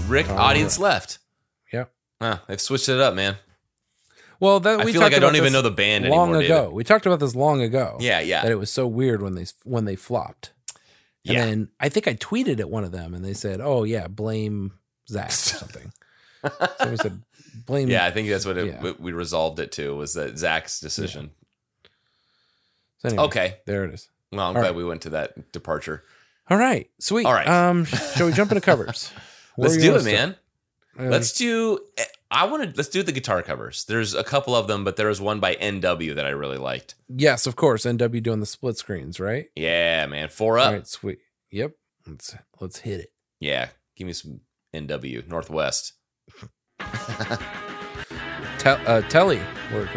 Rick 0.07 0.27
Tom 0.27 0.37
audience 0.37 0.77
right. 0.77 0.83
left. 0.83 1.19
Yeah. 1.73 1.85
Huh, 2.21 2.39
they've 2.47 2.61
switched 2.61 2.89
it 2.89 2.99
up, 2.99 3.13
man. 3.13 3.37
Well, 4.39 4.59
that 4.61 4.79
I 4.79 4.85
we 4.85 4.91
feel 4.93 5.01
like 5.01 5.13
I 5.13 5.19
don't 5.19 5.35
even 5.35 5.53
know 5.53 5.61
the 5.61 5.69
band 5.69 6.05
long 6.07 6.29
anymore, 6.29 6.41
ago. 6.43 6.61
David. 6.63 6.73
We 6.73 6.83
talked 6.83 7.05
about 7.05 7.19
this 7.19 7.35
long 7.35 7.61
ago. 7.61 7.97
Yeah, 7.99 8.21
yeah. 8.21 8.41
That 8.43 8.51
it 8.51 8.55
was 8.55 8.71
so 8.71 8.87
weird 8.87 9.21
when 9.21 9.35
they 9.35 9.45
when 9.63 9.85
they 9.85 9.95
flopped. 9.95 10.51
And 11.25 11.33
Yeah. 11.35 11.45
then 11.45 11.69
I 11.79 11.89
think 11.89 12.07
I 12.07 12.15
tweeted 12.15 12.59
at 12.59 12.69
one 12.69 12.83
of 12.83 12.91
them, 12.91 13.13
and 13.13 13.23
they 13.23 13.33
said, 13.33 13.61
"Oh 13.61 13.83
yeah, 13.83 14.07
blame 14.07 14.73
Zach 15.07 15.29
or 15.29 15.31
something." 15.31 15.93
Somebody 16.79 16.97
said, 16.97 17.21
"Blame." 17.67 17.89
Yeah, 17.89 18.03
I 18.05 18.09
think 18.11 18.29
that's 18.29 18.45
what 18.45 18.57
it, 18.57 18.65
Yeah. 18.67 18.93
we- 18.99 19.11
resolved 19.11 19.59
it 19.59 19.71
to 19.73 19.95
was 19.95 20.13
that 20.15 20.37
Zach's 20.39 20.79
decision. 20.79 21.29
So 22.99 23.09
anyway, 23.09 23.23
Okay. 23.25 23.57
there 23.65 23.83
it 23.85 23.93
is. 23.93 24.09
Well, 24.31 24.41
I'm 24.41 24.47
All 24.47 24.53
glad 24.53 24.61
right. 24.69 24.75
we 24.75 24.83
went 24.85 25.01
to 25.03 25.09
that 25.11 25.51
departure. 25.51 26.03
All 26.51 26.57
right, 26.57 26.89
sweet. 26.99 27.25
All 27.25 27.31
right. 27.33 27.47
Um, 27.47 27.85
shall 27.85 28.27
we 28.27 28.33
jump 28.33 28.51
into 28.51 28.59
covers? 28.59 29.13
Let's 29.57 29.77
do 29.77 29.95
it, 29.95 30.03
man. 30.03 30.35
Uh, 30.99 31.03
Let's 31.03 31.31
do. 31.31 31.79
I 32.29 32.43
want 32.43 32.63
to. 32.63 32.73
Let's 32.75 32.89
do 32.89 33.03
the 33.03 33.13
guitar 33.13 33.41
covers. 33.41 33.85
There's 33.85 34.13
a 34.13 34.23
couple 34.25 34.53
of 34.53 34.67
them, 34.67 34.83
but 34.83 34.97
there 34.97 35.07
was 35.07 35.21
one 35.21 35.39
by 35.39 35.55
NW 35.55 36.13
that 36.15 36.25
I 36.25 36.31
really 36.31 36.57
liked. 36.57 36.95
Yes, 37.07 37.47
of 37.47 37.55
course. 37.55 37.85
NW 37.85 38.21
doing 38.21 38.41
the 38.41 38.45
split 38.45 38.77
screens, 38.77 39.17
right? 39.17 39.45
Yeah, 39.55 40.05
man. 40.07 40.27
Four 40.27 40.59
up. 40.59 40.67
All 40.67 40.73
right, 40.73 40.85
sweet. 40.85 41.19
Yep. 41.51 41.71
Let's 42.05 42.35
let's 42.59 42.79
hit 42.79 42.99
it. 42.99 43.13
Yeah, 43.39 43.69
give 43.95 44.07
me 44.07 44.11
some 44.11 44.41
NW 44.75 45.25
Northwest. 45.29 45.93
Tell 48.57 48.77
uh, 48.85 49.01
Telly 49.03 49.39
work 49.73 49.95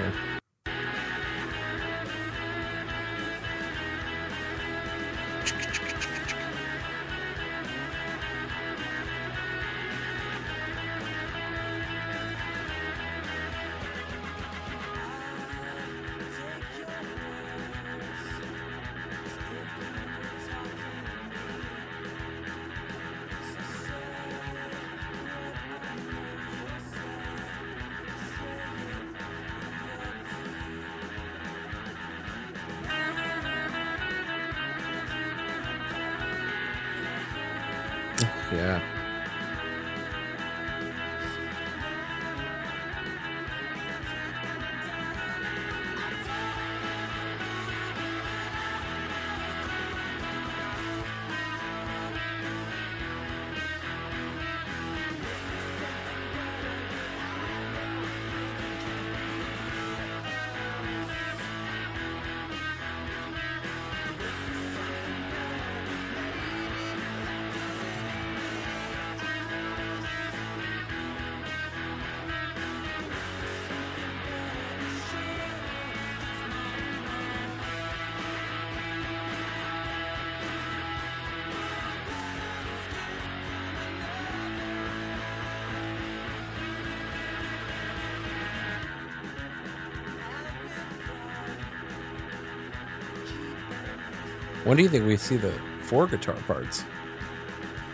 When 94.64 94.76
do 94.76 94.82
you 94.82 94.88
think 94.88 95.06
we 95.06 95.16
see 95.16 95.36
the 95.36 95.52
four 95.82 96.06
guitar 96.06 96.34
parts? 96.46 96.84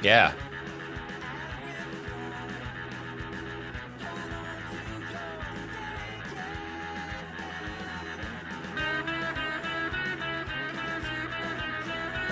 Yeah. 0.03 0.33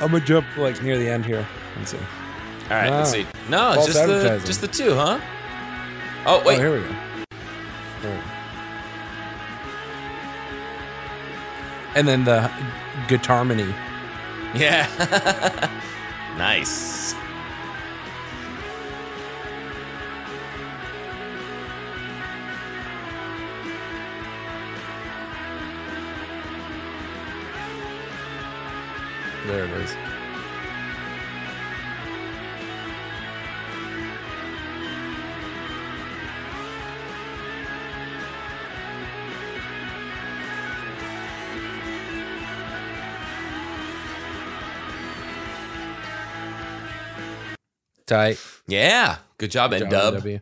I'm 0.00 0.12
gonna 0.12 0.24
jump 0.24 0.46
like 0.56 0.80
near 0.82 0.96
the 0.96 1.08
end 1.08 1.24
here 1.26 1.46
and 1.76 1.88
see. 1.88 1.96
All 1.96 2.76
right, 2.76 2.90
let's 2.90 3.10
Ah, 3.10 3.12
see. 3.12 3.26
No, 3.48 3.72
it's 3.72 3.86
just 3.86 4.06
the 4.06 4.42
just 4.44 4.60
the 4.60 4.68
two, 4.68 4.94
huh? 4.94 5.18
Oh 6.26 6.42
wait, 6.44 6.58
Oh, 6.58 6.60
here 6.60 6.72
we 6.72 6.86
go. 8.02 8.18
And 11.94 12.06
then 12.06 12.24
the 12.24 12.50
guitar 13.08 13.44
mini. 13.44 13.74
Yeah. 14.58 15.70
nice. 16.36 16.97
Tight. 48.08 48.40
Yeah. 48.66 49.18
Good 49.36 49.50
job, 49.50 49.70
Good 49.70 49.80
job, 49.80 49.90
dub. 49.90 50.14
NW. 50.22 50.40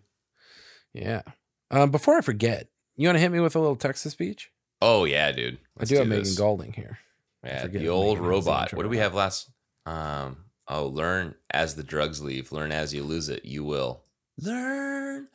Yeah. 0.94 1.22
Um, 1.70 1.90
before 1.90 2.16
I 2.16 2.20
forget, 2.20 2.68
you 2.94 3.08
want 3.08 3.16
to 3.16 3.20
hit 3.20 3.32
me 3.32 3.40
with 3.40 3.56
a 3.56 3.58
little 3.58 3.76
text-to-speech? 3.76 4.50
Oh 4.80 5.04
yeah, 5.04 5.32
dude. 5.32 5.58
Let's 5.76 5.90
I 5.90 5.94
do 5.94 5.98
have 5.98 6.04
do 6.06 6.10
Megan 6.10 6.24
this. 6.24 6.38
Golding 6.38 6.72
here. 6.72 6.98
Yeah, 7.44 7.66
the 7.66 7.88
old 7.88 8.18
Megan 8.18 8.30
robot. 8.30 8.72
What 8.72 8.84
do 8.84 8.88
we 8.88 8.98
have 8.98 9.14
last? 9.14 9.50
Um. 9.84 10.44
Oh, 10.68 10.86
learn 10.86 11.34
as 11.50 11.74
the 11.76 11.82
drugs 11.82 12.22
leave. 12.22 12.52
Learn 12.52 12.72
as 12.72 12.94
you 12.94 13.02
lose 13.02 13.28
it. 13.28 13.44
You 13.44 13.64
will 13.64 14.02
learn. 14.38 15.28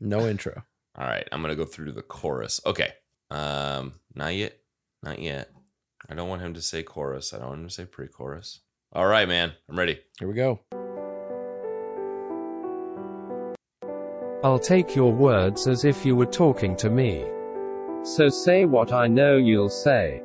No 0.00 0.26
intro. 0.26 0.62
All 0.96 1.06
right, 1.06 1.26
I'm 1.32 1.42
gonna 1.42 1.56
go 1.56 1.64
through 1.64 1.92
the 1.92 2.02
chorus. 2.02 2.60
Okay. 2.64 2.92
Um. 3.30 3.94
Not 4.14 4.34
yet. 4.34 4.58
Not 5.02 5.18
yet. 5.18 5.50
I 6.08 6.14
don't 6.14 6.28
want 6.28 6.42
him 6.42 6.54
to 6.54 6.62
say 6.62 6.82
chorus. 6.82 7.34
I 7.34 7.38
don't 7.38 7.48
want 7.48 7.60
him 7.62 7.68
to 7.68 7.74
say 7.74 7.84
pre-chorus. 7.84 8.60
All 8.92 9.06
right, 9.06 9.26
man. 9.26 9.52
I'm 9.68 9.78
ready. 9.78 10.00
Here 10.18 10.28
we 10.28 10.34
go. 10.34 10.60
I'll 14.44 14.58
take 14.58 14.94
your 14.94 15.10
words 15.10 15.66
as 15.66 15.86
if 15.86 16.04
you 16.04 16.14
were 16.16 16.26
talking 16.26 16.76
to 16.76 16.90
me. 16.90 17.24
So 18.02 18.28
say 18.28 18.66
what 18.66 18.92
I 18.92 19.06
know 19.06 19.38
you'll 19.38 19.70
say. 19.70 20.22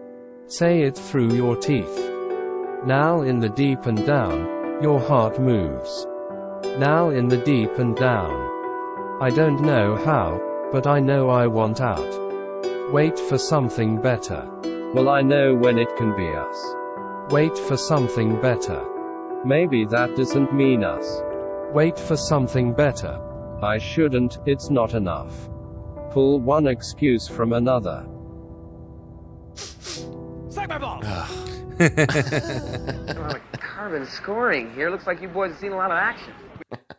Say 0.48 0.82
it 0.82 0.98
through 0.98 1.36
your 1.36 1.56
teeth. 1.56 2.12
Now 2.86 3.22
in 3.22 3.40
the 3.40 3.48
deep 3.48 3.86
and 3.86 4.06
down, 4.06 4.84
your 4.84 5.00
heart 5.00 5.40
moves. 5.40 6.06
Now 6.78 7.12
in 7.12 7.30
the 7.30 7.38
deep 7.38 7.78
and 7.78 7.96
down. 7.96 9.22
I 9.22 9.30
don't 9.30 9.62
know 9.62 9.96
how, 9.96 10.42
but 10.74 10.86
I 10.86 11.00
know 11.00 11.30
I 11.30 11.48
want 11.48 11.80
out. 11.80 12.92
Wait 12.92 13.18
for 13.18 13.38
something 13.38 14.02
better. 14.02 14.46
Well, 14.94 15.08
I 15.08 15.22
know 15.22 15.56
when 15.56 15.78
it 15.78 15.96
can 15.96 16.14
be 16.18 16.28
us. 16.28 16.76
Wait 17.32 17.58
for 17.58 17.78
something 17.78 18.42
better. 18.42 18.86
Maybe 19.46 19.86
that 19.86 20.18
doesn't 20.18 20.54
mean 20.54 20.84
us. 20.84 21.22
Wait 21.72 21.98
for 21.98 22.18
something 22.18 22.74
better. 22.74 23.18
I 23.64 23.78
shouldn't, 23.78 24.38
it's 24.46 24.70
not 24.70 24.94
enough. 24.94 25.34
Pull 26.12 26.40
one 26.40 26.68
excuse 26.68 27.28
from 27.28 27.54
another. 27.54 28.06
Suck 29.56 30.70
my 30.70 30.78
balls! 30.78 31.06
a 31.06 33.16
lot 33.20 33.36
of 33.36 33.42
carbon 33.60 34.06
scoring 34.06 34.74
here. 34.74 34.90
Looks 34.90 35.08
like 35.08 35.22
you 35.22 35.28
boys 35.28 35.52
have 35.52 35.60
seen 35.60 35.72
a 35.72 35.78
lot 35.78 35.92
of 35.92 35.98
action. 35.98 36.34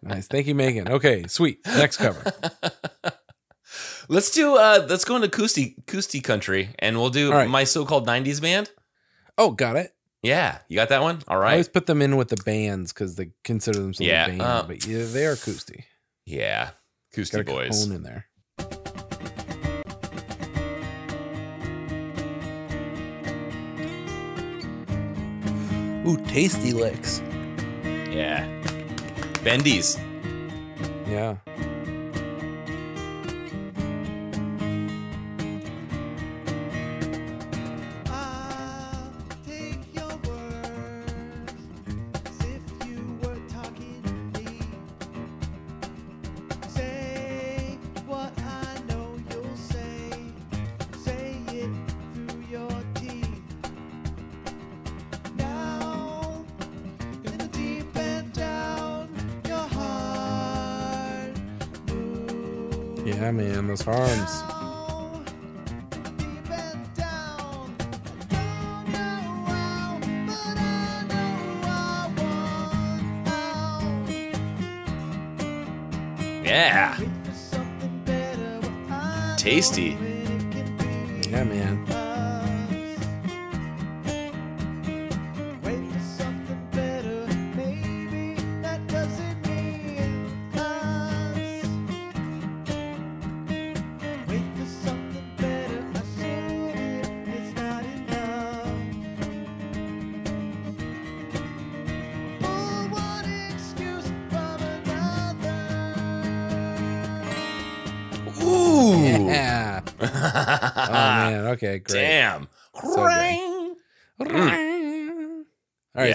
Nice. 0.02 0.26
Thank 0.26 0.46
you, 0.46 0.54
Megan. 0.54 0.88
Okay, 0.88 1.26
sweet. 1.28 1.58
Next 1.66 1.98
cover. 1.98 2.32
Let's 4.08 4.30
do. 4.32 4.56
uh 4.56 4.84
Let's 4.88 5.04
go 5.04 5.16
into 5.16 5.28
Coosty 5.28 5.76
Coosty 5.84 6.24
country, 6.24 6.70
and 6.78 6.98
we'll 6.98 7.10
do 7.10 7.30
All 7.30 7.36
right. 7.38 7.48
my 7.48 7.64
so-called 7.64 8.06
'90s 8.08 8.40
band. 8.40 8.70
Oh, 9.38 9.50
got 9.50 9.76
it. 9.76 9.94
Yeah, 10.22 10.58
you 10.68 10.76
got 10.76 10.88
that 10.88 11.02
one. 11.02 11.20
All 11.28 11.38
right. 11.38 11.50
I 11.50 11.52
always 11.52 11.68
put 11.68 11.86
them 11.86 12.02
in 12.02 12.16
with 12.16 12.28
the 12.28 12.42
bands 12.44 12.92
because 12.92 13.14
they 13.16 13.30
consider 13.44 13.78
themselves 13.78 14.08
Yeah, 14.08 14.24
a 14.24 14.28
band, 14.28 14.42
uh, 14.42 14.64
but 14.66 14.86
yeah, 14.86 15.04
they 15.04 15.26
are 15.26 15.32
acoustic. 15.32 15.84
Yeah, 16.30 16.70
Got 17.32 17.40
a 17.40 17.44
boys. 17.44 17.88
Capone 17.88 17.96
in 17.96 18.02
there. 18.04 18.26
Ooh, 26.06 26.16
tasty 26.28 26.72
licks. 26.72 27.20
Yeah, 28.12 28.46
Bendies. 29.42 29.98
Yeah. 31.08 31.38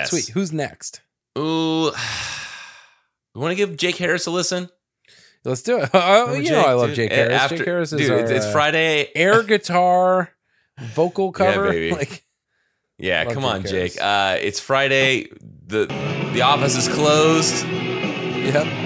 Yes. 0.05 0.23
sweet. 0.25 0.27
Who's 0.33 0.51
next? 0.51 1.01
Ooh. 1.37 1.91
You 3.35 3.41
want 3.41 3.51
to 3.51 3.55
give 3.55 3.75
Jake 3.75 3.97
Harris 3.97 4.27
a 4.27 4.31
listen? 4.31 4.69
Let's 5.43 5.61
do 5.61 5.79
it. 5.81 5.89
Oh, 5.93 6.33
you 6.35 6.51
know 6.51 6.61
I 6.61 6.71
love 6.71 6.87
dude. 6.87 6.95
Jake 6.95 7.11
Harris. 7.11 7.33
after- 7.33 7.57
Jake 7.57 7.65
Harris 7.67 7.91
is 7.91 7.99
dude, 7.99 8.11
our, 8.11 8.19
it's, 8.19 8.45
uh, 8.45 8.51
Friday. 8.53 9.09
air 9.13 9.43
guitar 9.51 10.29
vocal 10.79 11.33
cover. 11.33 11.65
Yeah, 11.65 11.71
baby. 11.71 11.91
like 11.97 12.23
Yeah, 12.97 13.25
come 13.25 13.43
Jake 13.43 13.43
on, 13.43 13.61
Harris. 13.65 13.93
Jake. 13.95 14.01
Uh, 14.01 14.37
it's 14.39 14.61
Friday. 14.61 15.27
the 15.67 15.87
The 16.33 16.41
office 16.43 16.77
is 16.77 16.87
closed. 16.87 17.65
Yep. 17.67 18.84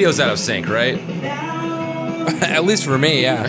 Video's 0.00 0.18
out 0.18 0.30
of 0.30 0.38
sync, 0.38 0.66
right? 0.66 0.94
At 2.42 2.64
least 2.64 2.84
for 2.84 2.96
me, 2.96 3.20
yeah. 3.22 3.42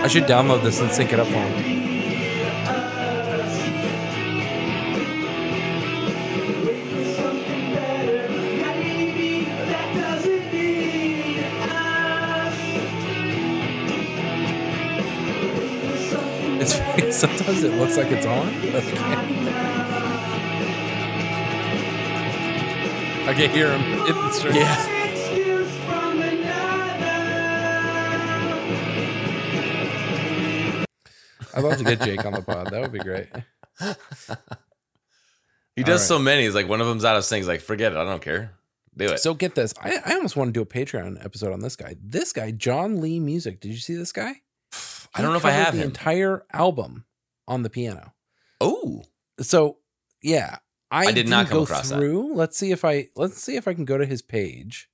I 0.00 0.08
should 0.08 0.26
download 0.26 0.62
this 0.62 0.80
and 0.80 0.92
sync 0.92 1.12
it 1.12 1.18
up 1.18 1.26
for 1.26 1.32
him. 1.32 1.75
Funny, 17.46 17.58
sometimes 17.58 17.62
it 17.64 17.78
looks 17.78 17.96
like 17.96 18.10
it's 18.12 18.26
on. 18.26 18.48
okay. 18.48 18.96
I 23.28 23.34
can 23.34 23.50
hear 23.50 23.72
him 23.72 23.80
hitting 23.80 24.22
the 24.22 24.30
strings. 24.32 24.56
I'd 31.54 31.64
love 31.64 31.78
to 31.78 31.84
get 31.84 32.02
Jake 32.02 32.24
on 32.24 32.34
the 32.34 32.42
pod. 32.42 32.70
That 32.70 32.82
would 32.82 32.92
be 32.92 32.98
great. 32.98 33.28
He 35.74 35.82
does 35.82 36.00
right. 36.02 36.06
so 36.06 36.18
many. 36.18 36.42
He's 36.44 36.54
like, 36.54 36.68
one 36.68 36.80
of 36.80 36.86
them's 36.86 37.04
out 37.04 37.16
of 37.16 37.24
sync. 37.24 37.40
He's 37.40 37.48
like, 37.48 37.60
forget 37.60 37.92
it. 37.92 37.98
I 37.98 38.04
don't 38.04 38.22
care. 38.22 38.52
Do 38.96 39.06
it. 39.06 39.20
So 39.20 39.34
get 39.34 39.54
this. 39.54 39.74
I, 39.82 39.98
I 40.04 40.14
almost 40.14 40.36
want 40.36 40.48
to 40.48 40.52
do 40.52 40.62
a 40.62 40.66
Patreon 40.66 41.22
episode 41.24 41.52
on 41.52 41.60
this 41.60 41.76
guy. 41.76 41.96
This 42.02 42.32
guy, 42.32 42.50
John 42.50 43.00
Lee 43.00 43.20
Music. 43.20 43.60
Did 43.60 43.72
you 43.72 43.78
see 43.78 43.94
this 43.94 44.12
guy? 44.12 44.32
I 45.14 45.22
don't 45.22 45.32
know 45.32 45.36
if 45.36 45.44
I 45.44 45.50
covered 45.50 45.64
have 45.64 45.74
the 45.74 45.80
him. 45.80 45.88
entire 45.88 46.44
album 46.52 47.04
on 47.48 47.62
the 47.62 47.70
piano. 47.70 48.12
Oh, 48.60 49.02
So 49.40 49.78
yeah, 50.22 50.58
I, 50.90 51.06
I 51.06 51.12
did 51.12 51.28
not 51.28 51.46
come 51.48 51.58
go 51.58 51.62
across 51.64 51.90
that. 51.90 51.96
through. 51.98 52.34
Let's 52.34 52.56
see 52.56 52.70
if 52.72 52.84
I 52.84 53.08
let's 53.16 53.42
see 53.42 53.56
if 53.56 53.66
I 53.68 53.74
can 53.74 53.84
go 53.84 53.98
to 53.98 54.06
his 54.06 54.22
page, 54.22 54.88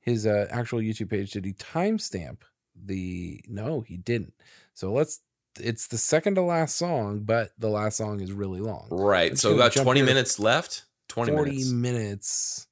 his 0.00 0.26
uh, 0.26 0.46
actual 0.50 0.80
YouTube 0.80 1.10
page. 1.10 1.32
Did 1.32 1.44
he 1.44 1.52
timestamp 1.52 2.38
the? 2.74 3.40
No, 3.48 3.80
he 3.82 3.96
didn't. 3.96 4.34
So 4.74 4.92
let's. 4.92 5.20
It's 5.60 5.88
the 5.88 5.98
second 5.98 6.36
to 6.36 6.42
last 6.42 6.76
song, 6.76 7.20
but 7.24 7.50
the 7.58 7.68
last 7.68 7.96
song 7.96 8.20
is 8.20 8.32
really 8.32 8.60
long. 8.60 8.86
right. 8.90 9.32
Let's 9.32 9.42
So 9.42 9.56
got 9.56 9.72
20 9.72 10.02
minutes 10.02 10.38
left. 10.38 10.84
20 11.08 11.32
Forty 11.32 11.50
minutes. 11.50 11.72
minutes. 11.72 12.66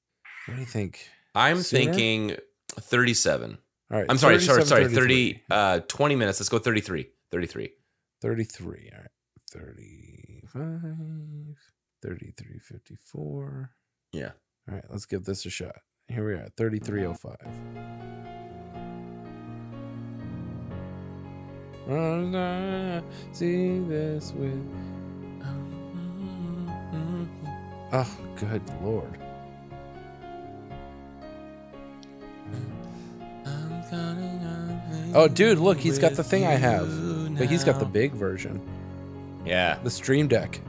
What 0.46 0.54
do 0.54 0.60
you 0.60 0.66
think? 0.66 1.08
I'm 1.34 1.62
Sooner? 1.62 1.84
thinking 1.92 2.36
37. 2.78 3.58
All 3.90 3.98
right, 3.98 4.06
I'm 4.08 4.18
sorry, 4.18 4.40
sorry, 4.40 4.64
sorry. 4.64 4.88
30, 4.88 5.42
uh, 5.50 5.80
20 5.80 6.16
minutes. 6.16 6.38
Let's 6.40 6.48
go 6.48 6.58
33. 6.58 7.08
33. 7.30 7.70
33. 8.26 8.90
All 8.92 9.00
right. 9.02 9.10
35, 9.52 11.56
33, 12.02 12.58
54. 12.58 13.70
Yeah. 14.12 14.30
All 14.68 14.74
right, 14.74 14.84
let's 14.90 15.06
give 15.06 15.24
this 15.24 15.46
a 15.46 15.50
shot. 15.50 15.76
Here 16.08 16.26
we 16.26 16.34
are, 16.34 16.48
3305. 16.56 17.36
See 23.32 23.78
this 23.78 24.32
with. 24.32 24.60
Uh-huh. 27.92 27.92
Oh, 27.92 28.18
good 28.34 28.62
lord. 28.82 29.20
Oh, 35.14 35.28
dude, 35.28 35.58
look, 35.58 35.78
he's 35.78 36.00
got 36.00 36.14
the 36.14 36.24
thing 36.24 36.44
I 36.44 36.56
have. 36.56 37.05
But 37.38 37.48
he's 37.48 37.64
got 37.64 37.78
the 37.78 37.84
big 37.84 38.12
version. 38.12 38.60
Yeah. 39.44 39.78
The 39.82 39.90
Stream 39.90 40.26
Deck. 40.26 40.60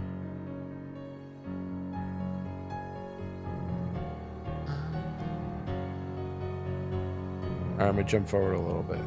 All 7.77 7.84
right, 7.84 7.89
I'm 7.89 7.95
gonna 7.95 8.03
jump 8.03 8.27
forward 8.27 8.56
a 8.56 8.60
little 8.60 8.84
bit. 8.84 8.99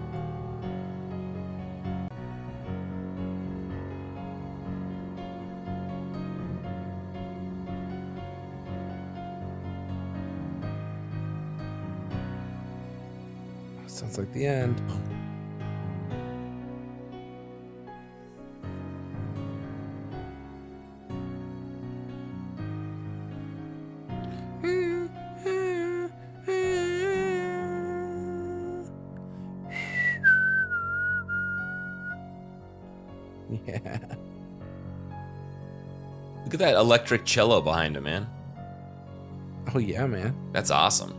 Sounds 13.86 14.18
like 14.18 14.32
the 14.32 14.46
end. 14.46 14.80
At 36.60 36.72
that 36.72 36.78
electric 36.78 37.24
cello 37.24 37.60
behind 37.60 37.96
him, 37.96 38.04
man. 38.04 38.28
Oh 39.74 39.78
yeah, 39.78 40.06
man. 40.06 40.34
That's 40.52 40.70
awesome. 40.70 41.14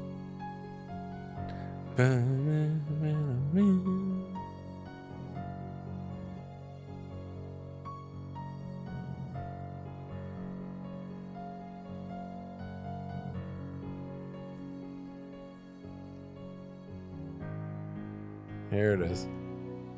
Here 18.72 18.94
it 18.94 19.02
is. 19.02 19.28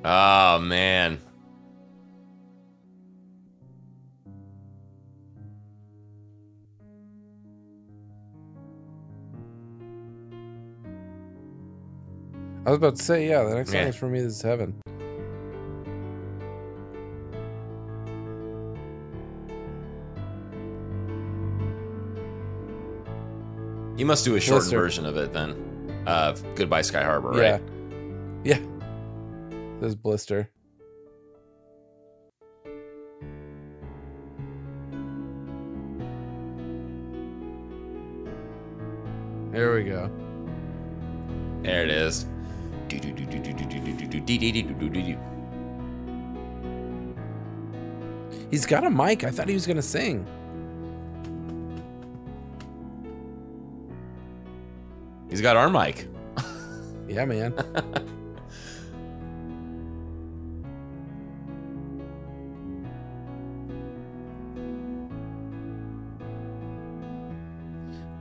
Oh, 0.03 0.59
man. 0.59 1.19
I 12.65 12.69
was 12.69 12.77
about 12.77 12.95
to 12.95 13.03
say, 13.03 13.27
yeah, 13.27 13.43
the 13.43 13.55
next 13.55 13.71
song 13.71 13.79
Yeah. 13.81 13.87
is 13.87 13.95
for 13.95 14.07
me. 14.07 14.21
This 14.21 14.35
is 14.37 14.41
heaven. 14.41 14.73
You 23.95 24.05
must 24.07 24.25
do 24.25 24.35
a 24.35 24.39
shortened 24.39 24.71
version 24.71 25.05
of 25.05 25.17
it 25.17 25.33
then. 25.33 26.03
Uh, 26.07 26.35
Goodbye 26.55 26.81
Sky 26.81 27.03
Harbor, 27.03 27.29
right? 27.29 27.61
Yeah. 28.43 28.57
Yeah. 28.57 28.59
This 29.79 29.93
blister. 29.95 30.49
There 39.51 39.75
we 39.75 39.83
go. 39.83 40.09
There 41.61 41.83
it 41.83 41.91
is. 41.91 42.25
He's 48.51 48.65
got 48.65 48.83
a 48.83 48.89
mic. 48.89 49.23
I 49.23 49.31
thought 49.31 49.47
he 49.47 49.53
was 49.55 49.65
gonna 49.65 49.81
sing. 49.81 50.25
He's 55.29 55.41
got 55.41 55.55
our 55.55 55.69
mic. 55.69 56.07
Yeah, 57.07 57.25
man. 57.25 57.53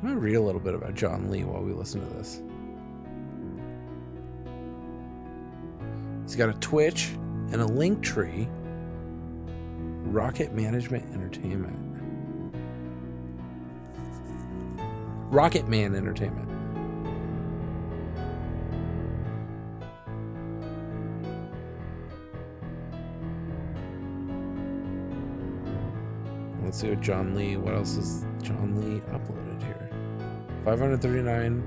I'm 0.03 0.09
gonna 0.09 0.19
read 0.19 0.35
a 0.35 0.41
little 0.41 0.61
bit 0.61 0.75
about 0.75 0.95
John 0.95 1.31
Lee 1.31 1.45
while 1.45 1.63
we 1.63 1.73
listen 1.73 2.01
to 2.01 2.07
this. 2.15 2.41
He's 6.33 6.39
got 6.39 6.49
a 6.49 6.59
Twitch 6.61 7.11
and 7.53 7.57
a 7.57 7.67
link 7.67 8.03
tree. 8.03 8.49
Rocket 10.05 10.55
Management 10.55 11.05
Entertainment. 11.13 11.77
Rocket 15.31 15.69
Man 15.69 15.95
Entertainment. 15.95 16.49
Let's 26.65 26.81
see 26.81 26.89
what 26.89 27.03
John 27.03 27.35
Lee. 27.35 27.59
What 27.59 27.75
else 27.75 27.99
is 27.99 28.25
John 28.41 28.75
Lee 28.81 29.01
uploaded 29.11 29.63
here? 29.63 29.91
539. 30.65 31.63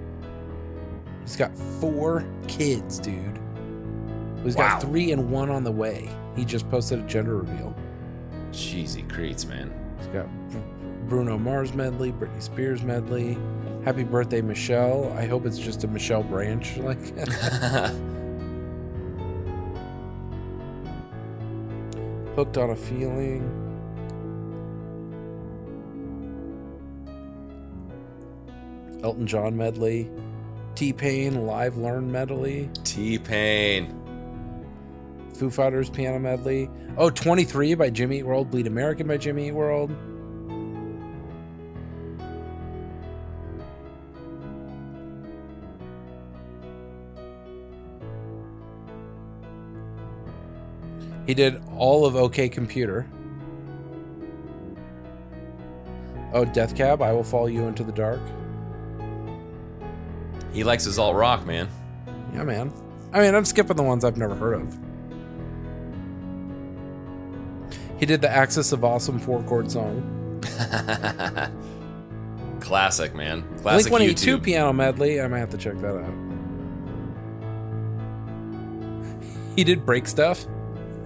He's 1.22 1.36
got 1.36 1.56
four 1.56 2.26
kids, 2.48 2.98
dude. 2.98 3.45
He's 4.46 4.56
Wow. 4.56 4.70
got 4.70 4.82
three 4.82 5.12
and 5.12 5.30
one 5.32 5.50
on 5.50 5.64
the 5.64 5.72
way. 5.72 6.10
He 6.36 6.46
just 6.46 6.70
posted 6.70 7.00
a 7.00 7.02
gender 7.04 7.38
reveal. 7.38 7.76
Cheesy 8.52 9.02
creeps, 9.04 9.46
man. 9.46 9.74
He's 9.98 10.08
got 10.08 10.28
Bruno 11.10 11.38
Mars 11.38 11.74
medley, 11.74 12.12
Britney 12.12 12.42
Spears 12.42 12.84
medley. 12.84 13.38
Happy 13.84 14.04
birthday, 14.04 14.42
Michelle. 14.42 15.12
I 15.18 15.26
hope 15.26 15.46
it's 15.46 15.60
just 15.60 15.84
a 15.84 15.88
Michelle 15.88 16.24
Branch. 16.24 16.78
Like, 16.78 17.00
hooked 22.36 22.58
on 22.58 22.70
a 22.72 22.76
feeling. 22.76 23.44
Elton 29.04 29.28
John 29.28 29.56
medley. 29.56 30.10
T 30.76 30.92
Pain 30.92 31.46
live 31.46 31.78
learn 31.78 32.12
medley. 32.12 32.70
T 32.84 33.18
Pain. 33.18 33.94
Foo 35.36 35.50
Fighters 35.50 35.90
piano 35.90 36.20
medley. 36.20 36.70
Oh, 36.98 37.10
23 37.10 37.76
by 37.76 37.90
Jimmy 37.90 38.20
Eat 38.20 38.24
World. 38.24 38.50
Bleed 38.50 38.68
American 38.68 39.08
by 39.08 39.18
Jimmy 39.18 39.48
Eat 39.48 39.52
World. 39.52 39.96
He 51.26 51.34
did 51.34 51.62
all 51.76 52.06
of 52.06 52.16
OK 52.16 52.50
Computer. 52.50 53.08
Oh, 56.34 56.46
Death 56.46 56.76
Cab, 56.76 57.02
I 57.02 57.12
Will 57.12 57.24
Follow 57.24 57.48
You 57.48 57.64
Into 57.64 57.84
the 57.84 57.92
Dark. 57.92 58.22
He 60.54 60.64
likes 60.64 60.84
his 60.84 61.00
alt 61.00 61.16
rock, 61.16 61.46
man. 61.46 61.68
Yeah, 62.34 62.44
man. 62.44 62.72
I 63.14 63.22
mean, 63.22 63.34
I'm 63.34 63.46
skipping 63.46 63.78
the 63.78 63.84
ones 63.84 64.04
I've 64.04 64.18
never 64.18 64.36
heard 64.36 64.56
of. 64.56 64.85
He 68.00 68.06
did 68.06 68.22
the 68.22 68.30
Axis 68.30 68.72
of 68.72 68.84
Awesome 68.84 69.20
four 69.20 69.42
chord 69.44 69.72
song. 69.72 70.42
Classic, 72.60 73.14
man. 73.14 73.42
Blink 73.42 73.62
Classic 73.62 73.92
182 73.92 74.38
YouTube. 74.38 74.44
piano 74.44 74.74
medley. 74.74 75.22
I 75.22 75.28
might 75.28 75.40
have 75.40 75.52
to 75.52 75.58
check 75.58 75.78
that 75.82 75.96
out. 75.96 76.14
He 79.56 79.64
did 79.64 79.86
break 79.86 80.08
stuff. 80.08 80.46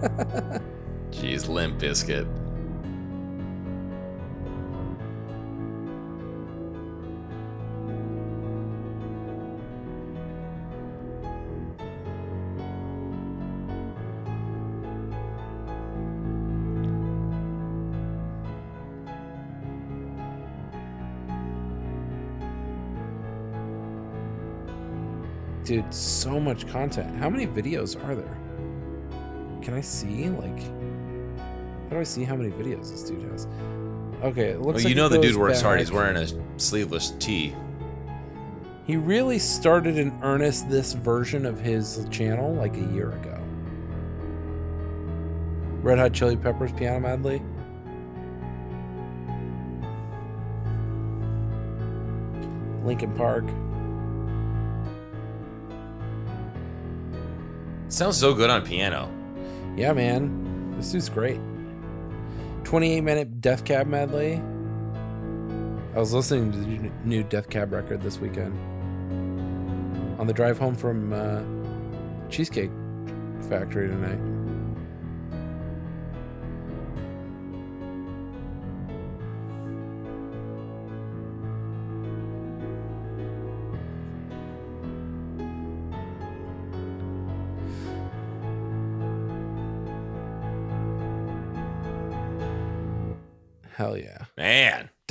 Jeez, 1.10 1.48
Limp 1.48 1.78
Bizkit. 1.78 2.26
Dude, 25.70 25.94
so 25.94 26.40
much 26.40 26.66
content. 26.66 27.16
How 27.18 27.30
many 27.30 27.46
videos 27.46 27.94
are 28.04 28.16
there? 28.16 28.36
Can 29.62 29.72
I 29.72 29.80
see? 29.80 30.28
Like, 30.28 30.58
how 30.58 31.90
do 31.90 32.00
I 32.00 32.02
see 32.02 32.24
how 32.24 32.34
many 32.34 32.50
videos 32.50 32.90
this 32.90 33.04
dude 33.04 33.22
has? 33.30 33.46
Okay, 34.20 34.48
it 34.48 34.62
looks 34.62 34.64
Well, 34.66 34.74
like 34.74 34.88
you 34.88 34.96
know 34.96 35.08
the 35.08 35.20
dude 35.20 35.36
works 35.36 35.60
hard. 35.60 35.78
He's 35.78 35.92
wearing 35.92 36.16
a 36.16 36.26
sleeveless 36.58 37.12
tee. 37.20 37.54
He 38.84 38.96
really 38.96 39.38
started 39.38 39.96
in 39.96 40.12
earnest 40.24 40.68
this 40.68 40.94
version 40.94 41.46
of 41.46 41.60
his 41.60 42.04
channel 42.10 42.52
like 42.52 42.76
a 42.76 42.86
year 42.92 43.12
ago. 43.12 43.38
Red 45.82 46.00
Hot 46.00 46.12
Chili 46.12 46.36
Peppers 46.36 46.72
piano 46.72 46.98
medley. 46.98 47.40
Linkin 52.84 53.12
Park. 53.12 53.44
Sounds 57.90 58.16
so 58.16 58.32
good 58.34 58.50
on 58.50 58.64
piano. 58.64 59.12
Yeah, 59.76 59.92
man. 59.92 60.76
This 60.76 60.92
dude's 60.92 61.08
great. 61.08 61.40
28 62.62 63.00
minute 63.00 63.40
Death 63.40 63.64
Cab 63.64 63.88
medley. 63.88 64.40
I 65.94 65.98
was 65.98 66.14
listening 66.14 66.52
to 66.52 66.58
the 66.58 66.90
new 67.04 67.24
Death 67.24 67.50
Cab 67.50 67.72
record 67.72 68.00
this 68.00 68.18
weekend. 68.20 68.56
On 70.20 70.26
the 70.28 70.32
drive 70.32 70.56
home 70.56 70.76
from 70.76 71.12
uh, 71.12 71.42
Cheesecake 72.30 72.70
Factory 73.48 73.88
tonight. 73.88 74.39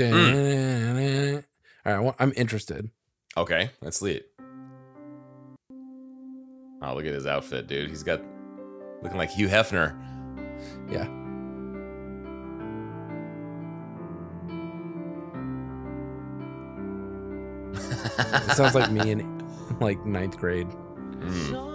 Mm. 0.07 0.95
Man. 0.95 1.43
All 1.85 1.91
right, 1.93 1.97
I 1.97 1.99
want- 1.99 2.15
I'm 2.19 2.33
interested. 2.35 2.89
Okay, 3.37 3.71
that's 3.81 4.01
lit. 4.01 4.31
Oh, 6.81 6.93
look 6.95 7.05
at 7.05 7.13
his 7.13 7.25
outfit, 7.27 7.67
dude. 7.67 7.89
He's 7.89 8.03
got 8.03 8.21
looking 9.03 9.17
like 9.17 9.29
Hugh 9.29 9.47
Hefner. 9.49 9.95
Yeah. 10.89 11.07
It 17.73 18.51
sounds 18.55 18.75
like 18.75 18.91
me 18.91 19.11
in 19.11 19.43
like 19.79 20.03
ninth 20.05 20.37
grade. 20.37 20.67
Mm. 21.19 21.65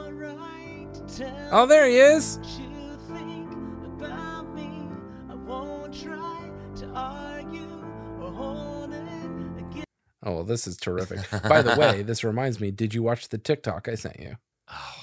Oh, 1.53 1.67
there 1.67 1.87
he 1.87 1.99
is. 1.99 2.39
Oh, 10.25 10.33
well, 10.37 10.45
this 10.45 10.67
is 10.67 10.77
terrific. 10.77 11.21
By 11.49 11.61
the 11.63 11.77
way, 11.77 12.03
this 12.03 12.25
reminds 12.25 12.59
me, 12.59 12.71
did 12.71 12.95
you 12.95 13.03
watch 13.03 13.29
the 13.29 13.39
TikTok 13.39 13.89
I 13.89 13.95
sent 13.95 14.19
you? 14.21 14.37
Oh. 14.71 14.95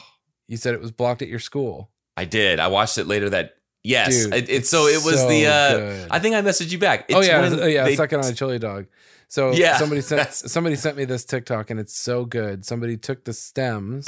You 0.48 0.58
said 0.58 0.74
it 0.74 0.82
was 0.82 0.92
blocked 0.92 1.22
at 1.22 1.30
your 1.30 1.40
school. 1.40 1.92
I 2.18 2.26
did. 2.26 2.60
I 2.60 2.68
watched 2.68 2.98
it 2.98 3.08
later 3.08 3.30
that. 3.30 3.56
Yes, 3.86 4.26
Dude, 4.26 4.34
it, 4.34 4.50
it- 4.50 4.68
so 4.68 4.86
it 4.88 5.02
was 5.02 5.22
so 5.22 5.30
the. 5.30 5.48
uh 5.48 5.78
good. 5.78 6.08
I 6.12 6.20
think 6.20 6.36
I 6.36 6.42
messaged 6.42 6.72
you 6.74 6.78
back. 6.78 7.06
oh 7.14 7.22
yeah, 7.22 7.40
when 7.40 7.58
oh, 7.58 7.66
yeah, 7.68 7.86
they- 7.86 7.96
second 7.96 8.20
on 8.20 8.30
a 8.30 8.34
chili 8.34 8.60
dog. 8.60 8.88
So 9.30 9.52
Yeah, 9.54 9.78
somebody 9.78 10.02
sent 10.02 10.18
that's- 10.20 10.52
somebody 10.52 10.76
sent 10.76 10.98
me 10.98 11.06
this 11.06 11.24
TikTok 11.24 11.70
and 11.70 11.80
it's 11.80 11.96
so 11.98 12.26
good. 12.26 12.66
Somebody 12.66 12.98
took 12.98 13.24
the 13.24 13.32
stems. 13.32 14.04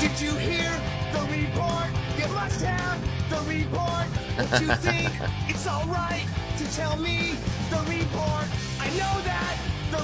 Did 0.00 0.20
you 0.20 0.32
hear 0.34 0.68
the 1.12 1.20
report? 1.30 1.90
You 2.18 2.26
must 2.34 2.60
have 2.62 3.00
the 3.30 3.40
report. 3.48 4.06
What 4.36 4.60
you 4.60 4.74
think? 4.76 5.10
it's 5.48 5.66
alright 5.68 6.26
to 6.58 6.64
tell 6.74 6.96
me 6.96 7.36
the 7.70 7.78
report. 7.86 8.46
I 8.80 8.88
know 8.98 9.14
that 9.24 9.47
the 9.47 9.47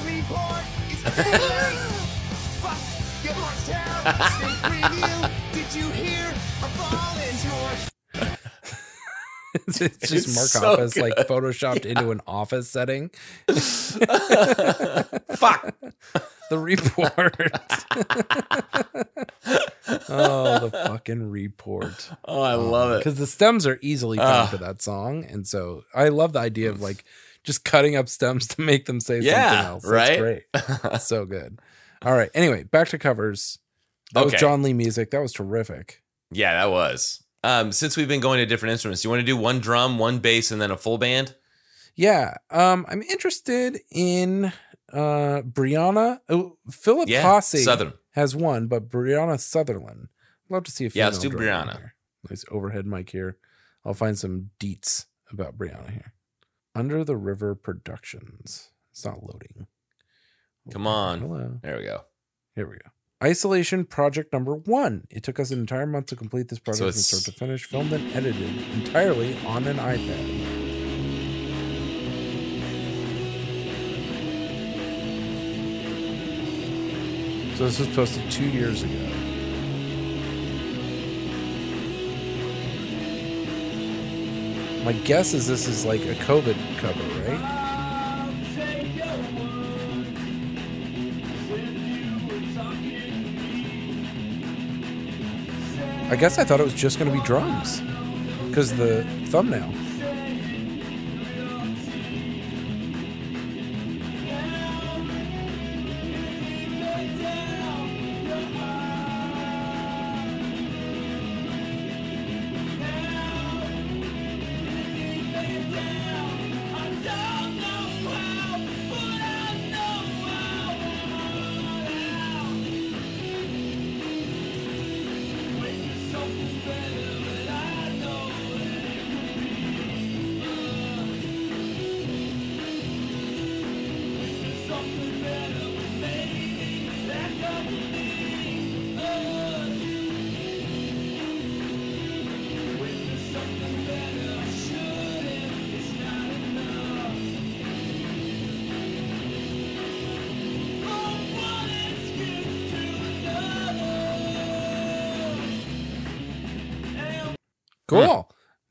report 0.05 0.63
is. 0.91 1.01
Fuck 2.61 2.79
Get 3.23 3.37
marched 3.39 3.71
out, 3.71 4.03
stay 4.33 4.55
preview. 4.69 5.31
Did 5.53 5.75
you 5.75 5.89
hear? 5.91 6.27
A 6.31 6.69
fall 6.69 7.17
into 7.19 7.49
your 7.49 8.31
it's 9.67 9.81
it's 9.81 10.09
just 10.11 10.27
It's 10.29 10.35
Mark 10.35 10.49
so 10.49 10.73
Office 10.73 10.97
like 10.97 11.15
good. 11.17 11.27
photoshopped 11.29 11.85
into 11.87 12.11
an 12.11 12.21
office 12.27 12.69
setting. 12.69 13.11
Fuck. 15.37 15.75
The 16.51 16.59
report. 16.59 17.23
oh, 20.09 20.59
the 20.59 20.71
fucking 20.87 21.31
report. 21.31 22.11
Oh, 22.25 22.43
I 22.43 22.55
love 22.55 22.93
it. 22.93 22.99
Because 22.99 23.15
the 23.19 23.27
stems 23.27 23.67
are 23.67 23.79
easily 23.81 24.19
found 24.19 24.31
Ah. 24.31 24.47
for 24.47 24.57
that 24.59 24.83
song. 24.83 25.25
And 25.25 25.47
so 25.47 25.85
I 25.95 26.09
love 26.09 26.33
the 26.33 26.41
idea 26.41 26.71
of 26.71 26.81
like 26.81 27.05
just 27.45 27.65
cutting 27.65 27.95
up 27.97 28.09
stems 28.09 28.47
to 28.49 28.61
make 28.61 28.87
them 28.87 29.01
say 29.01 29.21
Yeah, 29.21 29.51
something 29.51 29.67
else. 29.67 29.83
That's 29.85 30.21
right? 30.21 30.79
great. 30.91 31.01
so 31.01 31.25
good. 31.25 31.59
All 32.03 32.13
right. 32.15 32.31
Anyway, 32.35 32.65
back 32.65 32.89
to 32.89 32.99
covers. 32.99 33.59
That 34.13 34.25
was 34.25 34.35
John 34.35 34.63
Lee 34.63 34.73
music. 34.73 35.11
That 35.11 35.21
was 35.21 35.33
terrific. 35.33 36.03
Yeah, 36.31 36.53
that 36.55 36.71
was. 36.71 37.23
Um, 37.43 37.73
since 37.73 37.97
we've 37.97 38.09
been 38.09 38.21
going 38.21 38.39
to 38.39 38.47
different 38.47 38.73
instruments, 38.73 39.05
you 39.05 39.11
want 39.11 39.21
to 39.21 39.27
do 39.27 39.37
one 39.37 39.61
drum, 39.61 39.99
one 39.99 40.19
bass, 40.19 40.51
and 40.51 40.61
then 40.61 40.71
a 40.71 40.77
full 40.77 40.99
band? 40.99 41.35
Yeah. 41.95 42.35
Um, 42.51 42.87
I'm 42.89 43.03
interested 43.03 43.81
in 43.91 44.53
uh 44.93 45.43
Brianna. 45.43 46.21
Oh, 46.29 46.57
Philip 46.71 47.09
Yeah, 47.09 47.23
Posse 47.23 47.59
Southern. 47.63 47.93
has 48.13 48.35
one, 48.37 48.67
but 48.69 48.89
Brianna 48.89 49.39
Sutherland. 49.41 50.09
Love 50.49 50.65
to 50.65 50.71
see 50.71 50.87
a 50.87 50.91
Yeah, 50.95 51.07
let's 51.07 51.19
do 51.19 51.31
Brianna. 51.31 51.91
Nice 52.31 52.45
overhead 52.51 52.87
mic 52.87 53.11
here. 53.11 53.37
I'll 53.85 53.95
find 53.95 54.19
some 54.19 54.51
deets 54.61 55.07
about 55.31 55.59
Brianna 55.59 55.91
here. 55.91 56.13
Under 56.75 57.05
the 57.05 57.17
River 57.17 57.55
Productions. 57.55 58.71
It's 58.91 59.05
not 59.05 59.23
loading. 59.23 59.67
Come 60.71 60.87
on. 60.87 61.21
Hello. 61.21 61.59
There 61.63 61.77
we 61.79 61.85
go. 61.85 62.01
Here 62.57 62.67
we 62.69 62.75
go. 62.77 62.91
Isolation 63.23 63.85
project 63.85 64.33
number 64.33 64.55
one. 64.55 65.07
It 65.11 65.23
took 65.23 65.39
us 65.39 65.51
an 65.51 65.61
entire 65.61 65.87
month 65.87 66.07
to 66.07 66.17
complete 66.17 66.49
this 66.49 66.59
project 66.59 66.81
from 66.81 66.89
it's- 66.89 67.07
start 67.07 67.25
to 67.25 67.33
finish, 67.33 67.65
filmed 67.65 67.93
and 67.93 68.13
edited 68.15 68.57
entirely 68.73 69.37
on 69.47 69.67
an 69.67 69.77
iPad. 69.77 70.63
So 77.57 77.67
this 77.67 77.79
was 77.79 77.89
posted 77.95 78.29
two 78.33 78.49
years 78.49 78.83
ago. 78.83 79.14
My 84.85 84.93
guess 84.93 85.33
is 85.33 85.47
this 85.47 85.67
is 85.67 85.87
like 85.87 86.03
a 86.03 86.15
COVID 86.15 86.57
cover, 86.77 87.03
right? 87.27 87.41
I 96.11 96.17
guess 96.17 96.39
I 96.39 96.45
thought 96.45 96.61
it 96.61 96.65
was 96.65 96.75
just 96.75 96.99
going 96.99 97.11
to 97.11 97.17
be 97.19 97.25
drums 97.25 97.81
because 98.49 98.77
the 98.77 99.05
thumbnail. 99.29 99.73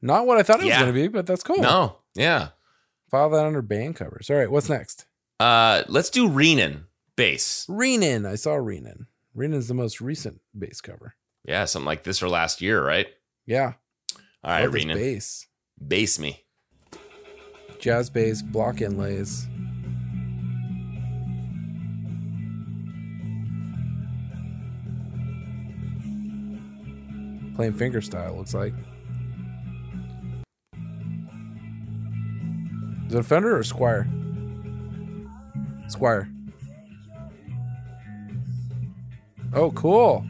Not 0.03 0.27
what 0.27 0.37
I 0.37 0.43
thought 0.43 0.59
it 0.59 0.65
was 0.65 0.73
going 0.75 0.87
to 0.87 0.91
be, 0.93 1.07
but 1.07 1.25
that's 1.25 1.43
cool. 1.43 1.59
No, 1.61 1.99
yeah. 2.13 2.49
File 3.09 3.29
that 3.29 3.45
under 3.45 3.61
band 3.61 3.95
covers. 3.95 4.29
All 4.29 4.35
right, 4.35 4.51
what's 4.51 4.67
next? 4.67 5.05
Uh, 5.39 5.83
let's 5.87 6.09
do 6.09 6.27
Renan 6.27 6.87
bass. 7.15 7.65
Renan. 7.69 8.25
I 8.25 8.35
saw 8.35 8.55
Renan. 8.55 9.07
Renan's 9.33 9.69
the 9.69 9.73
most 9.73 10.01
recent 10.01 10.41
bass 10.57 10.81
cover. 10.81 11.15
Yeah, 11.45 11.63
something 11.63 11.85
like 11.85 12.03
this 12.03 12.21
or 12.21 12.27
last 12.27 12.61
year, 12.61 12.85
right? 12.85 13.07
Yeah. 13.45 13.73
All 14.43 14.51
right, 14.51 14.65
Love 14.65 14.73
Renan. 14.73 14.97
bass. 14.97 15.47
Bass 15.85 16.19
me. 16.19 16.43
Jazz 17.79 18.09
bass, 18.09 18.41
block 18.41 18.81
inlays. 18.81 19.47
Playing 27.55 27.73
finger 27.73 28.01
style, 28.01 28.35
looks 28.35 28.53
like. 28.53 28.73
Is 33.13 33.19
it 33.19 33.25
or 33.55 33.61
Squier? 33.61 34.07
Squier. 35.87 36.33
Oh, 39.53 39.69
cool. 39.69 40.25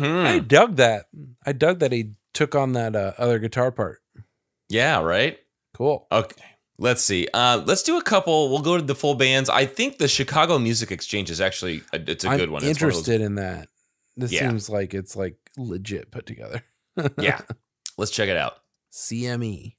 Mm-hmm. 0.00 0.26
I 0.26 0.38
dug 0.40 0.76
that. 0.76 1.06
I 1.44 1.52
dug 1.52 1.78
that 1.80 1.92
he 1.92 2.12
took 2.34 2.54
on 2.54 2.72
that 2.72 2.94
uh, 2.96 3.12
other 3.18 3.38
guitar 3.38 3.70
part. 3.70 4.00
Yeah, 4.68 5.00
right? 5.00 5.38
Cool. 5.74 6.06
Okay. 6.12 6.44
Let's 6.78 7.02
see. 7.02 7.28
Uh, 7.34 7.62
let's 7.66 7.82
do 7.82 7.98
a 7.98 8.02
couple. 8.02 8.48
We'll 8.50 8.60
go 8.62 8.76
to 8.76 8.82
the 8.82 8.94
full 8.94 9.14
bands. 9.14 9.50
I 9.50 9.66
think 9.66 9.98
the 9.98 10.08
Chicago 10.08 10.58
Music 10.58 10.90
Exchange 10.90 11.30
is 11.30 11.40
actually 11.40 11.82
a, 11.92 12.00
it's 12.10 12.24
a 12.24 12.28
I'm 12.30 12.38
good 12.38 12.50
one. 12.50 12.62
It's 12.64 12.80
one 12.80 12.88
those- 12.90 12.98
interested 12.98 13.20
in 13.20 13.34
that. 13.34 13.68
This 14.16 14.32
Yeah. 14.32 14.48
seems 14.48 14.68
like 14.70 14.94
it's 14.94 15.14
like 15.16 15.36
legit 15.56 16.10
put 16.10 16.26
together. 16.26 16.62
yeah. 17.18 17.40
Let's 17.98 18.10
check 18.10 18.28
it 18.28 18.36
out. 18.36 18.54
CME. 18.92 19.74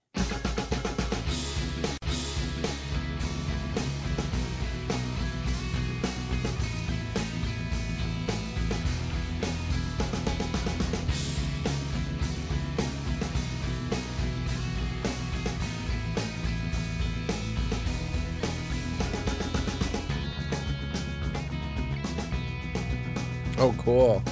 Cool. 23.91 24.23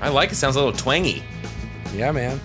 I 0.00 0.08
like 0.08 0.32
it. 0.32 0.36
Sounds 0.36 0.56
a 0.56 0.58
little 0.58 0.72
twangy. 0.72 1.22
Yeah, 1.94 2.10
man. 2.10 2.40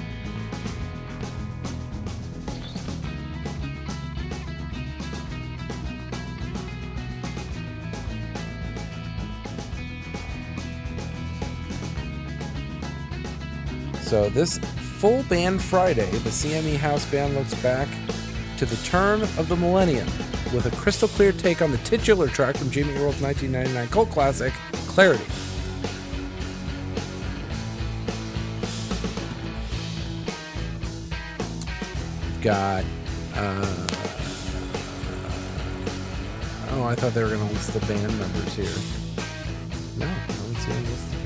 So 14.01 14.29
this 14.29 14.57
full 14.99 15.23
band 15.23 15.61
Friday, 15.61 16.09
the 16.09 16.29
CME 16.29 16.77
House 16.77 17.05
Band 17.09 17.35
looks 17.35 17.53
back 17.55 17.87
to 18.57 18.65
the 18.65 18.75
turn 18.77 19.21
of 19.21 19.47
the 19.49 19.55
millennium 19.55 20.07
with 20.51 20.65
a 20.65 20.75
crystal 20.77 21.07
clear 21.07 21.31
take 21.31 21.61
on 21.61 21.71
the 21.71 21.77
titular 21.79 22.27
track 22.27 22.57
from 22.57 22.71
Jimmy 22.71 22.93
Eat 22.93 22.99
World's 22.99 23.21
1999 23.21 23.87
cult 23.89 24.09
classic, 24.09 24.51
Clarity. 24.87 25.23
We've 32.23 32.41
got. 32.41 32.83
Uh, 33.35 33.87
oh, 36.71 36.83
I 36.85 36.95
thought 36.95 37.13
they 37.13 37.23
were 37.23 37.29
going 37.29 37.47
to 37.47 37.53
list 37.53 37.73
the 37.73 37.79
band 37.81 38.17
members 38.17 38.55
here. 38.55 38.65
No, 39.97 40.07
I 40.07 40.27
don't 40.27 40.55
see 40.55 40.71
them 40.71 40.83
listed. 40.85 41.16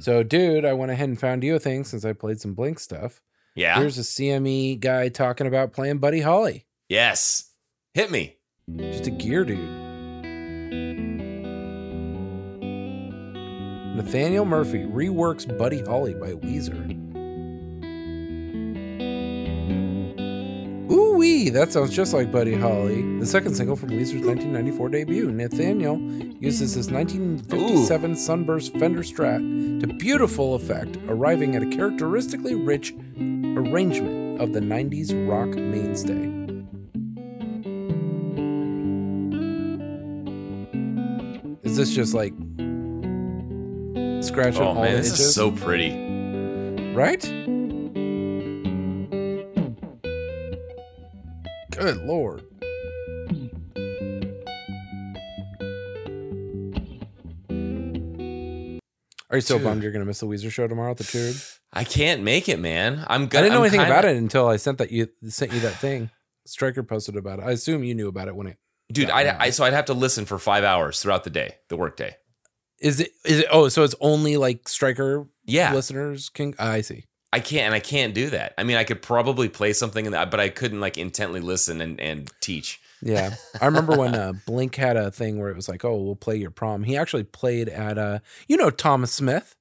Mm. 0.00 0.04
So, 0.04 0.22
dude, 0.22 0.64
I 0.64 0.72
went 0.72 0.90
ahead 0.92 1.08
and 1.08 1.20
found 1.20 1.44
you 1.44 1.54
a 1.54 1.58
thing 1.58 1.84
since 1.84 2.04
I 2.04 2.12
played 2.12 2.40
some 2.40 2.54
Blink 2.54 2.78
stuff. 2.78 3.20
Yeah. 3.54 3.78
Here's 3.78 3.98
a 3.98 4.02
CME 4.02 4.80
guy 4.80 5.08
talking 5.08 5.46
about 5.46 5.72
playing 5.72 5.98
Buddy 5.98 6.20
Holly. 6.20 6.66
Yes. 6.88 7.50
Hit 7.94 8.10
me. 8.10 8.36
Just 8.76 9.06
a 9.06 9.10
gear 9.10 9.44
dude. 9.44 9.58
Nathaniel 13.96 14.44
Murphy 14.44 14.84
reworks 14.84 15.46
Buddy 15.58 15.82
Holly 15.82 16.14
by 16.14 16.32
Weezer. 16.32 17.09
Wee, 21.20 21.50
that 21.50 21.70
sounds 21.72 21.94
just 21.94 22.14
like 22.14 22.32
Buddy 22.32 22.54
Holly, 22.54 23.02
the 23.18 23.26
second 23.26 23.54
single 23.54 23.76
from 23.76 23.90
Weezer's 23.90 24.24
1994 24.26 24.88
debut. 24.88 25.30
Nathaniel 25.30 26.00
uses 26.40 26.72
his 26.74 26.90
1957 26.90 28.16
Sunburst 28.16 28.72
Fender 28.78 29.02
Strat 29.02 29.80
to 29.80 29.86
beautiful 29.86 30.54
effect, 30.54 30.96
arriving 31.08 31.56
at 31.56 31.62
a 31.62 31.66
characteristically 31.66 32.54
rich 32.54 32.92
arrangement 33.18 34.40
of 34.40 34.52
the 34.54 34.60
90s 34.60 35.12
rock 35.28 35.50
mainstay. 35.50 36.38
Is 41.62 41.76
this 41.76 41.94
just 41.94 42.14
like 42.14 42.32
scratching 44.24 44.62
Oh 44.62 44.68
all 44.68 44.82
man, 44.82 44.96
this 44.96 45.08
itches? 45.08 45.20
is 45.20 45.34
so 45.34 45.50
pretty. 45.52 45.90
right? 46.94 47.22
Good 51.80 51.96
lord. 52.04 52.44
Are 59.32 59.36
you 59.36 59.40
so 59.42 59.58
Dude. 59.58 59.64
bummed 59.64 59.82
you're 59.84 59.92
gonna 59.92 60.04
miss 60.04 60.20
the 60.20 60.26
Weezer 60.26 60.50
show 60.50 60.66
tomorrow 60.66 60.90
at 60.90 60.96
the 60.96 61.04
Tube? 61.04 61.36
I 61.72 61.84
can't 61.84 62.22
make 62.22 62.48
it, 62.48 62.58
man. 62.58 63.04
I'm 63.06 63.22
I 63.22 63.26
gonna. 63.26 63.44
didn't 63.44 63.52
know 63.52 63.58
I'm 63.58 63.62
anything 63.64 63.80
kinda- 63.80 63.92
about 63.98 64.04
it 64.04 64.16
until 64.16 64.48
I 64.48 64.56
sent 64.56 64.78
that 64.78 64.90
you 64.90 65.08
sent 65.28 65.52
you 65.52 65.60
that 65.60 65.76
thing. 65.76 66.10
Stryker 66.46 66.82
posted 66.82 67.16
about 67.16 67.38
it. 67.38 67.44
I 67.44 67.52
assume 67.52 67.84
you 67.84 67.94
knew 67.94 68.08
about 68.08 68.26
it 68.26 68.34
when 68.34 68.48
it. 68.48 68.56
dude. 68.92 69.08
I. 69.10 69.36
I 69.38 69.50
so 69.50 69.64
I'd 69.64 69.72
have 69.72 69.84
to 69.84 69.94
listen 69.94 70.24
for 70.24 70.36
five 70.38 70.64
hours 70.64 71.00
throughout 71.00 71.22
the 71.22 71.30
day, 71.30 71.54
the 71.68 71.76
workday. 71.76 72.16
Is 72.80 72.98
it? 72.98 73.12
Is 73.24 73.40
it? 73.40 73.46
Oh, 73.52 73.68
so 73.68 73.84
it's 73.84 73.94
only 74.00 74.36
like 74.36 74.68
Stryker 74.68 75.26
Yeah. 75.44 75.72
listeners 75.74 76.28
can. 76.28 76.54
I 76.58 76.80
see. 76.80 77.04
I 77.32 77.40
can't, 77.40 77.66
and 77.66 77.74
I 77.74 77.80
can't 77.80 78.12
do 78.12 78.30
that. 78.30 78.54
I 78.58 78.64
mean, 78.64 78.76
I 78.76 78.84
could 78.84 79.02
probably 79.02 79.48
play 79.48 79.72
something 79.72 80.04
in 80.04 80.12
that, 80.12 80.30
but 80.30 80.40
I 80.40 80.48
couldn't 80.48 80.80
like 80.80 80.98
intently 80.98 81.40
listen 81.40 81.80
and 81.80 82.00
and 82.00 82.30
teach. 82.40 82.80
Yeah, 83.02 83.34
I 83.60 83.66
remember 83.66 83.96
when 83.96 84.14
uh, 84.14 84.32
Blink 84.46 84.74
had 84.76 84.96
a 84.96 85.10
thing 85.10 85.38
where 85.38 85.48
it 85.48 85.56
was 85.56 85.68
like, 85.68 85.84
"Oh, 85.84 85.96
we'll 86.02 86.16
play 86.16 86.36
your 86.36 86.50
prom." 86.50 86.82
He 86.82 86.96
actually 86.96 87.24
played 87.24 87.68
at 87.68 87.98
uh, 87.98 88.18
you 88.48 88.56
know, 88.56 88.70
Thomas 88.70 89.12
Smith, 89.12 89.54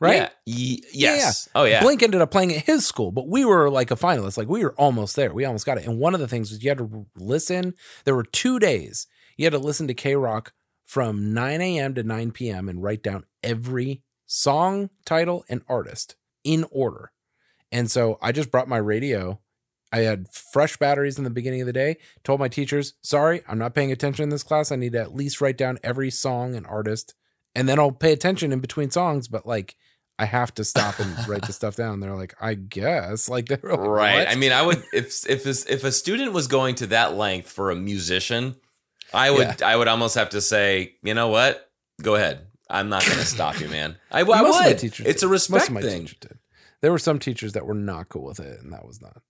right? 0.00 0.16
Yeah. 0.16 0.28
Ye- 0.46 0.84
yes. 0.92 1.48
Oh 1.54 1.64
yeah. 1.64 1.80
Blink 1.80 2.02
ended 2.02 2.20
up 2.20 2.30
playing 2.32 2.52
at 2.52 2.64
his 2.64 2.86
school, 2.86 3.12
but 3.12 3.28
we 3.28 3.44
were 3.44 3.70
like 3.70 3.90
a 3.90 3.96
finalist. 3.96 4.36
Like 4.36 4.48
we 4.48 4.64
were 4.64 4.74
almost 4.74 5.14
there. 5.14 5.32
We 5.32 5.44
almost 5.44 5.64
got 5.64 5.78
it. 5.78 5.86
And 5.86 5.98
one 5.98 6.14
of 6.14 6.20
the 6.20 6.28
things 6.28 6.50
was 6.50 6.62
you 6.62 6.70
had 6.70 6.78
to 6.78 7.06
listen. 7.16 7.74
There 8.04 8.16
were 8.16 8.24
two 8.24 8.58
days 8.58 9.06
you 9.36 9.46
had 9.46 9.52
to 9.52 9.58
listen 9.58 9.86
to 9.86 9.94
KROQ 9.94 10.48
from 10.84 11.32
9 11.32 11.60
a.m. 11.60 11.94
to 11.94 12.02
9 12.02 12.32
p.m. 12.32 12.68
and 12.68 12.82
write 12.82 13.02
down 13.02 13.24
every 13.42 14.02
song, 14.26 14.90
title, 15.06 15.44
and 15.48 15.62
artist 15.68 16.16
in 16.44 16.64
order. 16.70 17.12
And 17.70 17.90
so 17.90 18.18
I 18.20 18.32
just 18.32 18.50
brought 18.50 18.68
my 18.68 18.76
radio. 18.76 19.40
I 19.92 20.00
had 20.00 20.28
fresh 20.32 20.76
batteries 20.76 21.18
in 21.18 21.24
the 21.24 21.30
beginning 21.30 21.60
of 21.60 21.66
the 21.66 21.72
day. 21.72 21.98
Told 22.24 22.40
my 22.40 22.48
teachers, 22.48 22.94
sorry, 23.02 23.42
I'm 23.48 23.58
not 23.58 23.74
paying 23.74 23.92
attention 23.92 24.24
in 24.24 24.28
this 24.30 24.42
class. 24.42 24.72
I 24.72 24.76
need 24.76 24.92
to 24.92 25.00
at 25.00 25.14
least 25.14 25.40
write 25.40 25.58
down 25.58 25.78
every 25.82 26.10
song 26.10 26.54
and 26.54 26.66
artist. 26.66 27.14
And 27.54 27.68
then 27.68 27.78
I'll 27.78 27.92
pay 27.92 28.12
attention 28.12 28.52
in 28.52 28.60
between 28.60 28.90
songs, 28.90 29.28
but 29.28 29.46
like 29.46 29.76
I 30.18 30.24
have 30.24 30.54
to 30.54 30.64
stop 30.64 30.98
and 30.98 31.14
write 31.28 31.46
the 31.46 31.52
stuff 31.52 31.76
down. 31.76 32.00
They're 32.00 32.16
like, 32.16 32.34
I 32.40 32.54
guess. 32.54 33.28
Like 33.28 33.46
they 33.46 33.58
were 33.62 33.70
like, 33.72 33.80
right. 33.80 34.18
"What?" 34.18 34.28
I 34.28 34.34
mean, 34.36 34.52
I 34.52 34.62
would 34.62 34.82
if 34.92 35.28
if 35.28 35.44
this, 35.44 35.66
if 35.66 35.84
a 35.84 35.92
student 35.92 36.32
was 36.32 36.46
going 36.46 36.76
to 36.76 36.86
that 36.88 37.14
length 37.14 37.50
for 37.50 37.70
a 37.70 37.76
musician, 37.76 38.56
I 39.12 39.30
would 39.30 39.62
I 39.62 39.76
would 39.76 39.88
almost 39.88 40.14
have 40.14 40.30
to 40.30 40.40
say, 40.40 40.94
you 41.02 41.14
know 41.14 41.28
what? 41.28 41.70
Go 42.00 42.14
ahead. 42.14 42.46
I'm 42.72 42.88
not 42.88 43.04
going 43.04 43.18
to 43.18 43.24
stop 43.26 43.60
you, 43.60 43.68
man. 43.68 43.96
I, 44.10 44.20
I 44.20 44.24
Most 44.24 44.64
would. 44.64 44.82
it's 44.82 44.82
a 44.82 44.88
did. 45.04 45.06
Most 45.06 45.24
respect 45.30 45.68
of 45.68 45.74
my 45.74 45.82
thing. 45.82 46.08
There 46.80 46.90
were 46.90 46.98
some 46.98 47.18
teachers 47.20 47.52
that 47.52 47.66
were 47.66 47.74
not 47.74 48.08
cool 48.08 48.24
with 48.24 48.40
it, 48.40 48.60
and 48.60 48.72
that 48.72 48.84
was 48.86 49.00
not 49.00 49.22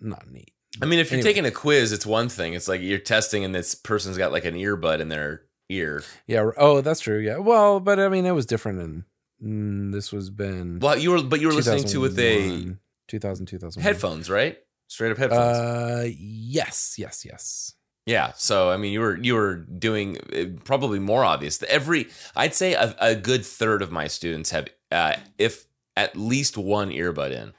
not 0.00 0.30
neat. 0.30 0.52
I 0.80 0.86
mean, 0.86 0.98
if 0.98 1.10
you're 1.10 1.18
Anyway. 1.20 1.30
taking 1.30 1.44
a 1.46 1.50
quiz, 1.50 1.92
it's 1.92 2.04
one 2.06 2.28
thing. 2.28 2.54
It's 2.54 2.66
like 2.68 2.80
you're 2.80 2.98
testing, 2.98 3.44
and 3.44 3.54
this 3.54 3.74
person's 3.74 4.18
got 4.18 4.32
like 4.32 4.44
an 4.44 4.54
earbud 4.54 5.00
in 5.00 5.08
their 5.08 5.42
ear. 5.68 6.02
Yeah. 6.26 6.50
Oh, 6.56 6.80
that's 6.80 7.00
true. 7.00 7.18
Yeah. 7.18 7.38
Well, 7.38 7.78
but 7.80 7.98
I 8.00 8.08
mean, 8.08 8.26
it 8.26 8.32
was 8.32 8.46
different, 8.46 8.80
and 8.80 9.04
mm, 9.42 9.92
this 9.92 10.12
was 10.12 10.28
been. 10.30 10.80
Well, 10.80 10.98
you 10.98 11.12
were, 11.12 11.22
but 11.22 11.40
you 11.40 11.46
were 11.48 11.52
listening 11.54 11.84
to 11.84 12.00
with 12.00 12.18
a 12.18 12.34
2001, 12.38 12.78
2000, 13.08 13.46
2001. 13.46 13.82
headphones, 13.82 14.28
right? 14.30 14.58
Straight 14.88 15.12
up 15.12 15.18
headphones. 15.18 15.56
Uh, 15.58 16.08
yes, 16.18 16.96
yes, 16.98 17.24
yes. 17.24 17.74
Yeah. 18.06 18.32
So 18.36 18.70
I 18.70 18.76
mean, 18.76 18.92
you 18.92 19.00
were 19.00 19.16
you 19.18 19.34
were 19.34 19.56
doing 19.56 20.18
uh, 20.34 20.60
probably 20.64 20.98
more 20.98 21.24
obvious. 21.24 21.62
Every 21.64 22.08
I'd 22.34 22.54
say 22.54 22.74
a, 22.74 22.94
a 22.98 23.14
good 23.14 23.44
third 23.46 23.80
of 23.82 23.92
my 23.92 24.08
students 24.08 24.50
have, 24.50 24.68
uh, 24.90 25.14
if 25.38 25.66
at 25.96 26.16
least 26.16 26.56
one 26.56 26.90
earbud 26.90 27.30
in. 27.30 27.52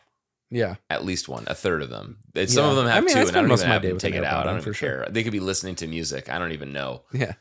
Yeah. 0.50 0.76
At 0.90 1.04
least 1.04 1.28
one, 1.28 1.46
a 1.48 1.56
third 1.56 1.82
of 1.82 1.90
them. 1.90 2.18
And 2.36 2.50
Some 2.50 2.66
Yeah. 2.66 2.70
of 2.72 2.76
them 2.76 2.86
I 2.88 2.92
have 2.92 3.04
mean, 3.06 3.18
I 3.18 3.22
two, 3.24 3.28
and 3.30 3.38
I 3.38 3.40
don't 3.40 3.50
most 3.50 3.62
even 3.62 3.66
of 3.66 3.70
my 3.70 3.74
have 3.74 3.82
them 3.82 3.98
take 3.98 4.14
it 4.14 4.24
out. 4.24 4.42
I 4.42 4.44
don't 4.52 4.60
even 4.60 4.64
for 4.64 4.74
sure. 4.74 5.04
care. 5.04 5.08
They 5.10 5.24
could 5.24 5.32
be 5.32 5.40
listening 5.40 5.76
to 5.78 5.88
music. 5.88 6.30
I 6.30 6.38
don't 6.38 6.52
even 6.52 6.72
know. 6.74 7.04
Yeah. 7.12 7.34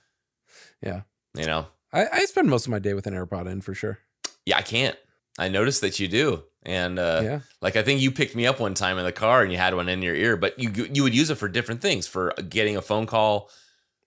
Yeah. 0.81 1.03
You 1.37 1.47
know. 1.47 1.67
I, 1.93 2.07
I 2.11 2.25
spend 2.25 2.49
most 2.49 2.65
of 2.67 2.71
my 2.71 2.79
day 2.79 2.95
with 2.95 3.07
an 3.07 3.13
AirPod 3.15 3.47
in 3.51 3.61
for 3.61 3.75
sure. 3.75 3.99
Yeah, 4.47 4.57
I 4.57 4.63
can't. 4.63 4.97
I 5.39 5.49
noticed 5.49 5.83
that 5.83 6.01
you 6.01 6.09
do, 6.09 6.45
and 6.65 6.99
uh, 6.99 7.21
Yeah. 7.25 7.41
like 7.61 7.77
I 7.77 7.83
think 7.83 8.01
you 8.01 8.11
picked 8.11 8.35
me 8.37 8.47
up 8.47 8.61
one 8.61 8.75
time 8.75 8.99
in 8.99 9.05
the 9.05 9.13
car, 9.13 9.43
and 9.43 9.51
you 9.53 9.59
had 9.59 9.75
one 9.75 9.89
in 9.89 10.03
your 10.03 10.15
ear, 10.15 10.37
but 10.37 10.59
you 10.59 10.71
you 10.93 11.03
would 11.03 11.15
use 11.15 11.31
it 11.31 11.37
for 11.37 11.49
different 11.49 11.81
things, 11.83 12.07
for 12.07 12.33
getting 12.49 12.77
a 12.77 12.83
phone 12.83 13.07
call, 13.07 13.51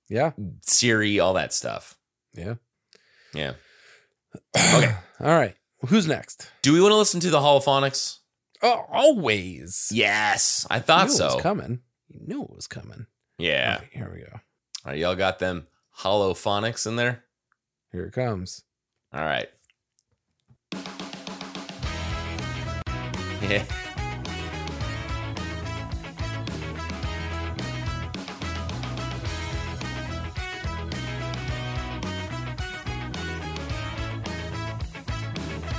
Yeah. 0.09 0.31
Siri, 0.61 1.19
all 1.19 1.33
that 1.33 1.53
stuff. 1.53 1.97
Yeah. 2.33 2.55
Yeah. 3.33 3.53
Okay. 4.75 4.95
All 5.21 5.35
right. 5.37 5.55
Who's 5.87 6.07
next? 6.07 6.51
Do 6.61 6.73
we 6.73 6.81
want 6.81 6.91
to 6.91 6.97
listen 6.97 7.19
to 7.21 7.29
the 7.29 7.39
holophonics? 7.39 8.17
Oh, 8.61 8.85
always. 8.89 9.89
Yes, 9.93 10.65
I 10.69 10.79
thought 10.79 11.07
You 11.07 11.11
so. 11.13 11.25
It 11.27 11.33
was 11.35 11.41
coming. 11.43 11.79
You 12.07 12.19
knew 12.25 12.43
it 12.43 12.55
was 12.55 12.67
coming. 12.67 13.05
Yeah. 13.37 13.77
Right, 13.79 13.87
here 13.91 14.11
we 14.13 14.19
go. 14.21 14.31
All 14.33 14.91
right, 14.91 14.97
y'all 14.97 15.15
got 15.15 15.39
them 15.39 15.67
holophonics 15.99 16.87
in 16.87 16.95
there? 16.95 17.23
Here 17.91 18.05
it 18.05 18.13
comes. 18.13 18.63
All 19.13 19.23
right. 19.23 19.47
Yeah. 23.47 23.63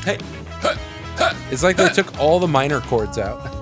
Hey. 0.05 0.19
It's 1.51 1.65
like 1.65 1.77
they 1.77 1.89
took 1.89 2.17
all 2.21 2.39
the 2.39 2.47
minor 2.47 2.81
chords 2.83 3.19
out. 3.19 3.56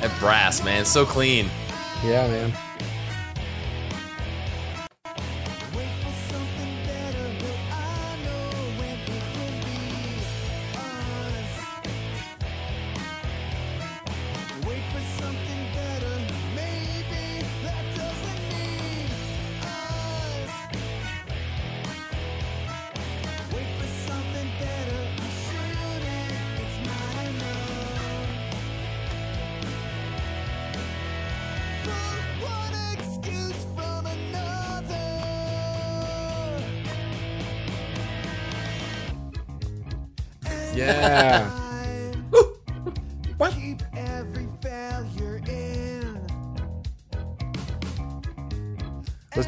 That 0.00 0.18
brass, 0.18 0.64
man, 0.64 0.84
so 0.86 1.04
clean. 1.04 1.50
Yeah, 2.02 2.26
man. 2.28 2.52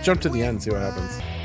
Jump 0.08 0.22
to 0.22 0.30
the 0.30 0.42
end 0.42 0.48
and 0.48 0.62
see 0.62 0.70
what 0.70 0.80
happens. 0.80 1.37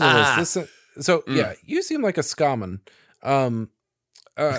Listen 0.00 0.34
to 0.34 0.40
this. 0.40 0.54
This- 0.54 1.06
so 1.06 1.20
Mm. 1.22 1.36
yeah, 1.36 1.52
you 1.64 1.82
seem 1.82 2.02
like 2.02 2.18
a 2.18 2.22
scaman. 2.22 2.80
Um, 3.22 3.70
uh, 4.36 4.58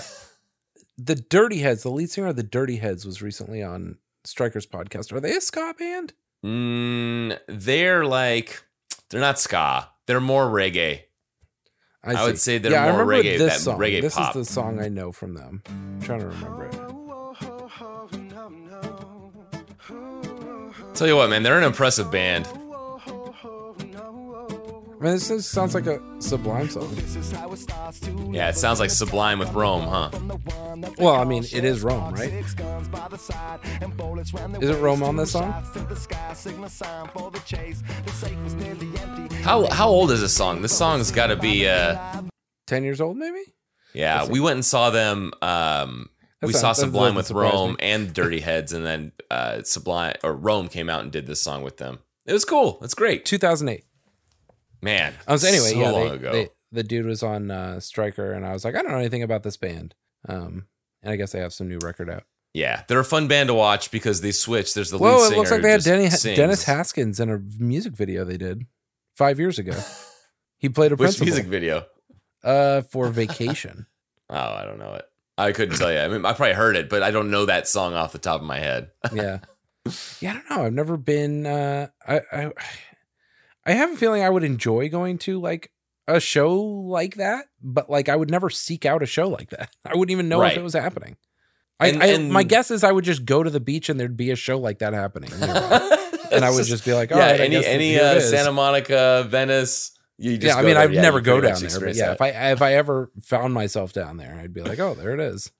the 0.98 1.16
Dirty 1.16 1.60
Heads, 1.60 1.84
the 1.84 1.90
lead 1.92 2.10
singer 2.10 2.28
of 2.28 2.36
the 2.36 2.44
Dirty 2.44 2.78
Heads, 2.78 3.06
was 3.06 3.22
recently 3.22 3.62
on 3.62 3.98
Stryker's 4.24 4.66
podcast. 4.66 5.12
Are 5.12 5.20
they 5.20 5.36
a 5.36 5.42
ska 5.42 5.74
band? 5.78 6.14
Mm, 6.46 7.38
they're 7.48 8.06
like 8.06 8.64
they're 9.10 9.22
not 9.22 9.40
ska. 9.40 9.90
They're 10.08 10.20
more 10.22 10.46
reggae. 10.48 11.02
I, 12.04 12.24
would 12.26 12.40
say 12.40 12.58
they're 12.58 12.72
yeah, 12.72 12.86
I 12.86 12.92
more 12.92 13.06
remember 13.06 13.30
reggae. 13.30 13.38
This 13.38 13.54
that 13.54 13.60
song. 13.62 13.78
reggae 13.80 14.02
this 14.02 14.16
pop. 14.16 14.36
is 14.36 14.48
the 14.48 14.52
song 14.54 14.80
I 14.82 14.88
know 14.90 15.12
from 15.12 15.36
them. 15.36 15.62
I'm 15.68 16.02
trying 16.02 16.22
to 16.22 16.28
remember 16.28 16.66
it. 16.66 16.72
Tell 20.96 21.08
you 21.08 21.16
what, 21.16 21.30
man, 21.30 21.44
they're 21.44 21.58
an 21.58 21.64
impressive 21.64 22.12
band. 22.12 22.48
I 25.02 25.06
mean, 25.06 25.14
this 25.14 25.32
is, 25.32 25.48
sounds 25.48 25.74
like 25.74 25.88
a 25.88 26.00
Sublime 26.22 26.70
song. 26.70 26.96
Yeah, 28.32 28.50
it 28.50 28.56
sounds 28.56 28.80
like 28.80 28.92
Sublime 28.92 29.40
with 29.40 29.52
Rome, 29.52 29.88
huh? 29.88 30.12
Well, 31.00 31.16
I 31.16 31.24
mean, 31.24 31.44
it 31.44 31.64
is 31.64 31.82
Rome, 31.82 32.14
right? 32.14 32.32
Is 32.32 32.54
it 34.70 34.80
Rome 34.80 35.02
on 35.02 35.16
this 35.16 35.32
song? 35.32 35.52
How 39.42 39.66
how 39.72 39.90
old 39.90 40.12
is 40.12 40.22
this 40.22 40.36
song? 40.36 40.62
This 40.62 40.78
song's 40.78 41.10
got 41.10 41.28
to 41.28 41.36
be 41.36 41.68
uh 41.68 42.22
ten 42.68 42.84
years 42.84 43.02
old, 43.02 43.18
maybe. 43.18 43.42
Yeah, 43.96 44.28
we 44.28 44.40
went 44.40 44.58
and 44.58 44.66
saw 44.66 44.92
them. 44.92 45.32
Um, 45.42 46.10
we 46.44 46.50
That's 46.50 46.62
saw 46.62 46.74
Sublime 46.74 47.16
with 47.16 47.32
Rome 47.32 47.72
me. 47.72 47.78
and 47.80 48.14
Dirty 48.14 48.40
Heads, 48.40 48.72
and 48.72 48.86
then 48.86 49.14
uh, 49.32 49.64
Sublime 49.64 50.14
or 50.24 50.36
Rome 50.36 50.68
came 50.68 50.92
out 50.92 51.02
and 51.02 51.12
did 51.12 51.26
this 51.26 51.42
song 51.42 51.64
with 51.64 51.78
them. 51.78 52.00
It 52.28 52.34
was 52.34 52.46
cool. 52.46 52.78
It's 52.84 52.94
great. 52.94 53.26
2008. 53.26 53.86
Man, 54.82 55.14
I 55.28 55.32
was 55.32 55.44
anyway. 55.44 55.70
so 55.72 55.80
yeah, 55.80 55.92
long 55.92 56.08
they- 56.10 56.16
ago. 56.16 56.32
they- 56.32 56.50
the 56.74 56.84
dude 56.84 57.06
was 57.06 57.22
on 57.22 57.52
uh, 57.52 57.80
Stryker, 57.82 58.32
and 58.32 58.46
I 58.46 58.54
was 58.54 58.64
like, 58.64 58.76
I 58.76 58.82
don't 58.82 58.92
know 58.92 58.98
anything 58.98 59.24
about 59.24 59.44
this 59.44 59.58
band. 59.58 59.94
Um, 60.30 60.68
and 61.04 61.12
I 61.12 61.18
guess 61.18 61.34
they 61.34 61.40
have 61.40 61.52
some 61.52 61.68
new 61.68 61.80
record 61.84 62.10
out. 62.10 62.24
yeah, 62.54 62.84
they're 62.88 63.00
a 63.02 63.04
fun 63.06 63.28
band 63.28 63.48
to 63.50 63.54
watch 63.54 63.92
because 63.92 64.22
they 64.22 64.32
switch. 64.32 64.74
There's 64.74 64.90
the 64.90 64.98
lead 64.98 65.02
Whoa, 65.12 65.26
it 65.26 65.36
looks 65.38 65.52
like 65.52 65.62
they 65.64 65.72
had 65.72 65.84
Denny. 65.84 66.08
Dennis 66.10 66.64
Haskins 66.64 67.20
in 67.20 67.30
a 67.30 67.40
music 67.60 67.92
video 67.94 68.24
they 68.24 68.38
did 68.38 68.66
five 69.16 69.38
years 69.40 69.60
ago. 69.60 69.74
He 70.60 70.70
played 70.70 70.92
a 70.92 70.96
Which 70.96 71.18
principal. 71.18 71.26
music 71.26 71.46
video? 71.48 71.86
Uh, 72.44 72.82
for 72.84 73.10
Vacation. 73.10 73.88
Oh, 74.30 74.36
I 74.38 74.64
don't 74.64 74.78
know 74.80 74.94
it. 74.94 75.04
I 75.38 75.52
couldn't 75.52 75.78
tell 75.78 75.92
you. 75.92 75.98
I 76.00 76.08
mean, 76.08 76.24
I 76.26 76.32
probably 76.34 76.54
heard 76.54 76.78
it, 76.78 76.88
but 76.88 77.04
I 77.04 77.12
don't 77.12 77.32
know 77.32 77.48
that 77.48 77.68
song 77.68 77.96
off 77.96 78.14
the 78.14 78.18
top 78.20 78.40
of 78.40 78.48
my 78.48 78.60
head. 78.60 78.92
yeah, 79.12 79.40
yeah. 80.22 80.30
I 80.30 80.34
don't 80.36 80.50
know. 80.50 80.66
I've 80.68 80.74
never 80.74 80.96
been. 80.96 81.46
Uh, 81.46 81.88
I, 82.08 82.22
I 82.32 82.52
I 83.66 83.74
have 83.74 83.92
a 83.92 83.96
feeling 83.98 84.24
I 84.24 84.30
would 84.30 84.44
enjoy 84.44 84.90
going 84.90 85.18
to 85.20 85.40
like 85.40 85.72
a 86.08 86.20
show 86.20 86.60
like 86.60 87.16
that, 87.16 87.46
but 87.62 87.90
like 87.90 88.10
I 88.10 88.16
would 88.16 88.30
never 88.32 88.50
seek 88.50 88.86
out 88.86 89.04
a 89.04 89.06
show 89.06 89.28
like 89.30 89.50
that. 89.52 89.70
I 89.86 89.96
wouldn't 89.96 90.12
even 90.12 90.30
know 90.30 90.42
if 90.44 90.58
it 90.58 90.64
was 90.64 90.74
happening. 90.74 91.18
I, 91.80 91.88
And- 91.90 92.04
I 92.04 92.06
and- 92.08 92.32
my 92.32 92.44
guess 92.44 92.72
is 92.72 92.84
I 92.84 92.92
would 92.92 93.06
just 93.06 93.26
go 93.26 93.44
to 93.44 93.50
the 93.50 93.60
beach 93.60 93.90
and 93.90 94.00
there'd 94.00 94.18
be 94.18 94.32
a 94.32 94.36
show 94.36 94.60
like 94.60 94.80
that 94.80 94.94
happening, 94.94 95.32
and 96.32 96.44
I 96.46 96.50
would 96.52 96.66
just 96.66 96.86
be 96.86 96.94
like, 96.94 97.12
oh, 97.12 97.18
yeah, 97.18 97.26
I 97.26 97.38
any 97.38 97.66
any 97.66 98.00
uh. 98.00 98.20
Santa 98.20 98.52
Monica, 98.52 99.26
Venice. 99.30 99.92
You 100.18 100.38
just 100.38 100.56
yeah, 100.56 100.62
I 100.62 100.64
mean. 100.66 100.78
I'd 100.78 100.94
Yeah, 100.94 101.02
never 101.02 101.20
go 101.22 101.42
down 101.42 101.60
there, 101.60 101.80
but 101.80 101.96
yeah, 101.96 102.08
that. 102.08 102.14
if 102.14 102.22
I 102.22 102.28
if 102.52 102.62
I 102.62 102.76
ever 102.76 103.10
found 103.24 103.54
myself 103.56 103.94
down 103.94 104.18
there, 104.18 104.36
I'd 104.40 104.54
be 104.54 104.62
like, 104.62 104.78
oh, 104.80 104.94
there 104.94 105.14
it 105.16 105.20
is. 105.20 105.52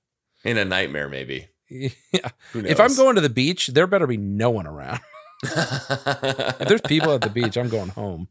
in 0.44 0.58
a 0.60 0.66
nightmare, 0.66 1.10
maybe. 1.10 1.48
Yeah. 1.70 2.30
If 2.54 2.80
I'm 2.82 2.94
going 2.96 3.16
to 3.16 3.22
the 3.22 3.30
beach, 3.30 3.68
there 3.68 3.88
better 3.88 4.06
be 4.06 4.18
no 4.18 4.50
one 4.52 4.68
around. 4.68 5.00
If 5.44 6.68
there's 6.68 6.82
people 6.82 7.14
at 7.14 7.22
the 7.22 7.30
beach, 7.30 7.58
I'm 7.58 7.70
going 7.70 7.90
home. 7.90 8.28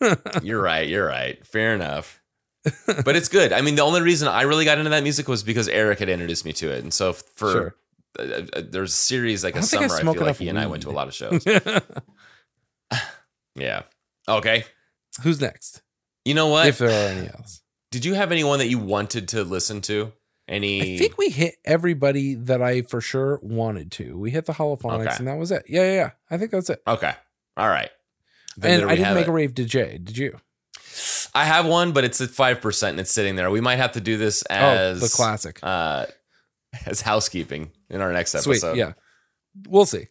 you're 0.42 0.60
right. 0.60 0.88
You're 0.88 1.06
right. 1.06 1.44
Fair 1.46 1.74
enough. 1.74 2.22
but 3.04 3.16
it's 3.16 3.28
good. 3.28 3.52
I 3.52 3.60
mean, 3.60 3.76
the 3.76 3.82
only 3.82 4.02
reason 4.02 4.28
I 4.28 4.42
really 4.42 4.64
got 4.64 4.78
into 4.78 4.90
that 4.90 5.02
music 5.02 5.28
was 5.28 5.42
because 5.42 5.68
Eric 5.68 6.00
had 6.00 6.08
introduced 6.08 6.44
me 6.44 6.52
to 6.54 6.70
it, 6.70 6.82
and 6.82 6.92
so 6.92 7.12
for 7.12 7.52
Sure. 7.52 7.74
uh, 8.18 8.22
uh, 8.52 8.62
there's 8.68 8.90
a 8.90 8.94
series 8.94 9.44
like 9.44 9.52
a 9.52 9.60
don't 9.60 9.64
I 9.64 9.86
summer. 9.86 10.10
I, 10.10 10.14
feel 10.14 10.26
like 10.26 10.36
he 10.36 10.48
and 10.48 10.58
I 10.58 10.66
went 10.66 10.82
to 10.82 10.88
a 10.88 10.90
lot 10.90 11.06
of 11.06 11.14
shows. 11.14 11.44
yeah. 13.54 13.82
Okay. 14.28 14.64
Who's 15.22 15.40
next? 15.40 15.82
You 16.24 16.34
know 16.34 16.48
what? 16.48 16.66
If 16.66 16.78
there 16.78 16.88
are 16.88 17.10
any 17.12 17.28
else. 17.28 17.62
Did 17.92 18.04
you 18.04 18.14
have 18.14 18.32
anyone 18.32 18.58
that 18.58 18.68
you 18.68 18.78
wanted 18.78 19.28
to 19.28 19.44
listen 19.44 19.80
to? 19.82 20.12
Any? 20.48 20.94
I 20.94 20.98
think 20.98 21.18
we 21.18 21.28
hit 21.30 21.56
everybody 21.64 22.34
that 22.34 22.62
I 22.62 22.82
for 22.82 23.00
sure 23.00 23.40
wanted 23.42 23.90
to. 23.92 24.16
We 24.16 24.30
hit 24.30 24.46
the 24.46 24.52
holophonics, 24.52 25.06
Okay. 25.06 25.16
and 25.18 25.26
that 25.28 25.38
was 25.38 25.50
it. 25.50 25.64
Yeah, 25.68 25.82
yeah, 25.82 25.92
yeah. 25.94 26.10
I 26.30 26.38
think 26.38 26.52
that's 26.52 26.70
it. 26.70 26.80
Okay. 26.86 27.12
All 27.56 27.68
right. 27.68 27.90
Then 28.56 28.82
and 28.82 28.90
I 28.90 28.94
didn't 28.96 29.14
make 29.14 29.26
it. 29.26 29.30
a 29.30 29.32
rave 29.32 29.54
to 29.56 29.64
Jay. 29.64 29.98
Did 30.02 30.16
you? 30.16 30.38
I 31.34 31.44
have 31.44 31.66
one, 31.66 31.92
but 31.92 32.04
it's 32.04 32.20
at 32.20 32.30
five 32.30 32.60
percent 32.60 32.92
and 32.92 33.00
it's 33.00 33.10
sitting 33.10 33.36
there. 33.36 33.50
We 33.50 33.60
might 33.60 33.76
have 33.76 33.92
to 33.92 34.00
do 34.00 34.16
this 34.16 34.42
Oh, 34.48 34.54
as 34.54 35.00
the 35.00 35.08
classic. 35.08 35.58
uh, 35.62 36.06
as 36.86 37.00
housekeeping 37.02 37.72
in 37.90 38.00
our 38.00 38.12
next 38.12 38.32
Sweet. 38.32 38.54
episode. 38.56 38.76
Yeah. 38.76 38.92
We'll 39.68 39.84
see. 39.86 40.08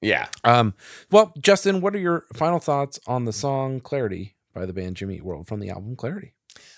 Yeah. 0.00 0.28
Um, 0.44 0.74
well, 1.10 1.32
Justin, 1.40 1.80
what 1.80 1.94
are 1.94 1.98
your 1.98 2.24
final 2.34 2.58
thoughts 2.60 2.98
on 3.06 3.24
the 3.24 3.32
song 3.32 3.80
Clarity 3.80 4.36
by 4.54 4.64
the 4.66 4.72
band 4.72 4.96
Jimmy 4.96 5.16
Eat 5.16 5.24
World 5.24 5.46
from 5.46 5.60
the 5.60 5.70
album 5.70 5.96
Clarity? 5.96 6.34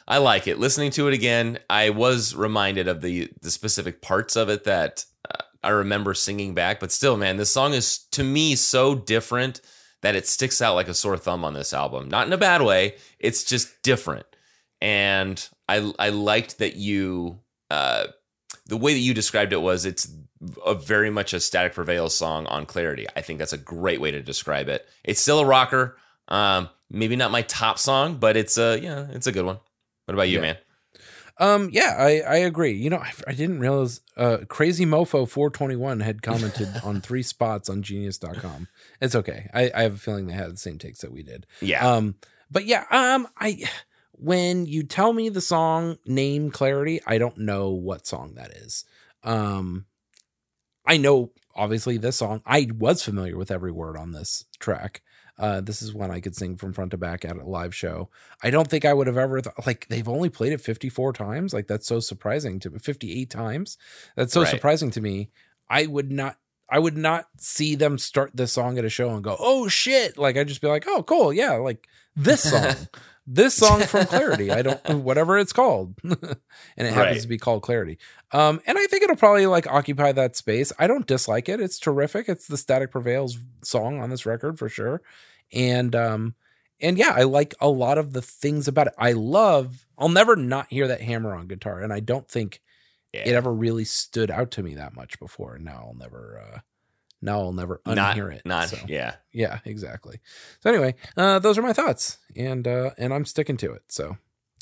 I 0.07 0.19
like 0.19 0.47
it. 0.47 0.59
Listening 0.59 0.91
to 0.93 1.09
it 1.09 1.15
again, 1.15 1.59
I 1.71 1.91
was 1.91 2.35
reminded 2.35 2.89
of 2.89 3.01
the 3.01 3.31
the 3.41 3.51
specific 3.51 4.03
parts 4.03 4.37
of 4.37 4.49
it 4.49 4.65
that 4.65 5.07
uh, 5.29 5.43
I 5.63 5.71
remember 5.71 6.15
singing 6.15 6.55
back. 6.55 6.81
But 6.81 6.93
still, 6.93 7.17
man, 7.17 7.37
this 7.37 7.51
song 7.51 7.73
is 7.73 7.99
to 8.13 8.23
me 8.23 8.55
so 8.55 8.95
different 8.95 9.61
that 10.03 10.15
it 10.15 10.27
sticks 10.27 10.61
out 10.61 10.75
like 10.75 10.89
a 10.89 10.95
sore 10.95 11.17
thumb 11.17 11.45
on 11.45 11.55
this 11.55 11.73
album. 11.73 12.09
Not 12.09 12.27
in 12.27 12.33
a 12.33 12.39
bad 12.39 12.61
way. 12.61 12.97
It's 13.19 13.45
just 13.45 13.83
different, 13.83 14.27
and 14.81 15.49
I 15.69 15.93
I 15.99 16.11
liked 16.11 16.59
that 16.59 16.77
you 16.77 17.41
uh, 17.71 18.09
the 18.67 18.77
way 18.77 18.93
that 18.93 19.01
you 19.01 19.15
described 19.15 19.53
it 19.53 19.63
was 19.63 19.87
it's 19.87 20.13
a 20.67 20.75
very 20.75 21.11
much 21.11 21.33
a 21.33 21.41
Static 21.41 21.73
Prevail 21.73 22.11
song 22.11 22.47
on 22.47 22.67
Clarity. 22.67 23.07
I 23.17 23.23
think 23.23 23.39
that's 23.39 23.55
a 23.55 23.59
great 23.59 24.01
way 24.01 24.11
to 24.11 24.21
describe 24.21 24.69
it. 24.69 24.87
It's 25.03 25.21
still 25.21 25.39
a 25.39 25.47
rocker. 25.47 25.97
Um, 26.29 26.69
maybe 26.91 27.17
not 27.17 27.31
my 27.31 27.43
top 27.43 27.79
song, 27.79 28.17
but 28.17 28.37
it's 28.37 28.59
a 28.59 28.79
yeah, 28.79 29.07
it's 29.11 29.27
a 29.27 29.33
good 29.33 29.47
one. 29.47 29.61
What 30.07 30.15
about 30.15 30.29
you, 30.29 30.37
Yeah. 30.37 30.41
man? 30.43 30.57
Um, 31.39 31.69
yeah, 31.73 31.97
I, 31.99 32.21
I 32.21 32.37
agree. 32.37 32.73
You 32.75 32.91
know, 32.91 32.99
I, 32.99 33.11
I 33.27 33.33
didn't 33.33 33.59
realize 33.59 34.01
uh 34.17 34.39
Crazy 34.49 34.87
Mofo 34.87 35.29
421 35.29 35.99
had 36.01 36.23
commented 36.23 36.69
on 36.85 37.01
three 37.01 37.25
spots 37.25 37.69
on 37.69 37.83
genius.com. 37.83 38.69
It's 39.01 39.17
okay. 39.17 39.51
I, 39.53 39.71
I 39.75 39.83
have 39.83 39.95
a 39.95 39.99
feeling 39.99 40.27
they 40.29 40.35
had 40.35 40.53
the 40.53 40.57
same 40.57 40.79
takes 40.79 41.01
that 41.01 41.13
we 41.13 41.25
did. 41.25 41.47
Yeah. 41.61 41.85
Um, 41.85 42.15
but 42.53 42.67
yeah, 42.67 42.85
um, 42.91 43.27
I 43.37 43.65
when 44.13 44.67
you 44.67 44.85
tell 44.85 45.13
me 45.13 45.29
the 45.29 45.41
song 45.41 45.99
name 46.07 46.53
clarity, 46.53 47.01
I 47.05 47.19
don't 47.19 47.39
know 47.39 47.71
what 47.71 48.07
song 48.07 48.35
that 48.37 48.53
is. 48.53 48.85
Um, 49.25 49.87
I 50.87 50.99
know 50.99 51.33
obviously 51.57 51.97
this 51.99 52.17
song. 52.19 52.43
I 52.47 52.69
was 52.79 53.03
familiar 53.03 53.37
with 53.37 53.51
every 53.51 53.73
word 53.73 53.97
on 53.97 54.13
this 54.13 54.45
track. 54.61 55.03
Uh, 55.39 55.61
this 55.61 55.83
is 55.83 55.93
one 55.93 56.11
I 56.11 56.21
could 56.21 56.37
sing 56.37 56.57
from 56.57 56.73
front 56.73 56.93
to 56.93 56.97
back 56.97 57.25
at 57.25 57.37
a 57.37 57.45
live 57.45 57.75
show. 57.75 58.09
I 58.43 58.51
don't 58.51 58.69
think 58.69 58.85
I 58.85 58.93
would 58.95 59.07
have 59.09 59.17
ever 59.19 59.41
th- 59.41 59.55
like 59.67 59.87
they've 59.89 60.09
only 60.09 60.29
played 60.29 60.53
it 60.53 60.61
54 60.61 61.13
times. 61.13 61.53
Like 61.53 61.67
that's 61.67 61.87
so 61.89 61.99
surprising 62.01 62.61
to 62.61 62.71
58 62.79 63.31
times. 63.31 63.77
That's 64.17 64.33
so 64.33 64.43
Right. 64.43 64.51
surprising 64.51 64.91
to 64.93 65.01
me. 65.01 65.31
I 65.69 65.87
would 65.87 66.13
not 66.13 66.37
I 66.71 66.79
would 66.79 66.97
not 66.97 67.27
see 67.39 67.75
them 67.75 67.99
start 67.99 68.31
this 68.35 68.53
song 68.53 68.79
at 68.79 68.85
a 68.85 68.89
show 68.91 69.11
and 69.11 69.23
go, 69.23 69.37
"Oh 69.39 69.69
shit." 69.69 70.17
Like 70.17 70.37
I'd 70.37 70.49
just 70.49 70.61
be 70.63 70.67
like, 70.69 70.85
"Oh, 70.87 71.03
cool. 71.03 71.33
Yeah, 71.33 71.53
like 71.55 71.87
this 72.17 72.43
song." 72.51 72.75
this 73.27 73.55
song 73.55 73.81
from 73.83 74.07
Clarity. 74.07 74.51
I 74.51 74.63
don't 74.63 74.89
whatever 75.03 75.39
it's 75.39 75.53
called. 75.53 75.95
and 76.05 76.17
it 76.77 76.93
happens 76.93 77.23
to 77.23 77.29
be 77.29 77.39
called 77.39 77.63
Clarity. 77.63 77.99
Um 78.35 78.61
and 78.67 78.77
I 78.77 78.87
think 78.89 79.03
it'll 79.05 79.17
probably 79.17 79.47
like 79.47 79.67
occupy 79.67 80.13
that 80.13 80.37
space. 80.37 80.73
I 80.79 80.87
don't 80.87 81.07
dislike 81.07 81.49
it. 81.49 81.61
It's 81.61 81.79
terrific. 81.79 82.29
It's 82.29 82.47
the 82.49 82.57
Static 82.59 82.91
Prevails 82.91 83.39
song 83.63 84.01
on 84.01 84.11
this 84.11 84.27
record 84.27 84.59
for 84.59 84.69
sure. 84.69 85.01
And 85.53 85.95
um 85.95 86.35
and 86.81 86.99
yeah, 86.99 87.13
I 87.17 87.23
like 87.23 87.55
a 87.61 87.69
lot 87.69 87.97
of 87.97 88.13
the 88.13 88.21
things 88.21 88.67
about 88.69 88.89
it. 88.89 88.95
I 88.99 89.13
love 89.13 89.87
I'll 89.97 90.09
never 90.09 90.35
not 90.37 90.67
hear 90.71 90.89
that 90.89 91.01
hammer 91.01 91.35
on 91.35 91.47
guitar 91.47 91.81
and 91.81 91.93
I 91.93 92.01
don't 92.01 92.29
think 92.29 92.61
it 93.13 93.35
ever 93.37 93.55
really 93.55 93.85
stood 93.85 94.31
out 94.31 94.51
to 94.51 94.63
me 94.65 94.75
that 94.75 94.97
much 94.97 95.21
before. 95.21 95.55
And 95.55 95.65
now 95.65 95.85
I'll 95.87 95.95
never 95.95 96.43
uh 96.55 96.59
now 97.23 97.39
I'll 97.39 97.53
never 97.53 97.81
Not- 97.87 98.17
unhear 98.17 98.35
it. 98.35 98.43
not- 98.45 98.69
So, 98.69 98.79
yeah. 98.89 99.15
Yeah, 99.33 99.61
exactly. 99.65 100.19
So 100.61 100.71
anyway, 100.71 100.97
uh 101.17 101.39
those 101.39 101.57
are 101.57 101.63
my 101.63 101.73
thoughts. 101.73 102.19
And 102.35 102.67
uh 102.67 102.91
and 102.99 103.15
I'm 103.15 103.25
sticking 103.25 103.57
to 103.59 103.73
it. 103.75 103.85
So 103.89 104.17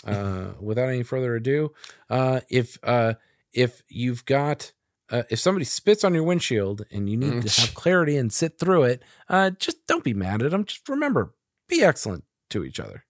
uh 0.05 0.53
without 0.61 0.91
any 0.91 1.03
further 1.05 1.35
ado, 1.37 1.73
uh 2.11 2.41
if 2.51 2.79
uh 2.83 3.15
if 3.53 3.83
you've 3.89 4.25
got 4.25 4.73
uh, 5.11 5.25
if 5.29 5.39
somebody 5.39 5.65
spits 5.65 6.05
on 6.05 6.15
your 6.15 6.23
windshield 6.23 6.87
and 6.91 7.09
you 7.11 7.17
need 7.19 7.43
to 7.43 7.61
have 7.61 7.75
clarity 7.75 8.17
and 8.17 8.33
sit 8.33 8.59
through 8.59 8.85
it, 8.85 9.03
uh, 9.29 9.51
just 9.51 9.87
don't 9.87 10.05
be 10.05 10.15
mad 10.15 10.41
at 10.43 10.51
them. 10.53 10.65
Just 10.65 10.89
remember, 10.89 11.35
be 11.69 11.83
excellent 11.83 12.25
to 12.51 12.65
each 12.65 12.81
other. 12.81 13.05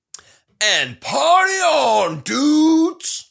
And 0.61 1.01
party 1.01 1.53
on, 1.53 2.21
dudes. 2.23 3.31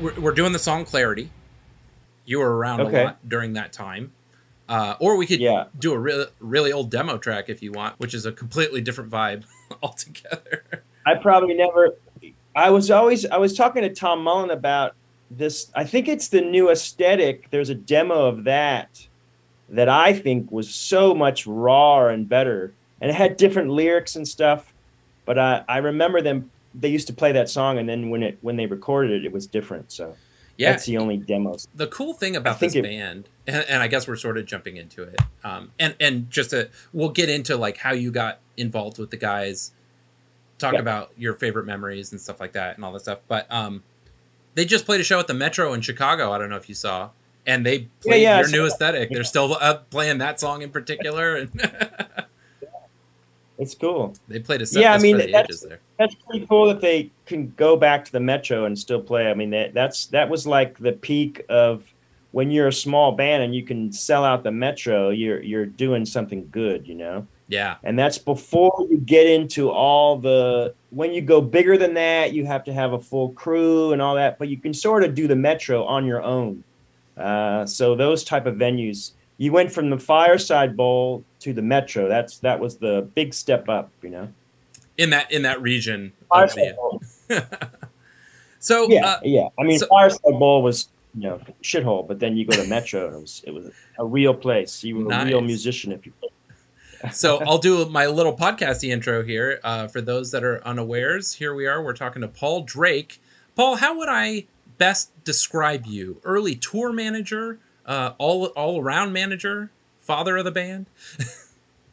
we're, 0.00 0.18
we're 0.18 0.32
doing 0.34 0.52
the 0.52 0.58
song 0.58 0.84
Clarity. 0.84 1.30
You 2.24 2.38
were 2.38 2.56
around 2.56 2.80
Okay. 2.82 3.00
a 3.02 3.04
lot 3.06 3.28
during 3.28 3.54
that 3.54 3.72
time. 3.72 4.12
Uh, 4.70 4.94
or 5.00 5.16
we 5.16 5.26
could 5.26 5.40
Yeah. 5.40 5.64
do 5.78 5.92
a 5.92 5.98
really, 5.98 6.26
really 6.38 6.72
old 6.72 6.90
demo 6.90 7.18
track 7.18 7.48
if 7.48 7.60
you 7.60 7.72
want, 7.72 7.98
which 7.98 8.14
is 8.14 8.24
a 8.24 8.30
completely 8.30 8.80
different 8.80 9.10
vibe 9.10 9.42
altogether. 9.82 10.62
I 11.04 11.16
probably 11.16 11.54
never. 11.54 11.96
I 12.54 12.70
was 12.70 12.88
always. 12.90 13.26
I 13.26 13.36
was 13.38 13.56
talking 13.56 13.82
to 13.82 13.92
Tom 13.92 14.22
Mullen 14.22 14.50
about 14.50 14.94
this. 15.30 15.70
I 15.74 15.82
think 15.84 16.06
it's 16.08 16.28
the 16.28 16.40
new 16.40 16.70
aesthetic. 16.70 17.50
There's 17.50 17.68
a 17.68 17.74
demo 17.74 18.26
of 18.26 18.44
that 18.44 19.06
that 19.68 19.88
I 19.88 20.12
think 20.12 20.50
was 20.52 20.72
so 20.72 21.14
much 21.14 21.46
raw 21.48 22.06
and 22.06 22.28
better, 22.28 22.72
and 23.00 23.10
it 23.10 23.14
had 23.14 23.36
different 23.36 23.70
lyrics 23.70 24.14
and 24.14 24.26
stuff. 24.26 24.72
But 25.26 25.38
I, 25.38 25.64
I 25.68 25.78
remember 25.78 26.20
them. 26.22 26.50
They 26.74 26.88
used 26.88 27.08
to 27.08 27.12
play 27.12 27.32
that 27.32 27.48
song, 27.50 27.78
and 27.78 27.88
then 27.88 28.10
when 28.10 28.22
it 28.22 28.38
when 28.40 28.54
they 28.56 28.66
recorded 28.66 29.10
it, 29.10 29.24
it 29.24 29.32
was 29.32 29.46
different. 29.48 29.90
So 29.90 30.14
Yeah. 30.60 30.72
that's 30.72 30.86
the 30.86 30.98
only 30.98 31.16
demos. 31.16 31.66
the 31.74 31.86
cool 31.86 32.12
thing 32.14 32.36
about 32.36 32.60
this 32.60 32.74
it- 32.74 32.82
band, 32.82 33.28
and, 33.46 33.64
and 33.68 33.82
I 33.82 33.88
guess 33.88 34.06
we're 34.06 34.16
sort 34.16 34.36
of 34.38 34.46
jumping 34.46 34.76
into 34.76 35.02
it, 35.02 35.18
um, 35.44 35.72
and 35.78 35.94
and 35.98 36.30
just 36.30 36.50
to, 36.50 36.68
we'll 36.92 37.08
get 37.10 37.28
into 37.28 37.56
like 37.56 37.78
how 37.78 37.92
you 37.92 38.10
got 38.10 38.38
involved 38.56 38.98
with 38.98 39.10
the 39.10 39.16
guys, 39.16 39.72
talk 40.58 40.74
Yeah. 40.74 40.80
about 40.80 41.12
your 41.16 41.34
favorite 41.34 41.64
memories 41.66 42.12
and 42.12 42.20
stuff 42.20 42.40
like 42.40 42.52
that, 42.52 42.76
and 42.76 42.84
all 42.84 42.92
that 42.92 43.00
stuff. 43.00 43.20
But 43.28 43.46
um, 43.50 43.82
they 44.54 44.64
just 44.64 44.84
played 44.84 45.00
a 45.00 45.04
show 45.04 45.18
at 45.18 45.26
the 45.28 45.34
Metro 45.34 45.72
in 45.72 45.80
Chicago. 45.80 46.32
I 46.32 46.38
don't 46.38 46.50
know 46.50 46.56
if 46.56 46.68
you 46.68 46.74
saw, 46.74 47.10
and 47.46 47.64
they 47.64 47.88
played 48.02 48.22
yeah, 48.22 48.36
I 48.36 48.40
your 48.40 48.50
new 48.50 48.66
aesthetic. 48.66 49.10
They're 49.10 49.24
still 49.24 49.54
uh, 49.60 49.78
playing 49.90 50.18
that 50.18 50.38
song 50.40 50.60
in 50.62 50.70
particular, 50.70 51.36
and 51.36 51.50
It's 53.60 53.74
cool. 53.74 54.14
they 54.26 54.40
played 54.40 54.62
a 54.62 54.66
set 54.66 54.80
yeah, 54.80 54.94
I 54.94 54.98
mean 54.98 55.18
that's, 55.30 55.66
that's 55.98 56.14
pretty 56.14 56.46
cool 56.46 56.66
that 56.68 56.80
they 56.80 57.10
can 57.26 57.52
go 57.56 57.76
back 57.76 58.04
to 58.06 58.12
the 58.12 58.20
metro 58.20 58.64
and 58.64 58.76
still 58.76 59.02
play. 59.02 59.30
I 59.30 59.34
mean 59.34 59.50
that 59.50 59.74
that's 59.74 60.06
that 60.06 60.28
was 60.28 60.46
like 60.46 60.78
the 60.78 60.92
peak 60.92 61.44
of 61.48 61.84
when 62.32 62.50
you're 62.50 62.68
a 62.68 62.72
small 62.72 63.12
band 63.12 63.42
and 63.42 63.54
you 63.54 63.62
can 63.62 63.92
sell 63.92 64.24
out 64.24 64.42
the 64.42 64.50
metro. 64.50 65.10
You're 65.10 65.42
you're 65.42 65.66
doing 65.66 66.06
something 66.06 66.48
good, 66.50 66.88
you 66.88 66.94
know. 66.94 67.26
Yeah, 67.48 67.78
And 67.82 67.98
that's 67.98 68.16
before 68.16 68.86
you 68.88 68.98
get 68.98 69.26
into 69.26 69.70
all 69.70 70.16
the 70.16 70.72
when 70.90 71.12
you 71.12 71.20
go 71.20 71.40
bigger 71.40 71.76
than 71.76 71.94
that, 71.94 72.32
you 72.32 72.46
have 72.46 72.62
to 72.64 72.72
have 72.72 72.92
a 72.92 73.00
full 73.00 73.32
crew 73.32 73.92
and 73.92 74.00
all 74.00 74.14
that. 74.14 74.38
But 74.38 74.48
you 74.48 74.56
can 74.56 74.72
sort 74.72 75.02
of 75.02 75.16
do 75.16 75.26
the 75.26 75.34
metro 75.34 75.84
on 75.84 76.06
your 76.06 76.22
own. 76.22 76.62
Uh, 77.16 77.66
so 77.66 77.96
those 77.96 78.22
type 78.22 78.46
of 78.46 78.54
venues, 78.54 79.12
you 79.40 79.52
went 79.52 79.72
from 79.72 79.88
the 79.88 79.98
Fireside 79.98 80.76
Bowl 80.76 81.24
to 81.38 81.54
the 81.54 81.62
Metro. 81.62 82.06
That's 82.06 82.38
that 82.40 82.60
was 82.60 82.76
the 82.76 83.08
big 83.14 83.32
step 83.32 83.70
up, 83.70 83.90
you 84.02 84.10
know. 84.10 84.28
in 84.98 85.08
that 85.10 85.32
in 85.32 85.42
that 85.42 85.62
region. 85.62 86.12
Fireside 86.28 86.76
Bowl. 86.76 87.02
so 88.58 88.86
yeah, 88.90 89.06
uh, 89.06 89.20
yeah. 89.24 89.48
I 89.58 89.62
mean, 89.62 89.78
so- 89.78 89.86
Fireside 89.86 90.38
Bowl 90.38 90.62
was 90.62 90.90
you 91.14 91.22
know 91.22 91.40
shithole, 91.62 92.06
but 92.06 92.20
then 92.20 92.36
you 92.36 92.44
go 92.44 92.54
to 92.62 92.68
Metro, 92.68 93.06
and 93.06 93.16
it 93.16 93.20
was 93.20 93.42
it 93.46 93.52
was 93.52 93.70
a 93.98 94.04
real 94.04 94.34
place. 94.34 94.84
You 94.84 95.06
were 95.06 95.10
a 95.10 95.24
real 95.24 95.40
musician 95.40 95.90
if 95.92 96.04
you. 96.04 96.12
so 97.10 97.38
I'll 97.46 97.56
do 97.56 97.86
my 97.86 98.06
little 98.08 98.36
podcasty 98.36 98.90
intro 98.90 99.22
here. 99.24 99.58
Uh, 99.64 99.88
for 99.88 100.02
those 100.02 100.32
that 100.32 100.44
are 100.44 100.62
unawares, 100.66 101.34
here 101.34 101.54
we 101.54 101.66
are. 101.66 101.82
We're 101.82 101.94
talking 101.94 102.20
to 102.20 102.28
Paul 102.28 102.64
Drake. 102.64 103.22
Paul, 103.56 103.76
how 103.76 103.96
would 103.96 104.10
I 104.10 104.48
best 104.76 105.12
describe 105.24 105.86
you? 105.86 106.20
Early 106.24 106.56
tour 106.56 106.92
manager, 106.92 107.58
uh, 107.90 108.14
all 108.18 108.46
all 108.46 108.80
around 108.80 109.12
manager, 109.12 109.70
father 109.98 110.36
of 110.36 110.44
the 110.44 110.52
band. 110.52 110.86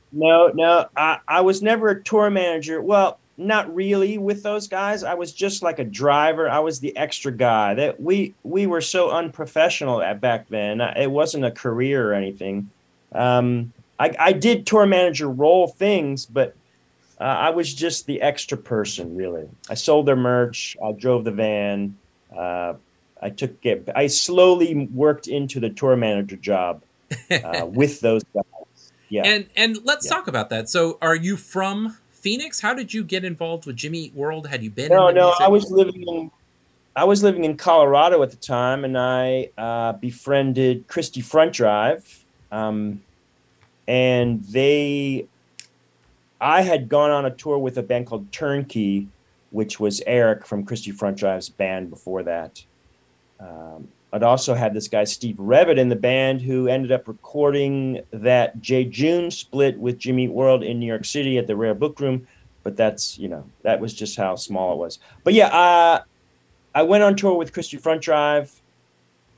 No, 0.09 0.47
no, 0.47 0.87
I, 0.95 1.19
I 1.27 1.41
was 1.41 1.61
never 1.61 1.89
a 1.89 2.01
tour 2.01 2.29
manager. 2.29 2.81
Well, 2.81 3.19
not 3.35 3.73
really 3.75 4.17
with 4.17 4.41
those 4.41 4.67
guys. 4.67 5.03
I 5.03 5.15
was 5.15 5.33
just 5.33 5.61
like 5.61 5.79
a 5.79 5.83
driver. 5.83 6.49
I 6.49 6.59
was 6.59 6.79
the 6.79 6.95
extra 6.95 7.31
guy. 7.31 7.73
That 7.73 7.99
we 7.99 8.33
we 8.43 8.67
were 8.67 8.79
so 8.79 9.11
unprofessional 9.11 10.01
at 10.01 10.21
back 10.21 10.47
then. 10.47 10.79
It 10.79 11.11
wasn't 11.11 11.43
a 11.43 11.51
career 11.51 12.09
or 12.09 12.13
anything. 12.13 12.69
Um, 13.11 13.73
I, 13.99 14.15
I 14.17 14.31
did 14.31 14.65
tour 14.65 14.85
manager 14.85 15.29
role 15.29 15.67
things, 15.67 16.25
but 16.25 16.55
uh, 17.19 17.23
I 17.23 17.49
was 17.49 17.73
just 17.73 18.05
the 18.05 18.21
extra 18.21 18.57
person. 18.57 19.15
Really, 19.15 19.47
I 19.69 19.73
sold 19.73 20.05
their 20.05 20.15
merch. 20.15 20.77
I 20.83 20.93
drove 20.93 21.25
the 21.25 21.31
van. 21.31 21.97
Uh, 22.35 22.75
I 23.21 23.29
took 23.29 23.65
it. 23.65 23.89
I 23.95 24.07
slowly 24.07 24.87
worked 24.93 25.27
into 25.27 25.59
the 25.59 25.69
tour 25.69 25.95
manager 25.95 26.35
job 26.35 26.83
uh, 27.31 27.65
with 27.65 28.01
those 28.01 28.23
guys. 28.33 28.91
Yeah. 29.09 29.23
And 29.25 29.47
and 29.55 29.77
let's 29.83 30.07
talk 30.07 30.27
about 30.27 30.49
that. 30.49 30.69
So, 30.69 30.97
are 31.01 31.15
you 31.15 31.37
from 31.37 31.97
Phoenix? 32.11 32.59
How 32.59 32.73
did 32.73 32.93
you 32.93 33.03
get 33.03 33.23
involved 33.23 33.65
with 33.65 33.77
Jimmy 33.77 33.99
Eat 33.99 34.13
World? 34.13 34.47
Had 34.47 34.63
you 34.63 34.69
been? 34.69 34.89
No, 34.89 35.07
in 35.07 35.15
no. 35.15 35.27
music? 35.27 35.41
I 35.41 35.47
was 35.47 35.71
living 35.71 36.03
in 36.07 36.31
I 36.97 37.03
was 37.03 37.21
living 37.21 37.43
in 37.43 37.57
Colorado 37.57 38.23
at 38.23 38.31
the 38.31 38.37
time, 38.37 38.83
and 38.83 38.97
I 38.97 39.51
uh, 39.55 39.93
befriended 39.93 40.87
Christie 40.87 41.21
Front 41.21 41.53
Drive, 41.53 42.25
um, 42.51 43.03
and 43.87 44.43
they. 44.45 45.27
I 46.41 46.61
had 46.61 46.89
gone 46.89 47.11
on 47.11 47.25
a 47.25 47.31
tour 47.31 47.59
with 47.59 47.77
a 47.77 47.83
band 47.83 48.07
called 48.07 48.31
Turnkey, 48.31 49.07
which 49.51 49.79
was 49.79 50.01
Eric 50.07 50.45
from 50.45 50.65
Christie 50.65 50.91
Front 50.91 51.17
Drive's 51.17 51.49
band 51.49 51.91
before 51.91 52.23
that. 52.23 52.63
Um, 53.39 53.87
I'd 54.13 54.23
also 54.23 54.53
had 54.53 54.73
this 54.73 54.87
guy 54.87 55.03
Steve 55.03 55.35
Revitt 55.37 55.77
in 55.77 55.89
the 55.89 55.95
band 55.95 56.41
who 56.41 56.67
ended 56.67 56.91
up 56.91 57.07
recording 57.07 58.01
that 58.11 58.61
Jejune 58.61 59.31
split 59.31 59.77
with 59.77 59.99
Jimmy 59.99 60.27
World 60.27 60.63
in 60.63 60.79
New 60.79 60.85
York 60.85 61.05
City 61.05 61.37
at 61.37 61.47
the 61.47 61.55
Rare 61.55 61.75
Book 61.75 61.99
Room. 61.99 62.27
But 62.63 62.75
that's 62.75 63.17
you 63.17 63.27
know 63.27 63.45
that 63.63 63.79
was 63.79 63.93
just 63.93 64.17
how 64.17 64.35
small 64.35 64.73
it 64.73 64.77
was. 64.77 64.99
But 65.23 65.33
yeah, 65.33 65.47
uh, 65.47 66.01
I 66.73 66.83
went 66.83 67.03
on 67.03 67.15
tour 67.15 67.35
with 67.35 67.53
Christie 67.53 67.77
Front 67.77 68.01
Drive. 68.01 68.51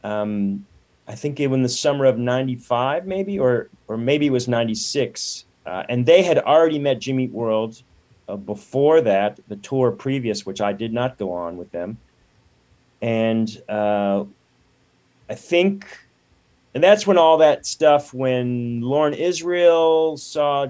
Um, 0.04 0.66
I 1.08 1.16
think 1.16 1.40
it 1.40 1.48
was 1.48 1.58
in 1.58 1.64
the 1.64 1.70
summer 1.70 2.06
of 2.06 2.18
'95, 2.18 3.06
maybe, 3.06 3.40
or 3.40 3.70
or 3.88 3.98
maybe 3.98 4.28
it 4.28 4.32
was 4.32 4.48
'96, 4.48 5.46
uh, 5.66 5.84
and 5.90 6.06
they 6.06 6.22
had 6.24 6.38
already 6.40 6.80
met 6.80 7.00
Jimmy 7.00 7.28
World 7.28 7.82
uh, 8.28 8.36
before 8.36 9.02
that, 9.02 9.40
the 9.48 9.56
tour 9.58 9.92
previous, 9.92 10.46
which 10.46 10.62
I 10.62 10.74
did 10.74 10.94
not 10.94 11.18
go 11.18 11.32
on 11.32 11.58
with 11.58 11.72
them, 11.72 11.98
and 13.02 13.62
uh, 13.70 14.26
I 15.30 15.36
think, 15.36 15.86
and 16.74 16.84
that's 16.84 17.08
when 17.08 17.18
all 17.18 17.38
that 17.38 17.66
stuff. 17.66 18.14
When 18.14 18.82
Loren 18.82 19.14
Israel 19.14 20.18
saw 20.18 20.68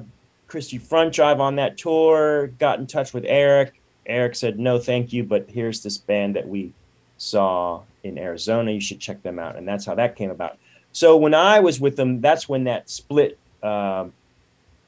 Christie 0.48 0.78
Front 0.78 1.14
Drive 1.14 1.40
on 1.40 1.56
that 1.56 1.78
tour, 1.78 2.48
got 2.60 2.80
in 2.80 2.88
touch 2.88 3.14
with 3.14 3.26
Eric. 3.28 3.80
Eric 4.06 4.36
said, 4.36 4.60
"No, 4.60 4.80
thank 4.80 5.14
you, 5.14 5.24
but 5.24 5.50
here's 5.50 5.82
this 5.82 5.98
band 5.98 6.36
that 6.36 6.48
we 6.48 6.74
saw 7.18 7.82
in 8.04 8.18
Arizona. 8.18 8.72
You 8.72 8.82
should 8.82 9.00
check 9.00 9.22
them 9.24 9.40
out." 9.40 9.56
And 9.56 9.68
that's 9.68 9.86
how 9.86 9.96
that 9.96 10.16
came 10.16 10.32
about. 10.32 10.58
So 10.92 11.18
when 11.18 11.34
I 11.34 11.60
was 11.60 11.80
with 11.80 11.96
them, 11.96 12.22
that's 12.22 12.50
when 12.50 12.64
that 12.66 12.90
split 12.90 13.38
um 13.64 14.14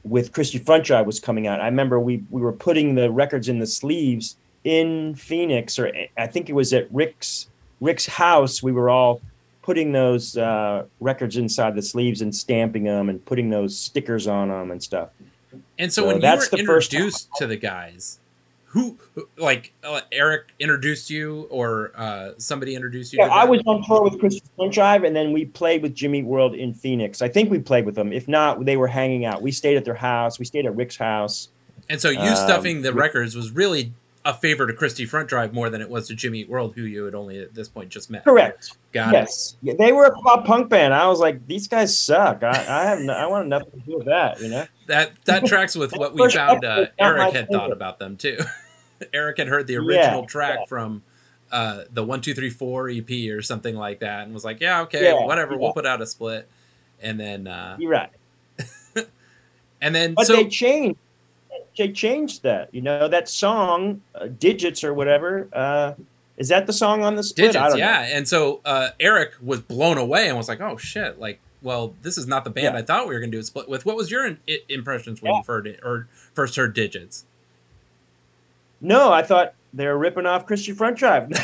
with 0.04 0.32
Christie 0.32 0.58
Front 0.58 0.84
Drive 0.86 1.06
was 1.06 1.20
coming 1.20 1.48
out. 1.48 1.62
I 1.62 1.66
remember 1.66 2.00
we 2.00 2.24
we 2.30 2.42
were 2.42 2.54
putting 2.54 2.96
the 2.96 3.12
records 3.12 3.50
in 3.50 3.60
the 3.60 3.68
sleeves 3.68 4.38
in 4.64 5.16
Phoenix, 5.16 5.80
or 5.80 5.92
I 6.18 6.28
think 6.28 6.50
it 6.50 6.54
was 6.54 6.74
at 6.74 6.92
Rick's 6.94 7.48
Rick's 7.80 8.06
house. 8.06 8.62
We 8.62 8.72
were 8.72 8.90
all 8.90 9.22
putting 9.62 9.92
those 9.92 10.38
uh, 10.38 10.86
records 11.00 11.38
inside 11.38 11.76
the 11.76 11.82
sleeves 11.82 12.22
and 12.22 12.36
stamping 12.36 12.84
them 12.84 13.10
and 13.10 13.24
putting 13.26 13.50
those 13.50 13.78
stickers 13.78 14.28
on 14.28 14.50
them 14.50 14.72
and 14.72 14.82
stuff. 14.82 15.10
And 15.78 15.92
so, 15.92 16.02
So 16.02 16.08
when 16.08 16.22
you 16.22 16.28
were 16.28 16.36
the 16.36 16.66
first 16.66 16.92
time 16.92 17.02
introduced 17.02 17.30
to 17.38 17.48
the 17.48 17.58
guys, 17.58 18.20
who, 18.66 18.98
like 19.38 19.74
uh, 19.84 20.00
Eric 20.14 20.54
introduced 20.60 21.10
you, 21.10 21.48
or 21.50 21.92
uh, 21.96 22.32
somebody 22.38 22.74
introduced 22.74 23.12
you? 23.12 23.20
Yeah, 23.20 23.28
to 23.28 23.34
I 23.34 23.44
was 23.44 23.62
on 23.66 23.84
tour 23.84 24.02
with 24.02 24.18
Christie 24.18 24.44
Front 24.56 24.74
Drive, 24.74 25.04
and 25.04 25.14
then 25.14 25.34
we 25.34 25.46
played 25.46 25.82
with 25.82 25.94
Jimmy 25.94 26.24
World 26.24 26.56
in 26.56 26.74
Phoenix. 26.74 27.22
I 27.22 27.28
think 27.28 27.52
we 27.52 27.60
played 27.60 27.86
with 27.86 27.96
them. 27.96 28.14
If 28.14 28.30
not, 28.30 28.64
they 28.64 28.78
were 28.78 28.88
hanging 28.88 29.26
out. 29.26 29.42
We 29.42 29.52
stayed 29.52 29.76
at 29.76 29.84
their 29.84 29.94
house. 29.94 30.40
We 30.40 30.46
stayed 30.46 30.66
at 30.66 30.76
Rick's 30.76 30.96
house. 30.96 31.50
And 31.90 32.00
so, 32.00 32.10
you 32.10 32.20
Um, 32.20 32.36
stuffing 32.36 32.82
the 32.82 32.94
records 32.94 33.36
was 33.36 33.52
really 33.52 33.92
a 34.24 34.34
favor 34.34 34.68
to 34.68 34.74
Christie 34.74 35.06
Front 35.06 35.30
Drive 35.30 35.54
more 35.54 35.70
than 35.70 35.82
it 35.82 35.90
was 35.90 36.08
to 36.08 36.16
Jimmy 36.16 36.40
Eat 36.42 36.50
World, 36.50 36.74
who 36.76 36.84
you 36.84 37.06
had 37.06 37.16
only 37.16 37.40
at 37.40 37.54
this 37.56 37.68
point 37.68 37.90
just 37.90 38.10
met. 38.12 38.24
Correct. 38.24 38.78
Got 38.92 39.14
yes. 39.14 39.56
Yeah, 39.62 39.74
they 39.80 39.92
were 39.92 40.06
a 40.06 40.12
pop 40.12 40.46
punk 40.46 40.70
band. 40.70 40.94
I 40.94 41.08
was 41.08 41.20
like, 41.20 41.48
these 41.48 41.68
guys 41.68 41.98
suck. 41.98 42.44
I, 42.44 42.50
I 42.50 42.84
have 42.86 43.00
no, 43.00 43.14
I 43.14 43.26
want 43.26 43.48
nothing 43.48 43.72
to 43.72 43.86
do 43.86 43.98
with 43.98 44.06
that. 44.06 44.40
You 44.40 44.50
know. 44.50 44.66
That 44.88 45.12
that 45.26 45.46
tracks 45.46 45.76
with 45.76 45.92
what 45.94 46.14
we 46.14 46.30
found. 46.32 46.64
Uh, 46.66 46.88
Eric 47.00 47.34
had 47.34 47.50
thought 47.50 47.72
about 47.72 47.98
them 48.00 48.18
too. 48.18 48.38
Eric 49.14 49.38
had 49.38 49.48
heard 49.48 49.66
the 49.68 49.74
Yeah, 49.74 49.80
original 49.80 50.26
track 50.28 50.60
yeah. 50.62 50.66
from 50.68 51.04
uh, 51.52 51.84
the 51.92 52.04
One 52.04 52.22
Two 52.22 52.34
Three 52.36 52.50
Four 52.52 52.90
EP 52.90 53.10
or 53.32 53.42
something 53.42 53.76
like 53.76 54.00
that, 54.02 54.24
and 54.26 54.34
was 54.34 54.46
like, 54.46 54.60
"Yeah, 54.62 54.82
okay, 54.84 55.06
Yeah, 55.06 55.26
whatever, 55.26 55.54
yeah. 55.54 55.58
we'll 55.60 55.74
put 55.74 55.86
out 55.88 56.02
a 56.02 56.06
split." 56.06 56.48
And 57.02 57.20
then, 57.20 57.48
uh, 57.48 57.78
You're 57.80 57.90
right. 57.92 58.12
and 59.82 59.96
then, 59.96 60.14
But 60.14 60.28
so 60.28 60.34
they 60.36 60.48
changed. 60.48 61.00
They 61.82 61.92
changed 61.92 62.44
that. 62.44 62.72
You 62.76 62.84
know 62.84 63.08
that 63.08 63.28
song, 63.28 64.02
uh, 64.14 64.28
"Digits" 64.28 64.84
or 64.84 64.94
whatever. 64.94 65.48
Uh, 65.52 65.94
is 66.38 66.50
that 66.50 66.68
the 66.68 66.74
song 66.74 67.04
on 67.04 67.16
the 67.16 67.24
split? 67.24 67.56
I 67.56 67.70
digits, 67.70 67.80
yeah. 67.80 67.86
know. 67.86 68.18
And 68.18 68.28
so 68.28 68.62
uh, 68.66 68.90
Eric 69.00 69.32
was 69.42 69.62
blown 69.62 69.98
away 69.98 70.28
and 70.28 70.38
was 70.38 70.48
like, 70.48 70.62
"Oh 70.62 70.78
shit!" 70.78 71.20
Like, 71.20 71.40
well, 71.64 71.96
this 72.04 72.20
is 72.20 72.28
not 72.28 72.44
the 72.44 72.52
band 72.52 72.76
Yeah. 72.76 72.82
I 72.82 72.84
thought 72.84 73.08
we 73.08 73.16
were 73.16 73.20
going 73.20 73.32
to 73.32 73.38
do 73.38 73.42
a 73.42 73.44
split 73.44 73.68
with. 73.68 73.84
What 73.84 73.96
was 73.96 74.12
your 74.12 74.28
in- 74.28 74.38
impressions 74.70 75.24
when 75.24 75.34
you 75.34 75.42
heard 75.48 75.66
it 75.66 75.80
or 75.82 76.08
first 76.36 76.56
heard 76.56 76.76
digits? 76.76 77.26
No, 78.80 79.12
I 79.12 79.24
thought 79.24 79.56
they 79.74 79.88
were 79.88 79.98
ripping 79.98 80.28
off 80.28 80.46
Christian 80.46 80.76
Front 80.76 81.00
Drive. 81.00 81.30
no, 81.32 81.38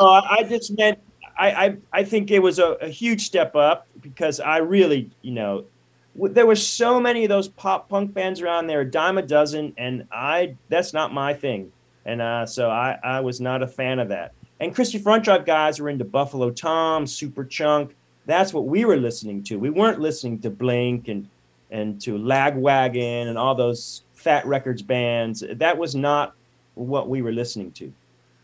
I, 0.00 0.46
just 0.48 0.74
meant 0.74 0.98
I, 1.36 1.50
I 1.50 1.76
I 1.92 2.02
think 2.02 2.30
it 2.30 2.38
was 2.38 2.58
a, 2.58 2.68
a 2.80 2.88
huge 2.88 3.26
step 3.26 3.54
up 3.54 3.86
because 4.00 4.40
I 4.40 4.56
really 4.56 5.10
you 5.20 5.32
know 5.32 5.66
there 6.18 6.46
were 6.46 6.56
so 6.56 7.00
many 7.00 7.24
of 7.24 7.28
those 7.28 7.48
pop 7.48 7.88
punk 7.88 8.14
bands 8.14 8.40
around 8.40 8.66
there, 8.66 8.80
a 8.80 8.90
dime 8.90 9.18
a 9.18 9.22
dozen, 9.22 9.74
and 9.76 10.06
I 10.10 10.56
that's 10.68 10.92
not 10.92 11.12
my 11.12 11.34
thing, 11.34 11.72
and 12.04 12.22
uh, 12.22 12.46
so 12.46 12.70
I 12.70 12.98
I 13.02 13.20
was 13.20 13.40
not 13.40 13.62
a 13.62 13.66
fan 13.66 13.98
of 13.98 14.08
that. 14.08 14.32
And 14.60 14.74
Christie 14.74 14.98
Front 14.98 15.24
Drive 15.24 15.44
guys 15.44 15.80
were 15.80 15.88
into 15.88 16.04
Buffalo 16.04 16.50
Tom, 16.50 17.04
Superchunk. 17.04 17.92
That's 18.24 18.54
what 18.54 18.66
we 18.66 18.84
were 18.84 18.96
listening 18.96 19.42
to. 19.44 19.58
We 19.58 19.70
weren't 19.70 20.00
listening 20.00 20.40
to 20.40 20.50
Blink 20.50 21.08
and 21.08 21.28
and 21.70 22.00
to 22.02 22.16
Lagwagon 22.16 23.28
and 23.28 23.36
all 23.36 23.54
those 23.54 24.02
Fat 24.14 24.46
Records 24.46 24.82
bands. 24.82 25.44
That 25.54 25.76
was 25.76 25.94
not 25.94 26.34
what 26.74 27.08
we 27.08 27.22
were 27.22 27.32
listening 27.32 27.72
to. 27.72 27.92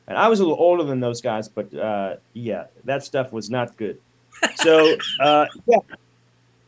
And 0.08 0.18
I 0.18 0.28
was 0.28 0.40
a 0.40 0.42
little 0.42 0.58
older 0.58 0.82
than 0.82 1.00
those 1.00 1.20
guys, 1.20 1.48
but 1.48 1.72
uh, 1.74 2.16
yeah, 2.32 2.66
that 2.84 3.04
stuff 3.04 3.32
was 3.32 3.50
not 3.50 3.76
good. 3.76 3.98
So 4.56 4.96
uh, 5.20 5.46
yeah, 5.66 5.78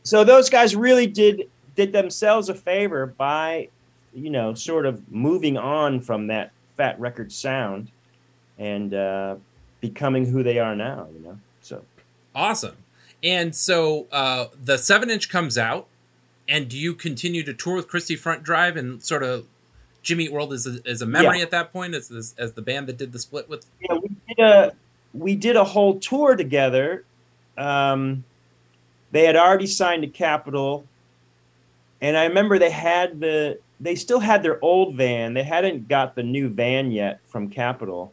so 0.05 0.23
those 0.23 0.49
guys 0.49 0.75
really 0.75 1.07
did 1.07 1.49
did 1.75 1.91
themselves 1.91 2.47
a 2.47 2.53
favor 2.55 3.05
by, 3.07 3.67
you 4.13 4.29
know, 4.29 4.53
sort 4.53 4.85
of 4.85 5.11
moving 5.11 5.57
on 5.57 5.99
from 5.99 6.27
that 6.27 6.51
Fat 6.77 6.97
Record 6.99 7.33
sound 7.33 7.89
and 8.57 8.93
uh, 8.93 9.35
becoming 9.81 10.25
who 10.25 10.41
they 10.41 10.57
are 10.59 10.73
now. 10.75 11.07
You 11.13 11.19
know, 11.19 11.37
so 11.61 11.83
Awesome. 12.33 12.77
And 13.23 13.53
so 13.55 14.07
uh, 14.11 14.45
the 14.63 14.77
seven 14.77 15.09
inch 15.09 15.29
comes 15.29 15.57
out, 15.57 15.87
and 16.47 16.69
do 16.69 16.77
you 16.77 16.93
continue 16.93 17.43
to 17.43 17.53
tour 17.53 17.75
with 17.75 17.87
Christie 17.87 18.15
Front 18.15 18.43
Drive 18.43 18.77
and 18.77 19.01
sort 19.03 19.23
of 19.23 19.47
Jimmy 20.03 20.29
World 20.29 20.53
is 20.53 20.67
a, 20.67 20.79
is 20.87 21.01
a 21.01 21.05
memory 21.07 21.37
Yeah. 21.37 21.43
at 21.43 21.51
that 21.51 21.73
point 21.73 21.95
as 21.95 22.09
this, 22.09 22.35
as 22.37 22.53
the 22.53 22.61
band 22.61 22.87
that 22.87 22.97
did 22.97 23.11
the 23.11 23.19
split 23.19 23.49
with? 23.49 23.65
yeah, 23.81 23.95
we 23.97 24.09
did 24.27 24.39
a 24.39 24.73
we 25.13 25.35
did 25.35 25.55
a 25.55 25.63
whole 25.63 25.99
tour 25.99 26.35
together. 26.35 27.03
Um, 27.57 28.23
they 29.15 29.23
had 29.23 29.37
already 29.37 29.65
signed 29.65 30.01
to 30.01 30.09
Capitol, 30.09 30.85
and 32.01 32.17
I 32.17 32.25
remember 32.25 32.59
they 32.59 32.69
had 32.69 33.21
the 33.21 33.59
they 33.79 33.95
still 33.95 34.19
had 34.19 34.43
their 34.43 34.61
old 34.61 34.95
van. 34.95 35.33
They 35.33 35.43
hadn't 35.43 35.87
got 35.87 36.15
the 36.15 36.23
new 36.23 36.49
van 36.49 36.91
yet 36.91 37.21
from 37.23 37.49
Capitol, 37.49 38.11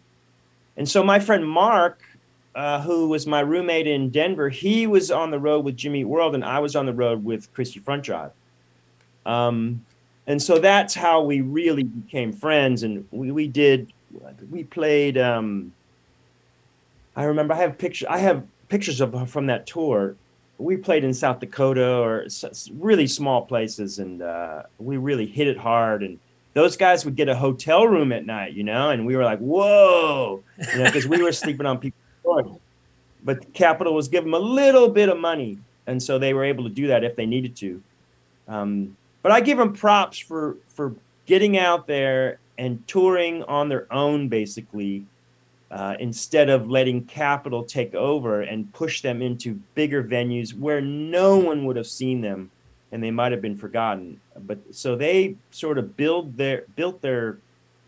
and 0.77 0.89
so 0.89 1.03
my 1.03 1.19
friend 1.19 1.45
Mark, 1.45 2.03
uh, 2.55 2.83
who 2.83 3.09
was 3.09 3.27
my 3.27 3.41
roommate 3.41 3.89
in 3.89 4.11
Denver, 4.11 4.49
he 4.49 4.87
was 4.87 5.11
on 5.11 5.33
the 5.33 5.41
road 5.41 5.65
with 5.65 5.77
Jimmy 5.77 6.05
World, 6.05 6.37
and 6.37 6.45
I 6.45 6.61
was 6.61 6.77
on 6.77 6.87
the 6.87 6.95
road 6.95 7.25
with 7.25 7.53
Christie 7.53 7.81
Front 7.81 8.05
Drive. 8.05 8.31
Um, 9.27 9.85
and 10.29 10.41
so 10.41 10.61
that's 10.61 10.95
how 10.95 11.21
we 11.21 11.41
really 11.41 11.83
became 11.83 12.33
friends, 12.33 12.85
and 12.85 13.09
we, 13.11 13.33
we 13.33 13.49
did 13.49 13.93
we 14.53 14.63
played. 14.63 15.19
Um, 15.19 15.73
I 17.17 17.25
remember 17.25 17.55
I 17.55 17.57
have 17.57 17.77
picture 17.77 18.07
I 18.09 18.19
have 18.19 18.47
pictures 18.69 19.01
of 19.01 19.29
from 19.29 19.47
that 19.47 19.67
tour. 19.67 20.15
We 20.63 20.77
played 20.77 21.05
in 21.05 21.13
South 21.13 21.41
Dakota 21.41 21.99
or 21.99 22.27
really 22.75 23.07
small 23.07 23.45
places, 23.47 23.99
and 23.99 24.23
uh, 24.23 24.63
we 24.79 24.97
really 24.97 25.27
hit 25.27 25.49
it 25.49 25.59
hard. 25.59 26.03
And 26.03 26.19
those 26.55 26.77
guys 26.77 27.05
would 27.05 27.17
get 27.17 27.29
a 27.29 27.35
hotel 27.35 27.87
room 27.87 28.13
at 28.13 28.27
night, 28.27 28.53
you 28.53 28.65
know, 28.65 28.91
and 28.91 29.07
we 29.07 29.17
were 29.17 29.25
like, 29.25 29.39
"Whoa!" 29.39 30.43
You 30.73 30.79
know, 30.79 30.85
because 30.85 31.07
we 31.07 31.23
were 31.23 31.33
sleeping 31.33 31.67
on 31.67 31.79
people's 31.79 32.03
floors. 32.23 32.47
But 33.25 33.53
Capitol 33.55 33.95
was 33.95 34.09
giving 34.09 34.31
them 34.31 34.41
a 34.41 34.45
little 34.45 34.89
bit 34.89 35.09
of 35.09 35.19
money, 35.19 35.59
and 35.87 36.03
so 36.03 36.19
they 36.19 36.35
were 36.35 36.45
able 36.45 36.65
to 36.65 36.71
do 36.71 36.87
that 36.89 37.05
if 37.05 37.17
they 37.17 37.27
needed 37.27 37.57
to. 37.57 37.83
Um, 38.49 38.97
but 39.23 39.33
I 39.33 39.41
give 39.41 39.59
them 39.59 39.73
props 39.73 40.19
for 40.19 40.57
for 40.69 40.95
getting 41.27 41.57
out 41.57 41.87
there 41.87 42.39
and 42.59 42.87
touring 42.87 43.43
on 43.45 43.69
their 43.69 43.93
own, 43.93 44.29
basically, 44.29 45.07
uh, 45.73 45.97
instead 45.99 46.51
of 46.51 46.69
letting 46.69 47.05
Capitol 47.07 47.65
take 47.65 47.95
over 47.95 48.43
and 48.43 48.71
push 48.75 49.01
them 49.01 49.23
into 49.23 49.55
bigger 49.75 50.05
venues 50.05 50.57
where 50.57 50.83
no 50.83 51.37
one 51.39 51.65
would 51.65 51.77
have 51.77 51.87
seen 51.87 52.21
them, 52.21 52.51
and 52.93 53.03
they 53.03 53.11
might 53.11 53.33
have 53.33 53.41
been 53.41 53.57
forgotten. 53.57 54.21
But 54.39 54.59
so 54.71 54.97
they 54.97 55.37
sort 55.51 55.79
of 55.79 55.97
build 55.97 56.37
their 56.37 56.65
built 56.77 57.01
their 57.01 57.39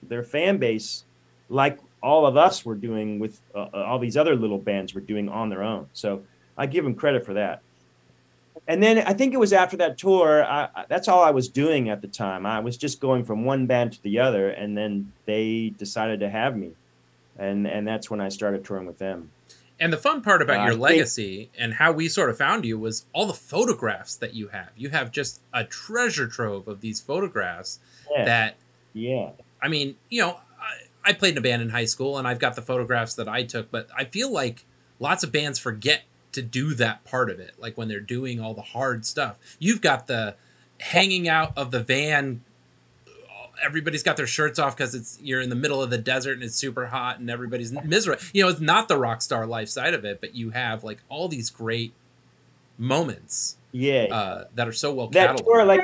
their 0.02 0.22
fan 0.22 0.56
base 0.58 1.04
like 1.50 1.78
all 2.02 2.26
of 2.26 2.36
us 2.36 2.64
were 2.64 2.74
doing 2.74 3.18
with 3.18 3.40
uh, 3.54 3.68
all 3.72 3.98
these 3.98 4.16
other 4.16 4.34
little 4.34 4.58
bands 4.58 4.94
were 4.94 5.00
doing 5.00 5.28
on 5.28 5.50
their 5.50 5.62
own. 5.62 5.86
So 5.92 6.22
I 6.56 6.66
give 6.66 6.84
them 6.84 6.94
credit 6.94 7.24
for 7.24 7.34
that. 7.34 7.62
and 8.66 8.82
then 8.82 8.98
I 8.98 9.12
think 9.12 9.34
it 9.34 9.38
was 9.38 9.52
after 9.52 9.76
that 9.78 9.98
tour. 9.98 10.44
I, 10.44 10.84
that's 10.88 11.08
all 11.08 11.22
I 11.22 11.30
was 11.30 11.48
doing 11.48 11.90
at 11.90 12.00
the 12.00 12.08
time. 12.08 12.46
I 12.46 12.60
was 12.60 12.76
just 12.76 13.00
going 13.00 13.24
from 13.24 13.44
one 13.44 13.66
band 13.66 13.92
to 13.92 14.02
the 14.02 14.18
other, 14.20 14.50
and 14.50 14.76
then 14.76 15.12
they 15.26 15.74
decided 15.76 16.20
to 16.20 16.30
have 16.30 16.56
me, 16.56 16.72
and 17.38 17.66
and 17.66 17.86
that's 17.86 18.10
when 18.10 18.20
I 18.20 18.28
started 18.28 18.64
touring 18.64 18.86
with 18.86 18.98
them. 18.98 19.30
And 19.80 19.92
the 19.92 19.96
fun 19.98 20.22
part 20.22 20.40
about 20.40 20.58
Uh, 20.58 20.60
your 20.60 20.66
I 20.66 20.70
think- 20.70 20.80
legacy 20.82 21.50
and 21.58 21.74
how 21.74 21.90
we 21.92 22.08
sort 22.08 22.30
of 22.30 22.38
found 22.38 22.64
you 22.64 22.78
was 22.78 23.06
all 23.12 23.26
the 23.26 23.34
photographs 23.34 24.14
that 24.16 24.32
you 24.34 24.48
have. 24.48 24.70
You 24.76 24.90
have 24.90 25.10
just 25.10 25.40
a 25.52 25.64
treasure 25.64 26.28
trove 26.28 26.68
of 26.68 26.80
these 26.80 27.00
photographs 27.00 27.80
Yeah. 28.16 28.24
that 28.24 28.56
Yeah. 28.92 29.30
I 29.60 29.66
mean, 29.68 29.96
you 30.08 30.20
know, 30.22 30.40
I, 30.60 31.10
I 31.10 31.12
played 31.12 31.32
in 31.32 31.38
a 31.38 31.40
band 31.40 31.60
in 31.62 31.70
high 31.70 31.86
school 31.86 32.16
and 32.18 32.28
I've 32.28 32.38
got 32.38 32.54
the 32.54 32.62
photographs 32.62 33.14
that 33.14 33.26
I 33.28 33.42
took, 33.42 33.70
but 33.72 33.88
I 33.96 34.04
feel 34.04 34.30
like 34.30 34.64
lots 35.00 35.24
of 35.24 35.32
bands 35.32 35.58
forget 35.58 36.02
to 36.32 36.40
do 36.42 36.74
that 36.74 37.02
part 37.04 37.28
of 37.28 37.40
it. 37.40 37.54
Like 37.58 37.76
when 37.76 37.88
they're 37.88 37.98
doing 38.00 38.40
all 38.40 38.54
the 38.54 38.62
hard 38.62 39.04
stuff. 39.04 39.38
You've 39.58 39.80
got 39.80 40.06
the 40.06 40.36
hanging 40.80 41.28
out 41.28 41.52
of 41.58 41.72
the 41.72 41.80
van. 41.80 42.42
Everybody's 43.62 44.02
got 44.02 44.16
their 44.16 44.26
shirts 44.26 44.58
off 44.58 44.76
because 44.76 44.94
it's 44.94 45.18
you're 45.22 45.40
in 45.40 45.48
the 45.50 45.56
middle 45.56 45.82
of 45.82 45.90
the 45.90 45.98
desert 45.98 46.32
and 46.34 46.42
it's 46.42 46.54
super 46.56 46.86
hot 46.86 47.18
and 47.18 47.30
everybody's 47.30 47.72
miserable. 47.84 48.22
You 48.32 48.42
know, 48.44 48.48
it's 48.48 48.60
not 48.60 48.88
the 48.88 48.96
rock 48.98 49.22
star 49.22 49.46
life 49.46 49.68
side 49.68 49.94
of 49.94 50.04
it, 50.04 50.20
but 50.20 50.34
you 50.34 50.50
have 50.50 50.82
like 50.84 50.98
all 51.08 51.28
these 51.28 51.50
great 51.50 51.92
moments 52.78 53.56
Yeah. 53.72 54.04
uh, 54.10 54.44
that 54.54 54.68
are 54.68 54.72
so 54.72 54.92
well 54.92 55.08
that 55.08 55.36
cataloged. 55.36 55.44
tour, 55.44 55.64
like 55.64 55.80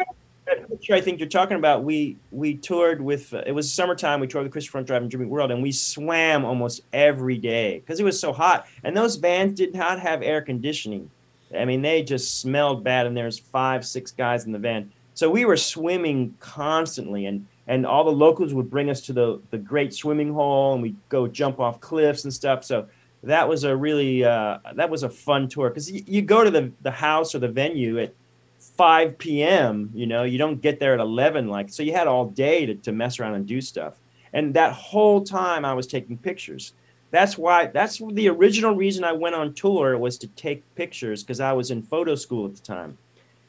that 0.47 0.69
picture 0.69 0.95
I 0.95 1.01
think 1.01 1.21
you're 1.21 1.29
talking 1.29 1.57
about, 1.57 1.85
we 1.85 2.17
we 2.33 2.55
toured 2.57 3.01
with. 3.01 3.33
Uh, 3.33 3.43
it 3.47 3.53
was 3.53 3.73
summertime. 3.73 4.21
We 4.21 4.27
toured 4.27 4.45
with 4.45 4.53
Christopher 4.53 4.73
Front 4.73 4.87
Drive 4.89 5.03
and 5.03 5.11
Jimmy 5.11 5.27
World, 5.27 5.51
and 5.51 5.63
we 5.63 5.71
swam 5.73 6.45
almost 6.45 6.83
every 6.93 7.37
day 7.39 7.79
because 7.79 8.01
it 8.01 8.05
was 8.05 8.19
so 8.19 8.33
hot. 8.33 8.67
And 8.83 8.97
those 8.97 9.17
vans 9.17 9.55
did 9.55 9.75
not 9.75 10.01
have 10.01 10.23
air 10.23 10.41
conditioning. 10.43 11.11
I 11.57 11.65
mean, 11.65 11.83
they 11.83 12.03
just 12.03 12.41
smelled 12.41 12.83
bad, 12.85 13.07
and 13.07 13.17
there's 13.17 13.39
five, 13.39 13.85
six 13.87 14.11
guys 14.13 14.45
in 14.47 14.53
the 14.53 14.59
van. 14.59 14.91
So 15.15 15.29
we 15.31 15.45
were 15.45 15.57
swimming 15.57 16.35
constantly, 16.41 17.27
and 17.27 17.47
and 17.71 17.87
all 17.87 18.03
the 18.03 18.11
locals 18.11 18.53
would 18.53 18.69
bring 18.69 18.91
us 18.91 19.01
to 19.03 19.13
the 19.13 19.41
the 19.51 19.59
great 19.59 19.95
swimming 19.95 20.33
hole, 20.35 20.75
and 20.75 20.83
we'd 20.83 20.97
go 21.09 21.29
jump 21.29 21.61
off 21.61 21.81
cliffs 21.81 22.25
and 22.25 22.35
stuff. 22.35 22.65
So 22.65 22.89
that 23.23 23.49
was 23.49 23.63
a 23.63 23.75
really 23.77 24.25
uh, 24.25 24.59
that 24.75 24.91
was 24.91 25.05
a 25.05 25.09
fun 25.09 25.49
tour 25.49 25.71
because 25.71 25.91
you, 25.91 26.03
you 26.05 26.21
go 26.21 26.43
to 26.43 26.51
the 26.51 26.73
the 26.83 26.91
house 26.91 27.33
or 27.33 27.39
the 27.39 27.49
venue 27.49 28.01
at 28.01 28.13
5 28.59 29.19
p.m. 29.19 29.91
You 29.95 30.07
know, 30.09 30.25
you 30.25 30.37
don't 30.37 30.61
get 30.61 30.81
there 30.81 30.95
at 30.95 31.01
11. 31.01 31.47
Like, 31.49 31.71
so 31.71 31.85
you 31.85 31.93
had 31.93 32.09
all 32.09 32.27
day 32.27 32.67
to, 32.67 32.75
to 32.75 32.93
mess 32.93 33.21
around 33.21 33.35
and 33.35 33.47
do 33.47 33.61
stuff. 33.61 33.95
And 34.33 34.53
that 34.55 34.73
whole 34.73 35.23
time 35.25 35.65
I 35.65 35.73
was 35.73 35.87
taking 35.87 36.19
pictures. 36.19 36.75
That's 37.11 37.39
why, 37.39 37.67
that's 37.67 38.01
the 38.13 38.29
original 38.29 38.75
reason 38.75 39.03
I 39.03 39.13
went 39.13 39.35
on 39.35 39.55
tour 39.55 39.97
was 39.97 40.19
to 40.19 40.29
take 40.29 40.63
pictures 40.75 41.23
because 41.23 41.41
I 41.41 41.53
was 41.53 41.71
in 41.71 41.83
photo 41.83 42.15
school 42.15 42.47
at 42.47 42.55
the 42.55 42.61
time. 42.61 42.99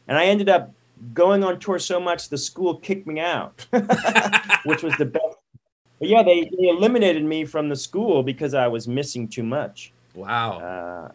And 0.08 0.18
I 0.18 0.26
ended 0.26 0.48
up 0.48 0.72
going 1.14 1.44
on 1.44 1.60
tour 1.60 1.80
so 1.80 2.00
much 2.00 2.30
the 2.30 2.38
school 2.38 2.76
kicked 2.76 3.08
me 3.08 3.20
out, 3.20 3.66
which 4.66 4.84
was 4.84 4.96
the 4.98 5.06
best. 5.06 5.38
But 6.00 6.10
yeah, 6.10 6.24
they, 6.24 6.50
they 6.58 6.68
eliminated 6.68 7.24
me 7.24 7.46
from 7.46 7.70
the 7.70 7.76
school 7.76 8.24
because 8.24 8.54
I 8.54 8.68
was 8.68 8.88
missing 8.88 9.28
too 9.28 9.44
much. 9.44 9.94
Wow. 10.16 10.60
Uh, 10.60 11.12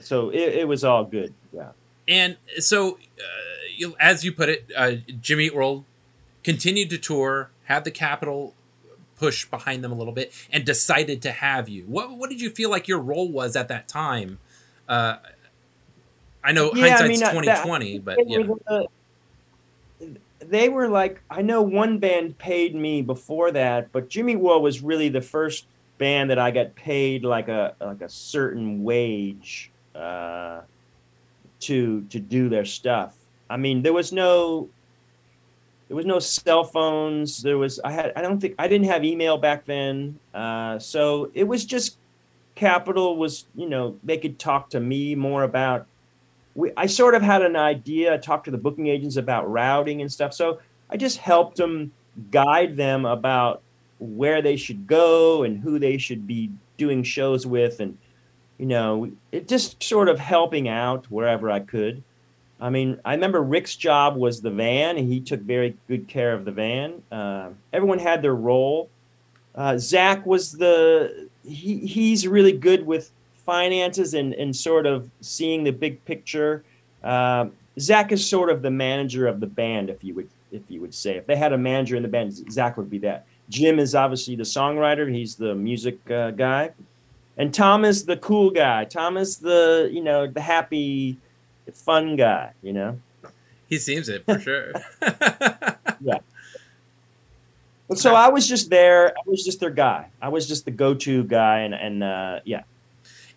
so 0.00 0.30
it, 0.30 0.54
it 0.54 0.68
was 0.68 0.84
all 0.84 1.04
good. 1.04 1.34
Yeah. 1.52 1.72
And 2.06 2.38
so, 2.58 2.94
uh, 3.18 3.24
you, 3.76 3.94
as 4.00 4.24
you 4.24 4.32
put 4.32 4.48
it, 4.48 4.70
uh, 4.74 4.92
Jimmy 5.20 5.46
Eat 5.46 5.54
World 5.54 5.84
continued 6.42 6.88
to 6.90 6.98
tour, 6.98 7.50
had 7.64 7.84
the 7.84 7.90
Capitol 7.90 8.54
push 9.16 9.44
behind 9.44 9.84
them 9.84 9.92
a 9.92 9.94
little 9.94 10.14
bit, 10.14 10.32
and 10.50 10.64
decided 10.64 11.20
to 11.22 11.30
have 11.30 11.68
you. 11.68 11.82
What 11.84 12.16
What 12.16 12.30
did 12.30 12.40
you 12.40 12.50
feel 12.50 12.70
like 12.70 12.88
your 12.88 13.00
role 13.00 13.30
was 13.30 13.54
at 13.54 13.68
that 13.68 13.86
time? 13.86 14.38
I 16.44 16.52
know 16.52 16.72
Yeah, 16.74 16.84
I 16.84 16.88
hindsight's 17.08 17.08
mean, 17.08 17.22
uh, 17.22 17.32
twenty 17.32 17.62
twenty, 17.62 17.98
but 17.98 18.18
were 18.26 18.56
the- 18.66 18.88
they 20.40 20.68
were 20.68 20.88
like 20.88 21.20
I 21.30 21.42
know 21.42 21.62
one 21.62 21.98
band 21.98 22.38
paid 22.38 22.74
me 22.74 23.02
before 23.02 23.50
that, 23.52 23.90
but 23.92 24.08
Jimmy 24.08 24.36
Woo 24.36 24.58
was 24.58 24.82
really 24.82 25.08
the 25.08 25.20
first 25.20 25.66
band 25.98 26.30
that 26.30 26.38
I 26.38 26.50
got 26.50 26.74
paid 26.76 27.24
like 27.24 27.48
a 27.48 27.74
like 27.80 28.00
a 28.00 28.08
certain 28.08 28.84
wage 28.84 29.70
uh, 29.94 30.60
to 31.60 32.02
to 32.02 32.20
do 32.20 32.48
their 32.48 32.64
stuff. 32.64 33.16
I 33.50 33.56
mean, 33.56 33.82
there 33.82 33.92
was 33.92 34.12
no 34.12 34.68
there 35.88 35.96
was 35.96 36.06
no 36.06 36.18
cell 36.20 36.64
phones. 36.64 37.42
There 37.42 37.58
was 37.58 37.80
I 37.82 37.90
had 37.90 38.12
I 38.14 38.22
don't 38.22 38.40
think 38.40 38.54
I 38.58 38.68
didn't 38.68 38.86
have 38.86 39.04
email 39.04 39.38
back 39.38 39.64
then, 39.64 40.18
uh, 40.34 40.78
so 40.78 41.30
it 41.34 41.44
was 41.44 41.64
just 41.64 41.98
Capitol 42.54 43.16
was 43.16 43.46
you 43.56 43.68
know 43.68 43.98
they 44.04 44.18
could 44.18 44.38
talk 44.38 44.70
to 44.70 44.80
me 44.80 45.14
more 45.14 45.42
about 45.42 45.86
we, 46.58 46.72
I 46.76 46.86
sort 46.86 47.14
of 47.14 47.22
had 47.22 47.42
an 47.42 47.54
idea. 47.54 48.12
I 48.12 48.16
talked 48.16 48.46
to 48.46 48.50
the 48.50 48.58
booking 48.58 48.88
agents 48.88 49.16
about 49.16 49.48
routing 49.48 50.00
and 50.00 50.10
stuff. 50.10 50.34
So 50.34 50.58
I 50.90 50.96
just 50.96 51.18
helped 51.18 51.56
them 51.56 51.92
guide 52.32 52.76
them 52.76 53.04
about 53.04 53.62
where 54.00 54.42
they 54.42 54.56
should 54.56 54.88
go 54.88 55.44
and 55.44 55.60
who 55.60 55.78
they 55.78 55.98
should 55.98 56.26
be 56.26 56.50
doing 56.76 57.04
shows 57.04 57.46
with. 57.46 57.78
And, 57.78 57.96
you 58.58 58.66
know, 58.66 59.08
it 59.30 59.46
just 59.46 59.80
sort 59.80 60.08
of 60.08 60.18
helping 60.18 60.68
out 60.68 61.06
wherever 61.12 61.48
I 61.48 61.60
could. 61.60 62.02
I 62.60 62.70
mean, 62.70 63.00
I 63.04 63.14
remember 63.14 63.40
Rick's 63.40 63.76
job 63.76 64.16
was 64.16 64.40
the 64.40 64.50
van, 64.50 64.96
and 64.96 65.06
he 65.06 65.20
took 65.20 65.40
very 65.40 65.76
good 65.86 66.08
care 66.08 66.32
of 66.32 66.44
the 66.44 66.50
van. 66.50 67.00
Uh, 67.12 67.50
everyone 67.72 68.00
had 68.00 68.20
their 68.20 68.34
role. 68.34 68.90
Uh, 69.54 69.78
Zach 69.78 70.26
was 70.26 70.50
the 70.50 71.28
he, 71.44 71.78
he's 71.78 72.26
really 72.26 72.50
good 72.50 72.84
with 72.84 73.12
finances 73.48 74.12
and, 74.12 74.34
and 74.34 74.54
sort 74.54 74.84
of 74.84 75.08
seeing 75.22 75.64
the 75.64 75.70
big 75.70 76.04
picture. 76.04 76.62
Um, 77.02 77.52
Zach 77.80 78.12
is 78.12 78.28
sort 78.28 78.50
of 78.50 78.60
the 78.60 78.70
manager 78.70 79.26
of 79.26 79.40
the 79.40 79.46
band, 79.46 79.88
if 79.88 80.04
you 80.04 80.12
would 80.16 80.28
if 80.52 80.60
you 80.68 80.82
would 80.82 80.92
say. 80.92 81.16
If 81.16 81.26
they 81.26 81.34
had 81.34 81.54
a 81.54 81.58
manager 81.58 81.96
in 81.96 82.02
the 82.02 82.10
band, 82.10 82.34
Zach 82.52 82.76
would 82.76 82.90
be 82.90 82.98
that. 82.98 83.24
Jim 83.48 83.78
is 83.78 83.94
obviously 83.94 84.36
the 84.36 84.42
songwriter; 84.42 85.10
he's 85.10 85.36
the 85.36 85.54
music 85.54 85.98
uh, 86.10 86.30
guy, 86.32 86.72
and 87.38 87.54
Tom 87.54 87.86
is 87.86 88.04
the 88.04 88.18
cool 88.18 88.50
guy. 88.50 88.84
Tom 88.84 89.16
is 89.16 89.38
the 89.38 89.88
you 89.90 90.02
know 90.02 90.26
the 90.26 90.42
happy, 90.42 91.16
fun 91.72 92.16
guy. 92.16 92.52
You 92.62 92.74
know. 92.74 93.00
He 93.66 93.78
seems 93.78 94.10
it 94.10 94.26
for 94.26 94.38
sure. 94.38 94.72
yeah. 96.00 96.18
So 97.94 98.14
I 98.14 98.28
was 98.28 98.46
just 98.46 98.68
there. 98.68 99.08
I 99.16 99.22
was 99.24 99.42
just 99.42 99.58
their 99.60 99.70
guy. 99.70 100.10
I 100.20 100.28
was 100.28 100.46
just 100.46 100.66
the 100.66 100.70
go-to 100.70 101.24
guy, 101.24 101.60
and 101.60 101.72
and 101.72 102.04
uh, 102.04 102.40
yeah, 102.44 102.64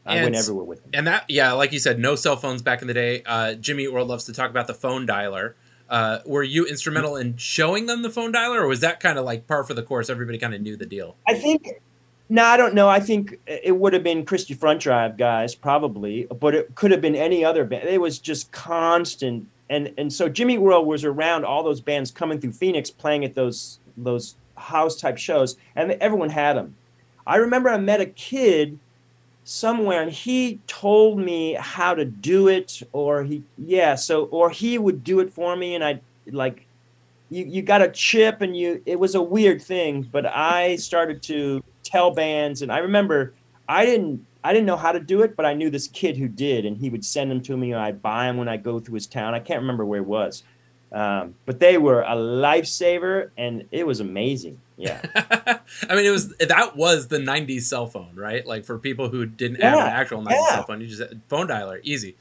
I 0.05 0.15
went 0.15 0.27
And- 0.27 0.35
everywhere 0.35 0.65
with 0.65 0.79
him. 0.83 0.89
And 0.93 1.07
that, 1.07 1.25
yeah, 1.29 1.51
like 1.53 1.71
you 1.71 1.79
said, 1.79 1.99
no 1.99 2.15
cell 2.15 2.35
phones 2.35 2.61
back 2.61 2.81
in 2.81 2.87
the 2.87 2.93
day. 2.93 3.21
Uh, 3.25 3.53
Jimmy 3.53 3.83
Eat 3.83 3.93
World 3.93 4.07
loves 4.07 4.23
to 4.25 4.33
talk 4.33 4.49
about 4.49 4.67
the 4.67 4.73
phone 4.73 5.05
dialer. 5.05 5.53
Uh, 5.89 6.19
were 6.25 6.41
you 6.43 6.65
instrumental 6.65 7.15
in 7.17 7.35
showing 7.37 7.85
them 7.85 8.01
the 8.01 8.09
phone 8.09 8.31
dialer, 8.33 8.61
or 8.61 8.67
was 8.67 8.79
that 8.79 8.99
kind 8.99 9.19
of 9.19 9.25
like 9.25 9.45
par 9.45 9.63
for 9.63 9.73
the 9.73 9.83
course? 9.83 10.09
Everybody 10.09 10.37
kind 10.37 10.53
of 10.53 10.61
knew 10.61 10.77
the 10.77 10.85
deal. 10.85 11.17
I 11.27 11.33
think. 11.33 11.67
No, 12.29 12.45
I 12.45 12.55
don't 12.55 12.73
know. 12.73 12.87
I 12.87 13.01
think 13.01 13.37
it 13.45 13.75
would 13.75 13.91
have 13.91 14.03
been 14.03 14.23
Christie 14.25 14.53
Front 14.53 14.79
Drive 14.79 15.17
guys, 15.17 15.53
probably, 15.53 16.27
but 16.39 16.55
it 16.55 16.75
could 16.75 16.91
have 16.91 17.01
been 17.01 17.13
any 17.15 17.43
other 17.43 17.65
band. 17.65 17.89
It 17.89 17.99
was 17.99 18.19
just 18.19 18.53
constant, 18.53 19.47
and 19.69 19.93
and 19.97 20.13
so 20.13 20.29
Jimmy 20.29 20.57
World 20.57 20.87
was 20.87 21.03
around 21.03 21.43
all 21.43 21.61
those 21.61 21.81
bands 21.81 22.09
coming 22.09 22.39
through 22.39 22.53
Phoenix, 22.53 22.89
playing 22.89 23.25
at 23.25 23.35
those 23.35 23.79
those 23.97 24.35
house 24.55 24.95
type 24.95 25.17
shows, 25.17 25.57
and 25.75 25.91
everyone 25.99 26.29
had 26.29 26.55
them. 26.55 26.75
I 27.27 27.35
remember 27.35 27.69
I 27.69 27.77
met 27.77 27.99
a 27.99 28.05
kid 28.05 28.79
somewhere, 29.43 30.01
and 30.01 30.11
he 30.11 30.59
told 30.67 31.19
me 31.19 31.53
how 31.53 31.93
to 31.93 32.05
do 32.05 32.47
it, 32.47 32.81
or 32.91 33.23
he 33.23 33.43
yeah, 33.57 33.95
so 33.95 34.25
or 34.25 34.49
he 34.49 34.77
would 34.77 35.03
do 35.03 35.19
it 35.19 35.31
for 35.31 35.55
me, 35.55 35.75
and 35.75 35.83
I 35.83 36.01
like 36.27 36.65
you 37.31 37.45
you 37.45 37.61
got 37.63 37.81
a 37.81 37.89
chip 37.89 38.41
and 38.41 38.55
you 38.55 38.83
it 38.85 38.99
was 38.99 39.15
a 39.15 39.21
weird 39.21 39.61
thing 39.61 40.03
but 40.11 40.25
i 40.25 40.75
started 40.75 41.23
to 41.23 41.63
tell 41.81 42.11
bands 42.11 42.61
and 42.61 42.71
i 42.71 42.77
remember 42.77 43.33
i 43.67 43.85
didn't 43.85 44.23
i 44.43 44.53
didn't 44.53 44.67
know 44.67 44.77
how 44.77 44.91
to 44.91 44.99
do 44.99 45.21
it 45.21 45.35
but 45.35 45.45
i 45.45 45.53
knew 45.53 45.69
this 45.69 45.87
kid 45.87 46.15
who 46.17 46.27
did 46.27 46.65
and 46.65 46.77
he 46.77 46.89
would 46.89 47.03
send 47.03 47.31
them 47.31 47.41
to 47.41 47.57
me 47.57 47.71
and 47.71 47.81
i'd 47.81 48.01
buy 48.01 48.25
them 48.25 48.37
when 48.37 48.49
i 48.49 48.57
go 48.57 48.79
through 48.79 48.95
his 48.95 49.07
town. 49.07 49.33
I 49.33 49.39
can't 49.39 49.61
remember 49.61 49.85
where 49.85 50.01
it 50.01 50.05
was 50.05 50.43
um, 50.91 51.35
but 51.45 51.59
they 51.59 51.77
were 51.77 52.01
a 52.01 52.15
lifesaver 52.15 53.29
and 53.37 53.65
it 53.71 53.87
was 53.87 54.01
amazing 54.01 54.59
yeah 54.81 55.59
I 55.89 55.95
mean, 55.95 56.05
it 56.05 56.11
was 56.11 56.35
that 56.37 56.75
was 56.75 57.07
the 57.07 57.17
'90s 57.17 57.63
cell 57.63 57.87
phone, 57.87 58.15
right? 58.15 58.45
Like 58.45 58.65
for 58.65 58.77
people 58.77 59.09
who 59.09 59.25
didn't 59.25 59.61
have 59.61 59.79
an 59.79 59.87
actual 59.87 60.21
'90s 60.21 60.31
yeah. 60.31 60.49
cell 60.49 60.63
phone, 60.63 60.81
you 60.81 60.87
just 60.87 61.01
phone 61.27 61.47
dialer, 61.47 61.79
easy. 61.83 62.15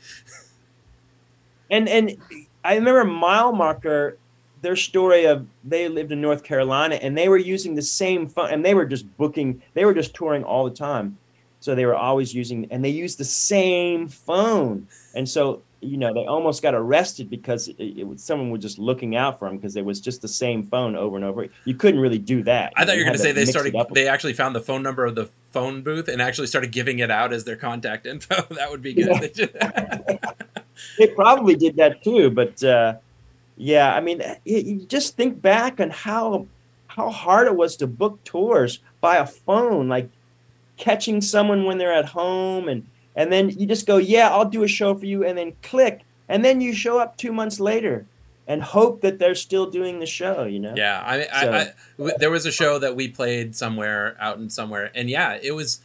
and 1.70 1.88
and 1.88 2.16
I 2.64 2.74
remember 2.76 3.04
mile 3.04 3.52
marker 3.52 4.16
their 4.62 4.76
story 4.76 5.24
of 5.24 5.46
they 5.64 5.88
lived 5.88 6.12
in 6.12 6.20
North 6.20 6.42
Carolina 6.42 6.96
and 6.96 7.16
they 7.16 7.28
were 7.28 7.38
using 7.38 7.74
the 7.74 7.82
same 7.82 8.28
phone 8.28 8.50
and 8.50 8.64
they 8.64 8.74
were 8.74 8.84
just 8.84 9.16
booking 9.16 9.62
they 9.74 9.84
were 9.84 9.94
just 9.94 10.14
touring 10.14 10.44
all 10.44 10.64
the 10.64 10.74
time 10.74 11.16
so 11.60 11.74
they 11.74 11.86
were 11.86 11.96
always 11.96 12.34
using 12.34 12.66
and 12.70 12.84
they 12.84 12.90
used 12.90 13.18
the 13.18 13.24
same 13.24 14.06
phone 14.06 14.86
and 15.14 15.28
so 15.28 15.62
you 15.80 15.96
know 15.96 16.12
they 16.12 16.26
almost 16.26 16.62
got 16.62 16.74
arrested 16.74 17.30
because 17.30 17.68
it, 17.68 17.78
it 17.78 18.06
was 18.06 18.22
someone 18.22 18.50
was 18.50 18.60
just 18.60 18.78
looking 18.78 19.16
out 19.16 19.38
for 19.38 19.48
them 19.48 19.56
because 19.56 19.76
it 19.76 19.84
was 19.84 20.00
just 20.00 20.20
the 20.20 20.28
same 20.28 20.62
phone 20.62 20.94
over 20.94 21.16
and 21.16 21.24
over 21.24 21.48
you 21.64 21.74
couldn't 21.74 22.00
really 22.00 22.18
do 22.18 22.42
that 22.42 22.72
I 22.76 22.84
thought 22.84 22.96
you 22.96 23.00
were 23.00 23.04
going 23.04 23.16
to 23.16 23.22
say 23.22 23.32
they 23.32 23.44
started. 23.44 23.74
They 23.92 24.08
actually 24.08 24.32
found 24.32 24.54
the 24.54 24.60
phone 24.60 24.82
number 24.82 25.04
of 25.04 25.14
the 25.14 25.28
phone 25.50 25.82
booth 25.82 26.08
and 26.08 26.22
actually 26.22 26.46
started 26.46 26.72
giving 26.72 26.98
it 27.00 27.10
out 27.10 27.32
as 27.32 27.44
their 27.44 27.56
contact 27.56 28.06
info. 28.06 28.42
that 28.54 28.70
would 28.70 28.82
be 28.82 28.94
good. 28.94 29.34
they 30.98 31.06
probably 31.08 31.56
did 31.56 31.76
that 31.76 32.02
too, 32.02 32.30
but 32.30 32.62
uh, 32.62 32.96
yeah, 33.56 33.94
I 33.94 34.00
mean, 34.00 34.22
you 34.44 34.86
just 34.86 35.16
think 35.16 35.42
back 35.42 35.80
on 35.80 35.90
how 35.90 36.46
how 36.86 37.10
hard 37.10 37.46
it 37.46 37.54
was 37.54 37.76
to 37.76 37.86
book 37.86 38.22
tours 38.24 38.80
by 39.00 39.16
a 39.16 39.26
phone, 39.26 39.88
like 39.88 40.08
catching 40.76 41.20
someone 41.20 41.64
when 41.64 41.78
they're 41.78 41.92
at 41.92 42.06
home, 42.06 42.68
and 42.68 42.86
and 43.16 43.32
then 43.32 43.50
you 43.50 43.66
just 43.66 43.86
go, 43.86 43.96
yeah, 43.96 44.30
I'll 44.30 44.48
do 44.48 44.62
a 44.62 44.68
show 44.68 44.94
for 44.94 45.06
you, 45.06 45.24
and 45.24 45.36
then 45.36 45.52
click, 45.62 46.02
and 46.28 46.44
then 46.44 46.60
you 46.60 46.72
show 46.72 46.98
up 46.98 47.16
two 47.16 47.32
months 47.32 47.60
later 47.60 48.06
and 48.46 48.62
hope 48.62 49.00
that 49.02 49.18
they're 49.20 49.34
still 49.36 49.70
doing 49.70 50.00
the 50.00 50.06
show. 50.06 50.44
You 50.44 50.58
know? 50.60 50.74
Yeah, 50.76 51.00
I, 51.04 51.26
I, 51.32 51.42
So- 51.44 51.52
I 51.52 51.72
w- 51.98 52.16
there 52.18 52.30
was 52.30 52.46
a 52.46 52.52
show 52.52 52.78
that 52.78 52.96
we 52.96 53.08
played 53.08 53.54
somewhere 53.54 54.16
out 54.20 54.38
in 54.38 54.50
somewhere, 54.50 54.90
and 54.94 55.08
yeah, 55.10 55.38
it 55.42 55.52
was 55.52 55.80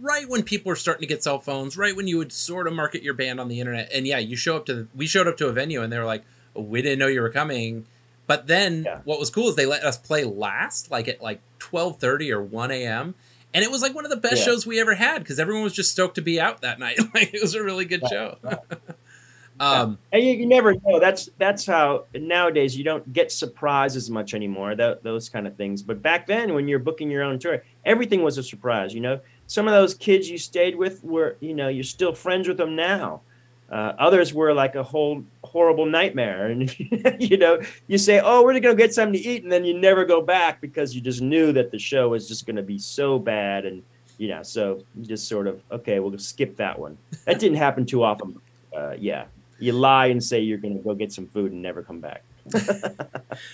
right 0.00 0.28
when 0.28 0.42
people 0.44 0.70
were 0.70 0.76
starting 0.76 1.00
to 1.02 1.06
get 1.08 1.22
cell 1.24 1.38
phones, 1.40 1.76
right 1.76 1.94
when 1.96 2.06
you 2.06 2.18
would 2.18 2.32
sort 2.32 2.66
of 2.68 2.72
market 2.72 3.02
your 3.02 3.14
band 3.14 3.40
on 3.40 3.48
the 3.48 3.60
internet, 3.60 3.90
and 3.92 4.06
yeah, 4.06 4.18
you 4.18 4.36
show 4.36 4.56
up 4.56 4.64
to 4.66 4.74
the, 4.74 4.88
we 4.94 5.06
showed 5.06 5.26
up 5.26 5.36
to 5.38 5.48
a 5.48 5.52
venue, 5.52 5.82
and 5.82 5.92
they 5.92 5.98
were 5.98 6.04
like, 6.04 6.24
we 6.54 6.80
didn't 6.82 6.98
know 6.98 7.06
you 7.08 7.20
were 7.20 7.30
coming. 7.30 7.86
But 8.26 8.46
then 8.46 8.86
what 9.04 9.18
was 9.18 9.30
cool 9.30 9.48
is 9.48 9.56
they 9.56 9.64
let 9.66 9.82
us 9.84 9.96
play 9.96 10.22
last, 10.24 10.90
like 10.90 11.08
at 11.08 11.22
like 11.22 11.40
twelve 11.58 11.98
thirty 11.98 12.30
or 12.30 12.42
one 12.42 12.70
a.m. 12.70 13.14
And 13.54 13.64
it 13.64 13.70
was 13.70 13.80
like 13.82 13.94
one 13.94 14.04
of 14.04 14.10
the 14.10 14.16
best 14.16 14.38
Yeah. 14.38 14.44
shows 14.44 14.66
we 14.66 14.78
ever 14.80 14.94
had 14.94 15.20
because 15.20 15.38
everyone 15.38 15.62
was 15.64 15.72
just 15.72 15.90
stoked 15.90 16.16
to 16.16 16.20
be 16.22 16.40
out 16.40 16.60
that 16.60 16.78
night. 16.78 16.98
like 17.14 17.32
it 17.34 17.40
was 17.40 17.54
a 17.54 17.62
really 17.62 17.84
good 17.84 18.02
show. 18.08 18.36
um, 19.60 19.98
and 20.12 20.22
you, 20.22 20.30
you 20.34 20.46
never 20.46 20.74
know. 20.74 21.00
That's 21.00 21.28
that's 21.38 21.66
how 21.66 22.04
nowadays 22.14 22.76
you 22.76 22.84
don't 22.84 23.12
get 23.12 23.32
surprised 23.32 23.96
as 23.96 24.10
much 24.10 24.34
anymore. 24.34 24.74
That 24.76 25.02
those 25.02 25.28
kind 25.28 25.46
of 25.46 25.56
things. 25.56 25.82
But 25.82 26.02
back 26.02 26.26
then, 26.26 26.54
when 26.54 26.68
you're 26.68 26.78
booking 26.78 27.10
your 27.10 27.22
own 27.22 27.38
tour, 27.38 27.64
everything 27.84 28.22
was 28.22 28.38
a 28.38 28.42
surprise. 28.42 28.94
You 28.94 29.00
know, 29.00 29.20
some 29.46 29.66
of 29.66 29.72
those 29.72 29.94
kids 29.94 30.28
you 30.30 30.38
stayed 30.38 30.76
with 30.76 31.02
were, 31.02 31.36
you 31.40 31.54
know, 31.54 31.68
you're 31.68 31.84
still 31.84 32.12
friends 32.14 32.46
with 32.46 32.58
them 32.58 32.76
now. 32.76 33.22
Uh, 33.70 33.92
others 33.98 34.32
were 34.32 34.54
like 34.54 34.74
a 34.76 34.82
whole 34.82 35.22
horrible 35.44 35.84
nightmare, 35.84 36.46
and 36.46 36.74
you 37.18 37.36
know, 37.36 37.60
you 37.86 37.98
say, 37.98 38.20
"Oh, 38.22 38.42
we're 38.42 38.58
gonna 38.60 38.74
get 38.74 38.94
something 38.94 39.20
to 39.20 39.28
eat," 39.28 39.42
and 39.42 39.52
then 39.52 39.64
you 39.64 39.78
never 39.78 40.04
go 40.04 40.22
back 40.22 40.60
because 40.60 40.94
you 40.94 41.00
just 41.00 41.20
knew 41.20 41.52
that 41.52 41.70
the 41.70 41.78
show 41.78 42.08
was 42.10 42.26
just 42.26 42.46
gonna 42.46 42.62
be 42.62 42.78
so 42.78 43.18
bad, 43.18 43.66
and 43.66 43.82
you 44.16 44.28
know, 44.28 44.42
so 44.42 44.82
you 44.96 45.04
just 45.04 45.28
sort 45.28 45.46
of, 45.46 45.60
okay, 45.70 46.00
we'll 46.00 46.16
skip 46.18 46.56
that 46.56 46.78
one. 46.78 46.96
That 47.24 47.38
didn't 47.38 47.58
happen 47.58 47.84
too 47.86 48.02
often. 48.02 48.40
Uh, 48.74 48.94
yeah, 48.98 49.26
you 49.58 49.72
lie 49.72 50.06
and 50.06 50.22
say 50.22 50.40
you're 50.40 50.58
gonna 50.58 50.78
go 50.78 50.94
get 50.94 51.12
some 51.12 51.26
food 51.28 51.52
and 51.52 51.62
never 51.62 51.82
come 51.82 52.00
back. 52.00 52.22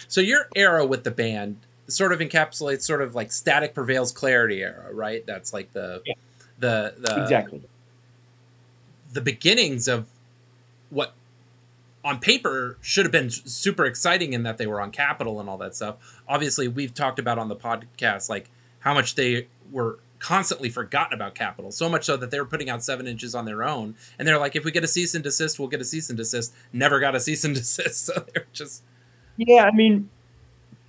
So 0.09 0.21
your 0.21 0.49
era 0.55 0.87
with 0.87 1.05
the 1.05 1.11
band 1.11 1.59
sort 1.89 2.13
of 2.13 2.21
encapsulates 2.21 2.83
sort 2.83 3.03
of 3.03 3.15
like 3.15 3.31
static 3.33 3.75
prevails 3.75 4.13
clarity 4.13 4.63
era, 4.63 4.89
right? 4.93 5.27
That's 5.27 5.53
like 5.53 5.73
the 5.73 6.03
the 6.59 6.95
the 6.99 7.23
exactly 7.23 7.63
the 9.15 9.21
beginnings 9.21 9.89
of 9.89 10.07
what 10.91 11.15
on 12.05 12.19
paper 12.19 12.77
should 12.83 13.07
have 13.07 13.13
been 13.13 13.31
super 13.31 13.87
exciting 13.87 14.35
in 14.35 14.43
that 14.43 14.59
they 14.59 14.67
were 14.67 14.81
on 14.81 14.91
Capitol 14.91 15.41
and 15.41 15.49
all 15.49 15.57
that 15.57 15.75
stuff. 15.75 15.97
Obviously, 16.29 16.69
we've 16.69 16.93
talked 16.93 17.19
about 17.19 17.39
on 17.39 17.49
the 17.49 17.57
podcast 17.57 18.29
like 18.29 18.51
how 18.81 18.93
much 18.93 19.15
they 19.15 19.47
were 19.73 19.99
constantly 20.19 20.69
forgotten 20.69 21.15
about 21.15 21.35
Capitol, 21.35 21.71
so 21.71 21.89
much 21.89 22.05
so 22.05 22.17
that 22.17 22.31
they 22.31 22.39
were 22.39 22.47
putting 22.47 22.69
out 22.69 22.83
seven 22.83 23.07
inches 23.07 23.35
on 23.35 23.45
their 23.45 23.63
own, 23.63 23.95
and 24.19 24.27
they're 24.27 24.39
like, 24.39 24.57
if 24.57 24.65
we 24.65 24.71
get 24.71 24.85
a 24.85 24.89
cease 24.89 25.15
and 25.15 25.23
desist, 25.25 25.59
we'll 25.59 25.69
get 25.69 25.81
a 25.81 25.85
cease 25.85 26.09
and 26.09 26.17
desist. 26.17 26.53
Never 26.73 27.01
got 27.01 27.15
a 27.15 27.21
cease 27.21 27.45
and 27.45 27.55
desist, 27.57 28.07
so 28.07 28.25
they're 28.33 28.47
just 28.53 28.83
Yeah, 29.37 29.65
I 29.65 29.71
mean, 29.71 30.11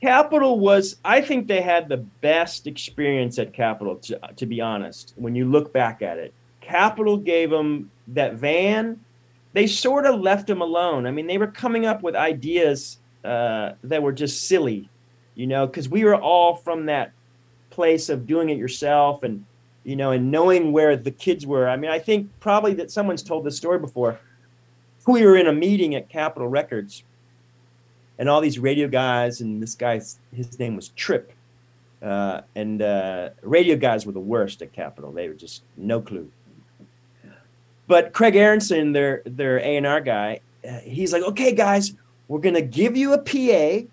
Capitol 0.02 0.60
was. 0.60 0.97
I 1.06 1.22
think 1.22 1.47
they 1.47 1.61
had 1.61 1.89
the 1.89 1.97
best 1.97 2.68
experience 2.68 3.39
at 3.39 3.53
Capitol. 3.53 3.95
To, 3.97 4.19
to 4.35 4.45
be 4.45 4.60
honest, 4.61 5.14
when 5.15 5.35
you 5.35 5.45
look 5.45 5.72
back 5.72 6.02
at 6.02 6.18
it, 6.18 6.34
Capitol 6.61 7.18
gave 7.18 7.49
them 7.49 7.91
that 8.10 8.36
van. 8.36 8.99
They 9.53 9.68
sort 9.68 10.06
of 10.06 10.19
left 10.19 10.48
them 10.48 10.61
alone. 10.61 11.07
I 11.07 11.11
mean, 11.11 11.27
they 11.27 11.38
were 11.38 11.48
coming 11.48 11.86
up 11.86 12.03
with 12.03 12.15
ideas 12.15 12.98
uh, 13.23 13.73
that 13.84 14.03
were 14.03 14.11
just 14.11 14.48
silly, 14.48 14.90
you 15.36 15.48
know, 15.48 15.65
because 15.65 15.88
we 15.88 16.03
were 16.03 16.15
all 16.15 16.56
from 16.56 16.88
that 16.88 17.11
place 17.69 18.10
of 18.10 18.27
doing 18.27 18.49
it 18.49 18.57
yourself 18.57 19.23
and 19.23 19.45
you 19.84 19.95
know 19.95 20.11
and 20.11 20.32
knowing 20.32 20.72
where 20.72 20.95
the 20.95 21.11
kids 21.11 21.45
were. 21.45 21.69
I 21.69 21.77
mean, 21.77 21.91
I 21.91 21.99
think 21.99 22.30
probably 22.40 22.73
that 22.76 22.91
someone's 22.91 23.23
told 23.23 23.45
this 23.45 23.57
story 23.57 23.80
before. 23.80 24.19
We 25.07 25.23
were 25.26 25.38
in 25.38 25.48
a 25.48 25.53
meeting 25.53 25.94
at 25.95 26.10
Capitol 26.10 26.48
Records 26.48 27.03
and 28.18 28.30
all 28.30 28.41
these 28.41 28.60
radio 28.60 28.88
guys 28.88 29.41
and 29.41 29.61
this 29.61 29.76
guy's 29.76 30.19
his 30.34 30.57
name 30.60 30.76
was 30.76 30.90
trip 30.90 31.32
uh, 32.02 32.41
and 32.56 32.82
uh, 32.82 33.30
radio 33.41 33.76
guys 33.76 34.06
were 34.06 34.11
the 34.11 34.19
worst 34.19 34.61
at 34.61 34.73
capitol 34.73 35.11
they 35.11 35.27
were 35.27 35.34
just 35.34 35.64
no 35.77 36.02
clue 36.02 36.30
but 37.88 38.14
craig 38.14 38.36
aronson 38.36 38.91
their 38.91 39.22
their 39.26 39.60
a&r 39.60 40.02
guy 40.02 40.40
uh, 40.68 40.80
he's 40.80 41.14
like 41.14 41.24
okay 41.24 41.53
guys 41.53 41.94
we're 42.28 42.40
gonna 42.40 42.62
give 42.62 42.95
you 42.98 43.14
a 43.14 43.18
pa 43.18 43.86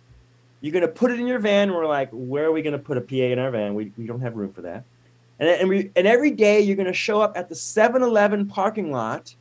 you're 0.61 0.73
gonna 0.73 0.89
put 0.89 1.11
it 1.11 1.19
in 1.21 1.27
your 1.27 1.39
van 1.39 1.73
we're 1.73 1.87
like 1.87 2.09
where 2.13 2.47
are 2.47 2.53
we 2.53 2.63
gonna 2.63 2.79
put 2.79 2.97
a 2.97 3.01
pa 3.01 3.15
in 3.15 3.39
our 3.39 3.51
van 3.51 3.75
we, 3.75 3.93
we 3.97 4.07
don't 4.07 4.21
have 4.21 4.37
room 4.37 4.53
for 4.53 4.63
that 4.63 4.85
and, 5.39 5.49
and, 5.49 5.69
we, 5.69 5.91
and 5.97 6.07
every 6.07 6.31
day 6.31 6.61
you're 6.61 6.77
gonna 6.77 6.93
show 6.93 7.21
up 7.21 7.37
at 7.37 7.49
the 7.49 7.55
7-eleven 7.55 8.47
parking 8.47 8.93
lot 8.93 9.35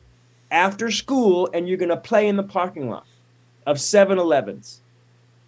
after 0.50 0.90
school 0.90 1.48
and 1.54 1.68
you're 1.68 1.78
gonna 1.78 1.96
play 1.96 2.28
in 2.28 2.36
the 2.36 2.42
parking 2.42 2.90
lot 2.90 3.06
of 3.66 3.76
7-Elevens. 3.76 4.80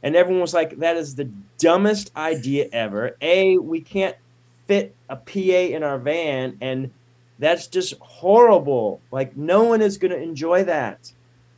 And 0.02 0.14
everyone 0.14 0.42
was 0.42 0.54
like, 0.54 0.78
that 0.78 0.96
is 0.96 1.14
the 1.14 1.30
dumbest 1.58 2.14
idea 2.16 2.68
ever. 2.72 3.16
A, 3.20 3.56
we 3.58 3.80
can't 3.80 4.16
fit 4.66 4.94
a 5.08 5.16
PA 5.16 5.40
in 5.40 5.82
our 5.82 5.98
van, 5.98 6.58
and 6.60 6.90
that's 7.38 7.66
just 7.66 7.94
horrible. 7.98 9.00
Like, 9.10 9.36
no 9.36 9.64
one 9.64 9.82
is 9.82 9.98
going 9.98 10.12
to 10.12 10.20
enjoy 10.20 10.64
that. 10.64 11.12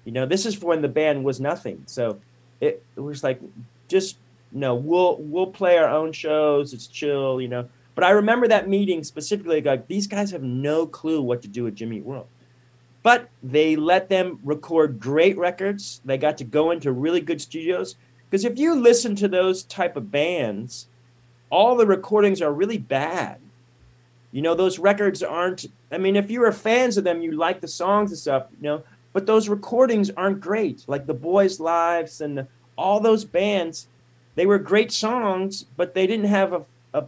You 0.05 0.13
know, 0.13 0.27
this 0.27 0.47
is 0.47 0.61
when 0.61 0.83
the 0.83 0.89
band 0.89 1.25
was 1.25 1.41
nothing. 1.41 1.83
So 1.87 2.21
it, 2.61 2.83
it 2.97 3.01
was 3.01 3.23
like, 3.23 3.41
just 3.89 4.19
no, 4.53 4.75
we'll 4.75 5.17
we'll 5.19 5.49
play 5.49 5.77
our 5.77 5.89
own 5.89 6.13
shows. 6.13 6.73
It's 6.73 6.87
chill, 6.87 7.41
you 7.41 7.49
know. 7.49 7.69
But 7.95 8.05
I 8.05 8.11
remember 8.11 8.49
that 8.49 8.69
meeting 8.69 9.05
specifically. 9.05 9.61
Like, 9.61 9.89
these 9.89 10.07
guys 10.07 10.31
have 10.31 10.43
no 10.43 10.87
clue 10.87 11.21
what 11.21 11.43
to 11.43 11.49
do 11.49 11.65
with 11.65 11.75
Jimmy 11.75 12.01
World 12.01 12.29
but 13.07 13.29
they 13.41 13.77
let 13.77 14.09
them 14.09 14.41
record 14.43 14.99
great 14.99 15.39
records 15.39 16.01
they 16.05 16.19
got 16.19 16.37
to 16.37 16.43
go 16.43 16.73
into 16.73 16.91
really 16.91 17.21
good 17.21 17.41
studios 17.41 17.95
because 18.29 18.45
if 18.45 18.59
you 18.59 18.75
listen 18.75 19.15
to 19.15 19.29
those 19.29 19.63
type 19.63 19.97
of 19.97 20.11
bands 20.11 20.89
all 21.49 21.77
the 21.77 21.87
recordings 21.87 22.43
are 22.43 22.53
really 22.53 22.79
bad 22.79 23.39
you 24.33 24.43
know 24.43 24.55
those 24.55 24.79
records 24.79 25.23
aren't 25.23 25.67
i 25.91 25.99
mean 25.99 26.17
if 26.17 26.31
you 26.31 26.41
were 26.41 26.53
fans 26.53 26.97
of 26.97 27.05
them 27.05 27.23
you 27.23 27.33
like 27.33 27.61
the 27.61 27.69
songs 27.69 28.11
and 28.11 28.19
stuff 28.19 28.47
you 28.61 28.63
know 28.63 28.83
but 29.13 29.27
those 29.27 29.49
recordings 29.49 30.11
aren't 30.17 30.41
great 30.41 30.85
like 30.87 31.07
the 31.07 31.15
boys 31.15 31.61
lives 31.61 32.21
and 32.21 32.47
all 32.77 33.01
those 33.01 33.25
bands 33.25 33.89
they 34.35 34.47
were 34.47 34.59
great 34.59 34.93
songs 34.93 35.65
but 35.77 35.95
they 35.95 36.07
didn't 36.07 36.27
have 36.27 36.53
a, 36.53 36.65
a 36.93 37.05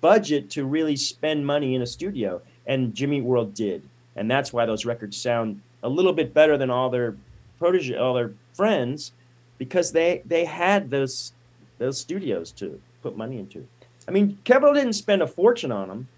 budget 0.00 0.50
to 0.50 0.64
really 0.64 0.96
spend 0.96 1.46
money 1.46 1.74
in 1.74 1.82
a 1.82 1.86
studio 1.86 2.40
and 2.66 2.94
jimmy 2.94 3.20
world 3.20 3.54
did 3.54 3.82
and 4.16 4.30
that's 4.30 4.52
why 4.52 4.66
those 4.66 4.84
records 4.84 5.16
sound 5.16 5.60
a 5.82 5.88
little 5.88 6.12
bit 6.12 6.32
better 6.32 6.56
than 6.56 6.70
all 6.70 6.90
their 6.90 7.14
protege, 7.58 7.96
all 7.96 8.14
their 8.14 8.32
friends, 8.54 9.12
because 9.58 9.92
they 9.92 10.22
they 10.24 10.44
had 10.44 10.90
those 10.90 11.32
those 11.78 11.98
studios 11.98 12.50
to 12.52 12.80
put 13.02 13.16
money 13.16 13.38
into. 13.38 13.66
I 14.08 14.10
mean, 14.10 14.38
Capitol 14.44 14.74
didn't 14.74 14.94
spend 14.94 15.22
a 15.22 15.26
fortune 15.26 15.72
on 15.72 15.88
them, 15.88 16.08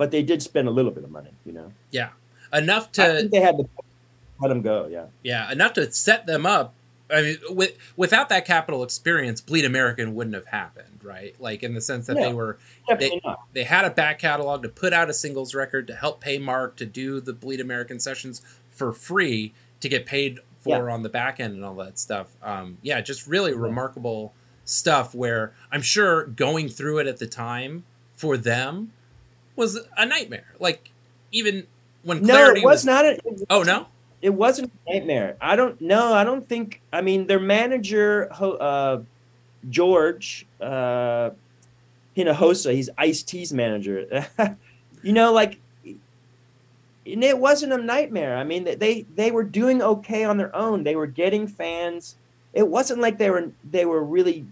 but 0.00 0.10
they 0.10 0.22
did 0.22 0.42
spend 0.42 0.66
a 0.66 0.70
little 0.70 0.90
bit 0.90 1.04
of 1.04 1.10
money. 1.10 1.28
You 1.44 1.52
know, 1.52 1.72
yeah 1.90 2.08
enough 2.54 2.88
I 2.88 2.92
to 2.92 3.16
think 3.18 3.32
they 3.32 3.40
had 3.40 3.58
to 3.58 3.68
let 4.40 4.48
them 4.48 4.62
go. 4.62 4.86
Yeah, 4.86 5.06
yeah 5.22 5.52
enough 5.52 5.74
to 5.74 5.92
set 5.92 6.24
them 6.24 6.46
up. 6.46 6.72
I 7.12 7.20
mean, 7.20 7.36
with, 7.50 7.76
without 7.98 8.30
that 8.30 8.46
Capitol 8.46 8.82
experience, 8.82 9.42
Bleed 9.42 9.66
American 9.66 10.14
wouldn't 10.14 10.34
have 10.34 10.46
happened, 10.46 11.00
right? 11.02 11.38
Like 11.38 11.62
in 11.62 11.74
the 11.74 11.82
sense 11.82 12.06
that 12.06 12.14
No, 12.14 12.22
they 12.22 12.32
were 12.32 12.58
they, 12.98 13.20
not. 13.22 13.40
they 13.52 13.64
had 13.64 13.84
a 13.84 13.90
back 13.90 14.20
catalog 14.20 14.62
to 14.62 14.70
put 14.70 14.94
out 14.94 15.10
a 15.10 15.12
singles 15.12 15.54
record 15.54 15.86
to 15.88 15.94
help 15.94 16.22
pay 16.22 16.38
Mark 16.38 16.76
to 16.76 16.86
do 16.86 17.20
the 17.20 17.34
Bleed 17.34 17.60
American 17.60 18.00
sessions 18.00 18.40
for 18.70 18.94
free 18.94 19.52
to 19.80 19.88
get 19.90 20.06
paid 20.06 20.38
for 20.60 20.88
on 20.88 21.02
the 21.02 21.08
back 21.10 21.40
end 21.40 21.52
and 21.52 21.62
all 21.62 21.74
that 21.74 21.98
stuff. 21.98 22.28
Um, 22.42 22.78
yeah, 22.80 23.02
just 23.02 23.26
really 23.26 23.52
remarkable 23.52 24.32
stuff. 24.64 25.14
Where 25.14 25.52
I'm 25.70 25.82
sure 25.82 26.24
going 26.24 26.70
through 26.70 27.00
it 27.00 27.06
at 27.06 27.18
the 27.18 27.26
time 27.26 27.84
for 28.14 28.38
them 28.38 28.92
was 29.60 29.78
a 29.96 30.06
nightmare. 30.06 30.46
Like 30.58 30.90
even 31.30 31.66
when 32.02 32.22
no, 32.22 32.50
it 32.50 32.64
was, 32.64 32.84
not. 32.84 33.04
A, 33.04 33.18
Oh 33.50 33.62
no, 33.62 33.86
it 34.22 34.30
wasn't 34.30 34.72
a 34.88 34.92
nightmare. 34.94 35.36
I 35.40 35.54
don't 35.54 35.80
know. 35.80 36.14
I 36.14 36.24
don't 36.24 36.48
think. 36.48 36.80
I 36.92 37.02
mean, 37.02 37.26
their 37.26 37.38
manager, 37.38 38.28
uh, 38.32 39.02
George 39.68 40.46
uh, 40.60 41.30
Hinojosa, 42.16 42.72
he's 42.72 42.90
Ice 42.98 43.22
T's 43.22 43.52
manager. 43.52 44.26
you 45.02 45.12
know, 45.12 45.32
like, 45.32 45.60
and 45.84 47.22
it 47.22 47.38
wasn't 47.38 47.74
a 47.74 47.78
nightmare. 47.78 48.36
I 48.36 48.44
mean, 48.44 48.64
they 48.64 49.02
they 49.14 49.30
were 49.30 49.44
doing 49.44 49.82
okay 49.82 50.24
on 50.24 50.38
their 50.38 50.54
own. 50.56 50.82
They 50.84 50.96
were 50.96 51.06
getting 51.06 51.46
fans. 51.46 52.16
It 52.54 52.66
wasn't 52.66 53.00
like 53.00 53.18
they 53.18 53.30
were 53.30 53.52
they 53.70 53.84
were 53.84 54.02
really 54.02 54.46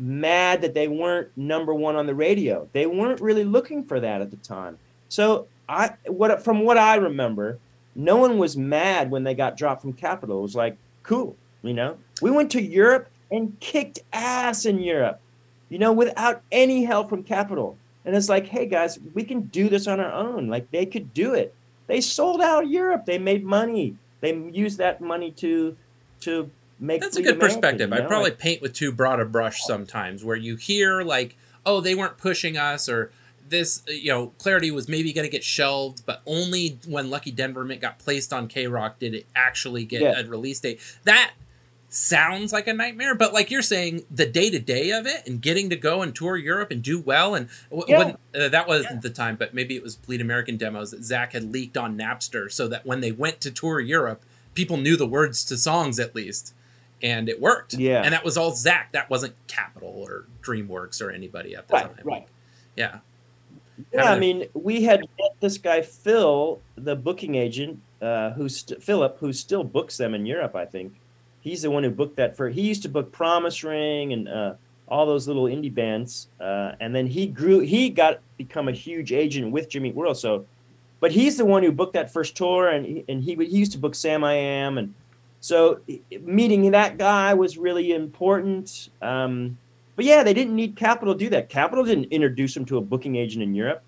mad 0.00 0.62
that 0.62 0.72
they 0.72 0.88
weren't 0.88 1.28
number 1.36 1.74
one 1.74 1.94
on 1.94 2.06
the 2.06 2.14
radio. 2.14 2.68
They 2.72 2.86
weren't 2.86 3.20
really 3.20 3.44
looking 3.44 3.84
for 3.84 4.00
that 4.00 4.22
at 4.22 4.30
the 4.30 4.38
time. 4.38 4.78
So 5.08 5.46
I 5.68 5.94
what 6.06 6.42
from 6.42 6.60
what 6.60 6.78
I 6.78 6.96
remember, 6.96 7.58
no 7.94 8.16
one 8.16 8.38
was 8.38 8.56
mad 8.56 9.10
when 9.10 9.24
they 9.24 9.34
got 9.34 9.56
dropped 9.56 9.82
from 9.82 9.92
Capitol. 9.92 10.38
It 10.38 10.42
was 10.42 10.56
like 10.56 10.76
cool, 11.02 11.36
you 11.62 11.74
know. 11.74 11.98
We 12.22 12.30
went 12.30 12.50
to 12.52 12.62
Europe 12.62 13.08
and 13.30 13.58
kicked 13.60 14.00
ass 14.12 14.64
in 14.64 14.80
Europe, 14.80 15.20
you 15.68 15.78
know, 15.78 15.92
without 15.92 16.42
any 16.50 16.84
help 16.84 17.10
from 17.10 17.22
Capitol. 17.22 17.76
And 18.04 18.16
it's 18.16 18.28
like, 18.28 18.46
hey 18.46 18.66
guys, 18.66 18.98
we 19.14 19.22
can 19.22 19.42
do 19.42 19.68
this 19.68 19.86
on 19.86 20.00
our 20.00 20.12
own. 20.12 20.48
Like 20.48 20.70
they 20.70 20.86
could 20.86 21.12
do 21.12 21.34
it. 21.34 21.54
They 21.86 22.00
sold 22.00 22.40
out 22.40 22.68
Europe. 22.68 23.04
They 23.04 23.18
made 23.18 23.44
money. 23.44 23.96
They 24.20 24.34
used 24.34 24.78
that 24.78 25.00
money 25.00 25.30
to 25.32 25.76
to 26.20 26.50
make. 26.80 27.00
That's 27.00 27.16
a 27.16 27.22
good 27.22 27.38
perspective. 27.38 27.90
you 27.90 27.96
I 27.96 28.00
probably 28.00 28.30
Like, 28.30 28.38
paint 28.38 28.62
with 28.62 28.72
too 28.72 28.90
broad 28.92 29.20
a 29.20 29.24
brush 29.24 29.62
sometimes, 29.62 30.24
where 30.24 30.36
you 30.36 30.56
hear 30.56 31.02
like, 31.02 31.36
"Oh, 31.66 31.80
they 31.80 31.94
weren't 31.94 32.18
pushing 32.18 32.56
us," 32.56 32.88
or 32.88 33.12
this, 33.48 33.82
uh, 33.88 33.92
you 33.92 34.10
know, 34.12 34.28
Clarity 34.38 34.70
was 34.70 34.88
maybe 34.88 35.12
going 35.12 35.24
to 35.26 35.30
get 35.30 35.42
shelved, 35.44 36.02
but 36.06 36.22
only 36.26 36.78
when 36.86 37.10
Lucky 37.10 37.32
Denver 37.32 37.64
Mint 37.64 37.80
got 37.80 37.98
placed 37.98 38.32
on 38.32 38.48
KROQ 38.48 38.98
did 39.00 39.14
it 39.14 39.26
actually 39.34 39.84
get 39.84 40.02
Yeah. 40.02 40.20
a 40.20 40.24
release 40.24 40.60
date. 40.60 40.80
That 41.04 41.32
sounds 41.88 42.52
like 42.52 42.68
a 42.68 42.72
nightmare, 42.72 43.16
but 43.16 43.32
like 43.32 43.50
you're 43.50 43.62
saying, 43.62 44.04
the 44.08 44.24
day 44.26 44.48
to 44.50 44.60
day 44.60 44.90
of 44.92 45.06
it 45.06 45.26
and 45.26 45.40
getting 45.42 45.68
to 45.70 45.74
go 45.76 46.02
and 46.02 46.14
tour 46.14 46.36
Europe 46.36 46.70
and 46.70 46.80
do 46.82 47.00
well, 47.00 47.34
and 47.34 47.48
w- 47.70 47.84
Yeah. 47.88 47.98
when 47.98 48.16
uh, 48.40 48.48
that 48.48 48.68
wasn't 48.68 49.02
the 49.02 49.10
time, 49.10 49.34
but 49.34 49.52
maybe 49.52 49.74
it 49.74 49.82
was 49.82 49.96
Bleed 49.96 50.20
American 50.20 50.56
demos 50.56 50.92
that 50.92 51.02
Zach 51.02 51.32
had 51.32 51.50
leaked 51.52 51.76
on 51.76 51.98
Napster, 51.98 52.50
so 52.50 52.68
that 52.68 52.86
when 52.86 53.00
they 53.00 53.10
went 53.10 53.40
to 53.40 53.50
tour 53.50 53.80
Europe, 53.80 54.22
people 54.54 54.76
knew 54.76 54.96
the 54.96 55.06
words 55.06 55.44
to 55.46 55.56
songs 55.56 55.98
at 55.98 56.14
least, 56.14 56.54
and 57.02 57.28
it 57.28 57.40
worked. 57.40 57.74
Yeah. 57.74 58.02
and 58.02 58.12
that 58.12 58.24
was 58.24 58.36
all 58.36 58.52
Zach. 58.54 58.92
That 58.92 59.08
wasn't 59.10 59.34
Capitol 59.46 59.94
or 60.06 60.26
DreamWorks 60.42 61.00
or 61.02 61.10
anybody 61.10 61.54
at 61.56 61.68
the 61.68 61.74
Right, 61.74 61.96
time. 61.96 62.04
right. 62.04 62.28
Yeah. 62.76 62.98
Yeah, 63.92 64.04
Having 64.04 64.12
I 64.12 64.16
a- 64.16 64.20
mean, 64.20 64.48
we 64.54 64.82
had 64.84 65.00
met 65.00 65.32
this 65.40 65.56
guy 65.58 65.80
Phil, 65.82 66.60
the 66.76 66.94
booking 66.94 67.34
agent, 67.34 67.80
uh, 68.02 68.30
who's 68.32 68.58
st- 68.58 68.82
Philip, 68.82 69.18
who 69.18 69.32
still 69.32 69.64
books 69.64 69.96
them 69.96 70.14
in 70.14 70.26
Europe. 70.26 70.54
I 70.54 70.66
think 70.66 70.94
he's 71.40 71.62
the 71.62 71.70
one 71.70 71.82
who 71.82 71.90
booked 71.90 72.16
that 72.16 72.36
for. 72.36 72.48
He 72.50 72.60
used 72.62 72.82
to 72.82 72.88
book 72.90 73.10
Promise 73.10 73.64
Ring 73.64 74.12
and 74.12 74.28
uh, 74.28 74.54
all 74.88 75.06
those 75.06 75.26
little 75.26 75.44
indie 75.44 75.72
bands, 75.72 76.28
uh, 76.40 76.72
and 76.80 76.94
then 76.94 77.06
he 77.06 77.26
grew. 77.26 77.60
He 77.60 77.88
got 77.88 78.20
become 78.36 78.68
a 78.68 78.72
huge 78.72 79.12
agent 79.12 79.50
with 79.52 79.68
Jimmy 79.70 79.92
World. 79.92 80.18
So, 80.18 80.44
but 81.00 81.12
he's 81.12 81.38
the 81.38 81.44
one 81.46 81.62
who 81.62 81.72
booked 81.72 81.94
that 81.94 82.12
first 82.12 82.36
tour, 82.36 82.68
and 82.68 82.84
he, 82.84 83.04
and 83.08 83.22
he, 83.22 83.34
he 83.36 83.44
used 83.58 83.72
to 83.72 83.78
book 83.78 83.94
Samiam, 83.94 84.78
and 84.78 84.92
so 85.40 85.80
meeting 86.20 86.70
that 86.70 86.98
guy 86.98 87.34
was 87.34 87.56
really 87.56 87.92
important. 87.92 88.90
Um, 89.00 89.58
but 89.96 90.04
yeah, 90.04 90.22
they 90.22 90.34
didn't 90.34 90.54
need 90.54 90.76
Capitol 90.76 91.14
to 91.14 91.18
do 91.18 91.30
that. 91.30 91.48
Capitol 91.48 91.84
didn't 91.84 92.04
introduce 92.04 92.54
them 92.54 92.64
to 92.66 92.78
a 92.78 92.80
booking 92.80 93.16
agent 93.16 93.42
in 93.42 93.54
Europe. 93.54 93.82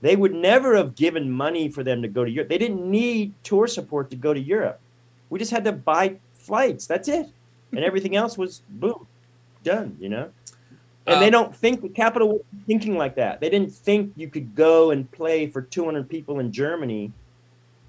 They 0.00 0.16
would 0.16 0.34
never 0.34 0.76
have 0.76 0.94
given 0.94 1.30
money 1.30 1.68
for 1.68 1.82
them 1.82 2.02
to 2.02 2.08
go 2.08 2.24
to 2.24 2.30
Europe. 2.30 2.48
They 2.48 2.58
didn't 2.58 2.90
need 2.90 3.32
tour 3.42 3.66
support 3.66 4.10
to 4.10 4.16
go 4.16 4.34
to 4.34 4.40
Europe. 4.40 4.80
We 5.30 5.38
just 5.38 5.50
had 5.50 5.64
to 5.64 5.72
buy 5.72 6.16
flights. 6.34 6.86
That's 6.86 7.08
it. 7.08 7.28
And 7.72 7.84
everything 7.84 8.16
else 8.16 8.36
was 8.36 8.62
boom, 8.68 9.06
done, 9.62 9.96
you 9.98 10.08
know? 10.08 10.30
And 11.06 11.20
they 11.20 11.26
Um, 11.26 11.32
don't 11.32 11.56
think 11.56 11.82
the 11.82 11.88
Capitol 11.88 12.28
was 12.28 12.40
thinking 12.66 12.96
like 12.96 13.14
that. 13.16 13.40
They 13.40 13.50
didn't 13.50 13.72
think 13.72 14.12
you 14.16 14.28
could 14.28 14.54
go 14.54 14.90
and 14.90 15.10
play 15.10 15.46
for 15.46 15.60
200 15.60 16.08
people 16.08 16.38
in 16.38 16.50
Germany, 16.50 17.12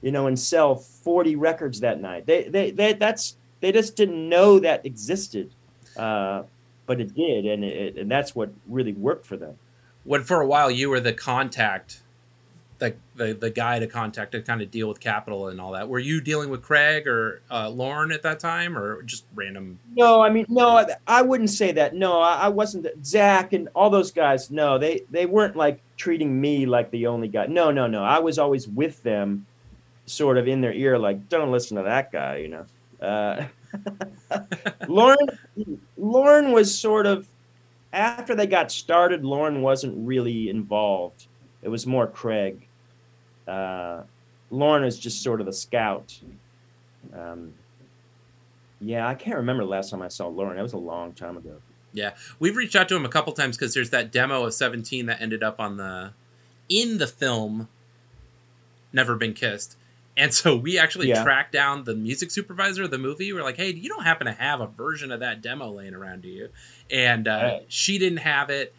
you 0.06 0.12
know, 0.12 0.28
and 0.28 0.38
sell 0.40 0.76
40 0.76 1.36
records 1.36 1.80
that 1.82 2.00
night. 2.00 2.26
They, 2.26 2.44
they, 2.48 2.72
they 2.72 2.94
that's, 2.94 3.36
they 3.60 3.72
just 3.74 3.96
didn't 3.98 4.30
know 4.30 4.60
that 4.60 4.86
existed. 4.86 5.52
Uh, 5.98 6.44
but 6.86 7.02
it 7.02 7.14
did. 7.16 7.46
And 7.46 7.64
it, 7.66 7.98
and 7.98 8.10
that's 8.12 8.36
what 8.36 8.52
really 8.68 8.94
worked 8.94 9.26
for 9.26 9.36
them. 9.38 9.58
when 10.04 10.24
for 10.24 10.40
a 10.42 10.46
while 10.48 10.70
you 10.70 10.90
were 10.92 11.00
the 11.00 11.14
contact, 11.14 12.02
the 12.78 12.94
the, 13.16 13.34
the 13.34 13.50
guy 13.50 13.80
to 13.80 13.88
contact 13.88 14.34
to 14.34 14.42
kind 14.42 14.62
of 14.62 14.70
deal 14.70 14.90
with 14.90 15.00
Capitol 15.00 15.48
and 15.48 15.60
all 15.62 15.72
that. 15.72 15.88
Were 15.88 15.98
you 15.98 16.20
dealing 16.20 16.50
with 16.50 16.62
Craig 16.62 17.08
or 17.08 17.42
uh, 17.50 17.70
Loren 17.70 18.12
at 18.12 18.22
that 18.24 18.40
time, 18.42 18.78
or 18.78 19.02
just 19.04 19.24
random? 19.34 19.80
No, 19.96 20.22
I 20.22 20.30
mean, 20.30 20.46
no, 20.50 20.78
I- 20.78 20.96
I 21.08 21.22
wouldn't 21.22 21.50
say 21.52 21.72
that. 21.72 21.96
No, 21.96 22.20
I, 22.20 22.34
I 22.36 22.48
wasn't. 22.50 22.86
Zach 23.06 23.54
and 23.54 23.70
all 23.74 23.90
those 23.90 24.12
guys. 24.12 24.52
No, 24.52 24.78
they 24.78 25.04
they 25.10 25.26
weren't 25.26 25.56
like 25.56 25.80
treating 25.96 26.40
me 26.40 26.66
like 26.66 26.92
the 26.92 27.08
only 27.08 27.30
guy. 27.30 27.46
No, 27.48 27.72
no, 27.72 27.88
no. 27.88 28.04
I 28.04 28.20
was 28.20 28.38
always 28.38 28.68
with 28.68 29.02
them, 29.04 29.46
sort 30.06 30.38
of 30.38 30.48
in 30.48 30.62
their 30.62 30.74
ear, 30.74 30.98
like, 30.98 31.30
don't 31.30 31.52
listen 31.52 31.78
to 31.78 31.84
that 31.84 32.12
guy, 32.12 32.38
you 32.38 32.48
know. 32.48 32.66
Uh, 33.02 33.46
Loren, 34.88 35.18
Loren 35.98 36.52
was 36.52 36.78
sort 36.78 37.06
of 37.06 37.28
after 37.92 38.36
they 38.36 38.48
got 38.48 38.72
started. 38.72 39.24
Loren 39.24 39.62
wasn't 39.62 40.08
really 40.08 40.50
involved. 40.50 41.28
It 41.62 41.70
was 41.70 41.86
more 41.86 42.08
Craig. 42.08 42.68
Uh, 43.48 44.04
Loren 44.52 44.84
was 44.84 45.00
just 45.00 45.22
sort 45.22 45.40
of 45.40 45.46
the 45.46 45.54
scout. 45.54 46.18
Um, 47.14 47.54
yeah, 48.82 49.08
I 49.08 49.16
can't 49.16 49.38
remember 49.38 49.64
the 49.64 49.70
last 49.70 49.90
time 49.90 50.02
I 50.02 50.08
saw 50.10 50.28
Loren. 50.28 50.58
That 50.58 50.64
was 50.64 50.74
a 50.74 50.78
long 50.78 51.14
time 51.14 51.38
ago. 51.38 51.58
Yeah, 51.94 52.12
we've 52.40 52.56
reached 52.56 52.76
out 52.76 52.90
to 52.90 52.96
him 52.96 53.06
a 53.06 53.10
couple 53.10 53.32
times 53.34 53.58
because 53.58 53.74
there's 53.74 53.90
that 53.92 54.12
demo 54.12 54.44
of 54.44 54.54
Seventeen 54.54 55.06
that 55.06 55.22
ended 55.22 55.44
up 55.44 55.60
on 55.60 55.78
the 55.78 56.12
in 56.68 56.98
the 56.98 57.08
film 57.08 57.70
Never 58.92 59.16
Been 59.16 59.34
Kissed. 59.34 59.78
And 60.18 60.34
so 60.34 60.56
we 60.56 60.78
actually 60.80 61.10
Yeah. 61.10 61.24
tracked 61.24 61.52
down 61.52 61.84
the 61.84 61.94
music 61.96 62.32
supervisor 62.32 62.84
of 62.84 62.92
the 62.92 62.98
movie. 62.98 63.32
We're 63.34 63.44
like, 63.44 63.58
hey, 63.58 63.74
you 63.74 63.90
don't 63.90 64.04
happen 64.04 64.26
to 64.28 64.34
have 64.34 64.62
a 64.62 64.68
version 64.68 65.12
of 65.12 65.20
that 65.20 65.42
demo 65.42 65.70
laying 65.72 65.94
around, 65.94 66.22
do 66.22 66.30
you? 66.30 66.50
And 66.90 67.28
uh, 67.28 67.32
Right. 67.44 67.66
she 67.68 67.98
didn't 68.00 68.20
have 68.20 68.50
it. 68.50 68.74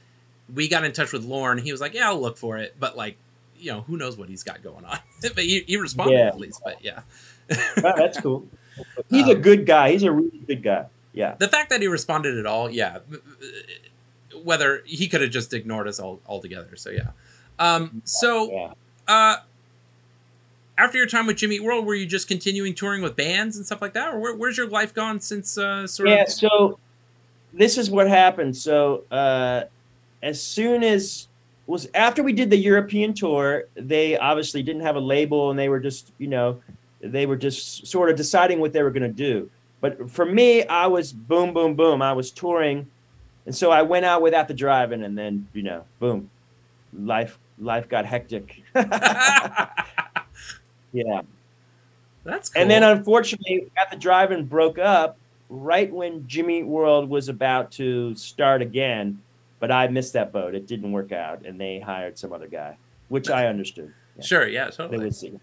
We 0.55 0.68
got 0.68 0.84
in 0.84 0.92
touch 0.92 1.12
with 1.12 1.24
Loren. 1.24 1.58
He 1.58 1.73
was 1.73 1.81
like, 1.81 1.92
yeah, 1.92 2.08
I'll 2.08 2.20
look 2.20 2.39
for 2.39 2.56
it. 2.56 2.76
But, 2.81 2.97
like, 2.97 3.16
you 3.58 3.70
know, 3.73 3.82
who 3.82 3.97
knows 3.97 4.16
what 4.16 4.28
he's 4.28 4.42
got 4.42 4.62
going 4.62 4.84
on. 4.84 4.98
but 5.23 5.39
he, 5.44 5.65
he 5.66 5.76
responded 5.76 6.15
Yeah. 6.16 6.26
at 6.28 6.39
least. 6.39 6.60
But 6.65 6.82
yeah. 6.82 7.00
Oh, 7.50 7.92
that's 7.97 8.20
cool. 8.20 8.48
He's 9.10 9.28
a 9.28 9.34
good 9.34 9.65
guy. 9.66 9.92
He's 9.92 10.02
a 10.02 10.10
really 10.12 10.39
good 10.47 10.62
guy. 10.62 10.86
Yeah. 11.12 11.34
The 11.39 11.48
fact 11.48 11.70
that 11.70 11.81
he 11.81 11.86
responded 11.89 12.36
at 12.39 12.44
all, 12.44 12.68
yeah. 12.70 12.98
Whether 14.42 14.82
he 14.84 15.08
could 15.08 15.23
have 15.23 15.31
just 15.31 15.52
ignored 15.55 15.89
us 15.89 15.98
all 15.98 16.20
altogether. 16.26 16.76
So 16.76 16.90
yeah. 16.90 17.10
Um, 17.58 18.02
so 18.05 18.74
uh, 19.08 19.36
after 20.78 20.98
your 20.98 21.06
time 21.06 21.26
with 21.26 21.36
Jimmy 21.36 21.58
World, 21.60 21.86
were 21.86 21.94
you 21.94 22.06
just 22.06 22.28
continuing 22.28 22.74
touring 22.74 23.02
with 23.02 23.16
bands 23.16 23.56
and 23.56 23.64
stuff 23.64 23.80
like 23.80 23.94
that, 23.94 24.14
or 24.14 24.18
where, 24.18 24.34
where's 24.34 24.56
your 24.56 24.68
life 24.68 24.92
gone 24.92 25.20
since 25.20 25.56
uh, 25.56 25.86
sort 25.86 26.08
yeah 26.08 26.22
of? 26.22 26.28
so 26.30 26.78
this 27.52 27.78
is 27.78 27.90
what 27.90 28.08
happened. 28.08 28.56
So 28.56 29.05
uh 29.10 29.64
as 30.22 30.42
soon 30.42 30.82
as 30.82 31.28
was 31.66 31.88
after 31.94 32.22
we 32.22 32.32
did 32.32 32.48
the 32.48 32.56
european 32.56 33.12
tour 33.12 33.64
they 33.74 34.16
obviously 34.16 34.62
didn't 34.62 34.82
have 34.82 34.96
a 34.96 35.00
label 35.00 35.50
and 35.50 35.58
they 35.58 35.68
were 35.68 35.80
just 35.80 36.12
you 36.18 36.26
know 36.26 36.60
they 37.00 37.26
were 37.26 37.36
just 37.36 37.86
sort 37.86 38.08
of 38.08 38.16
deciding 38.16 38.60
what 38.60 38.72
they 38.72 38.82
were 38.82 38.90
going 38.90 39.02
to 39.02 39.08
do. 39.08 39.50
But 39.80 40.10
for 40.10 40.24
me 40.24 40.64
i 40.66 40.86
was 40.86 41.12
boom 41.12 41.52
boom 41.52 41.74
boom. 41.74 42.02
I 42.02 42.12
was 42.12 42.30
touring. 42.30 42.86
And 43.46 43.55
so 43.55 43.70
i 43.70 43.82
went 43.82 44.05
out 44.05 44.22
with 44.22 44.34
At 44.34 44.48
the 44.48 44.55
Drive-In 44.55 45.02
and 45.02 45.16
then 45.16 45.48
you 45.52 45.62
know 45.62 45.84
boom 45.98 46.30
life 46.92 47.38
life 47.58 47.88
got 47.88 48.05
hectic 48.06 48.62
yeah 50.97 51.20
That's 52.25 52.50
and 52.57 52.68
then 52.68 52.83
unfortunately, 52.83 53.70
At 53.76 53.91
the 53.91 53.97
Drive-In 53.97 54.47
broke 54.47 54.78
up 54.78 55.16
right 55.49 55.92
when 55.92 56.26
Jimmy 56.26 56.65
World 56.65 57.08
was 57.08 57.28
about 57.28 57.70
to 57.73 58.15
start 58.16 58.62
again. 58.62 59.23
But 59.58 59.70
I 59.70 59.89
missed 59.89 60.12
that 60.12 60.33
boat. 60.33 60.55
It 60.55 60.66
didn't 60.66 60.92
work 60.92 61.12
out, 61.12 61.47
and 61.47 61.58
they 61.58 61.81
hired 61.81 62.18
some 62.18 62.33
other 62.33 62.47
guy, 62.49 62.76
which 63.08 63.31
I 63.31 63.47
understood. 63.47 63.94
Yeah. 64.16 64.23
Sure, 64.23 64.47
yeah, 64.47 64.68
totally. 64.68 65.08
would. 65.08 65.41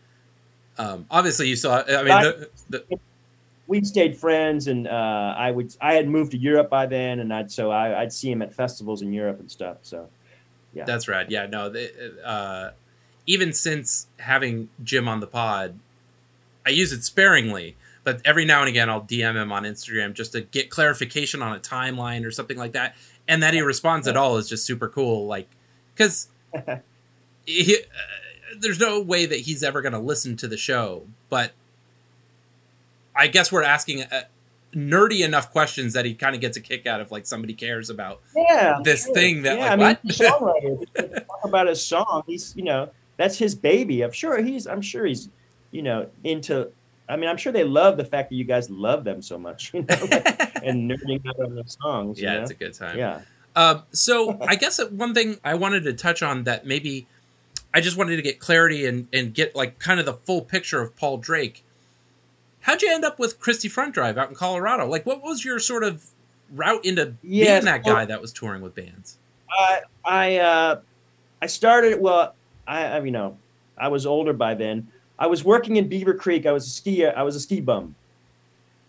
Um, 0.77 1.05
obviously, 1.09 1.47
you 1.47 1.55
saw. 1.55 1.83
I 1.87 2.03
mean, 2.03 2.07
the, 2.07 2.49
the, 2.69 2.99
We 3.65 3.83
stayed 3.83 4.15
friends, 4.17 4.67
and 4.67 4.87
uh, 4.87 5.33
I 5.35 5.49
would. 5.49 5.75
I 5.81 5.93
had 5.95 6.07
moved 6.07 6.31
to 6.31 6.37
Europe 6.37 6.69
by 6.69 6.85
then, 6.85 7.21
and 7.21 7.33
I'd 7.33 7.49
so 7.49 7.71
I, 7.71 8.01
I'd 8.01 8.13
see 8.13 8.29
him 8.29 8.41
at 8.41 8.53
festivals 8.53 9.01
in 9.01 9.13
Europe 9.13 9.39
and 9.39 9.49
stuff. 9.49 9.77
So, 9.81 10.09
yeah, 10.73 10.83
That's 10.85 11.07
right. 11.07 11.29
Yeah, 11.29 11.47
no. 11.47 11.69
They, 11.69 11.89
uh, 12.23 12.71
even 13.25 13.53
since 13.53 14.07
having 14.19 14.69
Jim 14.83 15.07
on 15.07 15.19
the 15.19 15.27
pod, 15.27 15.79
I 16.65 16.69
use 16.69 16.91
it 16.91 17.03
sparingly, 17.03 17.75
but 18.03 18.21
every 18.25 18.45
now 18.45 18.59
and 18.59 18.69
again 18.69 18.89
I'll 18.89 19.01
DM 19.01 19.35
him 19.35 19.51
on 19.51 19.63
Instagram 19.63 20.13
just 20.13 20.33
to 20.33 20.41
get 20.41 20.69
clarification 20.69 21.41
on 21.41 21.55
a 21.55 21.59
timeline 21.59 22.25
or 22.25 22.31
something 22.31 22.57
like 22.57 22.73
that, 22.73 22.95
and 23.27 23.41
that 23.43 23.53
he 23.53 23.61
responds 23.61 24.07
at 24.07 24.17
all 24.17 24.37
is 24.37 24.49
just 24.49 24.65
super 24.65 24.89
cool. 24.89 25.25
Like, 25.25 25.47
because 25.95 26.27
uh, 26.55 26.77
there's 28.57 28.79
no 28.79 29.01
way 29.01 29.25
that 29.25 29.41
he's 29.41 29.63
ever 29.63 29.81
going 29.81 29.93
to 29.93 29.99
listen 29.99 30.35
to 30.37 30.47
the 30.47 30.57
show, 30.57 31.03
but 31.29 31.53
I 33.15 33.27
guess 33.27 33.51
we're 33.51 33.63
asking. 33.63 34.03
Uh, 34.03 34.23
nerdy 34.75 35.23
enough 35.23 35.51
questions 35.51 35.93
that 35.93 36.03
he 36.03 36.15
kind 36.15 36.33
of 36.33 36.41
gets 36.41 36.57
a 36.57 36.59
kick 36.59 36.87
out 36.87 36.99
of 36.99 37.11
like 37.11 37.27
somebody 37.27 37.53
cares 37.53 37.91
about 37.91 38.21
yeah, 38.35 38.79
this 38.83 39.05
sure. 39.05 39.13
thing 39.13 39.43
that 39.43 39.59
yeah, 39.59 39.63
like 39.65 39.71
I 39.71 39.75
mean, 39.75 39.85
what 39.85 40.03
a 40.03 41.03
songwriter. 41.03 41.27
talk 41.27 41.39
about 41.43 41.67
his 41.67 41.85
song. 41.85 42.23
He's 42.25 42.55
you 42.55 42.63
know 42.63 42.89
that's 43.17 43.37
his 43.37 43.55
baby. 43.55 44.01
I'm 44.01 44.11
sure 44.11 44.41
he's. 44.41 44.67
I'm 44.67 44.81
sure 44.81 45.05
he's 45.05 45.29
you 45.71 45.81
know 45.81 46.07
into. 46.23 46.69
I 47.09 47.17
mean, 47.17 47.29
I'm 47.29 47.37
sure 47.37 47.51
they 47.51 47.65
love 47.65 47.97
the 47.97 48.05
fact 48.05 48.29
that 48.29 48.35
you 48.35 48.45
guys 48.45 48.69
love 48.69 49.03
them 49.03 49.21
so 49.21 49.37
much, 49.37 49.71
you 49.73 49.81
know, 49.81 50.07
like, 50.09 50.55
and 50.63 50.89
nerding 50.91 51.21
out 51.27 51.39
on 51.39 51.55
their 51.55 51.65
songs. 51.67 52.17
you 52.19 52.25
Yeah, 52.25 52.35
know? 52.35 52.41
it's 52.43 52.51
a 52.51 52.55
good 52.55 52.73
time. 52.73 52.97
Yeah. 52.97 53.21
Um, 53.55 53.83
so 53.91 54.37
I 54.47 54.55
guess 54.55 54.79
one 54.89 55.13
thing 55.13 55.37
I 55.43 55.53
wanted 55.55 55.83
to 55.83 55.93
touch 55.93 56.23
on 56.23 56.45
that 56.45 56.65
maybe 56.65 57.05
I 57.73 57.81
just 57.81 57.97
wanted 57.97 58.15
to 58.15 58.21
get 58.21 58.39
clarity 58.39 58.85
and 58.85 59.07
and 59.13 59.33
get 59.33 59.55
like 59.55 59.79
kind 59.79 59.99
of 59.99 60.05
the 60.05 60.13
full 60.13 60.41
picture 60.41 60.81
of 60.81 60.95
Paul 60.95 61.17
Drake. 61.17 61.63
How'd 62.61 62.81
you 62.81 62.89
end 62.93 63.03
up 63.03 63.19
with 63.19 63.39
Christie 63.39 63.67
Front 63.67 63.93
Drive 63.93 64.17
out 64.17 64.29
in 64.29 64.35
Colorado? 64.35 64.87
Like, 64.87 65.05
what 65.05 65.21
was 65.21 65.43
your 65.43 65.59
sort 65.59 65.83
of 65.83 66.05
route 66.49 66.85
into 66.85 67.15
Yes, 67.21 67.61
being 67.61 67.65
that 67.65 67.83
guy 67.83 68.05
that 68.05 68.21
was 68.21 68.31
touring 68.31 68.61
with 68.61 68.73
bands? 68.73 69.17
I 69.51 69.81
I 70.05 70.37
uh, 70.37 70.79
I 71.41 71.47
started 71.47 71.99
well. 71.99 72.33
I, 72.67 72.83
I 72.85 73.03
you 73.03 73.11
know 73.11 73.37
I 73.77 73.87
was 73.87 74.05
older 74.05 74.33
by 74.33 74.53
then. 74.53 74.87
I 75.17 75.27
was 75.27 75.43
working 75.43 75.75
in 75.77 75.87
Beaver 75.87 76.13
Creek. 76.15 76.45
I 76.45 76.51
was 76.51 76.65
a 76.65 76.69
ski. 76.69 77.05
I 77.05 77.23
was 77.23 77.35
a 77.35 77.39
ski 77.39 77.61
bum, 77.61 77.95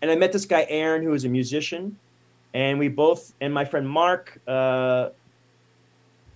and 0.01 0.11
I 0.11 0.15
met 0.15 0.31
this 0.31 0.45
guy 0.45 0.65
Aaron, 0.69 1.03
who 1.03 1.11
was 1.11 1.25
a 1.25 1.29
musician, 1.29 1.97
and 2.53 2.79
we 2.79 2.87
both 2.87 3.33
and 3.41 3.53
my 3.53 3.65
friend 3.65 3.87
Mark. 3.87 4.39
Uh, 4.47 5.09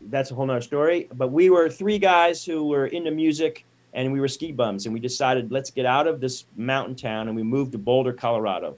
that's 0.02 0.32
a 0.32 0.36
whole 0.36 0.46
nother 0.46 0.62
story. 0.62 1.10
But 1.14 1.32
we 1.32 1.50
were 1.50 1.70
three 1.70 2.00
guys 2.00 2.46
who 2.46 2.68
were 2.68 2.88
into 2.88 3.12
music, 3.12 3.66
and 3.94 4.14
we 4.14 4.20
were 4.20 4.28
ski 4.28 4.52
bums, 4.52 4.86
and 4.86 4.94
we 4.94 5.00
decided 5.00 5.52
let's 5.52 5.72
get 5.72 5.86
out 5.86 6.08
of 6.08 6.22
this 6.22 6.46
mountain 6.56 6.96
town, 6.96 7.28
and 7.28 7.36
we 7.36 7.44
moved 7.44 7.74
to 7.74 7.78
Boulder, 7.78 8.14
Colorado. 8.14 8.78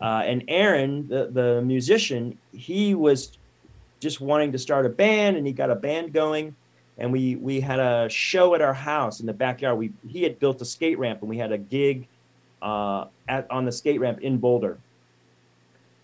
Uh, 0.00 0.22
and 0.24 0.42
Aaron, 0.48 1.06
the, 1.08 1.28
the 1.30 1.62
musician, 1.62 2.38
he 2.52 2.94
was 2.94 3.36
just 4.00 4.20
wanting 4.20 4.50
to 4.52 4.58
start 4.58 4.86
a 4.86 4.88
band 4.88 5.36
and 5.36 5.46
he 5.46 5.52
got 5.52 5.70
a 5.70 5.74
band 5.74 6.12
going 6.12 6.56
and 7.00 7.10
we 7.10 7.34
we 7.36 7.60
had 7.60 7.80
a 7.80 8.08
show 8.10 8.54
at 8.54 8.60
our 8.60 8.74
house 8.74 9.20
in 9.20 9.26
the 9.26 9.32
backyard. 9.32 9.78
We 9.78 9.90
he 10.06 10.22
had 10.22 10.38
built 10.38 10.60
a 10.60 10.66
skate 10.66 10.98
ramp 10.98 11.20
and 11.22 11.30
we 11.30 11.38
had 11.38 11.50
a 11.50 11.58
gig 11.58 12.06
uh, 12.60 13.06
at 13.26 13.50
on 13.50 13.64
the 13.64 13.72
skate 13.72 13.98
ramp 13.98 14.20
in 14.20 14.36
boulder. 14.36 14.78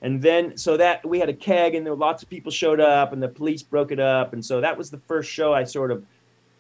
And 0.01 0.23
then 0.23 0.57
so 0.57 0.77
that 0.79 1.07
we 1.07 1.21
had 1.21 1.29
a 1.29 1.35
keg 1.35 1.75
and 1.75 1.85
there 1.85 1.93
were 1.93 1.99
lots 1.99 2.23
of 2.23 2.31
people 2.31 2.51
showed 2.51 2.81
up 2.81 3.13
and 3.13 3.23
the 3.23 3.29
police 3.29 3.63
broke 3.63 3.93
it 3.93 4.01
up. 4.01 4.33
And 4.33 4.45
so 4.45 4.61
that 4.63 4.77
was 4.77 4.91
the 4.91 4.99
first 4.99 5.31
show 5.31 5.53
i 5.53 5.65
sort 5.65 5.91
of 5.91 6.05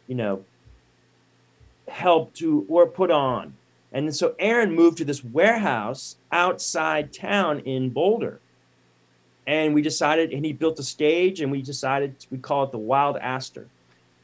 you 0.06 0.14
know 0.14 0.44
helped 1.88 2.36
to 2.36 2.66
or 2.68 2.86
put 2.86 3.10
on. 3.10 3.54
And 3.90 4.14
so 4.14 4.34
aaron 4.38 4.74
moved 4.74 4.98
to 4.98 5.06
this 5.06 5.24
warehouse 5.24 6.16
outside 6.30 7.10
town 7.10 7.60
in 7.60 7.88
boulder. 7.88 8.40
And 9.46 9.74
we 9.74 9.80
decided 9.80 10.32
and 10.32 10.44
he 10.44 10.52
built 10.52 10.78
a 10.78 10.82
stage 10.82 11.40
and 11.40 11.50
we 11.50 11.62
decided 11.62 12.26
we 12.30 12.36
call 12.36 12.64
it 12.64 12.72
the 12.72 12.78
wild 12.78 13.16
aster 13.16 13.68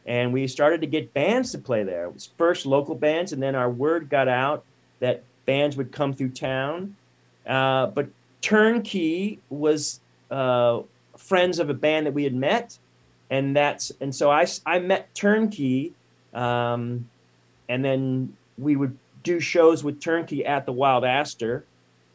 and 0.06 0.32
we 0.32 0.46
started 0.46 0.80
to 0.80 0.86
get 0.86 1.12
bands 1.14 1.52
to 1.52 1.58
play 1.58 1.82
there 1.82 2.04
it 2.04 2.14
was 2.14 2.30
first 2.36 2.66
local 2.66 2.94
bands 2.94 3.32
and 3.32 3.42
then 3.42 3.54
our 3.54 3.70
word 3.70 4.08
got 4.08 4.28
out 4.28 4.64
that 5.00 5.22
bands 5.46 5.76
would 5.76 5.92
come 5.92 6.12
through 6.12 6.30
town 6.30 6.96
uh, 7.46 7.86
but 7.86 8.08
turnkey 8.40 9.38
was 9.50 10.00
uh, 10.30 10.80
friends 11.16 11.58
of 11.58 11.70
a 11.70 11.74
band 11.74 12.06
that 12.06 12.12
we 12.12 12.24
had 12.24 12.34
met 12.34 12.78
and 13.30 13.56
that's 13.56 13.92
and 14.00 14.14
so 14.14 14.30
i, 14.30 14.46
I 14.66 14.78
met 14.78 15.14
turnkey 15.14 15.92
um, 16.34 17.08
and 17.68 17.84
then 17.84 18.36
we 18.58 18.76
would 18.76 18.96
do 19.22 19.38
shows 19.38 19.84
with 19.84 20.00
turnkey 20.00 20.44
at 20.44 20.66
the 20.66 20.72
wild 20.72 21.04
aster 21.04 21.64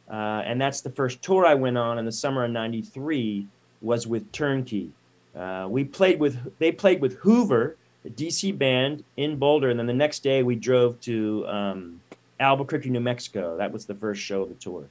uh, 0.09 0.41
and 0.45 0.59
that's 0.59 0.81
the 0.81 0.89
first 0.89 1.21
tour 1.21 1.45
I 1.45 1.55
went 1.55 1.77
on 1.77 1.99
in 1.99 2.05
the 2.05 2.11
summer 2.11 2.45
of 2.45 2.51
'93 2.51 3.47
was 3.81 4.07
with 4.07 4.31
Turnkey. 4.31 4.91
Uh, 5.37 5.67
we 5.69 5.83
played 5.83 6.19
with 6.19 6.37
they 6.59 6.71
played 6.71 6.99
with 6.99 7.13
Hoover, 7.17 7.75
a 8.05 8.09
DC 8.09 8.57
band 8.57 9.03
in 9.17 9.37
Boulder, 9.37 9.69
and 9.69 9.79
then 9.79 9.85
the 9.85 9.93
next 9.93 10.23
day 10.23 10.41
we 10.41 10.55
drove 10.55 10.99
to 11.01 11.45
um, 11.47 12.01
Albuquerque, 12.39 12.89
New 12.89 12.99
Mexico. 12.99 13.57
That 13.57 13.71
was 13.71 13.85
the 13.85 13.95
first 13.95 14.21
show 14.21 14.43
of 14.43 14.49
the 14.49 14.55
tour. 14.55 14.85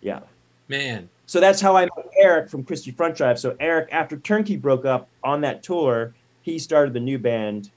Yeah. 0.00 0.20
Man, 0.68 1.08
So 1.26 1.40
that's 1.40 1.60
how 1.60 1.76
I 1.76 1.82
met 1.82 2.10
Eric 2.16 2.48
from 2.48 2.62
Christie 2.62 2.92
Front 2.92 3.16
Drive. 3.16 3.40
So 3.40 3.56
Eric, 3.58 3.88
after 3.90 4.16
Turnkey 4.16 4.56
broke 4.56 4.84
up 4.84 5.08
on 5.24 5.40
that 5.40 5.64
tour, 5.64 6.14
he 6.42 6.60
started 6.60 6.94
the 6.94 7.00
new 7.00 7.18
band, 7.18 7.70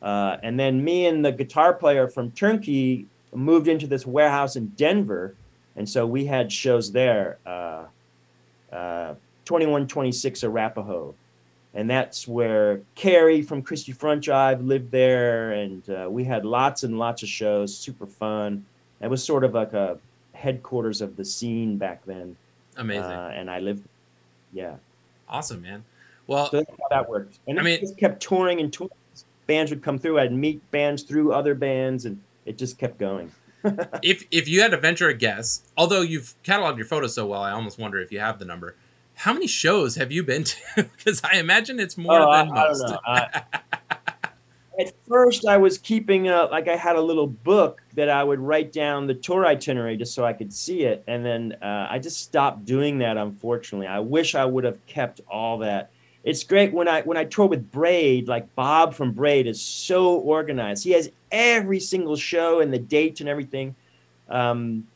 uh, 0.00 0.36
and 0.44 0.58
then 0.58 0.82
me 0.84 1.06
and 1.06 1.24
the 1.24 1.32
guitar 1.32 1.74
player 1.74 2.06
from 2.06 2.30
Turnkey 2.30 3.06
moved 3.34 3.66
into 3.66 3.88
this 3.88 4.06
warehouse 4.06 4.54
in 4.54 4.68
Denver, 4.68 5.34
and 5.74 5.88
so 5.88 6.06
we 6.06 6.24
had 6.24 6.52
shows 6.52 6.92
there. 6.92 7.38
Uh, 7.44 7.86
uh, 8.72 9.14
2126 9.44 10.44
Arapahoe, 10.44 11.14
and 11.76 11.90
that's 11.90 12.26
where 12.26 12.80
Carrie 12.94 13.42
from 13.42 13.60
Christie 13.60 13.92
Front 13.92 14.24
Drive 14.24 14.62
lived 14.62 14.90
there, 14.90 15.52
and 15.52 15.88
uh, 15.90 16.08
we 16.10 16.24
had 16.24 16.46
lots 16.46 16.84
and 16.84 16.98
lots 16.98 17.22
of 17.22 17.28
shows, 17.28 17.76
super 17.76 18.06
fun. 18.06 18.64
It 19.02 19.10
was 19.10 19.22
sort 19.22 19.44
of 19.44 19.52
like 19.52 19.74
a 19.74 19.98
headquarters 20.32 21.02
of 21.02 21.16
the 21.16 21.24
scene 21.24 21.76
back 21.76 22.02
then. 22.06 22.34
Amazing. 22.78 23.02
Uh, 23.04 23.32
and 23.36 23.50
I 23.50 23.58
lived, 23.58 23.86
yeah. 24.54 24.76
Awesome, 25.28 25.60
man. 25.60 25.84
Well, 26.26 26.50
so 26.50 26.58
that's 26.58 26.70
how 26.70 26.88
that 26.88 27.10
worked. 27.10 27.38
And 27.46 27.60
I 27.60 27.62
mean- 27.62 27.80
just 27.80 27.98
kept 27.98 28.22
touring 28.22 28.58
and 28.60 28.72
touring. 28.72 28.90
Bands 29.46 29.70
would 29.70 29.82
come 29.82 29.98
through. 29.98 30.18
I'd 30.18 30.32
meet 30.32 30.68
bands 30.70 31.02
through 31.02 31.32
other 31.32 31.54
bands, 31.54 32.06
and 32.06 32.20
it 32.46 32.56
just 32.56 32.78
kept 32.78 32.98
going. 32.98 33.30
if 34.02 34.24
if 34.30 34.48
you 34.48 34.62
had 34.62 34.70
to 34.70 34.76
venture 34.76 35.08
a 35.08 35.14
guess, 35.14 35.62
although 35.76 36.00
you've 36.00 36.34
cataloged 36.42 36.78
your 36.78 36.86
photos 36.86 37.14
so 37.14 37.26
well, 37.26 37.42
I 37.42 37.52
almost 37.52 37.78
wonder 37.78 38.00
if 38.00 38.10
you 38.10 38.18
have 38.18 38.38
the 38.38 38.44
number. 38.44 38.74
How 39.16 39.32
many 39.32 39.46
shows 39.46 39.96
have 39.96 40.12
you 40.12 40.22
been 40.22 40.44
to? 40.44 40.56
Because 40.96 41.20
I 41.24 41.36
imagine 41.38 41.80
it's 41.80 41.96
more 41.96 42.20
Oh, 42.20 42.32
than 42.32 42.50
I 42.52 42.68
most. 42.68 42.84
I- 43.06 43.42
At 44.78 44.92
first, 45.08 45.46
I 45.46 45.56
was 45.56 45.78
keeping 45.78 46.28
a, 46.28 46.44
like 46.44 46.68
I 46.68 46.76
had 46.76 46.96
a 46.96 47.00
little 47.00 47.26
book 47.26 47.80
that 47.94 48.10
I 48.10 48.22
would 48.22 48.38
write 48.40 48.72
down 48.72 49.06
the 49.06 49.14
tour 49.14 49.46
itinerary 49.46 49.96
just 49.96 50.12
so 50.14 50.22
I 50.22 50.34
could 50.34 50.52
see 50.52 50.82
it, 50.82 51.02
and 51.06 51.24
then 51.24 51.56
uh, 51.62 51.86
I 51.90 51.98
just 51.98 52.20
stopped 52.20 52.66
doing 52.66 52.98
that. 52.98 53.16
Unfortunately, 53.16 53.86
I 53.86 54.00
wish 54.00 54.34
I 54.34 54.44
would 54.44 54.64
have 54.64 54.84
kept 54.86 55.22
all 55.30 55.58
that. 55.58 55.90
It's 56.24 56.44
great 56.44 56.74
when 56.74 56.88
I 56.88 57.00
when 57.02 57.16
I 57.16 57.24
tour 57.24 57.46
with 57.46 57.70
Braid. 57.72 58.28
Like 58.28 58.54
Bob 58.54 58.92
from 58.92 59.12
Braid 59.12 59.46
is 59.46 59.62
so 59.62 60.16
organized. 60.16 60.84
He 60.84 60.90
has 60.90 61.10
every 61.32 61.80
single 61.80 62.16
show 62.16 62.60
and 62.60 62.70
the 62.70 62.78
date 62.78 63.20
and 63.20 63.30
everything. 63.30 63.74
Um, 64.28 64.86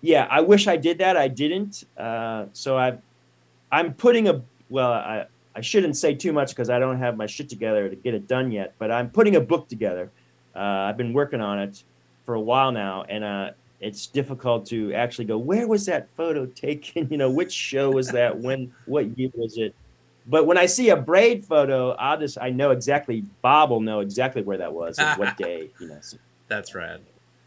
yeah, 0.00 0.26
I 0.28 0.40
wish 0.40 0.66
I 0.66 0.76
did 0.76 0.98
that. 0.98 1.16
I 1.16 1.28
didn't. 1.28 1.84
Uh, 1.96 2.46
so 2.52 2.76
I, 2.76 2.98
I'm 3.70 3.94
putting 3.94 4.28
a 4.28 4.42
well. 4.68 4.92
I 4.92 5.26
I 5.54 5.60
shouldn't 5.60 5.96
say 5.96 6.14
too 6.14 6.32
much 6.32 6.50
because 6.50 6.70
I 6.70 6.78
don't 6.78 6.98
have 6.98 7.16
my 7.16 7.26
shit 7.26 7.48
together 7.48 7.88
to 7.88 7.96
get 7.96 8.14
it 8.14 8.28
done 8.28 8.52
yet. 8.52 8.74
But 8.78 8.90
I'm 8.92 9.10
putting 9.10 9.36
a 9.36 9.40
book 9.40 9.68
together. 9.68 10.10
Uh, 10.54 10.58
I've 10.60 10.96
been 10.96 11.12
working 11.12 11.40
on 11.40 11.58
it 11.58 11.82
for 12.24 12.34
a 12.34 12.40
while 12.40 12.70
now, 12.72 13.04
and 13.08 13.24
uh, 13.24 13.50
it's 13.80 14.06
difficult 14.06 14.66
to 14.66 14.92
actually 14.94 15.24
go. 15.24 15.38
Where 15.38 15.66
was 15.66 15.86
that 15.86 16.08
photo 16.16 16.46
taken? 16.66 17.08
You 17.10 17.16
know, 17.18 17.30
which 17.30 17.52
show 17.52 17.90
was 17.90 18.08
that? 18.08 18.38
When? 18.38 18.72
What 18.86 19.18
year 19.18 19.30
was 19.34 19.58
it? 19.58 19.74
But 20.26 20.46
when 20.46 20.58
I 20.58 20.66
see 20.66 20.90
a 20.90 20.96
braid 20.96 21.44
photo, 21.44 21.92
I'll 21.92 22.18
just 22.18 22.38
I 22.40 22.50
know 22.50 22.70
exactly. 22.70 23.24
Bob 23.42 23.70
will 23.70 23.80
know 23.80 24.00
exactly 24.00 24.42
where 24.42 24.58
that 24.58 24.72
was 24.72 24.98
and 24.98 25.18
what 25.18 25.36
day. 25.38 25.70
You 25.80 25.88
know. 25.88 25.98
So 26.00 26.18
That's 26.48 26.74
rad. 26.74 27.00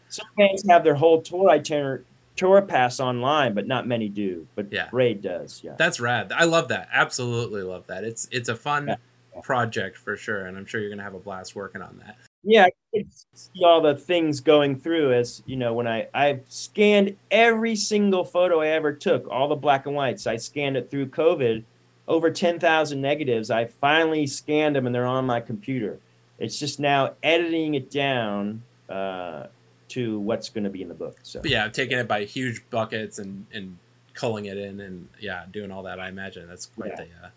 some 0.08 0.26
bands 0.36 0.64
have 0.68 0.82
their 0.84 0.94
whole 0.96 1.22
tour 1.22 1.48
itinerary 1.50 2.02
tour 2.36 2.62
pass 2.62 3.00
online, 3.00 3.54
but 3.54 3.66
not 3.66 3.86
many 3.86 4.08
do. 4.08 4.46
But 4.54 4.72
Yeah. 4.72 4.88
Braid 4.90 5.22
does. 5.22 5.60
Yeah. 5.62 5.74
That's 5.78 6.00
rad. 6.00 6.32
I 6.34 6.44
love 6.44 6.68
that. 6.68 6.88
Absolutely 6.92 7.62
love 7.62 7.86
that. 7.88 8.04
It's 8.04 8.28
it's 8.30 8.48
a 8.48 8.56
fun 8.56 8.96
project 9.42 9.96
for 9.96 10.16
sure, 10.16 10.46
and 10.46 10.56
I'm 10.56 10.66
sure 10.66 10.80
you're 10.80 10.90
gonna 10.90 11.02
have 11.02 11.14
a 11.14 11.18
blast 11.20 11.54
working 11.56 11.82
on 11.82 11.98
that. 12.04 12.16
yeah, 12.44 12.66
I 12.94 13.04
see 13.34 13.64
all 13.64 13.80
the 13.80 13.94
things 13.94 14.40
going 14.40 14.78
through 14.78 15.12
as 15.14 15.42
you 15.46 15.56
know 15.56 15.72
when 15.74 15.86
I 15.86 16.08
I've 16.12 16.44
scanned 16.48 17.16
every 17.30 17.76
single 17.76 18.24
photo 18.24 18.60
I 18.60 18.68
ever 18.68 18.92
took, 18.92 19.28
all 19.28 19.48
the 19.48 19.56
black 19.56 19.86
and 19.86 19.94
whites. 19.94 20.26
I 20.26 20.36
scanned 20.36 20.76
it 20.76 20.90
through 20.90 21.06
COVID, 21.08 21.64
over 22.08 22.30
ten 22.30 22.58
thousand 22.58 23.00
negatives. 23.00 23.50
I 23.50 23.66
finally 23.66 24.26
scanned 24.26 24.76
them 24.76 24.86
and 24.86 24.94
they're 24.94 25.06
on 25.06 25.24
my 25.24 25.40
computer. 25.40 25.98
It's 26.38 26.58
just 26.58 26.80
now 26.80 27.14
editing 27.22 27.74
it 27.74 27.90
down 27.90 28.62
uh, 28.88 29.46
to 29.92 30.18
what's 30.20 30.48
going 30.48 30.64
to 30.64 30.70
be 30.70 30.82
in 30.82 30.88
the 30.88 30.94
book. 30.94 31.18
So 31.22 31.40
But 31.40 31.50
yeah, 31.50 31.68
taking 31.68 31.98
it 31.98 32.08
by 32.08 32.24
huge 32.24 32.62
buckets 32.70 33.18
and 33.18 33.46
and 33.52 33.78
culling 34.14 34.46
it 34.46 34.58
in, 34.58 34.80
and 34.80 35.08
yeah, 35.20 35.44
doing 35.50 35.70
all 35.70 35.82
that. 35.84 36.00
I 36.00 36.08
imagine 36.08 36.48
that's 36.48 36.66
quite 36.66 36.96
the. 36.96 37.04
Uh, 37.04 37.28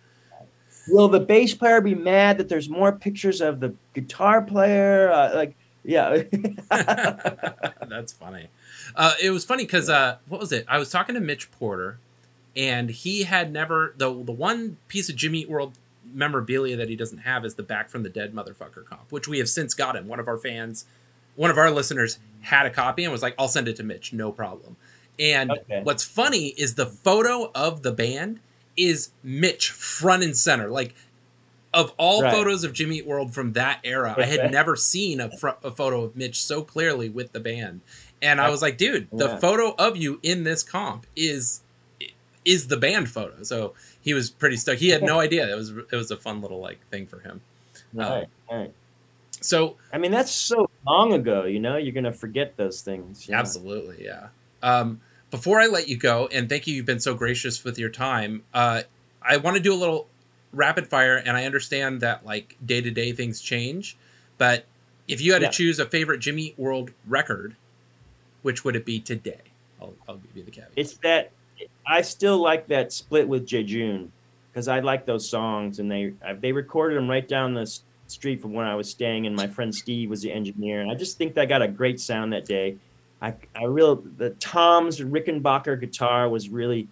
will 0.88 1.08
the 1.08 1.20
bass 1.20 1.54
player 1.54 1.82
be 1.82 1.96
mad 1.96 2.38
that 2.38 2.50
there's 2.50 2.70
more 2.70 2.92
pictures 2.92 3.42
of 3.42 3.60
the 3.60 3.74
guitar 3.94 4.42
player? 4.42 5.12
Uh, 5.12 5.36
like, 5.36 5.56
yeah. 5.84 6.24
That's 6.70 8.14
funny. 8.14 8.48
Uh, 8.96 9.14
it 9.22 9.30
was 9.30 9.46
funny 9.46 9.66
because 9.66 9.90
uh, 9.90 10.18
what 10.28 10.40
was 10.40 10.52
it? 10.52 10.66
I 10.68 10.80
was 10.80 10.90
talking 10.90 11.16
to 11.16 11.22
Mitch 11.22 11.52
Porter, 11.52 12.00
and 12.56 12.90
he 12.90 13.24
had 13.24 13.52
never 13.54 13.94
the 13.98 14.12
the 14.24 14.32
one 14.32 14.78
piece 14.88 15.10
of 15.10 15.16
Jimmy 15.16 15.42
Eat 15.42 15.50
World 15.50 15.78
memorabilia 16.12 16.76
that 16.78 16.90
he 16.90 16.96
doesn't 16.96 17.20
have 17.20 17.46
is 17.46 17.56
the 17.56 17.64
Back 17.64 17.90
from 17.90 18.04
the 18.04 18.10
Dead 18.10 18.34
motherfucker 18.34 18.86
comp, 18.86 19.12
which 19.12 19.28
we 19.28 19.38
have 19.38 19.50
since 19.50 19.74
gotten. 19.74 20.08
One 20.08 20.20
of 20.20 20.28
our 20.28 20.38
fans, 20.38 20.86
one 21.36 21.50
of 21.52 21.58
our 21.58 21.72
listeners, 21.72 22.20
had 22.42 22.66
a 22.66 22.70
copy 22.70 23.04
and 23.04 23.12
was 23.12 23.22
like, 23.22 23.36
"I'll 23.40 23.48
send 23.48 23.68
it 23.68 23.76
to 23.78 23.84
Mitch, 23.84 24.14
no 24.14 24.32
problem." 24.32 24.76
And 25.18 25.52
what's 25.84 26.04
funny 26.04 26.48
is 26.58 26.76
the 26.76 26.86
photo 26.86 27.50
of 27.56 27.84
the 27.84 27.92
band 27.92 28.40
is 28.76 29.12
Mitch 29.24 29.72
front 29.72 30.24
and 30.24 30.36
center, 30.36 30.68
like 30.70 30.94
of 31.74 31.94
all 31.98 32.22
Right. 32.24 32.34
photos 32.34 32.64
of 32.64 32.72
Jimmy 32.74 32.98
Eat 32.98 33.06
World 33.06 33.34
from 33.34 33.54
that 33.54 33.80
era, 33.84 34.16
I 34.18 34.24
had 34.26 34.50
never 34.52 34.76
seen 34.78 35.20
a, 35.20 35.30
fr- 35.38 35.50
a 35.64 35.72
photo 35.72 36.04
of 36.04 36.16
Mitch 36.16 36.42
so 36.42 36.62
clearly 36.62 37.10
with 37.10 37.34
the 37.34 37.40
band. 37.42 37.82
And 38.22 38.40
I 38.40 38.50
was 38.50 38.62
like, 38.62 38.78
dude, 38.78 39.10
the 39.12 39.28
Yeah. 39.28 39.40
photo 39.40 39.76
of 39.78 39.98
you 39.98 40.20
in 40.24 40.44
this 40.44 40.64
comp 40.64 41.06
is 41.16 41.62
is 42.46 42.68
the 42.68 42.78
band 42.78 43.10
photo. 43.10 43.42
So 43.44 43.74
he 44.00 44.14
was 44.14 44.30
pretty 44.30 44.56
stoked. 44.56 44.80
He 44.80 44.90
had 44.90 45.02
no 45.04 45.20
idea. 45.28 45.52
It 45.52 45.56
was 45.56 45.70
it 45.72 45.92
was 45.96 46.12
a 46.12 46.18
fun 46.18 46.42
little 46.42 46.60
like 46.60 46.80
thing 46.92 47.08
for 47.08 47.20
him. 47.20 47.42
Um, 47.98 48.00
Right, 48.06 48.28
right. 48.52 48.74
So 49.46 49.78
I 49.94 49.98
mean, 49.98 50.12
that's 50.12 50.32
so 50.32 50.70
long 50.86 51.14
ago. 51.14 51.46
You 51.46 51.60
know, 51.60 51.78
you're 51.78 51.94
gonna 51.94 52.12
forget 52.14 52.58
those 52.58 52.82
things. 52.82 53.28
yeah. 53.30 53.40
Absolutely, 53.40 54.04
yeah. 54.06 54.28
Um, 54.64 55.02
before 55.32 55.60
I 55.60 55.68
let 55.68 55.88
you 55.88 55.98
go, 55.98 56.28
and 56.32 56.50
thank 56.50 56.66
you, 56.68 56.76
you've 56.76 56.86
been 56.86 57.00
so 57.00 57.14
gracious 57.14 57.64
with 57.64 57.78
your 57.78 57.90
time. 57.90 58.44
Uh, 58.54 58.84
I 59.22 59.38
want 59.38 59.58
to 59.58 59.62
do 59.64 59.74
a 59.74 59.76
little 59.76 60.08
rapid 60.52 60.88
fire, 60.88 61.16
and 61.18 61.36
I 61.38 61.46
understand 61.46 62.02
that 62.02 62.26
like 62.26 62.58
day 62.66 62.82
to 62.82 62.90
day 62.92 63.12
things 63.12 63.42
change, 63.42 63.98
but 64.38 64.66
if 65.08 65.22
you 65.22 65.34
had 65.34 65.42
Yeah. 65.42 65.50
to 65.50 65.54
choose 65.54 65.78
a 65.80 65.86
favorite 65.86 66.20
Jimmy 66.20 66.54
World 66.58 66.92
record, 67.06 67.56
which 68.42 68.64
would 68.64 68.76
it 68.76 68.86
be 68.86 69.00
today? 69.00 69.42
I'll, 69.82 69.94
I'll 70.08 70.18
give 70.18 70.36
you 70.38 70.44
the 70.44 70.52
caveat. 70.52 70.72
It's 70.76 70.98
that 70.98 71.32
I 71.86 72.02
still 72.02 72.38
like 72.40 72.68
that 72.68 72.92
split 72.94 73.28
with 73.28 73.46
Jejune 73.46 74.12
because 74.52 74.68
I 74.68 74.80
like 74.80 75.06
those 75.06 75.30
songs, 75.30 75.80
and 75.80 75.92
they 75.92 76.14
they 76.40 76.52
recorded 76.52 76.98
them 76.98 77.10
right 77.10 77.28
down 77.28 77.54
the 77.54 77.72
street 78.08 78.42
from 78.42 78.54
where 78.54 78.66
I 78.66 78.76
was 78.76 78.90
staying, 78.90 79.26
and 79.26 79.36
my 79.36 79.48
friend 79.48 79.74
Steve 79.74 80.10
was 80.10 80.22
the 80.22 80.32
engineer, 80.32 80.82
and 80.82 80.92
I 80.92 80.96
just 80.96 81.18
think 81.18 81.36
that 81.36 81.50
got 81.50 81.62
a 81.62 81.68
great 81.68 82.00
sound 82.00 82.34
that 82.34 82.46
day. 82.46 82.78
I 83.22 83.34
I 83.56 83.66
real 83.66 83.96
the 83.96 84.32
Tom's 84.32 85.00
Rickenbacker 85.00 85.80
guitar 85.80 86.30
was 86.30 86.50
really 86.50 86.88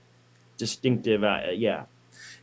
distinctive. 0.58 1.24
Uh, 1.24 1.42
yeah, 1.53 1.85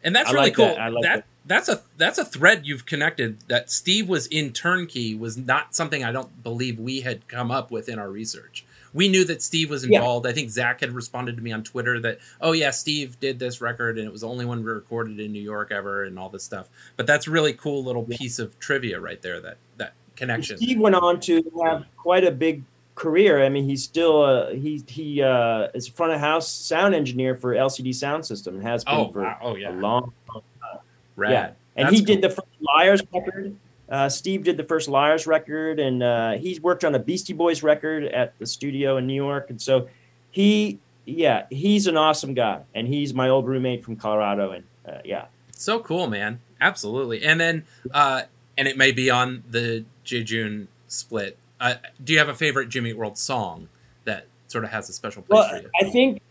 and 0.03 0.15
that's 0.15 0.31
I 0.31 0.33
really 0.33 0.47
like 0.47 0.55
cool. 0.55 0.67
that. 0.67 0.79
I 0.81 0.89
like 0.89 1.03
that 1.03 1.17
that. 1.17 1.25
that's 1.47 1.69
a 1.69 1.83
that's 1.97 2.19
a 2.19 2.25
thread 2.25 2.67
you've 2.67 2.87
connected. 2.87 3.41
That 3.49 3.71
Steve 3.71 4.09
was 4.09 4.27
in 4.27 4.53
Turnkey 4.53 5.15
was 5.15 5.37
not 5.37 5.75
something 5.75 6.05
I 6.05 6.13
don't 6.13 6.43
believe 6.43 6.79
we 6.79 7.01
had 7.01 7.29
come 7.29 7.51
up 7.51 7.71
with 7.71 7.89
in 7.89 7.99
our 7.99 8.11
research. 8.11 8.65
We 8.93 9.09
knew 9.09 9.25
that 9.25 9.43
Steve 9.43 9.71
was 9.71 9.87
Yeah. 9.87 9.99
involved. 9.99 10.27
I 10.27 10.33
think 10.33 10.51
Zach 10.51 10.81
had 10.81 10.93
responded 10.93 11.37
to 11.37 11.43
me 11.43 11.53
on 11.53 11.63
Twitter 11.63 12.01
that, 12.01 12.19
oh 12.41 12.53
yeah, 12.53 12.71
Steve 12.71 13.19
did 13.21 13.39
this 13.39 13.61
record 13.61 13.99
and 13.99 14.07
it 14.07 14.11
was 14.13 14.23
the 14.23 14.29
only 14.29 14.45
one 14.45 14.65
we 14.65 14.71
recorded 14.71 15.21
in 15.21 15.33
New 15.33 15.43
York 15.43 15.71
ever 15.71 16.05
and 16.05 16.19
all 16.19 16.29
this 16.29 16.43
stuff. 16.45 16.69
But 16.97 17.07
that's 17.07 17.27
a 17.27 17.31
really 17.31 17.53
cool 17.53 17.85
little 17.85 18.03
piece 18.05 18.39
of 18.39 18.59
trivia 18.59 18.99
right 19.01 19.21
there. 19.23 19.41
That 19.41 19.57
that 19.77 19.93
connection. 20.17 20.57
Steve 20.57 20.79
went 20.79 20.95
on 20.97 21.21
to 21.21 21.43
have 21.65 21.85
quite 21.97 22.25
a 22.25 22.31
big 22.31 22.63
career. 22.97 23.43
I 23.45 23.49
mean, 23.49 23.65
he's 23.65 23.83
still 23.83 24.23
uh, 24.23 24.51
he 24.51 24.83
he 24.87 25.23
uh, 25.23 25.69
is 25.75 25.89
a 25.89 25.93
front 25.93 26.13
of 26.13 26.21
house 26.21 26.51
sound 26.51 26.95
engineer 26.95 27.35
for 27.37 27.55
LCD 27.55 27.91
Soundsystem 27.91 28.49
and 28.49 28.63
has 28.63 28.85
been 28.85 28.95
Oh, 28.95 29.11
for 29.13 29.23
wow. 29.23 29.39
Oh, 29.41 29.55
yeah. 29.57 29.71
a 29.71 29.73
long, 29.73 30.13
long 30.33 30.43
time. 30.61 30.79
Rad. 31.17 31.31
Yeah, 31.33 31.51
and 31.77 31.87
That's 31.87 31.99
he 31.99 32.05
did 32.05 32.23
the 32.23 32.31
first 32.31 32.49
Liars 32.61 33.03
record. 33.15 33.57
Uh, 33.91 34.09
Steve 34.09 34.45
did 34.45 34.57
the 34.57 34.65
first 34.65 34.89
Liars 34.89 35.27
record, 35.27 35.81
and 35.81 36.03
uh, 36.03 36.33
he's 36.33 36.61
worked 36.61 36.85
on 36.85 36.95
a 36.95 36.99
Beastie 36.99 37.33
Boys 37.33 37.63
record 37.63 38.05
at 38.05 38.39
the 38.39 38.47
studio 38.47 38.97
in 38.99 39.07
New 39.07 39.15
York. 39.15 39.51
And 39.51 39.61
so 39.61 39.89
he, 40.31 40.79
yeah, 41.05 41.47
he's 41.51 41.87
an 41.87 41.97
awesome 41.97 42.35
guy, 42.35 42.61
and 42.75 42.87
he's 42.87 43.13
my 43.13 43.29
old 43.29 43.47
roommate 43.47 43.85
from 43.85 43.97
Colorado. 43.97 44.53
And 44.53 44.65
uh, 44.89 44.99
yeah, 45.05 45.27
So 45.57 45.81
cool, 45.81 46.07
man. 46.07 46.41
Absolutely. 46.61 47.25
And 47.25 47.41
then, 47.41 47.65
uh, 47.93 48.23
and 48.57 48.69
it 48.69 48.77
may 48.77 48.93
be 48.93 49.11
on 49.11 49.43
the 49.51 49.85
Jejune 50.05 50.69
split. 50.87 51.37
Uh, 51.59 51.75
do 52.03 52.13
you 52.13 52.19
have 52.19 52.29
a 52.29 52.35
favorite 52.35 52.69
Jimmy 52.69 52.93
World 52.93 53.19
song 53.19 53.69
that 54.05 54.27
sort 54.47 54.65
of 54.65 54.71
has 54.71 54.89
a 54.89 54.93
special 54.93 55.23
place 55.23 55.47
for 55.47 55.53
well, 55.55 55.63
you? 55.63 55.71
I 55.81 55.91
think, 55.91 56.23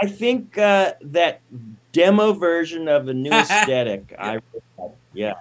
I 0.00 0.06
think 0.06 0.58
uh, 0.58 0.92
that 1.00 1.40
demo 1.92 2.34
version 2.34 2.88
of 2.88 3.06
the 3.06 3.14
new 3.14 3.30
aesthetic. 3.32 4.14
I 4.18 4.40
yeah, 5.14 5.34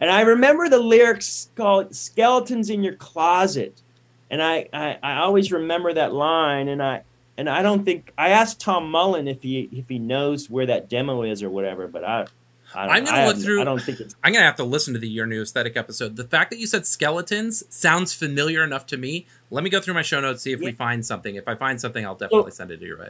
and 0.00 0.10
I 0.10 0.22
remember 0.22 0.68
the 0.68 0.78
lyrics 0.78 1.50
called 1.54 1.94
"Skeletons 1.94 2.70
in 2.70 2.82
Your 2.82 2.94
Closet," 2.94 3.82
and 4.30 4.42
I, 4.42 4.68
I 4.72 4.98
I 5.02 5.16
always 5.18 5.52
remember 5.52 5.92
that 5.92 6.12
line, 6.12 6.68
and 6.68 6.82
I 6.82 7.02
and 7.36 7.48
I 7.48 7.62
don't 7.62 7.84
think 7.84 8.12
I 8.18 8.30
asked 8.30 8.60
Tom 8.60 8.90
Mullen 8.90 9.28
if 9.28 9.42
he 9.42 9.68
if 9.72 9.88
he 9.88 9.98
knows 9.98 10.50
where 10.50 10.66
that 10.66 10.88
demo 10.88 11.22
is 11.22 11.42
or 11.42 11.50
whatever, 11.50 11.86
but 11.86 12.04
I. 12.04 12.26
I 12.72 12.86
don't, 12.86 12.94
I'm 12.94 13.04
gonna 13.04 13.16
I 13.16 13.26
look 13.26 13.38
through. 13.38 13.60
I 13.60 13.64
don't 13.64 13.82
think 13.82 13.98
it's. 13.98 14.14
I'm 14.22 14.32
gonna 14.32 14.44
have 14.44 14.54
to 14.54 14.62
listen 14.62 14.94
to 14.94 15.00
the 15.00 15.08
Your 15.08 15.26
New 15.26 15.42
Aesthetic 15.42 15.76
episode. 15.76 16.14
The 16.14 16.22
fact 16.22 16.50
that 16.50 16.60
you 16.60 16.68
said 16.68 16.86
skeletons 16.86 17.64
sounds 17.68 18.14
familiar 18.14 18.62
enough 18.62 18.86
to 18.86 18.96
me. 18.96 19.26
Let 19.50 19.64
me 19.64 19.70
go 19.70 19.80
through 19.80 19.94
my 19.94 20.02
show 20.02 20.20
notes 20.20 20.42
see 20.42 20.52
if 20.52 20.60
we 20.60 20.70
find 20.70 21.04
something. 21.04 21.34
If 21.34 21.48
I 21.48 21.56
find 21.56 21.80
something, 21.80 22.06
I'll 22.06 22.14
definitely 22.14 22.52
send 22.52 22.70
it 22.70 22.80
your 22.80 22.96
way. 22.96 23.08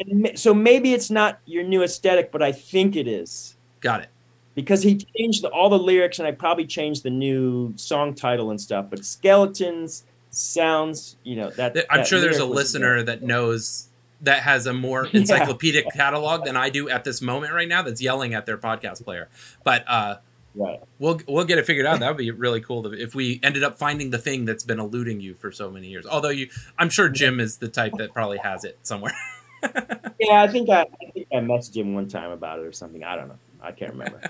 and 0.00 0.38
So 0.38 0.54
maybe 0.54 0.94
it's 0.94 1.10
not 1.10 1.38
your 1.44 1.64
new 1.64 1.82
aesthetic, 1.82 2.32
but 2.32 2.42
I 2.42 2.50
think 2.52 2.96
it 2.96 3.06
is. 3.06 3.56
Got 3.80 4.00
it. 4.00 4.08
Because 4.56 4.82
he 4.82 4.96
changed 4.96 5.42
the, 5.42 5.48
all 5.50 5.68
the 5.68 5.78
lyrics 5.78 6.18
and 6.18 6.26
I 6.26 6.32
probably 6.32 6.66
changed 6.66 7.04
the 7.04 7.10
new 7.10 7.74
song 7.76 8.14
title 8.14 8.50
and 8.50 8.60
stuff. 8.60 8.86
But 8.90 9.04
skeletons 9.04 10.02
sounds, 10.30 11.16
you 11.22 11.36
know 11.36 11.50
that. 11.50 11.76
I'm 11.88 11.98
that 11.98 12.06
sure 12.08 12.18
there's 12.18 12.38
a 12.38 12.46
listener 12.46 13.04
that 13.04 13.22
knows 13.22 13.88
that 14.22 14.42
has 14.42 14.66
a 14.66 14.72
more 14.72 15.04
Yeah. 15.12 15.20
encyclopedic 15.20 15.92
catalog 15.92 16.44
than 16.44 16.56
I 16.56 16.70
do 16.70 16.88
at 16.88 17.04
this 17.04 17.22
moment 17.22 17.52
right 17.52 17.68
now. 17.68 17.82
That's 17.82 18.02
yelling 18.02 18.34
at 18.34 18.46
their 18.46 18.56
podcast 18.58 19.04
player, 19.04 19.28
but 19.62 19.84
uh, 19.86 20.16
right. 20.54 20.80
we'll 20.98 21.20
we'll 21.28 21.44
get 21.44 21.58
it 21.58 21.66
figured 21.66 21.84
out. 21.84 22.00
That 22.00 22.08
would 22.08 22.16
be 22.16 22.30
really 22.30 22.62
cool 22.62 22.82
to, 22.84 22.92
if 22.92 23.14
we 23.14 23.38
ended 23.42 23.62
up 23.62 23.78
finding 23.78 24.08
the 24.08 24.18
thing 24.18 24.46
that's 24.46 24.64
been 24.64 24.80
eluding 24.80 25.20
you 25.20 25.34
for 25.34 25.52
so 25.52 25.70
many 25.70 25.88
years. 25.88 26.06
Although 26.06 26.30
you, 26.30 26.48
I'm 26.78 26.88
sure 26.88 27.10
Jim 27.10 27.40
is 27.40 27.58
the 27.58 27.68
type 27.68 27.92
that 27.98 28.14
probably 28.14 28.38
has 28.38 28.64
it 28.64 28.78
somewhere. 28.82 29.14
Yeah, 30.18 30.42
I 30.42 30.48
think 30.48 30.70
I, 30.70 30.82
I 30.82 31.10
think 31.12 31.26
I 31.32 31.36
messaged 31.36 31.76
him 31.76 31.94
one 31.94 32.08
time 32.08 32.30
about 32.30 32.58
it 32.58 32.64
or 32.64 32.72
something. 32.72 33.04
I 33.04 33.16
don't 33.16 33.28
know. 33.28 33.38
I 33.60 33.72
can't 33.72 33.92
remember. 33.92 34.22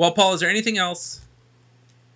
Well, 0.00 0.12
Paul, 0.12 0.32
is 0.32 0.40
there 0.40 0.48
anything 0.48 0.78
else? 0.78 1.20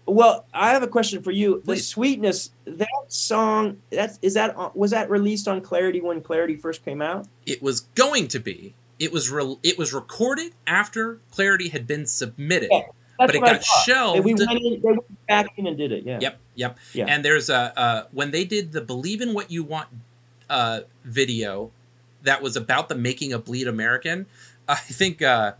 well, 0.06 0.46
I 0.54 0.70
have 0.70 0.82
a 0.82 0.88
question 0.88 1.22
for 1.22 1.32
you. 1.32 1.60
The 1.66 1.76
sweetness 1.76 2.50
that 2.64 2.88
song 3.08 3.76
that's 3.90 4.18
is 4.22 4.32
that 4.34 4.74
was 4.74 4.92
that 4.92 5.10
released 5.10 5.46
on 5.48 5.60
Clarity 5.60 6.00
when 6.00 6.22
Clarity 6.22 6.56
first 6.56 6.82
came 6.82 7.02
out? 7.02 7.26
It 7.44 7.62
was 7.62 7.80
going 7.80 8.28
to 8.28 8.38
be. 8.38 8.74
It 8.98 9.12
was 9.12 9.30
re- 9.30 9.58
it 9.62 9.76
was 9.76 9.92
recorded 9.92 10.54
after 10.66 11.20
Clarity 11.30 11.68
had 11.68 11.86
been 11.86 12.06
submitted, 12.06 12.70
Yeah, 12.72 12.84
but 13.18 13.34
it 13.34 13.40
got 13.40 13.62
shelved. 13.62 14.16
And 14.16 14.24
we 14.24 14.32
went 14.32 14.50
in, 14.50 14.80
they 14.80 14.88
went 14.88 15.26
back 15.26 15.46
in 15.58 15.66
and 15.66 15.76
did 15.76 15.92
it. 15.92 16.04
Yeah. 16.04 16.20
Yep, 16.22 16.38
yep. 16.54 16.78
Yeah. 16.94 17.04
And 17.06 17.22
there's 17.22 17.50
a 17.50 17.78
uh, 17.78 18.04
when 18.12 18.30
they 18.30 18.46
did 18.46 18.72
the 18.72 18.80
"Believe 18.80 19.20
in 19.20 19.34
What 19.34 19.50
You 19.50 19.62
Want" 19.62 19.88
uh, 20.48 20.80
video 21.04 21.70
that 22.22 22.40
was 22.40 22.56
about 22.56 22.88
the 22.88 22.94
making 22.94 23.34
of 23.34 23.44
Bleed 23.44 23.68
American. 23.68 24.24
I 24.66 24.76
think 24.76 25.20
uh, 25.20 25.52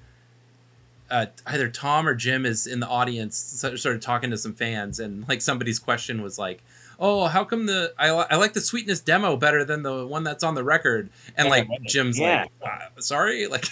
uh, 1.11 1.27
either 1.47 1.69
Tom 1.69 2.07
or 2.09 2.15
Jim 2.15 2.45
is 2.47 2.67
in 2.67 2.81
the 2.81 2.89
audience, 2.89 3.37
so- 3.37 3.77
sort 3.77 3.95
of 3.97 4.01
talking 4.03 4.31
to 4.31 4.39
some 4.39 4.55
fans, 4.55 4.99
and 5.01 5.27
like 5.29 5.41
somebody's 5.43 5.79
question 5.79 6.23
was 6.23 6.39
like. 6.39 6.63
Oh, 7.01 7.27
how 7.27 7.43
come 7.43 7.67
the 7.67 7.93
I, 7.99 8.13
li- 8.13 8.25
I 8.31 8.37
like 8.37 8.53
the 8.53 8.61
sweetness 8.61 9.01
demo 9.01 9.37
better 9.37 9.65
than 9.65 9.83
the 9.83 10.07
one 10.07 10.23
that's 10.23 10.45
on 10.45 10.55
the 10.55 10.63
record? 10.63 11.11
And 11.37 11.49
like 11.49 11.67
Jim's 11.83 12.21
Yeah. 12.21 12.43
like, 12.63 12.71
uh, 12.97 13.01
sorry, 13.01 13.49
like 13.49 13.65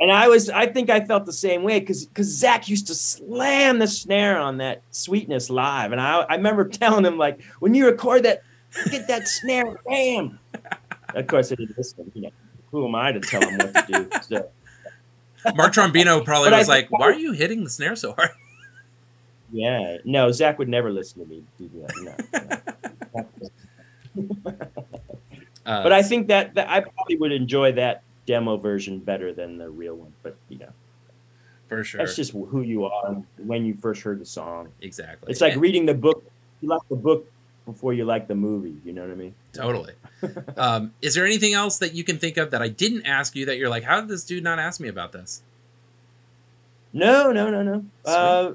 And 0.00 0.10
I 0.10 0.28
was, 0.28 0.48
I 0.48 0.66
think 0.66 0.88
I 0.88 1.04
felt 1.04 1.26
the 1.26 1.32
same 1.32 1.62
way 1.62 1.78
because 1.78 2.06
because 2.06 2.26
Zach 2.26 2.68
used 2.68 2.86
to 2.86 2.94
slam 2.94 3.78
the 3.78 3.86
snare 3.86 4.38
on 4.38 4.56
that 4.56 4.82
sweetness 4.92 5.50
live, 5.50 5.92
and 5.92 6.00
I 6.00 6.22
I 6.22 6.34
remember 6.36 6.64
telling 6.68 7.04
him 7.04 7.18
like, 7.18 7.42
when 7.60 7.74
you 7.74 7.86
record 7.86 8.22
that, 8.22 8.42
get 8.90 9.06
that 9.08 9.28
snare, 9.28 9.78
bam. 9.86 10.38
Of 11.14 11.26
course, 11.26 11.52
I 11.52 11.56
didn't 11.56 11.76
listen. 11.76 12.10
You 12.14 12.22
know, 12.22 12.30
who 12.70 12.86
am 12.86 12.94
I 12.94 13.12
to 13.12 13.20
tell 13.20 13.40
him 13.40 13.58
what 13.58 13.74
to 13.74 13.84
do? 13.92 14.10
So, 15.42 15.54
Mark 15.56 15.72
Trombino 15.72 16.22
probably 16.24 16.50
But 16.50 16.54
I 16.54 16.58
was 16.58 16.68
like, 16.68 16.90
"Why 16.90 17.06
are 17.06 17.14
you 17.14 17.32
hitting 17.32 17.64
the 17.64 17.70
snare 17.70 17.96
so 17.96 18.12
hard?" 18.12 18.30
yeah, 19.52 19.96
no, 20.04 20.30
Zach 20.32 20.58
would 20.58 20.68
never 20.68 20.92
listen 20.92 21.22
to 21.22 21.28
me 21.30 21.42
do 21.58 21.70
that. 21.80 22.66
No, 24.14 24.24
no. 24.24 24.56
Uh, 25.66 25.82
but 25.82 25.92
I 25.92 26.02
think 26.02 26.28
that, 26.28 26.54
that 26.54 26.68
I 26.70 26.80
probably 26.80 27.16
would 27.16 27.32
enjoy 27.32 27.72
that 27.72 28.02
demo 28.26 28.56
version 28.56 28.98
better 28.98 29.32
than 29.32 29.58
the 29.58 29.68
real 29.68 29.94
one. 29.94 30.12
But 30.22 30.36
you 30.48 30.58
know, 30.58 30.70
for 31.68 31.84
sure, 31.84 31.98
that's 31.98 32.16
just 32.16 32.32
who 32.32 32.62
you 32.62 32.86
are 32.86 33.22
when 33.36 33.66
you 33.66 33.74
first 33.74 34.02
heard 34.02 34.20
the 34.20 34.24
song. 34.26 34.70
exactly. 34.80 35.30
It's 35.30 35.40
like 35.42 35.52
And- 35.52 35.62
reading 35.62 35.84
the 35.86 35.94
book. 35.94 36.24
You 36.62 36.70
like 36.70 36.80
the 36.88 36.96
book 36.96 37.30
before 37.72 37.92
you 37.92 38.04
like 38.04 38.28
the 38.28 38.34
movie. 38.34 38.76
You 38.84 38.92
know 38.92 39.02
what 39.02 39.10
I 39.10 39.14
mean? 39.14 39.34
Totally. 39.52 39.94
um, 40.56 40.92
is 41.00 41.14
there 41.14 41.24
anything 41.24 41.54
else 41.54 41.78
that 41.78 41.94
you 41.94 42.04
can 42.04 42.18
think 42.18 42.36
of 42.36 42.50
that 42.50 42.62
I 42.62 42.68
didn't 42.68 43.06
ask 43.06 43.34
you 43.36 43.46
that 43.46 43.56
you're 43.58 43.68
like, 43.68 43.84
how 43.84 44.00
did 44.00 44.08
this 44.08 44.24
dude 44.24 44.44
not 44.44 44.58
ask 44.58 44.80
me 44.80 44.88
about 44.88 45.12
this? 45.12 45.42
No, 46.92 47.30
no, 47.32 47.50
no, 47.50 47.62
no. 47.62 47.84
Uh, 48.04 48.52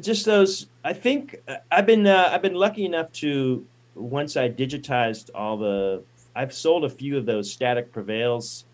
just 0.00 0.24
those. 0.24 0.66
I 0.84 0.92
think 0.92 1.40
uh, 1.46 1.56
I've 1.70 1.86
been 1.86 2.06
uh, 2.06 2.30
I've 2.32 2.42
been 2.42 2.54
lucky 2.54 2.84
enough 2.84 3.12
to 3.12 3.64
once 3.94 4.36
I 4.36 4.48
digitized 4.48 5.30
all 5.34 5.56
the. 5.56 6.02
I've 6.34 6.52
sold 6.52 6.84
a 6.84 6.90
few 6.90 7.16
of 7.16 7.24
those 7.24 7.50
Static 7.50 7.92
Prevails 7.92 8.64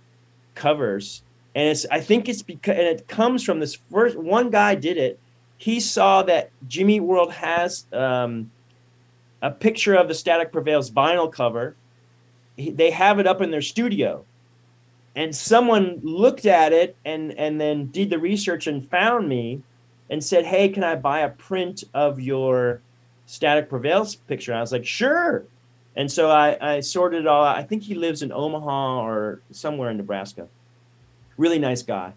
covers, 0.54 1.22
and 1.54 1.68
it's. 1.68 1.84
I 1.90 2.00
think 2.00 2.28
it's 2.28 2.42
because 2.42 2.76
and 2.78 2.86
it 2.86 3.06
comes 3.06 3.44
from 3.44 3.60
this 3.60 3.74
first 3.90 4.16
one 4.16 4.50
guy 4.50 4.74
did 4.74 4.96
it. 4.96 5.18
He 5.58 5.78
saw 5.78 6.22
that 6.22 6.50
Jimmy 6.66 6.98
World 6.98 7.32
has 7.32 7.86
um, 7.92 8.50
a 9.42 9.50
picture 9.50 9.94
of 9.94 10.08
the 10.08 10.14
Static 10.14 10.52
Prevails 10.52 10.90
vinyl 10.90 11.30
cover. 11.30 11.76
They 12.56 12.90
have 12.90 13.18
it 13.18 13.26
up 13.26 13.40
in 13.42 13.50
their 13.50 13.62
studio 13.62 14.24
and 15.14 15.34
someone 15.34 16.00
looked 16.02 16.46
at 16.46 16.72
it 16.72 16.96
and 17.04 17.32
and 17.32 17.60
then 17.60 17.86
did 17.86 18.10
the 18.10 18.18
research 18.18 18.66
and 18.66 18.88
found 18.88 19.28
me 19.28 19.60
and 20.10 20.22
said 20.22 20.44
hey 20.44 20.68
can 20.68 20.84
i 20.84 20.94
buy 20.94 21.20
a 21.20 21.28
print 21.28 21.84
of 21.94 22.20
your 22.20 22.80
static 23.26 23.68
prevails 23.68 24.14
picture 24.16 24.52
and 24.52 24.58
i 24.58 24.60
was 24.60 24.72
like 24.72 24.86
sure 24.86 25.44
and 25.96 26.10
so 26.10 26.30
i 26.30 26.56
i 26.60 26.80
sorted 26.80 27.20
it 27.20 27.26
all 27.26 27.44
out 27.44 27.56
i 27.56 27.62
think 27.62 27.82
he 27.82 27.94
lives 27.94 28.22
in 28.22 28.32
omaha 28.32 29.02
or 29.04 29.40
somewhere 29.50 29.90
in 29.90 29.96
nebraska 29.96 30.48
really 31.36 31.58
nice 31.58 31.82
guy 31.82 32.12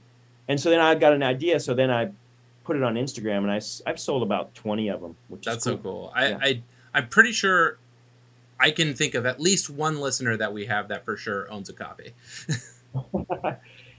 and 0.48 0.60
so 0.60 0.70
then 0.70 0.80
i 0.80 0.95
got 0.95 1.14
an 1.14 1.24
idea 1.24 1.60
so 1.60 1.74
then 1.74 1.92
i 1.92 2.10
put 2.66 2.76
it 2.76 2.82
on 2.82 2.95
Instagram, 2.95 3.48
and 3.48 3.52
I 3.52 3.62
have 3.88 4.00
sold 4.00 4.24
about 4.24 4.54
twenty 4.56 4.90
of 4.90 5.00
them. 5.00 5.16
Which 5.30 5.45
that's 5.45 5.64
cool. 5.64 5.74
so 5.74 5.78
cool. 5.78 6.14
I, 6.16 6.28
Yeah. 6.30 6.40
I 6.42 6.62
I'm 6.95 7.09
pretty 7.09 7.32
sure 7.32 7.77
I 8.59 8.72
can 8.72 8.95
think 8.95 9.14
of 9.14 9.25
at 9.25 9.40
least 9.40 9.69
one 9.69 9.99
listener 9.99 10.35
that 10.38 10.53
we 10.53 10.65
have 10.65 10.88
that 10.88 11.06
for 11.06 11.15
sure 11.15 11.51
owns 11.51 11.69
a 11.69 11.74
copy. 11.74 12.14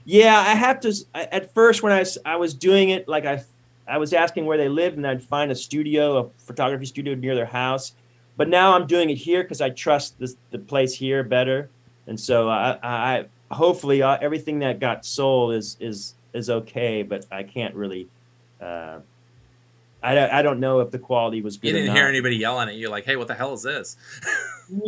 Yeah, 0.09 0.39
I 0.39 0.55
have 0.55 0.79
to. 0.79 0.93
At 1.13 1.53
first, 1.53 1.83
when 1.83 1.91
I 1.91 2.05
I 2.23 2.37
was 2.37 2.53
doing 2.53 2.91
it, 2.91 3.09
like 3.09 3.25
I, 3.25 3.43
I 3.85 3.97
was 3.97 4.13
asking 4.13 4.45
where 4.45 4.57
they 4.57 4.69
lived, 4.69 4.95
and 4.95 5.05
I'd 5.05 5.21
find 5.21 5.51
a 5.51 5.55
studio, 5.55 6.17
a 6.17 6.29
photography 6.37 6.85
studio 6.85 7.13
near 7.13 7.35
their 7.35 7.45
house. 7.45 7.91
But 8.37 8.47
now 8.47 8.73
I'm 8.73 8.87
doing 8.87 9.09
it 9.09 9.17
here 9.17 9.43
because 9.43 9.59
I 9.59 9.69
trust 9.69 10.17
this, 10.17 10.37
the 10.51 10.59
place 10.59 10.93
here 10.93 11.23
better, 11.25 11.69
and 12.07 12.17
so 12.17 12.47
I, 12.47 12.79
I 12.81 13.25
hopefully 13.51 14.01
uh, 14.01 14.17
everything 14.21 14.59
that 14.59 14.79
got 14.79 15.05
sold 15.05 15.55
is 15.55 15.75
is 15.81 16.15
is 16.31 16.49
okay. 16.49 17.03
But 17.03 17.25
I 17.29 17.43
can't 17.43 17.75
really. 17.75 18.07
Uh, 18.61 18.99
I, 20.11 20.15
don't- 20.15 20.31
I 20.31 20.41
don't 20.41 20.59
know 20.59 20.79
if 20.79 20.91
the 20.91 20.99
quality 20.99 21.41
was 21.41 21.57
good. 21.57 21.67
You 21.69 21.73
didn't 21.73 21.95
hear 21.95 22.07
anybody 22.07 22.37
yelling 22.37 22.69
at 22.69 22.75
you 22.75 22.89
like, 22.89 23.05
"Hey, 23.05 23.15
what 23.15 23.27
the 23.27 23.33
hell 23.35 23.53
is 23.53 23.61
this?" 23.63 23.95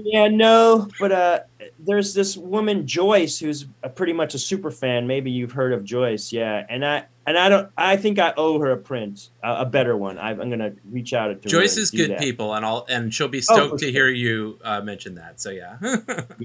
Yeah, 0.03 0.27
no, 0.27 0.89
but 0.99 1.11
uh, 1.11 1.39
there's 1.80 2.14
this 2.14 2.35
woman 2.35 2.85
Joyce 2.85 3.39
who's 3.39 3.65
a, 3.81 3.88
pretty 3.89 4.11
much 4.11 4.33
a 4.33 4.39
super 4.39 4.72
fan. 4.72 5.07
Maybe 5.07 5.31
you've 5.31 5.53
heard 5.53 5.72
of 5.72 5.85
Joyce, 5.85 6.33
yeah. 6.33 6.65
And 6.69 6.85
I 6.85 7.06
and 7.25 7.38
I 7.38 7.48
don't. 7.48 7.69
I 7.77 7.95
think 7.95 8.19
I 8.19 8.33
owe 8.35 8.59
her 8.59 8.72
a 8.72 8.77
print, 8.77 9.30
a, 9.41 9.61
a 9.61 9.65
better 9.65 9.95
one. 9.95 10.17
I, 10.17 10.31
I'm 10.31 10.49
gonna 10.49 10.73
reach 10.91 11.14
out 11.14 11.41
to. 11.41 11.48
Joyce 11.48 11.77
is 11.77 11.91
good 11.91 12.11
that. 12.11 12.19
people, 12.19 12.53
and 12.56 12.65
I'll 12.65 12.85
and 12.89 13.14
she'll 13.14 13.30
be 13.30 13.38
Oh, 13.38 13.41
stoked 13.56 13.72
for 13.72 13.77
to 13.80 13.85
sure. 13.85 13.91
hear 13.91 14.09
you 14.09 14.59
uh, 14.65 14.81
mention 14.81 15.15
that. 15.15 15.39
So 15.39 15.49
yeah, 15.49 15.77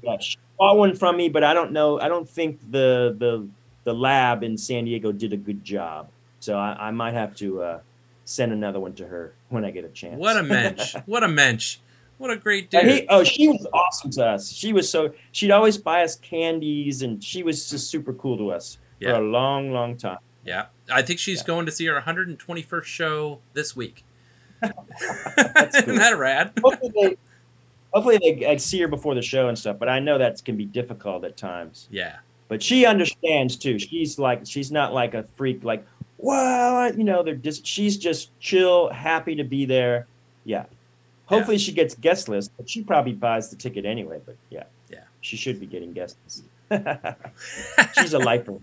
Yeah, 0.03 0.19
she 0.21 0.37
bought 0.59 0.77
one 0.79 0.95
from 0.95 1.17
me, 1.17 1.29
but 1.29 1.43
I 1.43 1.55
don't 1.55 1.73
know. 1.73 1.99
I 2.01 2.07
don't 2.09 2.29
think 2.29 2.61
the 2.71 3.17
the 3.19 3.49
the 3.83 3.95
lab 3.95 4.43
in 4.45 4.57
San 4.57 4.85
Diego 4.85 5.11
did 5.11 5.33
a 5.33 5.37
good 5.37 5.65
job. 5.65 6.09
So 6.39 6.57
I, 6.57 6.89
I 6.89 6.91
might 6.93 7.15
have 7.15 7.35
to 7.37 7.63
uh, 7.63 7.81
send 8.25 8.53
another 8.53 8.81
one 8.81 8.95
to 8.95 9.07
her 9.07 9.35
when 9.49 9.65
I 9.65 9.71
get 9.71 9.85
a 9.85 9.89
chance. 9.89 10.19
what 10.19 10.37
a 10.37 10.43
mensch! 10.45 10.95
What 11.07 11.23
a 11.25 11.29
mensch! 11.29 11.79
What 12.19 12.31
a 12.31 12.37
great 12.37 12.71
dude! 12.71 12.85
he, 12.87 13.07
oh, 13.09 13.25
she 13.25 13.49
was 13.49 13.67
awesome 13.73 14.11
to 14.13 14.25
us. 14.25 14.51
She 14.53 14.73
was 14.73 14.89
so 14.89 15.13
she'd 15.33 15.51
always 15.51 15.77
buy 15.79 16.03
us 16.05 16.17
candies, 16.17 17.03
and 17.03 17.23
she 17.23 17.43
was 17.43 17.69
just 17.69 17.91
super 17.91 18.13
cool 18.15 18.37
to 18.39 18.51
us 18.51 18.79
Yeah. 19.01 19.15
for 19.15 19.23
a 19.23 19.25
long, 19.27 19.73
long 19.73 19.97
time. 19.97 20.19
Yeah, 20.45 20.67
I 20.93 21.03
think 21.03 21.19
she's 21.19 21.43
going 21.43 21.67
to 21.67 21.73
see 21.73 21.87
her 21.87 22.01
121st 22.01 22.85
show 22.85 23.41
this 23.55 23.75
week. 23.75 24.05
Isn't 24.63 25.97
that 25.97 26.15
rad? 26.19 26.53
hopefully 26.63 26.93
they, 26.95 27.17
hopefully 27.93 28.19
they 28.19 28.47
I 28.47 28.57
see 28.57 28.81
her 28.81 28.89
before 28.89 29.15
the 29.15 29.23
show 29.23 29.49
and 29.49 29.59
stuff. 29.59 29.79
But 29.79 29.89
I 29.89 29.99
know 30.01 30.19
that 30.19 30.43
can 30.45 30.57
be 30.57 30.65
difficult 30.65 31.25
at 31.25 31.37
times. 31.37 31.89
Yeah, 31.91 32.17
But 32.49 32.63
she 32.63 32.87
understands 32.87 33.57
too. 33.57 33.79
She's 33.79 34.19
like 34.19 34.43
she's 34.47 34.71
not 34.71 34.93
like 34.95 35.15
a 35.15 35.23
freak. 35.25 35.65
Like, 35.65 35.85
well, 36.25 36.95
you 36.95 37.05
know, 37.05 37.23
they're 37.23 37.35
just 37.35 37.67
she's 37.67 37.97
just 37.99 38.31
chill, 38.41 38.89
happy 38.91 39.35
to 39.37 39.45
be 39.45 39.67
there. 39.67 40.07
Yeah. 40.45 40.65
Hopefully 41.27 41.59
she 41.59 41.73
gets 41.73 41.95
guest 41.95 42.29
list, 42.29 42.51
but 42.57 42.69
she 42.69 42.83
probably 42.83 43.13
buys 43.13 43.49
the 43.51 43.57
ticket 43.57 43.85
anyway. 43.85 44.21
But 44.25 44.37
yeah, 44.51 44.65
yeah, 44.91 45.01
she 45.21 45.37
should 45.37 45.59
be 45.61 45.67
getting 45.67 45.93
guest 45.93 46.17
list. 46.25 46.45
she's 47.99 48.13
a 48.15 48.19
lifer. 48.19 48.55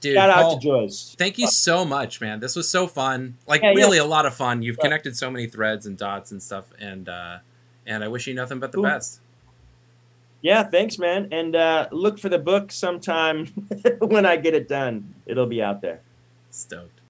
dude. 0.00 0.14
Shout 0.14 0.30
out 0.30 0.42
Paul, 0.42 0.58
to 0.58 0.62
Joyce. 0.62 1.14
Thank 1.18 1.38
you 1.38 1.46
so 1.48 1.84
much, 1.84 2.20
man. 2.20 2.40
This 2.40 2.54
was 2.56 2.68
so 2.68 2.86
fun. 2.86 3.36
Like 3.46 3.62
Yeah, 3.62 3.70
yeah. 3.70 3.76
really 3.76 3.98
a 3.98 4.04
lot 4.04 4.26
of 4.26 4.34
fun. 4.34 4.62
You've 4.62 4.76
Yeah. 4.78 4.84
connected 4.84 5.16
so 5.16 5.30
many 5.30 5.46
threads 5.46 5.86
and 5.86 5.96
dots 5.96 6.30
and 6.32 6.42
stuff, 6.42 6.66
and 6.80 7.08
uh, 7.08 7.38
and 7.86 8.02
I 8.04 8.08
wish 8.08 8.26
you 8.26 8.34
nothing 8.34 8.58
but 8.60 8.70
the 8.72 8.76
Cool. 8.78 8.84
best. 8.84 9.20
Yeah, 10.40 10.64
thanks, 10.64 10.98
man. 10.98 11.28
And 11.30 11.54
uh, 11.54 11.88
look 11.92 12.18
for 12.18 12.28
the 12.28 12.38
book 12.38 12.72
sometime 12.72 13.46
when 14.00 14.26
I 14.26 14.36
get 14.36 14.54
it 14.54 14.68
done. 14.68 15.14
It'll 15.26 15.46
be 15.46 15.62
out 15.62 15.80
there. 15.82 16.00
Stoked. 16.52 17.00